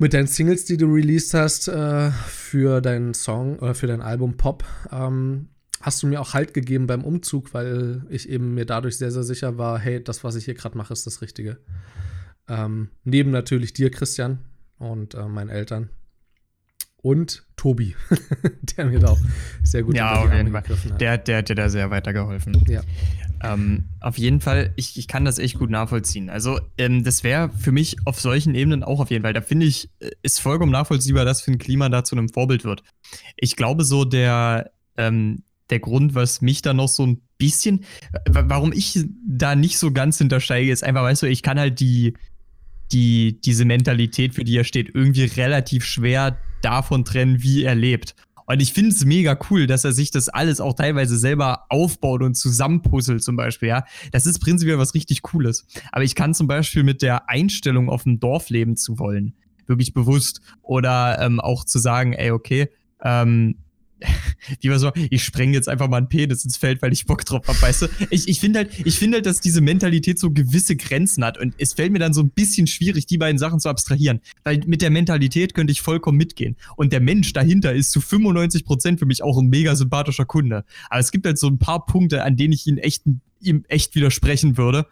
mit 0.00 0.14
deinen 0.14 0.28
Singles, 0.28 0.64
die 0.64 0.78
du 0.78 0.86
released 0.86 1.34
hast 1.34 1.68
äh, 1.68 2.10
für 2.10 2.80
deinen 2.80 3.12
Song 3.12 3.58
oder 3.58 3.74
für 3.74 3.86
dein 3.86 4.00
Album 4.00 4.38
Pop, 4.38 4.64
ähm, 4.90 5.48
hast 5.80 6.02
du 6.02 6.06
mir 6.06 6.20
auch 6.20 6.34
Halt 6.34 6.54
gegeben 6.54 6.86
beim 6.86 7.04
Umzug, 7.04 7.54
weil 7.54 8.04
ich 8.10 8.28
eben 8.28 8.54
mir 8.54 8.66
dadurch 8.66 8.98
sehr, 8.98 9.10
sehr 9.10 9.22
sicher 9.22 9.58
war, 9.58 9.78
hey, 9.78 10.02
das, 10.02 10.22
was 10.22 10.36
ich 10.36 10.44
hier 10.44 10.54
gerade 10.54 10.76
mache, 10.76 10.92
ist 10.92 11.06
das 11.06 11.22
Richtige. 11.22 11.58
Ähm, 12.48 12.90
neben 13.04 13.30
natürlich 13.30 13.72
dir, 13.72 13.90
Christian, 13.90 14.40
und 14.78 15.14
äh, 15.14 15.26
meinen 15.26 15.50
Eltern. 15.50 15.90
Und 17.02 17.46
Tobi, 17.56 17.96
der 18.76 18.84
mir 18.86 18.98
da 18.98 19.08
auch 19.08 19.20
sehr 19.62 19.82
gut 19.82 19.96
ja, 19.96 20.16
auf 20.16 20.32
jeden 20.32 20.52
Fall. 20.52 20.62
hat. 20.62 21.00
Der, 21.00 21.16
der 21.16 21.38
hat 21.38 21.48
dir 21.48 21.54
da 21.54 21.70
sehr 21.70 21.90
weitergeholfen. 21.90 22.62
Ja. 22.68 22.82
Ähm, 23.42 23.88
auf 24.00 24.18
jeden 24.18 24.42
Fall, 24.42 24.74
ich, 24.76 24.98
ich 24.98 25.08
kann 25.08 25.24
das 25.24 25.38
echt 25.38 25.58
gut 25.58 25.70
nachvollziehen. 25.70 26.28
Also, 26.28 26.60
ähm, 26.76 27.02
das 27.02 27.24
wäre 27.24 27.50
für 27.52 27.72
mich 27.72 27.96
auf 28.04 28.20
solchen 28.20 28.54
Ebenen 28.54 28.82
auch 28.82 29.00
auf 29.00 29.10
jeden 29.10 29.22
Fall. 29.22 29.32
Da 29.32 29.40
finde 29.40 29.64
ich, 29.64 29.88
äh, 30.00 30.10
ist 30.22 30.40
vollkommen 30.40 30.72
nachvollziehbar, 30.72 31.24
dass 31.24 31.40
für 31.40 31.52
ein 31.52 31.58
Klima 31.58 31.88
da 31.88 32.04
zu 32.04 32.16
einem 32.16 32.28
Vorbild 32.28 32.64
wird. 32.64 32.82
Ich 33.36 33.56
glaube, 33.56 33.84
so 33.84 34.04
der, 34.04 34.70
ähm, 34.98 35.42
der 35.70 35.80
Grund, 35.80 36.14
was 36.14 36.40
mich 36.40 36.62
da 36.62 36.74
noch 36.74 36.88
so 36.88 37.06
ein 37.06 37.20
bisschen, 37.38 37.84
warum 38.28 38.72
ich 38.72 39.04
da 39.26 39.54
nicht 39.54 39.78
so 39.78 39.92
ganz 39.92 40.18
hintersteige, 40.18 40.72
ist 40.72 40.84
einfach, 40.84 41.02
weißt 41.02 41.22
du, 41.22 41.26
ich 41.26 41.42
kann 41.42 41.58
halt 41.58 41.80
die, 41.80 42.14
die, 42.92 43.40
diese 43.40 43.64
Mentalität, 43.64 44.34
für 44.34 44.44
die 44.44 44.56
er 44.56 44.64
steht, 44.64 44.94
irgendwie 44.94 45.24
relativ 45.24 45.84
schwer 45.84 46.38
davon 46.62 47.04
trennen, 47.04 47.42
wie 47.42 47.64
er 47.64 47.74
lebt. 47.74 48.14
Und 48.46 48.60
ich 48.60 48.72
finde 48.72 48.90
es 48.90 49.04
mega 49.04 49.38
cool, 49.48 49.68
dass 49.68 49.84
er 49.84 49.92
sich 49.92 50.10
das 50.10 50.28
alles 50.28 50.60
auch 50.60 50.74
teilweise 50.74 51.16
selber 51.16 51.66
aufbaut 51.68 52.20
und 52.20 52.34
zusammenpuzzelt, 52.34 53.22
zum 53.22 53.36
Beispiel, 53.36 53.68
ja. 53.68 53.84
Das 54.10 54.26
ist 54.26 54.40
prinzipiell 54.40 54.76
was 54.76 54.94
richtig 54.94 55.22
Cooles. 55.22 55.66
Aber 55.92 56.02
ich 56.02 56.16
kann 56.16 56.34
zum 56.34 56.48
Beispiel 56.48 56.82
mit 56.82 57.00
der 57.00 57.28
Einstellung 57.28 57.88
auf 57.88 58.06
ein 58.06 58.18
Dorf 58.18 58.50
leben 58.50 58.76
zu 58.76 58.98
wollen, 58.98 59.34
wirklich 59.68 59.94
bewusst, 59.94 60.40
oder 60.62 61.20
ähm, 61.20 61.38
auch 61.38 61.64
zu 61.64 61.78
sagen, 61.78 62.12
ey, 62.12 62.32
okay, 62.32 62.70
ähm, 63.02 63.54
die 64.62 64.70
war 64.70 64.78
so, 64.78 64.92
ich 65.10 65.24
spreng 65.24 65.52
jetzt 65.52 65.68
einfach 65.68 65.88
mal 65.88 65.98
einen 65.98 66.08
Penis 66.08 66.44
ins 66.44 66.56
Feld, 66.56 66.82
weil 66.82 66.92
ich 66.92 67.06
Bock 67.06 67.24
drauf 67.24 67.46
habe, 67.46 67.60
weißt 67.60 67.82
du? 67.82 67.86
Ich, 68.10 68.28
ich 68.28 68.40
finde 68.40 68.60
halt, 68.60 68.70
ich 68.84 68.98
finde 68.98 69.16
halt, 69.16 69.26
dass 69.26 69.40
diese 69.40 69.60
Mentalität 69.60 70.18
so 70.18 70.30
gewisse 70.30 70.76
Grenzen 70.76 71.24
hat 71.24 71.38
und 71.38 71.54
es 71.58 71.74
fällt 71.74 71.92
mir 71.92 71.98
dann 71.98 72.12
so 72.12 72.22
ein 72.22 72.30
bisschen 72.30 72.66
schwierig, 72.66 73.06
die 73.06 73.18
beiden 73.18 73.38
Sachen 73.38 73.60
zu 73.60 73.68
abstrahieren, 73.68 74.20
weil 74.44 74.60
mit 74.66 74.82
der 74.82 74.90
Mentalität 74.90 75.54
könnte 75.54 75.72
ich 75.72 75.82
vollkommen 75.82 76.18
mitgehen 76.18 76.56
und 76.76 76.92
der 76.92 77.00
Mensch 77.00 77.32
dahinter 77.32 77.72
ist 77.72 77.92
zu 77.92 78.00
95 78.00 78.64
Prozent 78.64 78.98
für 78.98 79.06
mich 79.06 79.22
auch 79.22 79.38
ein 79.38 79.48
mega 79.48 79.76
sympathischer 79.76 80.24
Kunde. 80.24 80.64
Aber 80.88 81.00
es 81.00 81.10
gibt 81.10 81.26
halt 81.26 81.38
so 81.38 81.48
ein 81.48 81.58
paar 81.58 81.86
Punkte, 81.86 82.24
an 82.24 82.36
denen 82.36 82.52
ich 82.52 82.66
ihn 82.66 82.78
echt, 82.78 83.02
ihm 83.40 83.64
echt 83.68 83.94
widersprechen 83.94 84.56
würde 84.56 84.86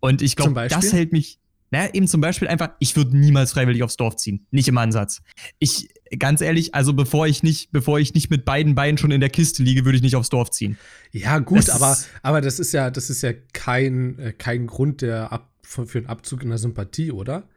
und 0.00 0.22
ich 0.22 0.36
glaube, 0.36 0.68
das 0.68 0.92
hält 0.92 1.12
mich 1.12 1.38
naja, 1.72 1.88
eben 1.94 2.06
zum 2.06 2.20
Beispiel 2.20 2.48
einfach, 2.48 2.72
ich 2.80 2.96
würde 2.96 3.16
niemals 3.16 3.52
freiwillig 3.52 3.82
aufs 3.82 3.96
Dorf 3.96 4.16
ziehen. 4.16 4.46
Nicht 4.50 4.68
im 4.68 4.76
Ansatz. 4.76 5.22
Ich, 5.58 5.88
ganz 6.18 6.40
ehrlich, 6.40 6.74
also 6.74 6.92
bevor 6.92 7.26
ich 7.26 7.42
nicht, 7.42 7.72
bevor 7.72 7.98
ich 7.98 8.14
nicht 8.14 8.30
mit 8.30 8.44
beiden 8.44 8.74
Beinen 8.74 8.98
schon 8.98 9.10
in 9.10 9.20
der 9.20 9.30
Kiste 9.30 9.62
liege, 9.62 9.84
würde 9.84 9.96
ich 9.96 10.02
nicht 10.02 10.16
aufs 10.16 10.28
Dorf 10.28 10.50
ziehen. 10.50 10.76
Ja, 11.10 11.38
gut, 11.38 11.70
aber, 11.70 11.96
aber 12.22 12.40
das 12.40 12.58
ist 12.58 12.72
ja, 12.72 12.90
das 12.90 13.10
ist 13.10 13.22
ja 13.22 13.32
kein, 13.52 14.18
äh, 14.18 14.32
kein 14.32 14.66
Grund 14.66 15.02
der 15.02 15.32
Ab, 15.32 15.50
für, 15.62 15.86
für 15.86 15.98
einen 15.98 16.08
Abzug 16.08 16.42
in 16.42 16.50
der 16.50 16.58
Sympathie, 16.58 17.12
oder? 17.12 17.48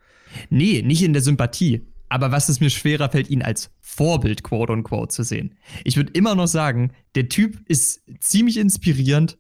Nee, 0.49 0.81
nicht 0.81 1.03
in 1.03 1.13
der 1.13 1.21
Sympathie. 1.21 1.85
Aber 2.07 2.31
was 2.31 2.49
es 2.49 2.59
mir 2.59 2.69
schwerer 2.69 3.09
fällt, 3.09 3.29
ihn 3.29 3.41
als 3.41 3.71
Vorbild, 3.81 4.43
quote 4.43 4.71
unquote, 4.71 5.13
zu 5.13 5.23
sehen. 5.23 5.55
Ich 5.83 5.97
würde 5.97 6.11
immer 6.13 6.35
noch 6.35 6.47
sagen, 6.47 6.91
der 7.15 7.29
Typ 7.29 7.59
ist 7.67 8.03
ziemlich 8.19 8.57
inspirierend, 8.57 9.37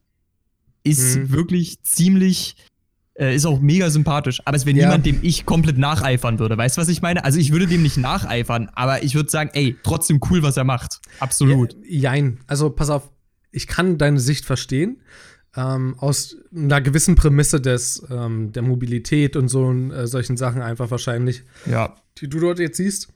ist 0.83 1.17
mhm. 1.17 1.31
wirklich 1.31 1.81
ziemlich 1.83 2.55
äh, 3.17 3.35
ist 3.35 3.45
auch 3.45 3.59
mega 3.59 3.89
sympathisch, 3.89 4.41
aber 4.45 4.57
es 4.57 4.65
wäre 4.65 4.77
ja. 4.77 4.85
niemand, 4.85 5.05
dem 5.05 5.19
ich 5.21 5.45
komplett 5.45 5.77
nacheifern 5.77 6.39
würde. 6.39 6.57
Weißt 6.57 6.77
du, 6.77 6.81
was 6.81 6.89
ich 6.89 7.01
meine? 7.01 7.23
Also 7.23 7.39
ich 7.39 7.51
würde 7.51 7.67
dem 7.67 7.81
nicht 7.81 7.97
nacheifern, 7.97 8.69
aber 8.73 9.03
ich 9.03 9.15
würde 9.15 9.29
sagen, 9.29 9.49
ey, 9.53 9.75
trotzdem 9.83 10.19
cool, 10.29 10.43
was 10.43 10.57
er 10.57 10.65
macht. 10.65 10.99
Absolut. 11.19 11.73
Ja, 11.83 12.13
jein. 12.13 12.39
Also 12.47 12.69
pass 12.69 12.89
auf, 12.89 13.09
ich 13.51 13.67
kann 13.67 13.97
deine 13.97 14.19
Sicht 14.19 14.45
verstehen. 14.45 15.01
Ähm, 15.55 15.95
aus 15.97 16.35
einer 16.53 16.81
gewissen 16.81 17.15
Prämisse 17.15 17.61
des, 17.61 18.05
ähm, 18.11 18.51
der 18.51 18.61
Mobilität 18.61 19.37
und 19.37 19.47
so 19.47 19.71
äh, 19.71 20.05
solchen 20.05 20.35
Sachen 20.35 20.61
einfach 20.61 20.91
wahrscheinlich, 20.91 21.43
ja. 21.65 21.95
die 22.17 22.27
du 22.27 22.39
dort 22.39 22.59
jetzt 22.59 22.75
siehst. 22.75 23.07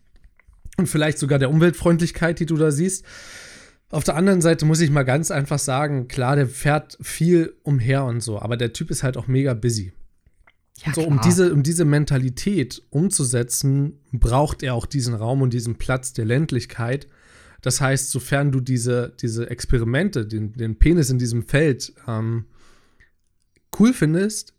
Und 0.77 0.87
vielleicht 0.87 1.17
sogar 1.17 1.39
der 1.39 1.49
Umweltfreundlichkeit, 1.49 2.39
die 2.39 2.45
du 2.45 2.55
da 2.55 2.71
siehst. 2.71 3.03
Auf 3.91 4.03
der 4.03 4.15
anderen 4.15 4.41
Seite 4.41 4.65
muss 4.65 4.81
ich 4.81 4.91
mal 4.91 5.03
ganz 5.03 5.31
einfach 5.31 5.57
sagen, 5.57 6.07
klar, 6.07 6.35
der 6.35 6.47
fährt 6.47 6.97
viel 7.01 7.55
umher 7.63 8.05
und 8.05 8.21
so, 8.21 8.39
aber 8.39 8.55
der 8.55 8.71
Typ 8.71 8.91
ist 8.91 9.01
halt 9.01 9.17
auch 9.17 9.27
mega 9.27 9.53
busy. 9.53 9.91
Ja, 10.85 10.93
so, 10.93 11.03
um 11.03 11.19
diese, 11.21 11.51
um 11.53 11.63
diese 11.63 11.85
Mentalität 11.85 12.83
umzusetzen, 12.89 13.99
braucht 14.11 14.63
er 14.63 14.75
auch 14.75 14.85
diesen 14.85 15.13
Raum 15.13 15.41
und 15.41 15.53
diesen 15.53 15.75
Platz 15.75 16.13
der 16.13 16.25
Ländlichkeit. 16.25 17.07
Das 17.61 17.81
heißt, 17.81 18.11
sofern 18.11 18.51
du 18.51 18.61
diese, 18.61 19.13
diese 19.19 19.49
Experimente, 19.49 20.25
den, 20.25 20.53
den 20.53 20.79
Penis 20.79 21.09
in 21.09 21.17
diesem 21.17 21.43
Feld 21.43 21.93
ähm, 22.07 22.45
cool 23.77 23.93
findest, 23.93 24.53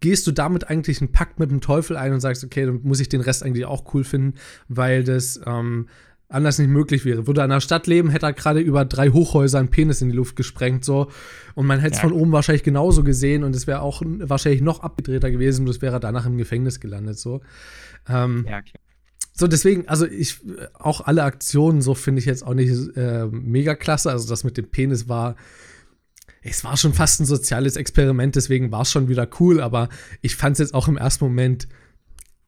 gehst 0.00 0.26
du 0.26 0.32
damit 0.32 0.68
eigentlich 0.68 1.00
einen 1.00 1.12
Pakt 1.12 1.38
mit 1.38 1.50
dem 1.50 1.60
Teufel 1.60 1.96
ein 1.96 2.12
und 2.12 2.20
sagst, 2.20 2.44
okay, 2.44 2.66
dann 2.66 2.82
muss 2.82 3.00
ich 3.00 3.08
den 3.08 3.20
Rest 3.20 3.42
eigentlich 3.42 3.64
auch 3.64 3.94
cool 3.94 4.04
finden, 4.04 4.34
weil 4.68 5.04
das 5.04 5.40
ähm, 5.46 5.88
anders 6.30 6.58
nicht 6.58 6.68
möglich 6.68 7.04
wäre. 7.04 7.26
Würde 7.26 7.42
er 7.42 7.44
in 7.44 7.50
einer 7.50 7.60
Stadt 7.60 7.86
leben, 7.86 8.08
hätte 8.08 8.26
er 8.26 8.32
gerade 8.32 8.60
über 8.60 8.84
drei 8.84 9.10
Hochhäuser 9.10 9.58
einen 9.58 9.68
Penis 9.68 10.00
in 10.00 10.08
die 10.08 10.16
Luft 10.16 10.36
gesprengt, 10.36 10.84
so. 10.84 11.10
Und 11.54 11.66
man 11.66 11.80
hätte 11.80 11.96
es 11.96 12.02
ja. 12.02 12.08
von 12.08 12.12
oben 12.12 12.32
wahrscheinlich 12.32 12.62
genauso 12.62 13.04
gesehen 13.04 13.44
und 13.44 13.54
es 13.54 13.66
wäre 13.66 13.82
auch 13.82 14.02
wahrscheinlich 14.04 14.62
noch 14.62 14.80
abgedrehter 14.80 15.30
gewesen, 15.30 15.66
das 15.66 15.82
wäre 15.82 16.00
danach 16.00 16.26
im 16.26 16.38
Gefängnis 16.38 16.80
gelandet, 16.80 17.18
so. 17.18 17.40
Ähm, 18.08 18.46
ja, 18.48 18.62
klar. 18.62 18.80
So, 19.32 19.46
deswegen, 19.46 19.88
also 19.88 20.06
ich, 20.06 20.38
auch 20.74 21.00
alle 21.00 21.22
Aktionen, 21.22 21.80
so 21.80 21.94
finde 21.94 22.20
ich 22.20 22.26
jetzt 22.26 22.46
auch 22.46 22.52
nicht 22.52 22.96
äh, 22.96 23.26
mega 23.26 23.74
klasse. 23.74 24.10
Also 24.10 24.28
das 24.28 24.44
mit 24.44 24.58
dem 24.58 24.68
Penis 24.68 25.08
war, 25.08 25.34
es 26.42 26.62
war 26.62 26.76
schon 26.76 26.92
fast 26.92 27.20
ein 27.20 27.26
soziales 27.26 27.76
Experiment, 27.76 28.36
deswegen 28.36 28.70
war 28.70 28.82
es 28.82 28.90
schon 28.90 29.08
wieder 29.08 29.26
cool, 29.40 29.60
aber 29.60 29.88
ich 30.20 30.36
fand 30.36 30.54
es 30.54 30.58
jetzt 30.58 30.74
auch 30.74 30.88
im 30.88 30.98
ersten 30.98 31.24
Moment 31.24 31.68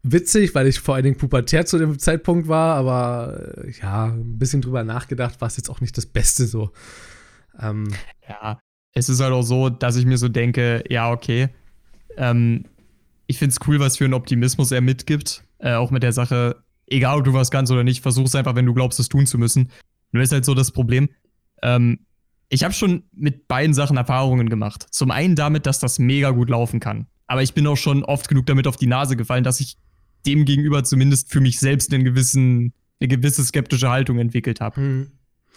witzig, 0.03 0.55
weil 0.55 0.66
ich 0.66 0.80
vor 0.80 0.94
allen 0.94 1.05
Dingen 1.05 1.16
pubertär 1.16 1.64
zu 1.66 1.78
dem 1.78 1.98
Zeitpunkt 1.98 2.48
war, 2.48 2.76
aber 2.76 3.64
äh, 3.64 3.72
ja, 3.80 4.07
ein 4.07 4.38
bisschen 4.38 4.61
drüber 4.61 4.84
nachgedacht, 4.84 5.40
war 5.40 5.48
es 5.48 5.57
jetzt 5.57 5.70
auch 5.70 5.80
nicht 5.80 5.96
das 5.96 6.07
Beste 6.07 6.46
so. 6.46 6.72
Ähm, 7.59 7.88
ja, 8.28 8.59
es 8.94 9.09
ist 9.09 9.20
halt 9.20 9.32
auch 9.32 9.42
so, 9.42 9.70
dass 9.70 9.96
ich 9.96 10.05
mir 10.05 10.18
so 10.18 10.28
denke, 10.28 10.84
ja, 10.88 11.11
okay, 11.11 11.48
ähm, 12.16 12.64
ich 13.26 13.38
finde 13.38 13.55
es 13.55 13.68
cool, 13.68 13.80
was 13.80 13.96
für 13.96 14.05
einen 14.05 14.14
Optimismus 14.14 14.72
er 14.72 14.80
mitgibt, 14.80 15.44
äh, 15.59 15.74
auch 15.74 15.90
mit 15.90 16.03
der 16.03 16.12
Sache, 16.12 16.62
egal 16.86 17.18
ob 17.18 17.24
du 17.24 17.32
was 17.32 17.50
kannst 17.50 17.72
oder 17.72 17.84
nicht, 17.84 18.03
versuch 18.03 18.26
es 18.26 18.34
einfach, 18.34 18.55
wenn 18.55 18.66
du 18.66 18.74
glaubst, 18.74 18.98
es 19.00 19.09
tun 19.09 19.26
zu 19.26 19.38
müssen. 19.38 19.70
Nur 20.11 20.22
ist 20.22 20.32
halt 20.32 20.44
so 20.44 20.55
das 20.55 20.72
Problem, 20.72 21.09
ähm, 21.62 22.00
ich 22.48 22.64
habe 22.64 22.74
schon 22.74 23.05
mit 23.12 23.48
beiden 23.48 23.72
Sachen 23.72 23.96
Erfahrungen 23.96 24.50
gemacht. 24.50 24.86
Zum 24.90 25.11
einen 25.11 25.36
damit, 25.36 25.64
dass 25.64 25.78
das 25.78 25.98
mega 25.98 26.30
gut 26.30 26.50
laufen 26.50 26.80
kann. 26.80 27.07
Aber 27.26 27.42
ich 27.42 27.55
bin 27.55 27.66
auch 27.66 27.78
schon 27.78 28.05
oft 28.05 28.28
genug 28.28 28.44
damit 28.44 28.66
auf 28.66 28.76
die 28.76 28.86
Nase 28.86 29.16
gefallen, 29.16 29.42
dass 29.42 29.61
ich 29.61 29.78
dem 30.26 30.44
gegenüber 30.44 30.84
zumindest 30.84 31.30
für 31.30 31.40
mich 31.40 31.58
selbst 31.58 31.92
einen 31.92 32.04
gewissen, 32.04 32.72
eine 33.00 33.08
gewisse 33.08 33.44
skeptische 33.44 33.90
Haltung 33.90 34.18
entwickelt 34.18 34.60
habe. 34.60 34.80
Mhm. 34.80 35.06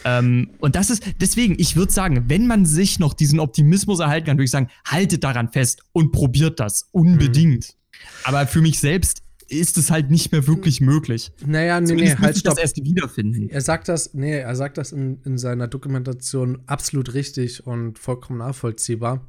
Ähm, 0.03 0.49
und 0.59 0.76
das 0.76 0.89
ist, 0.89 1.03
deswegen, 1.22 1.55
ich 1.57 1.76
würde 1.76 1.91
sagen, 1.91 2.26
wenn 2.28 2.47
man 2.47 2.66
sich 2.66 2.99
noch 2.99 3.13
diesen 3.13 3.39
Optimismus 3.39 3.99
erhalten 3.99 4.28
kann, 4.28 4.38
würde 4.38 4.45
ich 4.45 4.51
sagen, 4.51 4.70
haltet 4.86 5.24
daran 5.24 5.51
fest 5.51 5.84
und 5.93 6.11
probiert 6.11 6.59
das 6.59 6.89
unbedingt. 6.91 7.76
Mhm. 7.76 7.99
Aber 8.24 8.47
für 8.47 8.61
mich 8.61 8.80
selbst 8.80 9.22
ist 9.47 9.78
es 9.78 9.91
halt 9.91 10.09
nicht 10.09 10.32
mehr 10.32 10.47
wirklich 10.47 10.82
möglich. 10.82 11.32
Naja, 11.45 11.80
nee, 11.80 11.88
Zumindest 11.88 12.20
nee, 12.20 12.26
halt 12.26 12.38
stopp. 12.38 12.55
das 12.55 12.61
erst 12.61 12.84
wiederfinden. 12.84 13.49
Er 13.49 13.61
sagt 13.61 13.88
das, 13.88 14.13
nee, 14.13 14.38
er 14.38 14.55
sagt 14.55 14.78
das 14.78 14.91
in, 14.91 15.22
in 15.24 15.38
seiner 15.38 15.68
Dokumentation 15.68 16.63
absolut 16.66 17.13
richtig 17.13 17.66
und 17.66 17.99
vollkommen 17.99 18.39
nachvollziehbar. 18.39 19.26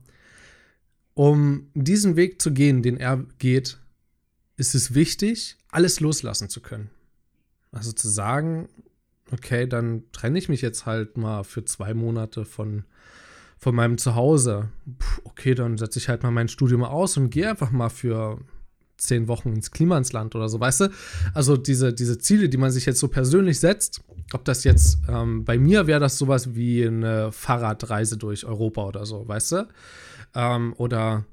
Um 1.14 1.68
diesen 1.74 2.16
Weg 2.16 2.41
zu 2.43 2.53
gehen, 2.53 2.82
den 2.82 2.97
er 2.97 3.24
geht, 3.39 3.78
ist 4.57 4.75
es 4.75 4.95
wichtig, 4.95 5.57
alles 5.71 6.01
loslassen 6.01 6.49
zu 6.49 6.61
können. 6.61 6.91
Also 7.73 7.93
zu 7.93 8.09
sagen, 8.09 8.69
okay, 9.33 9.67
dann 9.67 10.05
trenne 10.13 10.39
ich 10.39 10.49
mich 10.49 10.63
jetzt 10.63 10.87
halt 10.87 11.17
mal 11.17 11.45
für 11.45 11.65
zwei 11.65 11.95
Monate 11.95 12.45
von, 12.45 12.85
von 13.59 13.75
meinem 13.75 13.99
Zuhause. 13.99 14.71
Puh, 14.99 15.21
okay, 15.25 15.55
dann 15.55 15.77
setze 15.77 15.99
ich 15.99 16.09
halt 16.09 16.23
mal 16.23 16.31
mein 16.31 16.49
Studium 16.49 16.85
aus 16.85 17.17
und 17.17 17.31
gehe 17.31 17.51
einfach 17.51 17.71
mal 17.71 17.91
für 17.91 18.41
zehn 18.97 19.29
Wochen 19.29 19.53
ins 19.53 19.71
Klimansland 19.71 20.35
oder 20.35 20.49
so, 20.49 20.59
weißt 20.59 20.81
du? 20.81 20.89
Also 21.35 21.57
diese, 21.57 21.93
diese 21.93 22.19
Ziele, 22.19 22.49
die 22.49 22.57
man 22.57 22.71
sich 22.71 22.87
jetzt 22.87 23.01
so 23.01 23.09
persönlich 23.09 23.61
setzt, 23.61 24.03
ob 24.33 24.45
das 24.45 24.65
jetzt, 24.65 24.99
ähm, 25.09 25.45
bei 25.45 25.59
mir 25.59 25.87
wäre 25.87 26.01
das 26.01 26.17
sowas 26.17 26.55
wie 26.55 26.87
eine 26.87 27.31
Fahrradreise 27.31 28.17
durch 28.17 28.47
Europa 28.47 28.85
oder 28.85 29.05
so, 29.05 29.29
weißt 29.29 29.53
du? 29.53 29.69
Ähm, 30.35 30.75
oder 30.79 31.27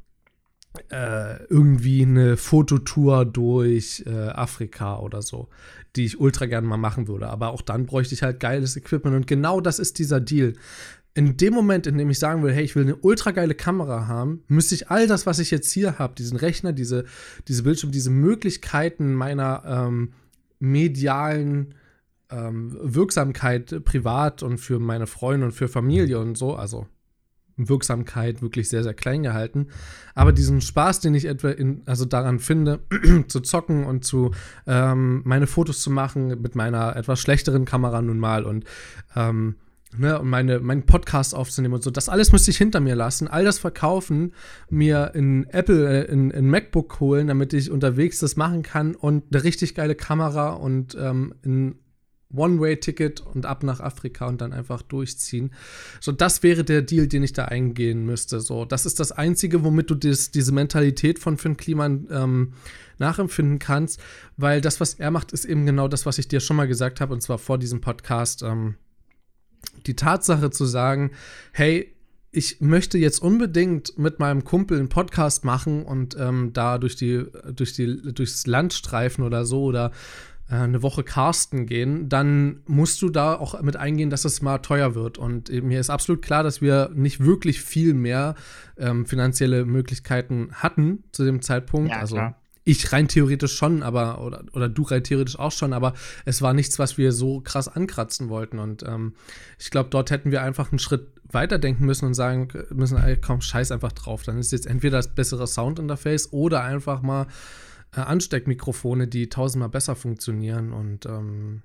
äh, 0.90 1.44
irgendwie 1.46 2.02
eine 2.02 2.38
Fototour 2.38 3.26
durch 3.26 4.04
äh, 4.06 4.30
Afrika 4.30 5.00
oder 5.00 5.22
so, 5.22 5.50
die 5.96 6.06
ich 6.06 6.20
ultra 6.20 6.46
gerne 6.46 6.68
mal 6.68 6.78
machen 6.78 7.08
würde. 7.08 7.28
Aber 7.28 7.52
auch 7.52 7.62
dann 7.62 7.86
bräuchte 7.86 8.14
ich 8.14 8.24
halt 8.24 8.40
geiles 8.40 8.76
Equipment 8.76 9.16
und 9.16 9.28
genau 9.28 9.62
das 9.62 9.80
ist 9.80 10.00
dieser 10.00 10.20
Deal 10.20 10.54
in 11.16 11.38
dem 11.38 11.54
Moment, 11.54 11.86
in 11.86 11.98
dem 11.98 12.10
ich 12.10 12.18
sagen 12.18 12.42
will, 12.44 12.54
hey, 12.54 12.64
ich 12.64 12.76
will 12.76 12.84
eine 12.84 12.96
ultra 12.96 13.32
geile 13.32 13.54
Kamera 13.54 14.08
haben, 14.08 14.44
müsste 14.48 14.74
ich 14.76 14.90
all 14.90 15.08
das, 15.08 15.26
was 15.26 15.40
ich 15.40 15.52
jetzt 15.52 15.72
hier 15.72 16.00
habe, 16.00 16.16
diesen 16.16 16.38
Rechner, 16.38 16.74
diese, 16.74 17.06
diese 17.48 17.64
Bildschirm, 17.64 17.92
diese 17.92 18.10
Möglichkeiten 18.10 19.14
meiner 19.14 19.64
ähm, 19.66 20.14
medialen 20.60 21.76
ähm, 22.32 22.76
Wirksamkeit 22.82 23.84
privat 23.84 24.42
und 24.42 24.58
für 24.58 24.80
meine 24.80 25.06
Freunde 25.06 25.46
und 25.46 25.52
für 25.52 25.68
Familie 25.68 26.20
und 26.20 26.36
so, 26.36 26.56
also 26.56 26.88
Wirksamkeit 27.58 28.41
wirklich 28.41 28.70
sehr, 28.70 28.84
sehr 28.84 28.93
klein 28.93 29.24
gehalten. 29.24 29.68
Aber 30.16 30.32
diesen 30.32 30.62
Spaß, 30.62 30.99
den 30.99 31.16
ich 31.16 31.26
etwa 31.26 31.49
in, 31.49 31.82
also 31.86 32.06
daran 32.06 32.39
finde, 32.39 32.80
zu 33.28 33.41
zocken 33.41 33.86
und 33.86 34.06
zu 34.06 34.32
ähm, 34.68 35.22
meine 35.26 35.47
Fotos 35.47 35.82
zu 35.82 35.91
machen 35.91 36.41
mit 36.41 36.56
meiner 36.56 36.95
etwas 36.95 37.20
schlechteren 37.20 37.66
Kamera 37.66 38.01
nun 38.01 38.20
mal 38.20 38.45
und 38.45 38.66
ähm, 39.16 39.56
ne, 39.97 40.20
und 40.20 40.30
meine, 40.30 40.60
meinen 40.60 40.86
Podcast 40.86 41.36
aufzunehmen 41.36 41.76
und 41.76 41.84
so. 41.84 41.91
Das 41.91 42.10
alles 42.10 42.32
müsste 42.32 42.51
ich 42.51 42.58
hinter 42.58 42.80
mir 42.80 42.95
lassen, 42.95 43.28
all 43.28 43.43
das 43.43 43.60
verkaufen, 43.60 44.34
mir 44.70 45.12
in 45.14 45.45
Apple, 45.49 46.06
äh, 46.06 46.12
in, 46.12 46.32
in 46.32 46.49
MacBook 46.49 46.99
holen, 46.99 47.28
damit 47.28 47.54
ich 47.54 47.72
unterwegs 47.72 48.20
das 48.20 48.36
machen 48.36 48.64
kann 48.64 48.95
und 48.95 49.24
eine 49.32 49.43
richtig 49.43 49.76
geile 49.76 49.95
Kamera 49.95 50.51
und 50.51 50.95
ähm, 50.99 51.36
ein 51.45 51.76
One-Way-Ticket 52.36 53.22
und 53.22 53.46
ab 53.46 53.64
nach 53.64 53.80
Afrika 53.80 54.28
und 54.28 54.42
dann 54.42 54.54
einfach 54.54 54.82
durchziehen. 54.82 55.52
So, 56.00 56.12
das 56.12 56.44
wäre 56.44 56.64
der 56.64 56.82
Deal, 56.82 57.08
den 57.08 57.24
ich 57.24 57.34
da 57.34 57.46
eingehen 57.46 58.06
müsste. 58.06 58.40
So, 58.40 58.66
das 58.66 58.86
ist 58.86 59.00
das 59.00 59.12
Einzige, 59.12 59.64
womit 59.64 59.90
du 59.90 59.96
dis, 59.96 60.32
diese 60.32 60.52
Mentalität 60.52 61.20
von 61.20 61.38
Finn 61.38 61.58
Kliman 61.58 62.08
ähm, 62.12 62.54
nachempfinden 62.98 63.60
kannst, 63.60 64.00
weil 64.38 64.62
das, 64.62 64.80
was 64.80 64.96
er 64.96 65.12
macht, 65.12 65.32
ist 65.32 65.46
eben 65.46 65.66
genau 65.66 65.88
das, 65.88 66.06
was 66.06 66.18
ich 66.18 66.28
dir 66.28 66.40
schon 66.40 66.58
mal 66.58 66.68
gesagt 66.68 67.02
habe, 67.02 67.14
und 67.14 67.22
zwar 67.22 67.38
vor 67.38 67.58
diesem 67.58 67.82
Podcast. 67.82 68.44
Ähm, 68.44 68.76
die 69.86 69.96
Tatsache 69.96 70.52
zu 70.52 70.66
sagen, 70.66 71.12
hey, 71.52 71.94
ich 72.36 72.62
möchte 72.62 72.98
jetzt 72.98 73.22
unbedingt 73.22 73.98
mit 74.00 74.20
meinem 74.20 74.44
Kumpel 74.44 74.80
einen 74.80 74.90
Podcast 74.90 75.46
machen 75.46 75.84
und 75.84 76.18
ähm, 76.20 76.52
da 76.52 76.80
durch 76.80 76.96
die, 76.96 77.26
durch 77.54 77.74
die, 77.74 78.02
durchs 78.12 78.48
Land 78.48 78.74
streifen 78.74 79.24
oder 79.24 79.46
so 79.46 79.64
oder 79.64 79.92
eine 80.48 80.84
Woche 80.84 81.04
casten 81.04 81.66
gehen, 81.66 82.10
dann 82.10 82.62
musst 82.66 83.02
du 83.02 83.10
da 83.10 83.36
auch 83.36 83.60
mit 83.62 83.76
eingehen, 83.76 84.10
dass 84.10 84.26
es 84.26 84.41
mal 84.41 84.60
teuer 84.60 84.94
wird. 84.94 85.18
Und 85.18 85.50
mir 85.50 85.80
ist 85.80 85.89
absolut 85.89 86.22
klar, 86.22 86.44
dass 86.44 86.62
wir 86.62 86.91
nicht 86.94 87.24
wirklich 87.24 87.62
viel 87.62 87.94
mehr 87.94 88.36
ähm, 88.78 89.06
finanzielle 89.06 89.66
Möglichkeiten 89.66 90.50
hatten 90.54 91.04
zu 91.12 91.24
dem 91.24 91.41
Zeitpunkt. 91.41 91.91
Ja, 91.91 92.00
also 92.00 92.16
klar 92.16 92.36
ich 92.66 92.94
rein 92.94 93.08
theoretisch 93.08 93.56
schon, 93.56 93.84
aber, 93.84 94.22
oder, 94.22 94.44
oder 94.54 94.70
du 94.70 94.84
rein 94.84 95.04
theoretisch 95.04 95.38
auch 95.38 95.52
schon, 95.52 95.74
aber 95.74 95.94
es 96.26 96.41
war 96.41 96.54
nichts, 96.54 96.80
was 96.80 96.98
wir 96.98 97.12
so 97.12 97.41
krass 97.41 97.68
ankratzen 97.68 98.30
wollten. 98.30 98.60
Und 98.60 98.84
ähm, 98.84 99.16
ich 99.60 99.70
glaube, 99.70 99.89
dort 99.89 100.12
hätten 100.12 100.32
wir 100.32 100.41
einfach 100.41 100.72
einen 100.72 100.80
Schritt 100.80 101.08
weiterdenken 101.30 101.86
müssen 101.86 102.06
und 102.06 102.14
sagen 102.14 102.48
müssen, 102.70 102.98
ey, 102.98 103.18
komm, 103.18 103.41
scheiß 103.41 103.72
einfach 103.72 103.91
drauf. 103.91 104.24
Dann 104.24 104.38
ist 104.38 104.52
jetzt 104.52 104.68
entweder 104.68 104.98
das 104.98 105.14
bessere 105.14 105.48
Soundinterface 105.48 106.32
oder 106.32 106.64
einfach 106.64 107.02
mal 107.02 107.28
äh, 107.96 108.02
Ansteckmikrofone, 108.02 109.08
die 109.08 109.30
tausendmal 109.30 109.70
besser 109.70 109.96
funktionieren 109.96 110.74
und 110.74 111.06
ähm, 111.06 111.62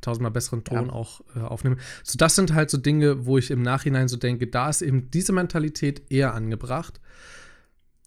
tausendmal 0.00 0.32
besseren 0.32 0.64
Ton 0.64 0.86
ja. 0.86 0.92
auch 0.92 1.22
äh, 1.36 1.40
aufnehmen. 1.40 1.78
So, 2.02 2.16
das 2.16 2.34
sind 2.34 2.52
halt 2.52 2.70
so 2.70 2.78
Dinge, 2.78 3.26
wo 3.26 3.38
ich 3.38 3.50
im 3.50 3.62
Nachhinein 3.62 4.08
so 4.08 4.16
denke, 4.16 4.46
da 4.46 4.68
ist 4.68 4.82
eben 4.82 5.10
diese 5.10 5.32
Mentalität 5.32 6.10
eher 6.10 6.34
angebracht. 6.34 7.00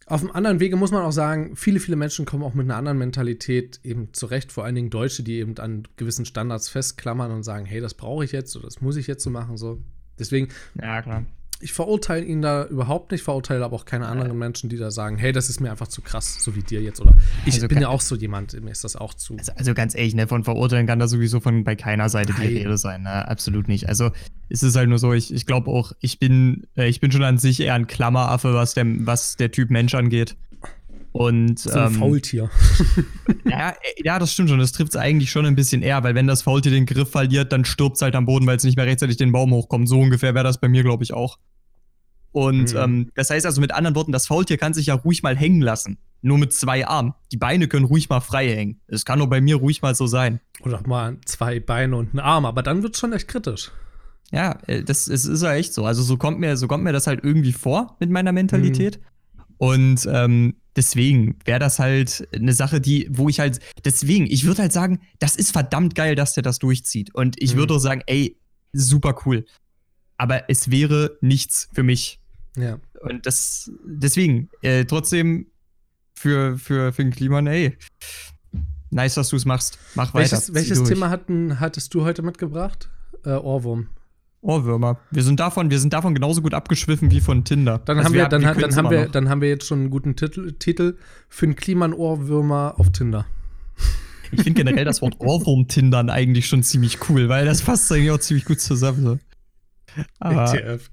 Auf 0.08 0.22
dem 0.22 0.32
anderen 0.32 0.60
Wege 0.60 0.76
muss 0.76 0.92
man 0.92 1.02
auch 1.02 1.12
sagen, 1.12 1.56
viele, 1.56 1.80
viele 1.80 1.96
Menschen 1.96 2.26
kommen 2.26 2.44
auch 2.44 2.54
mit 2.54 2.66
einer 2.66 2.76
anderen 2.76 3.00
Mentalität 3.00 3.80
eben 3.84 4.14
zurecht, 4.14 4.52
vor 4.52 4.64
allen 4.64 4.76
Dingen 4.76 4.92
Deutsche, 4.92 5.24
die 5.24 5.40
eben 5.40 5.58
an 5.58 5.88
gewissen 5.96 6.26
Standards 6.26 6.70
festklammern 6.70 7.32
und 7.32 7.42
sagen, 7.42 7.66
hey, 7.66 7.82
das 7.82 7.96
brauche 7.96 8.24
ich 8.24 8.32
jetzt 8.32 8.56
oder 8.56 8.66
das 8.66 8.82
muss 8.82 8.98
ich 8.98 9.08
jetzt 9.08 9.24
so 9.24 9.32
machen. 9.32 9.58
So. 9.58 9.82
Deswegen, 10.20 10.50
ja, 10.80 11.02
klar 11.02 11.26
ich 11.66 11.74
verurteile 11.74 12.24
ihn 12.24 12.44
da 12.44 12.64
überhaupt 12.66 13.12
nicht, 13.12 13.24
verurteile 13.24 13.66
aber 13.66 13.76
auch 13.76 13.86
keine 13.86 14.06
anderen 14.06 14.38
Menschen, 14.38 14.70
die 14.70 14.78
da 14.78 14.92
sagen, 14.92 15.18
hey, 15.18 15.32
das 15.32 15.50
ist 15.50 15.60
mir 15.60 15.72
einfach 15.72 15.88
zu 15.88 16.04
krass, 16.04 16.38
so 16.40 16.56
wie 16.56 16.62
dir 16.62 16.80
jetzt. 16.80 17.02
Oder 17.02 17.18
ich 17.48 17.56
also 17.56 17.68
bin 17.68 17.82
ja 17.82 17.90
auch 17.90 18.02
so 18.02 18.16
jemand, 18.16 18.54
mir 18.62 18.70
ist 18.70 18.84
das 18.84 18.96
auch 18.96 19.16
zu. 19.16 19.36
Also, 19.36 19.52
also, 19.56 19.74
ganz 19.74 19.96
ehrlich, 19.96 20.14
ne, 20.14 20.28
von 20.28 20.44
verurteilen 20.44 20.86
kann 20.86 21.00
da 21.00 21.08
sowieso 21.08 21.40
von 21.40 21.64
bei 21.64 21.76
keiner 21.76 22.08
Seite 22.08 22.34
Nein. 22.34 22.50
die 22.50 22.58
Rede 22.58 22.78
sein, 22.78 23.02
ne? 23.02 23.28
Absolut 23.28 23.68
nicht. 23.68 23.90
Also 23.90 24.12
es 24.48 24.62
ist 24.62 24.76
halt 24.76 24.90
nur 24.90 25.00
so, 25.00 25.12
ich, 25.12 25.34
ich 25.34 25.48
glaube 25.48 25.72
auch, 25.72 25.92
ich 26.02 26.20
bin, 26.20 26.68
äh, 26.78 26.88
ich 26.88 27.00
bin 27.00 27.12
schon 27.12 27.24
an 27.24 27.40
sich 27.40 27.60
eher 27.60 27.74
ein 27.74 27.88
Klammeraffe, 27.88 28.54
was 28.54 28.76
der, 28.76 28.86
was 28.86 29.36
der 29.36 29.50
Typ 29.50 29.72
Mensch 29.72 29.96
angeht. 29.96 30.38
Und, 31.14 31.58
so 31.58 31.72
ein 31.72 31.88
ähm, 31.88 31.94
Faultier. 31.94 32.52
ja, 33.46 33.74
ja, 34.04 34.20
das 34.20 34.34
stimmt 34.34 34.50
schon. 34.50 34.60
Das 34.60 34.74
trifft 34.74 34.92
es 34.92 34.98
eigentlich 34.98 35.32
schon 35.32 35.48
ein 35.48 35.56
bisschen 35.56 35.82
eher, 35.82 36.04
weil 36.04 36.14
wenn 36.14 36.28
das 36.28 36.44
Faultier 36.44 36.72
den 36.72 36.86
Griff 36.86 37.10
verliert, 37.10 37.52
dann 37.54 37.66
stirbt 37.66 37.96
es 37.96 38.04
halt 38.04 38.14
am 38.14 38.28
Boden, 38.28 38.46
weil 38.46 38.58
es 38.58 38.66
nicht 38.66 38.76
mehr 38.76 38.86
rechtzeitig 38.86 39.18
den 39.18 39.32
Baum 39.32 39.52
hochkommt. 39.52 39.90
So 39.90 40.00
ungefähr 40.00 40.36
wäre 40.36 40.44
das 40.44 40.60
bei 40.60 40.68
mir, 40.68 40.84
glaube 40.84 41.04
ich, 41.04 41.14
auch. 41.14 41.40
Und 42.36 42.74
mhm. 42.74 42.80
ähm, 42.80 43.12
das 43.16 43.30
heißt 43.30 43.46
also 43.46 43.62
mit 43.62 43.74
anderen 43.74 43.96
Worten, 43.96 44.12
das 44.12 44.28
Faultier 44.28 44.58
kann 44.58 44.74
sich 44.74 44.88
ja 44.88 44.96
ruhig 44.96 45.24
mal 45.24 45.38
hängen 45.38 45.62
lassen. 45.62 46.00
Nur 46.22 46.38
mit 46.38 46.52
zwei 46.52 46.86
Armen. 46.86 47.14
Die 47.32 47.38
Beine 47.38 47.70
können 47.70 47.86
ruhig 47.86 48.10
mal 48.10 48.20
frei 48.20 48.54
hängen. 48.54 48.82
Es 48.88 49.06
kann 49.06 49.20
nur 49.20 49.30
bei 49.30 49.40
mir 49.40 49.56
ruhig 49.56 49.82
mal 49.82 49.96
so 49.96 50.06
sein. 50.06 50.42
Oder 50.60 50.86
mal 50.86 51.18
zwei 51.24 51.62
Beine 51.62 51.96
und 51.96 52.10
einen 52.10 52.20
Arm, 52.20 52.46
aber 52.46 52.62
dann 52.62 52.84
wird 52.84 52.96
es 52.96 53.00
schon 53.00 53.14
echt 53.14 53.30
kritisch. 53.30 53.72
Ja, 54.34 54.60
äh, 54.68 54.84
das, 54.84 55.06
das 55.06 55.24
ist 55.24 55.44
ja 55.44 55.54
echt 55.54 55.74
so. 55.74 55.86
Also 55.86 56.04
so 56.04 56.18
kommt 56.18 56.38
mir, 56.42 56.58
so 56.58 56.68
kommt 56.68 56.84
mir 56.84 56.92
das 56.92 57.08
halt 57.08 57.24
irgendwie 57.24 57.54
vor 57.54 57.96
mit 58.02 58.10
meiner 58.10 58.34
Mentalität. 58.34 59.00
Mhm. 59.00 59.56
Und 59.58 60.10
ähm, 60.12 60.56
deswegen 60.76 61.40
wäre 61.46 61.60
das 61.60 61.80
halt 61.80 62.28
eine 62.36 62.52
Sache, 62.52 62.82
die, 62.82 63.08
wo 63.12 63.30
ich 63.30 63.40
halt, 63.40 63.62
deswegen, 63.86 64.26
ich 64.26 64.46
würde 64.46 64.64
halt 64.64 64.74
sagen, 64.74 65.00
das 65.20 65.38
ist 65.38 65.54
verdammt 65.54 65.96
geil, 65.96 66.16
dass 66.16 66.34
der 66.34 66.44
das 66.44 66.60
durchzieht. 66.60 67.16
Und 67.16 67.42
ich 67.42 67.54
mhm. 67.54 67.60
würde 67.60 67.80
sagen, 67.80 68.02
ey, 68.08 68.38
super 68.74 69.16
cool. 69.26 69.46
Aber 70.18 70.50
es 70.50 70.70
wäre 70.70 71.18
nichts 71.22 71.70
für 71.74 71.84
mich. 71.84 72.20
Ja. 72.56 72.80
Und 73.02 73.26
das, 73.26 73.72
deswegen, 73.86 74.50
äh, 74.62 74.86
trotzdem 74.86 75.48
für, 76.14 76.58
für, 76.58 76.94
für 76.94 77.04
den 77.04 77.12
Klima, 77.12 77.40
ey, 77.42 77.78
nice, 78.90 79.16
dass 79.16 79.30
du 79.30 79.36
es 79.36 79.46
machst. 79.46 79.78
Mach 79.96 80.14
welches, 80.14 80.50
weiter. 80.50 80.56
Welches 80.56 80.84
Thema 80.84 81.10
hatten, 81.10 81.60
hattest 81.60 81.94
du 81.94 82.04
heute 82.04 82.22
mitgebracht? 82.22 82.90
Äh, 83.24 83.32
Ohrwurm. 83.32 83.90
Ohrwürmer. 84.46 85.00
Wir 85.10 85.24
sind 85.24 85.40
davon, 85.40 85.72
wir 85.72 85.80
sind 85.80 85.92
davon 85.92 86.14
genauso 86.14 86.42
gut 86.42 86.54
abgeschwiffen 86.54 87.10
wie 87.10 87.20
von 87.20 87.44
Tinder. 87.44 87.80
Dann 87.80 87.98
also 87.98 88.10
haben 88.10 88.14
wir, 88.14 88.28
dann, 88.28 88.42
wir 88.42 88.54
dann 88.54 88.76
haben 88.76 88.90
wir, 88.92 89.08
dann 89.08 89.30
haben 89.30 89.42
wir 89.42 89.50
jetzt 89.50 89.66
schon 89.66 89.80
einen 89.80 89.90
guten 89.90 90.16
Titel, 90.16 90.54
Titel 90.54 90.98
für 91.30 91.48
einen 91.48 91.56
Kliman-Ohrwürmer 91.56 92.76
auf 92.78 92.92
Tinder. 92.92 93.26
Ich 94.32 94.44
finde 94.44 94.64
generell 94.64 94.86
das 94.86 95.02
Wort 95.02 95.20
Ohrwurm-Tindern 95.20 96.10
eigentlich 96.10 96.48
schon 96.48 96.64
ziemlich 96.64 97.10
cool, 97.10 97.30
weil 97.30 97.46
das 97.46 97.62
passt 97.62 97.92
eigentlich 97.92 98.12
auch 98.12 98.20
ziemlich 98.20 98.46
gut 98.46 98.60
zusammen. 98.60 99.20
Aber, 100.20 100.54
ETF. 100.54 100.90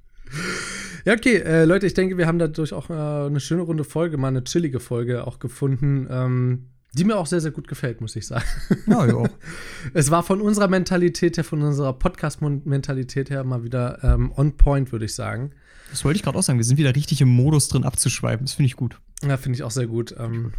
Ja, 1.04 1.14
okay, 1.14 1.36
äh, 1.36 1.64
Leute, 1.64 1.86
ich 1.86 1.94
denke, 1.94 2.16
wir 2.16 2.26
haben 2.26 2.38
dadurch 2.38 2.72
auch 2.72 2.90
äh, 2.90 2.92
eine 2.92 3.40
schöne 3.40 3.62
runde 3.62 3.84
Folge, 3.84 4.16
mal 4.16 4.28
eine 4.28 4.44
chillige 4.44 4.80
Folge 4.80 5.26
auch 5.26 5.38
gefunden, 5.38 6.06
ähm, 6.10 6.68
die 6.94 7.04
mir 7.04 7.16
auch 7.16 7.26
sehr, 7.26 7.40
sehr 7.40 7.50
gut 7.50 7.68
gefällt, 7.68 8.00
muss 8.00 8.16
ich 8.16 8.26
sagen. 8.26 8.44
Ja, 8.86 9.06
ja. 9.06 9.24
es 9.94 10.10
war 10.10 10.22
von 10.22 10.40
unserer 10.40 10.68
Mentalität 10.68 11.36
her, 11.36 11.44
von 11.44 11.62
unserer 11.62 11.94
Podcast-Mentalität 11.94 13.30
her 13.30 13.44
mal 13.44 13.64
wieder 13.64 13.98
ähm, 14.02 14.32
on 14.36 14.56
point, 14.56 14.92
würde 14.92 15.06
ich 15.06 15.14
sagen. 15.14 15.52
Das 15.90 16.04
wollte 16.04 16.16
ich 16.16 16.22
gerade 16.22 16.38
auch 16.38 16.42
sagen. 16.42 16.58
Wir 16.58 16.64
sind 16.64 16.76
wieder 16.76 16.94
richtig 16.94 17.20
im 17.20 17.28
Modus 17.28 17.68
drin 17.68 17.84
abzuschweifen. 17.84 18.46
Das 18.46 18.54
finde 18.54 18.66
ich 18.66 18.76
gut. 18.76 19.00
Ja, 19.22 19.36
finde 19.36 19.56
ich 19.56 19.62
auch 19.62 19.70
sehr 19.70 19.86
gut. 19.86 20.14
Ähm, 20.18 20.52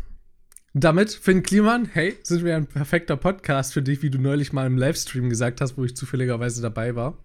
damit, 0.74 1.12
Finn 1.12 1.44
Kliman, 1.44 1.88
hey, 1.92 2.18
sind 2.24 2.44
wir 2.44 2.56
ein 2.56 2.66
perfekter 2.66 3.16
Podcast 3.16 3.74
für 3.74 3.84
dich, 3.84 4.02
wie 4.02 4.10
du 4.10 4.18
neulich 4.18 4.54
mal 4.54 4.66
im 4.66 4.78
Livestream 4.78 5.30
gesagt 5.30 5.62
hast, 5.62 5.78
wo 5.78 5.86
ich 5.86 5.96
zufälligerweise 5.96 6.64
dabei 6.64 6.96
war. 6.96 7.18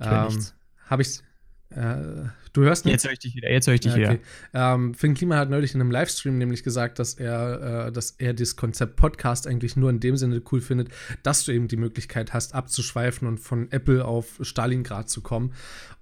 Ähm, 0.00 0.38
Habe 0.86 1.02
ich 1.02 1.20
äh, 1.74 2.28
du 2.52 2.62
hörst 2.62 2.84
nicht? 2.84 2.92
Jetzt 2.92 3.04
höre 3.04 3.12
ich 3.12 3.18
dich 3.18 3.34
wieder. 3.34 3.50
Jetzt 3.50 3.66
höre 3.66 3.74
ich 3.74 3.80
dich 3.80 3.94
ja, 3.94 4.10
okay. 4.10 4.20
wieder. 4.52 4.74
Ähm, 4.74 4.94
Finn 4.94 5.14
Klima 5.14 5.36
hat 5.36 5.50
neulich 5.50 5.74
in 5.74 5.80
einem 5.80 5.90
Livestream 5.90 6.38
nämlich 6.38 6.62
gesagt, 6.62 6.98
dass 6.98 7.14
er, 7.14 7.86
äh, 7.86 7.92
dass 7.92 8.12
er 8.12 8.34
das 8.34 8.56
Konzept 8.56 8.96
Podcast 8.96 9.46
eigentlich 9.46 9.76
nur 9.76 9.90
in 9.90 10.00
dem 10.00 10.16
Sinne 10.16 10.42
cool 10.52 10.60
findet, 10.60 10.88
dass 11.22 11.44
du 11.44 11.52
eben 11.52 11.68
die 11.68 11.76
Möglichkeit 11.76 12.32
hast, 12.32 12.54
abzuschweifen 12.54 13.26
und 13.28 13.38
von 13.38 13.70
Apple 13.72 14.04
auf 14.04 14.38
Stalingrad 14.40 15.08
zu 15.08 15.20
kommen. 15.20 15.52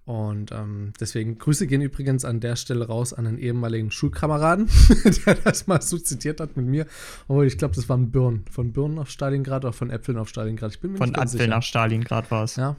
Und 0.05 0.51
ähm, 0.51 0.93
deswegen 0.99 1.39
Grüße 1.39 1.69
gehen 1.69 1.81
übrigens 1.81 2.25
an 2.25 2.41
der 2.41 2.57
Stelle 2.57 2.89
raus 2.89 3.13
an 3.13 3.27
einen 3.27 3.39
ehemaligen 3.39 3.93
Schulkameraden, 3.93 4.69
der 5.27 5.37
das 5.37 5.69
mal 5.69 5.81
so 5.81 5.97
zitiert 5.97 6.41
hat 6.41 6.57
mit 6.57 6.67
mir. 6.67 6.87
Obwohl, 7.29 7.47
ich 7.47 7.57
glaube, 7.57 7.77
das 7.77 7.89
war 7.89 7.97
ein 7.97 8.11
Birn. 8.11 8.45
Von 8.51 8.73
Birn 8.73 8.99
auf 8.99 9.11
Stalingrad 9.11 9.65
oder 9.65 9.73
von 9.73 9.91
Äpfeln 9.91 10.19
auf 10.19 10.29
Stalingrad. 10.29 10.73
Ich 10.73 10.81
bin 10.81 10.93
mir 10.93 10.99
von 10.99 11.11
nicht 11.11 11.19
Apfeln 11.19 11.51
nach 11.51 11.63
Stalingrad 11.63 12.33
war 12.33 12.45
es. 12.45 12.57
Ja, 12.57 12.75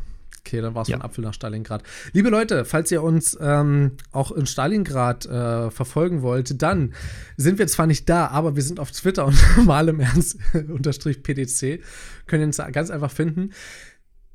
Okay, 0.46 0.60
dann 0.60 0.76
war 0.76 0.82
es 0.82 0.90
ja. 0.90 0.98
von 0.98 1.06
Apfel 1.06 1.24
nach 1.24 1.34
Stalingrad. 1.34 1.84
Liebe 2.12 2.30
Leute, 2.30 2.66
falls 2.66 2.92
ihr 2.92 3.02
uns 3.02 3.38
ähm, 3.40 3.94
auch 4.12 4.30
in 4.32 4.46
Stalingrad 4.46 5.26
äh, 5.26 5.72
verfolgen 5.72 6.22
wollt, 6.22 6.62
dann 6.62 6.94
sind 7.38 7.60
wir 7.60 7.68
zwar 7.68 7.88
nicht 7.88 8.10
da, 8.10 8.28
aber 8.28 8.58
wir 8.58 8.64
sind 8.64 8.78
auf 8.78 8.92
Twitter 8.92 9.26
und 9.26 9.38
mal 9.66 9.88
im 9.88 10.02
Ernst 10.02 10.38
unterstrich 10.54 11.24
PDC. 11.24 11.82
Können 12.28 12.42
ihr 12.42 12.48
uns 12.48 12.58
ganz 12.74 12.90
einfach 12.90 13.12
finden. 13.12 13.52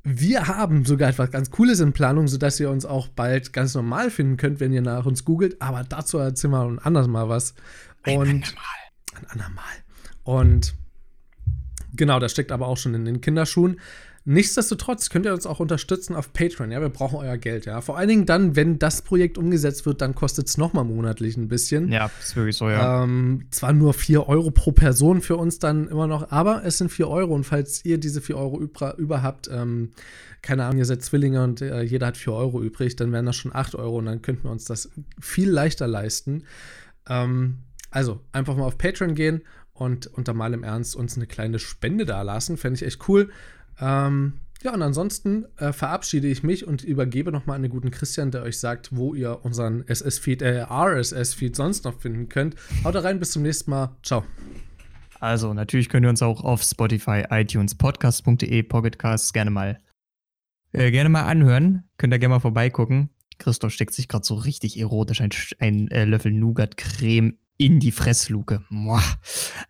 Wir 0.03 0.47
haben 0.47 0.83
sogar 0.83 1.09
etwas 1.09 1.29
ganz 1.29 1.51
Cooles 1.51 1.79
in 1.79 1.93
Planung, 1.93 2.27
sodass 2.27 2.59
ihr 2.59 2.71
uns 2.71 2.85
auch 2.85 3.09
bald 3.09 3.53
ganz 3.53 3.75
normal 3.75 4.09
finden 4.09 4.37
könnt, 4.37 4.59
wenn 4.59 4.73
ihr 4.73 4.81
nach 4.81 5.05
uns 5.05 5.25
googelt. 5.25 5.61
Aber 5.61 5.83
dazu 5.83 6.17
erzählen 6.17 6.53
wir 6.53 6.63
ein 6.63 6.79
anderes 6.79 7.07
Mal 7.07 7.29
was. 7.29 7.53
Und 8.07 8.13
ein 8.13 8.29
andermal. 8.29 8.63
Ein 9.13 9.25
andermal. 9.29 9.73
Und 10.23 10.73
genau, 11.93 12.19
das 12.19 12.31
steckt 12.31 12.51
aber 12.51 12.67
auch 12.67 12.77
schon 12.77 12.95
in 12.95 13.05
den 13.05 13.21
Kinderschuhen. 13.21 13.79
Nichtsdestotrotz 14.25 15.09
könnt 15.09 15.25
ihr 15.25 15.33
uns 15.33 15.45
auch 15.45 15.59
unterstützen 15.59 16.15
auf 16.15 16.33
Patreon. 16.33 16.71
Ja, 16.71 16.81
wir 16.81 16.89
brauchen 16.89 17.17
euer 17.17 17.37
Geld. 17.37 17.65
Ja, 17.65 17.81
vor 17.81 17.97
allen 17.97 18.09
Dingen 18.09 18.25
dann, 18.25 18.55
wenn 18.55 18.77
das 18.77 19.01
Projekt 19.01 19.37
umgesetzt 19.37 19.85
wird, 19.85 20.01
dann 20.01 20.13
kostet 20.13 20.47
es 20.47 20.57
nochmal 20.57 20.83
monatlich 20.83 21.37
ein 21.37 21.47
bisschen. 21.47 21.91
Ja, 21.91 22.11
ist 22.19 22.35
wirklich 22.35 22.57
so, 22.57 22.69
ja. 22.69 23.03
Ähm, 23.03 23.45
zwar 23.51 23.73
nur 23.73 23.93
4 23.93 24.27
Euro 24.27 24.51
pro 24.51 24.71
Person 24.71 25.21
für 25.21 25.37
uns 25.37 25.59
dann 25.59 25.87
immer 25.87 26.07
noch, 26.07 26.31
aber 26.31 26.63
es 26.65 26.77
sind 26.77 26.91
4 26.91 27.07
Euro. 27.07 27.33
Und 27.33 27.45
falls 27.45 27.83
ihr 27.85 27.97
diese 27.97 28.21
4 28.21 28.37
Euro 28.37 28.59
über, 28.59 28.97
über 28.97 29.23
habt, 29.23 29.49
ähm, 29.51 29.91
keine 30.41 30.65
Ahnung, 30.65 30.79
ihr 30.79 30.85
seid 30.85 31.01
Zwillinge 31.01 31.43
und 31.43 31.61
äh, 31.61 31.81
jeder 31.81 32.07
hat 32.07 32.17
4 32.17 32.33
Euro 32.33 32.61
übrig, 32.61 32.95
dann 32.95 33.11
wären 33.11 33.25
das 33.25 33.35
schon 33.35 33.53
8 33.53 33.75
Euro 33.75 33.97
und 33.97 34.05
dann 34.05 34.21
könnten 34.21 34.43
wir 34.43 34.51
uns 34.51 34.65
das 34.65 34.89
viel 35.19 35.49
leichter 35.49 35.87
leisten. 35.87 36.43
Ähm, 37.07 37.59
also 37.91 38.21
einfach 38.31 38.55
mal 38.55 38.65
auf 38.65 38.77
Patreon 38.77 39.15
gehen 39.15 39.41
und 39.73 40.07
unter 40.07 40.33
mal 40.33 40.53
im 40.53 40.63
Ernst 40.63 40.95
uns 40.95 41.15
eine 41.15 41.25
kleine 41.25 41.57
Spende 41.59 42.05
da 42.05 42.21
lassen. 42.21 42.57
Fände 42.57 42.75
ich 42.75 42.85
echt 42.85 43.07
cool. 43.07 43.29
Ähm, 43.79 44.33
ja, 44.61 44.73
und 44.73 44.81
ansonsten 44.81 45.45
äh, 45.57 45.71
verabschiede 45.71 46.27
ich 46.27 46.43
mich 46.43 46.67
und 46.67 46.83
übergebe 46.83 47.31
nochmal 47.31 47.55
an 47.55 47.61
den 47.61 47.71
guten 47.71 47.91
Christian, 47.91 48.29
der 48.29 48.43
euch 48.43 48.59
sagt, 48.59 48.93
wo 48.93 49.13
ihr 49.13 49.39
unseren 49.43 49.87
SS-Feed, 49.87 50.41
äh, 50.41 50.65
RSS-Feed 50.69 51.55
sonst 51.55 51.85
noch 51.85 52.01
finden 52.01 52.27
könnt. 52.27 52.55
Haut 52.83 52.95
rein, 52.95 53.19
bis 53.19 53.31
zum 53.31 53.43
nächsten 53.43 53.71
Mal. 53.71 53.95
Ciao. 54.03 54.25
Also, 55.21 55.53
natürlich 55.53 55.87
könnt 55.87 56.05
ihr 56.05 56.09
uns 56.09 56.21
auch 56.21 56.43
auf 56.43 56.61
Spotify, 56.61 57.23
iTunes, 57.29 57.75
podcast.de, 57.75 58.63
Pocketcasts 58.63 59.31
gerne 59.31 59.51
mal, 59.51 59.79
äh, 60.73 60.91
gerne 60.91 61.09
mal 61.09 61.23
anhören. 61.23 61.83
Könnt 61.97 62.13
ihr 62.13 62.19
gerne 62.19 62.35
mal 62.35 62.39
vorbeigucken. 62.39 63.09
Christoph 63.37 63.71
steckt 63.71 63.93
sich 63.93 64.09
gerade 64.09 64.25
so 64.25 64.35
richtig 64.35 64.77
erotisch 64.77 65.21
ein, 65.21 65.29
ein 65.59 65.87
äh, 65.91 66.03
Löffel 66.03 66.33
Nougat-Creme 66.33 67.37
in 67.59 67.81
die 67.81 67.91
Fressluke. 67.91 68.61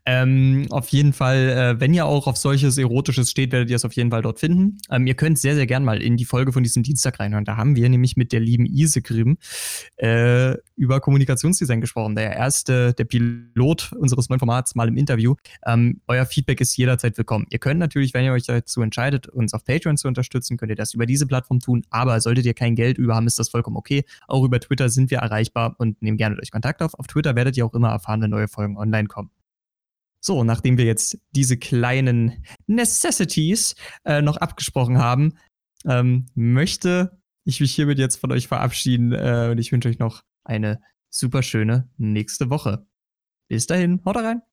Ähm, 0.06 0.68
auf 0.70 0.90
jeden 0.90 1.11
Fall, 1.11 1.49
äh, 1.49 1.80
wenn 1.80 1.91
ihr 1.91 2.06
auch 2.06 2.28
auf 2.28 2.38
solches 2.38 2.78
Erotisches 2.78 3.32
steht, 3.32 3.52
werdet 3.52 3.72
ihr 3.72 3.76
es 3.76 3.84
auf 3.84 3.94
jeden 3.94 4.11
Fall 4.11 4.22
dort 4.22 4.40
finden. 4.40 4.78
Ähm, 4.91 5.07
ihr 5.07 5.16
könnt 5.16 5.40
sehr, 5.40 5.56
sehr 5.56 5.66
gern 5.66 5.84
mal 5.84 5.99
in 5.99 6.16
die 6.16 6.26
Folge 6.26 6.53
von 6.53 6.61
diesem 6.61 6.84
Dienstag 6.84 7.20
reinhören. 7.20 7.45
Da 7.45 7.57
haben 7.57 7.76
wir 7.76 7.90
nämlich 7.90 8.16
mit 8.16 8.32
der 8.32 8.41
lieben 8.41 8.68
Ise 8.68 9.02
Grimm 9.02 9.40
äh, 9.98 10.53
über 10.76 10.99
Kommunikationsdesign 10.99 11.82
gesprochen. 11.82 12.16
Der 12.16 12.36
erste, 12.36 12.94
der 12.94 13.06
Pilot 13.06 13.91
unseres 13.94 14.30
neuen 14.30 14.40
Formats 14.40 14.76
mal 14.76 14.88
im 14.88 14.95
Interview. 14.95 15.34
Ähm, 15.66 15.99
euer 16.07 16.28
Feedback 16.28 16.61
ist 16.61 16.78
jederzeit 16.78 17.18
willkommen. 17.18 17.48
Ihr 17.49 17.57
könnt 17.57 17.80
natürlich, 17.80 18.14
wenn 18.14 18.24
ihr 18.24 18.34
euch 18.34 18.45
dazu 18.45 18.84
entscheidet, 18.84 19.28
uns 19.28 19.56
auf 19.56 19.66
Patreon 19.66 19.98
zu 19.98 20.07
unterstützen, 20.07 20.57
könnt 20.57 20.70
ihr 20.70 20.76
das 20.76 20.94
über 20.94 21.07
diese 21.07 21.26
Plattform 21.26 21.60
tun. 21.60 21.82
Aber 21.90 22.22
solltet 22.22 22.45
ihr 22.45 22.53
kein 22.53 22.76
Geld 22.76 22.99
über 22.99 23.16
haben, 23.16 23.26
ist 23.26 23.40
das 23.40 23.49
vollkommen 23.49 23.78
okay. 23.78 24.06
Auch 24.28 24.44
über 24.44 24.60
Twitter 24.60 24.90
sind 24.90 25.10
wir 25.10 25.18
erreichbar 25.18 25.74
und 25.80 25.99
nehmen 26.03 26.18
gerne 26.18 26.38
euch 26.40 26.52
Kontakt 26.52 26.84
auf. 26.84 26.94
Auf 26.94 27.07
Twitter 27.07 27.36
werdet 27.36 27.57
ihr 27.57 27.66
auch 27.66 27.78
immer 27.80 27.89
erfahren, 27.89 28.22
wenn 28.22 28.30
neue 28.30 28.47
Folgen 28.47 28.77
online 28.77 29.07
kommen. 29.07 29.31
So, 30.22 30.43
nachdem 30.43 30.77
wir 30.77 30.85
jetzt 30.85 31.18
diese 31.31 31.57
kleinen 31.57 32.43
Necessities 32.68 33.76
äh, 34.03 34.22
noch 34.22 34.38
abgesprochen 34.38 34.97
haben, 34.97 35.38
ähm, 35.85 36.26
möchte 36.35 37.22
ich 37.45 37.61
mich 37.61 37.73
hiermit 37.73 37.99
jetzt 37.99 38.18
von 38.18 38.31
euch 38.31 38.47
verabschieden 38.47 39.14
äh, 39.14 39.49
und 39.51 39.57
ich 39.57 39.72
wünsche 39.72 39.89
euch 39.89 39.99
noch 39.99 40.23
eine 40.43 40.81
super 41.10 41.41
schöne 41.41 41.89
nächste 41.97 42.49
Woche. 42.49 42.85
Bis 43.47 43.65
dahin, 43.65 44.01
haut 44.06 44.18
rein! 44.18 44.48